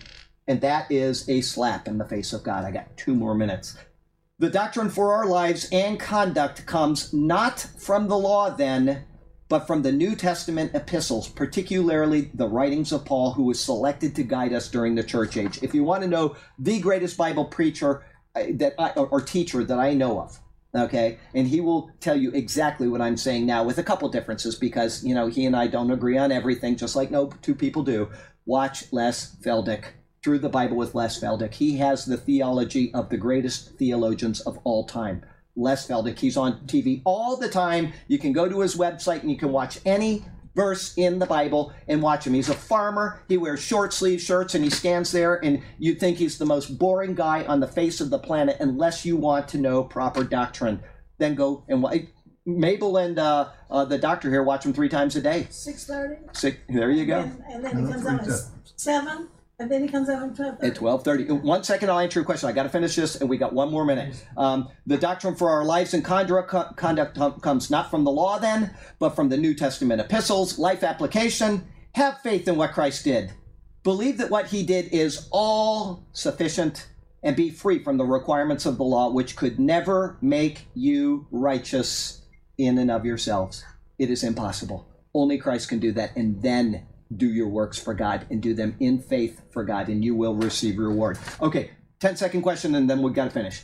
And 0.47 0.61
that 0.61 0.91
is 0.91 1.27
a 1.27 1.41
slap 1.41 1.87
in 1.87 1.97
the 1.97 2.05
face 2.05 2.31
of 2.31 2.43
God. 2.43 2.63
I 2.63 2.69
got 2.69 2.95
two 2.95 3.15
more 3.15 3.33
minutes. 3.33 3.75
The 4.37 4.51
doctrine 4.51 4.89
for 4.89 5.13
our 5.13 5.25
lives 5.25 5.67
and 5.71 5.99
conduct 5.99 6.67
comes 6.67 7.11
not 7.11 7.59
from 7.79 8.07
the 8.07 8.17
law, 8.17 8.51
then, 8.51 9.05
but 9.49 9.65
from 9.65 9.81
the 9.81 9.91
New 9.91 10.15
Testament 10.15 10.75
epistles, 10.75 11.27
particularly 11.27 12.29
the 12.35 12.47
writings 12.47 12.91
of 12.91 13.03
Paul, 13.03 13.31
who 13.31 13.45
was 13.45 13.59
selected 13.59 14.15
to 14.15 14.23
guide 14.23 14.53
us 14.53 14.69
during 14.69 14.93
the 14.93 15.03
church 15.03 15.37
age. 15.37 15.57
If 15.63 15.73
you 15.73 15.83
want 15.83 16.03
to 16.03 16.07
know 16.07 16.35
the 16.59 16.79
greatest 16.79 17.17
Bible 17.17 17.45
preacher 17.45 18.03
uh, 18.35 18.43
that 18.55 18.75
I, 18.77 18.89
or 18.91 19.21
teacher 19.21 19.63
that 19.63 19.79
I 19.79 19.95
know 19.95 20.19
of, 20.19 20.39
okay? 20.75 21.17
And 21.33 21.47
he 21.47 21.61
will 21.61 21.91
tell 21.99 22.15
you 22.15 22.31
exactly 22.31 22.87
what 22.87 23.01
i'm 23.01 23.17
saying 23.17 23.45
now 23.45 23.63
with 23.63 23.77
a 23.77 23.83
couple 23.83 24.09
differences 24.09 24.55
because 24.55 25.03
you 25.03 25.15
know 25.15 25.27
he 25.27 25.45
and 25.45 25.55
i 25.55 25.67
don't 25.67 25.91
agree 25.91 26.17
on 26.17 26.31
everything 26.31 26.75
just 26.75 26.95
like 26.95 27.11
no 27.11 27.27
two 27.41 27.55
people 27.55 27.83
do. 27.83 28.09
Watch 28.45 28.91
les 28.91 29.35
feldick. 29.43 29.85
Through 30.23 30.39
the 30.39 30.49
bible 30.49 30.77
with 30.77 30.95
les 30.95 31.19
feldick. 31.19 31.53
He 31.53 31.77
has 31.77 32.05
the 32.05 32.17
theology 32.17 32.93
of 32.93 33.09
the 33.09 33.17
greatest 33.17 33.77
theologians 33.77 34.41
of 34.41 34.59
all 34.63 34.85
time. 34.85 35.23
Les 35.55 35.87
feldick. 35.87 36.19
He's 36.19 36.37
on 36.37 36.65
tv 36.67 37.01
all 37.05 37.37
the 37.37 37.49
time. 37.49 37.93
You 38.07 38.17
can 38.17 38.33
go 38.33 38.49
to 38.49 38.61
his 38.61 38.75
website 38.75 39.21
and 39.21 39.31
you 39.31 39.37
can 39.37 39.51
watch 39.51 39.79
any 39.85 40.25
verse 40.55 40.93
in 40.97 41.19
the 41.19 41.25
Bible 41.25 41.73
and 41.87 42.01
watch 42.01 42.25
him. 42.25 42.33
He's 42.33 42.49
a 42.49 42.53
farmer. 42.55 43.21
He 43.27 43.37
wears 43.37 43.59
short 43.61 43.93
sleeve 43.93 44.21
shirts 44.21 44.55
and 44.55 44.63
he 44.63 44.69
stands 44.69 45.11
there, 45.11 45.43
and 45.43 45.61
you'd 45.77 45.99
think 45.99 46.17
he's 46.17 46.37
the 46.37 46.45
most 46.45 46.79
boring 46.79 47.13
guy 47.13 47.43
on 47.43 47.59
the 47.59 47.67
face 47.67 48.01
of 48.01 48.09
the 48.09 48.19
planet 48.19 48.57
unless 48.59 49.05
you 49.05 49.17
want 49.17 49.47
to 49.49 49.57
know 49.57 49.83
proper 49.83 50.23
doctrine. 50.23 50.81
Then 51.17 51.35
go 51.35 51.63
and 51.67 51.83
wa- 51.83 51.93
Mabel 52.45 52.97
and 52.97 53.17
uh, 53.17 53.49
uh, 53.71 53.85
the 53.85 53.97
doctor 53.97 54.29
here 54.29 54.43
watch 54.43 54.65
him 54.65 54.73
three 54.73 54.89
times 54.89 55.15
a 55.15 55.21
day. 55.21 55.47
Six 55.49 55.85
thirty. 55.85 56.21
Six, 56.33 56.57
there 56.69 56.91
you 56.91 57.05
go. 57.05 57.19
And, 57.21 57.43
and 57.49 57.65
then 57.65 57.85
he 57.85 57.91
comes 57.91 58.05
out 58.05 58.27
at 58.27 58.39
seven, 58.75 59.29
and 59.59 59.71
then 59.71 59.81
he 59.81 59.87
comes 59.87 60.09
out 60.09 60.37
at 60.61 60.75
twelve 60.75 61.03
thirty. 61.03 61.25
One 61.25 61.63
second, 61.63 61.89
I'll 61.89 61.99
answer 61.99 62.19
your 62.19 62.25
question. 62.25 62.49
I 62.49 62.51
got 62.51 62.63
to 62.63 62.69
finish 62.69 62.95
this, 62.95 63.15
and 63.15 63.29
we 63.29 63.37
got 63.37 63.53
one 63.53 63.71
more 63.71 63.85
minute. 63.85 64.15
Um, 64.37 64.69
the 64.85 64.97
doctrine 64.97 65.35
for 65.35 65.49
our 65.49 65.63
lives 65.63 65.93
and 65.93 66.03
conduct, 66.03 66.75
conduct 66.75 67.41
comes 67.41 67.69
not 67.69 67.89
from 67.89 68.03
the 68.03 68.11
law, 68.11 68.37
then, 68.37 68.73
but 68.99 69.15
from 69.15 69.29
the 69.29 69.37
New 69.37 69.53
Testament 69.53 70.01
epistles. 70.01 70.59
Life 70.59 70.83
application: 70.83 71.67
Have 71.93 72.19
faith 72.21 72.47
in 72.47 72.57
what 72.57 72.73
Christ 72.73 73.03
did. 73.05 73.31
Believe 73.83 74.17
that 74.17 74.29
what 74.31 74.47
He 74.47 74.63
did 74.63 74.89
is 74.91 75.27
all 75.31 76.05
sufficient, 76.11 76.87
and 77.23 77.35
be 77.35 77.49
free 77.49 77.83
from 77.83 77.97
the 77.97 78.05
requirements 78.05 78.65
of 78.65 78.77
the 78.77 78.83
law, 78.83 79.09
which 79.09 79.35
could 79.35 79.59
never 79.59 80.17
make 80.21 80.67
you 80.73 81.27
righteous 81.31 82.21
in 82.57 82.77
and 82.77 82.91
of 82.91 83.05
yourselves. 83.05 83.63
It 83.97 84.09
is 84.09 84.23
impossible. 84.23 84.87
Only 85.13 85.37
Christ 85.37 85.69
can 85.69 85.79
do 85.79 85.93
that, 85.93 86.15
and 86.17 86.41
then 86.41 86.87
do 87.15 87.27
your 87.27 87.47
works 87.47 87.77
for 87.77 87.93
God 87.93 88.25
and 88.29 88.41
do 88.41 88.53
them 88.53 88.75
in 88.79 88.99
faith 88.99 89.41
for 89.51 89.63
God, 89.63 89.89
and 89.89 90.03
you 90.03 90.15
will 90.15 90.35
receive 90.35 90.77
reward. 90.77 91.17
Okay, 91.41 91.71
10 91.99 92.17
second 92.17 92.41
question, 92.41 92.75
and 92.75 92.89
then 92.89 93.01
we've 93.01 93.13
got 93.13 93.25
to 93.25 93.31
finish. 93.31 93.63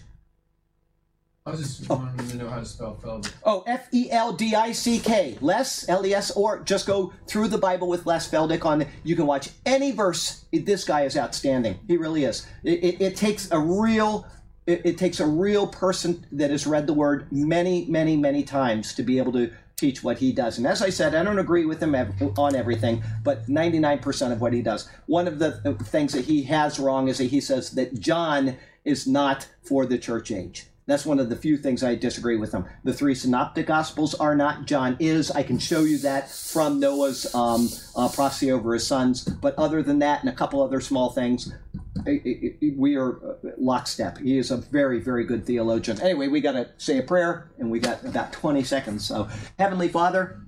I 1.43 1.51
was 1.51 1.59
just 1.59 1.89
oh. 1.89 1.95
wanting 1.95 2.27
to 2.27 2.37
know 2.37 2.49
how 2.49 2.59
to 2.59 2.65
spell 2.65 2.99
Feldick. 3.03 3.33
Oh, 3.43 3.63
F 3.65 3.87
E 3.91 4.11
L 4.11 4.31
D 4.31 4.53
I 4.53 4.71
C 4.73 4.99
K, 4.99 5.39
Les, 5.41 5.89
L 5.89 6.05
E 6.05 6.13
S, 6.13 6.29
or 6.31 6.59
just 6.59 6.85
go 6.85 7.13
through 7.25 7.47
the 7.47 7.57
Bible 7.57 7.87
with 7.87 8.05
Les 8.05 8.29
Feldick 8.29 8.63
on. 8.63 8.85
You 9.03 9.15
can 9.15 9.25
watch 9.25 9.49
any 9.65 9.91
verse. 9.91 10.45
This 10.53 10.83
guy 10.83 11.01
is 11.01 11.17
outstanding. 11.17 11.79
He 11.87 11.97
really 11.97 12.25
is. 12.25 12.45
It, 12.63 12.83
it, 12.83 13.01
it 13.01 13.15
takes 13.15 13.49
a 13.51 13.57
real. 13.57 14.27
It, 14.67 14.85
it 14.85 14.97
takes 14.99 15.19
a 15.19 15.25
real 15.25 15.65
person 15.65 16.27
that 16.33 16.51
has 16.51 16.67
read 16.67 16.85
the 16.85 16.93
word 16.93 17.31
many, 17.31 17.85
many, 17.85 18.15
many 18.15 18.43
times 18.43 18.93
to 18.93 19.01
be 19.01 19.17
able 19.17 19.31
to 19.31 19.51
teach 19.81 20.03
what 20.03 20.19
he 20.19 20.31
does. 20.31 20.59
And 20.59 20.67
as 20.67 20.81
I 20.81 20.91
said, 20.91 21.15
I 21.15 21.23
don't 21.23 21.39
agree 21.39 21.65
with 21.65 21.81
him 21.81 21.95
on 22.37 22.55
everything, 22.55 23.03
but 23.23 23.47
99% 23.47 24.31
of 24.31 24.39
what 24.39 24.53
he 24.53 24.61
does. 24.61 24.87
One 25.07 25.27
of 25.27 25.39
the 25.39 25.53
things 25.83 26.13
that 26.13 26.25
he 26.25 26.43
has 26.43 26.79
wrong 26.79 27.07
is 27.07 27.17
that 27.17 27.25
he 27.25 27.41
says 27.41 27.71
that 27.71 27.99
John 27.99 28.57
is 28.85 29.07
not 29.07 29.47
for 29.63 29.85
the 29.87 29.97
church 29.97 30.31
age. 30.31 30.67
That's 30.85 31.05
one 31.05 31.19
of 31.19 31.29
the 31.29 31.35
few 31.35 31.57
things 31.57 31.83
I 31.83 31.95
disagree 31.95 32.37
with 32.37 32.51
him. 32.51 32.65
The 32.83 32.93
three 32.93 33.15
synoptic 33.15 33.67
gospels 33.67 34.13
are 34.15 34.35
not. 34.35 34.65
John 34.65 34.97
is. 34.99 35.31
I 35.31 35.43
can 35.43 35.57
show 35.57 35.81
you 35.81 35.97
that 35.99 36.29
from 36.29 36.79
Noah's 36.79 37.33
um, 37.33 37.69
uh, 37.95 38.09
prophecy 38.09 38.51
over 38.51 38.73
his 38.73 38.85
sons. 38.85 39.23
But 39.23 39.55
other 39.57 39.83
than 39.83 39.99
that, 39.99 40.21
and 40.21 40.29
a 40.29 40.33
couple 40.33 40.61
other 40.61 40.81
small 40.81 41.11
things, 41.11 41.53
i- 42.07 42.21
i- 42.25 42.55
i- 42.63 42.73
we 42.77 42.95
are 42.95 43.17
uh, 43.17 43.33
lockstep. 43.57 44.17
He 44.19 44.37
is 44.37 44.51
a 44.51 44.57
very, 44.57 44.99
very 44.99 45.25
good 45.25 45.45
theologian. 45.45 45.99
Anyway, 46.01 46.27
we 46.27 46.41
got 46.41 46.53
to 46.53 46.69
say 46.77 46.97
a 46.97 47.03
prayer, 47.03 47.51
and 47.59 47.69
we 47.71 47.79
got 47.79 48.03
about 48.05 48.31
20 48.33 48.63
seconds. 48.63 49.05
So, 49.05 49.27
Heavenly 49.59 49.87
Father, 49.87 50.41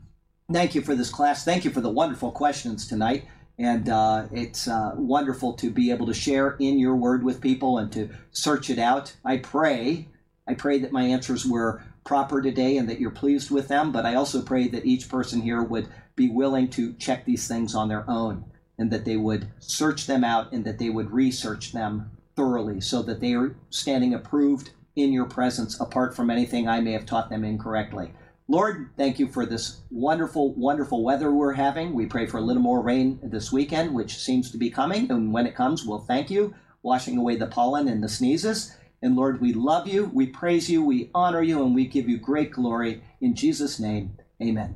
thank 0.52 0.76
you 0.76 0.82
for 0.82 0.96
this 0.96 1.10
class. 1.10 1.44
Thank 1.46 1.66
you 1.66 1.72
for 1.72 1.82
the 1.82 1.90
wonderful 1.90 2.32
questions 2.32 2.88
tonight. 2.88 3.26
And 3.60 3.88
uh, 3.90 4.28
it's 4.32 4.68
uh, 4.68 4.94
wonderful 4.96 5.54
to 5.54 5.70
be 5.70 5.92
able 5.92 6.08
to 6.08 6.14
share 6.14 6.56
in 6.60 6.80
your 6.80 6.96
word 6.96 7.24
with 7.24 7.40
people 7.40 7.78
and 7.78 7.92
to 7.94 8.10
search 8.32 8.70
it 8.70 8.80
out. 8.80 9.16
I 9.24 9.38
pray, 9.38 10.08
I 10.48 10.56
pray 10.56 10.80
that 10.80 10.92
my 10.92 11.04
answers 11.04 11.46
were 11.46 11.84
proper 12.04 12.42
today 12.42 12.78
and 12.78 12.90
that 12.90 13.00
you're 13.00 13.12
pleased 13.12 13.52
with 13.52 13.68
them. 13.68 13.92
But 13.92 14.06
I 14.06 14.16
also 14.16 14.42
pray 14.42 14.68
that 14.70 14.86
each 14.86 15.08
person 15.08 15.42
here 15.42 15.62
would 15.62 15.88
be 16.16 16.30
willing 16.30 16.68
to 16.70 16.94
check 16.94 17.26
these 17.26 17.48
things 17.48 17.76
on 17.76 17.90
their 17.90 18.10
own 18.10 18.44
and 18.78 18.92
that 18.92 19.06
they 19.06 19.18
would 19.18 19.48
search 19.60 20.08
them 20.08 20.24
out 20.24 20.52
and 20.52 20.66
that 20.66 20.80
they 20.80 20.90
would 20.90 21.12
research 21.12 21.72
them 21.72 22.12
thoroughly 22.36 22.82
so 22.82 23.02
that 23.04 23.20
they 23.20 23.34
are 23.34 23.56
standing 23.70 24.14
approved 24.14 24.72
in 24.96 25.12
your 25.12 25.26
presence 25.26 25.80
apart 25.80 26.16
from 26.16 26.30
anything 26.30 26.68
I 26.68 26.82
may 26.82 26.92
have 26.94 27.06
taught 27.06 27.30
them 27.30 27.44
incorrectly. 27.44 28.14
Lord, 28.48 28.90
thank 28.98 29.20
you 29.20 29.28
for 29.28 29.46
this 29.46 29.82
wonderful, 29.90 30.54
wonderful 30.54 31.04
weather 31.04 31.32
we're 31.32 31.54
having. 31.54 31.94
We 31.94 32.06
pray 32.06 32.26
for 32.26 32.38
a 32.38 32.42
little 32.42 32.62
more 32.62 32.82
rain 32.82 33.20
this 33.24 33.52
weekend, 33.52 33.94
which 33.94 34.18
seems 34.18 34.52
to 34.52 34.58
be 34.58 34.70
coming. 34.70 35.10
And 35.10 35.32
when 35.32 35.48
it 35.48 35.56
comes, 35.56 35.86
we'll 35.86 36.00
thank 36.00 36.30
you, 36.30 36.54
washing 36.82 37.18
away 37.18 37.38
the 37.38 37.48
pollen 37.48 37.88
and 37.88 38.04
the 38.04 38.10
sneezes. 38.10 38.76
And 39.02 39.16
Lord, 39.16 39.40
we 39.42 39.54
love 39.54 39.88
you, 39.88 40.12
we 40.14 40.28
praise 40.28 40.70
you, 40.70 40.84
we 40.84 41.10
honor 41.16 41.42
you, 41.42 41.64
and 41.64 41.74
we 41.74 41.88
give 41.88 42.10
you 42.10 42.18
great 42.18 42.52
glory. 42.52 43.02
In 43.22 43.36
Jesus' 43.36 43.80
name, 43.80 44.18
amen. 44.42 44.76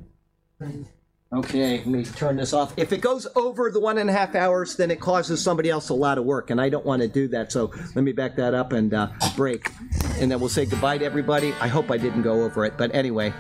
Okay, 1.34 1.80
let 1.80 1.88
me 1.88 2.06
turn 2.06 2.38
this 2.38 2.54
off. 2.54 2.74
If 2.78 2.94
it 2.94 3.02
goes 3.02 3.28
over 3.36 3.70
the 3.70 3.82
one 3.82 3.98
and 3.98 4.10
a 4.10 4.14
half 4.14 4.34
hours, 4.34 4.78
then 4.78 4.90
it 4.90 5.02
causes 5.02 5.44
somebody 5.44 5.70
else 5.70 5.90
a 5.90 5.94
lot 5.94 6.18
of 6.18 6.24
work, 6.24 6.52
and 6.52 6.62
I 6.62 6.70
don't 6.70 6.86
want 6.86 7.02
to 7.02 7.08
do 7.10 7.28
that. 7.30 7.52
So 7.52 7.74
let 7.96 8.04
me 8.06 8.14
back 8.14 8.38
that 8.38 8.54
up 8.54 8.72
and 8.72 8.94
uh, 8.94 9.10
break. 9.36 9.70
And 10.20 10.32
then 10.32 10.40
we'll 10.40 10.48
say 10.48 10.66
goodbye 10.66 11.00
to 11.00 11.06
everybody. 11.06 11.54
I 11.60 11.68
hope 11.68 11.92
I 11.92 11.98
didn't 11.98 12.22
go 12.22 12.44
over 12.44 12.64
it, 12.64 12.78
but 12.78 12.96
anyway. 12.96 13.34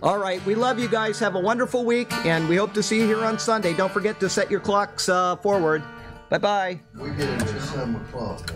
All 0.00 0.18
right, 0.18 0.44
we 0.46 0.54
love 0.54 0.78
you 0.78 0.88
guys. 0.88 1.18
Have 1.18 1.34
a 1.34 1.40
wonderful 1.40 1.84
week, 1.84 2.12
and 2.24 2.48
we 2.48 2.54
hope 2.54 2.72
to 2.74 2.84
see 2.84 3.00
you 3.00 3.06
here 3.06 3.24
on 3.24 3.36
Sunday. 3.40 3.74
Don't 3.74 3.92
forget 3.92 4.20
to 4.20 4.28
set 4.28 4.48
your 4.48 4.60
clocks 4.60 5.08
uh, 5.08 5.36
forward. 5.36 5.82
Bye 6.28 6.38
bye. 6.38 6.80
We 6.94 7.10
get 7.10 7.28
into 7.30 7.60
seven 7.62 7.96
o'clock. 7.96 8.48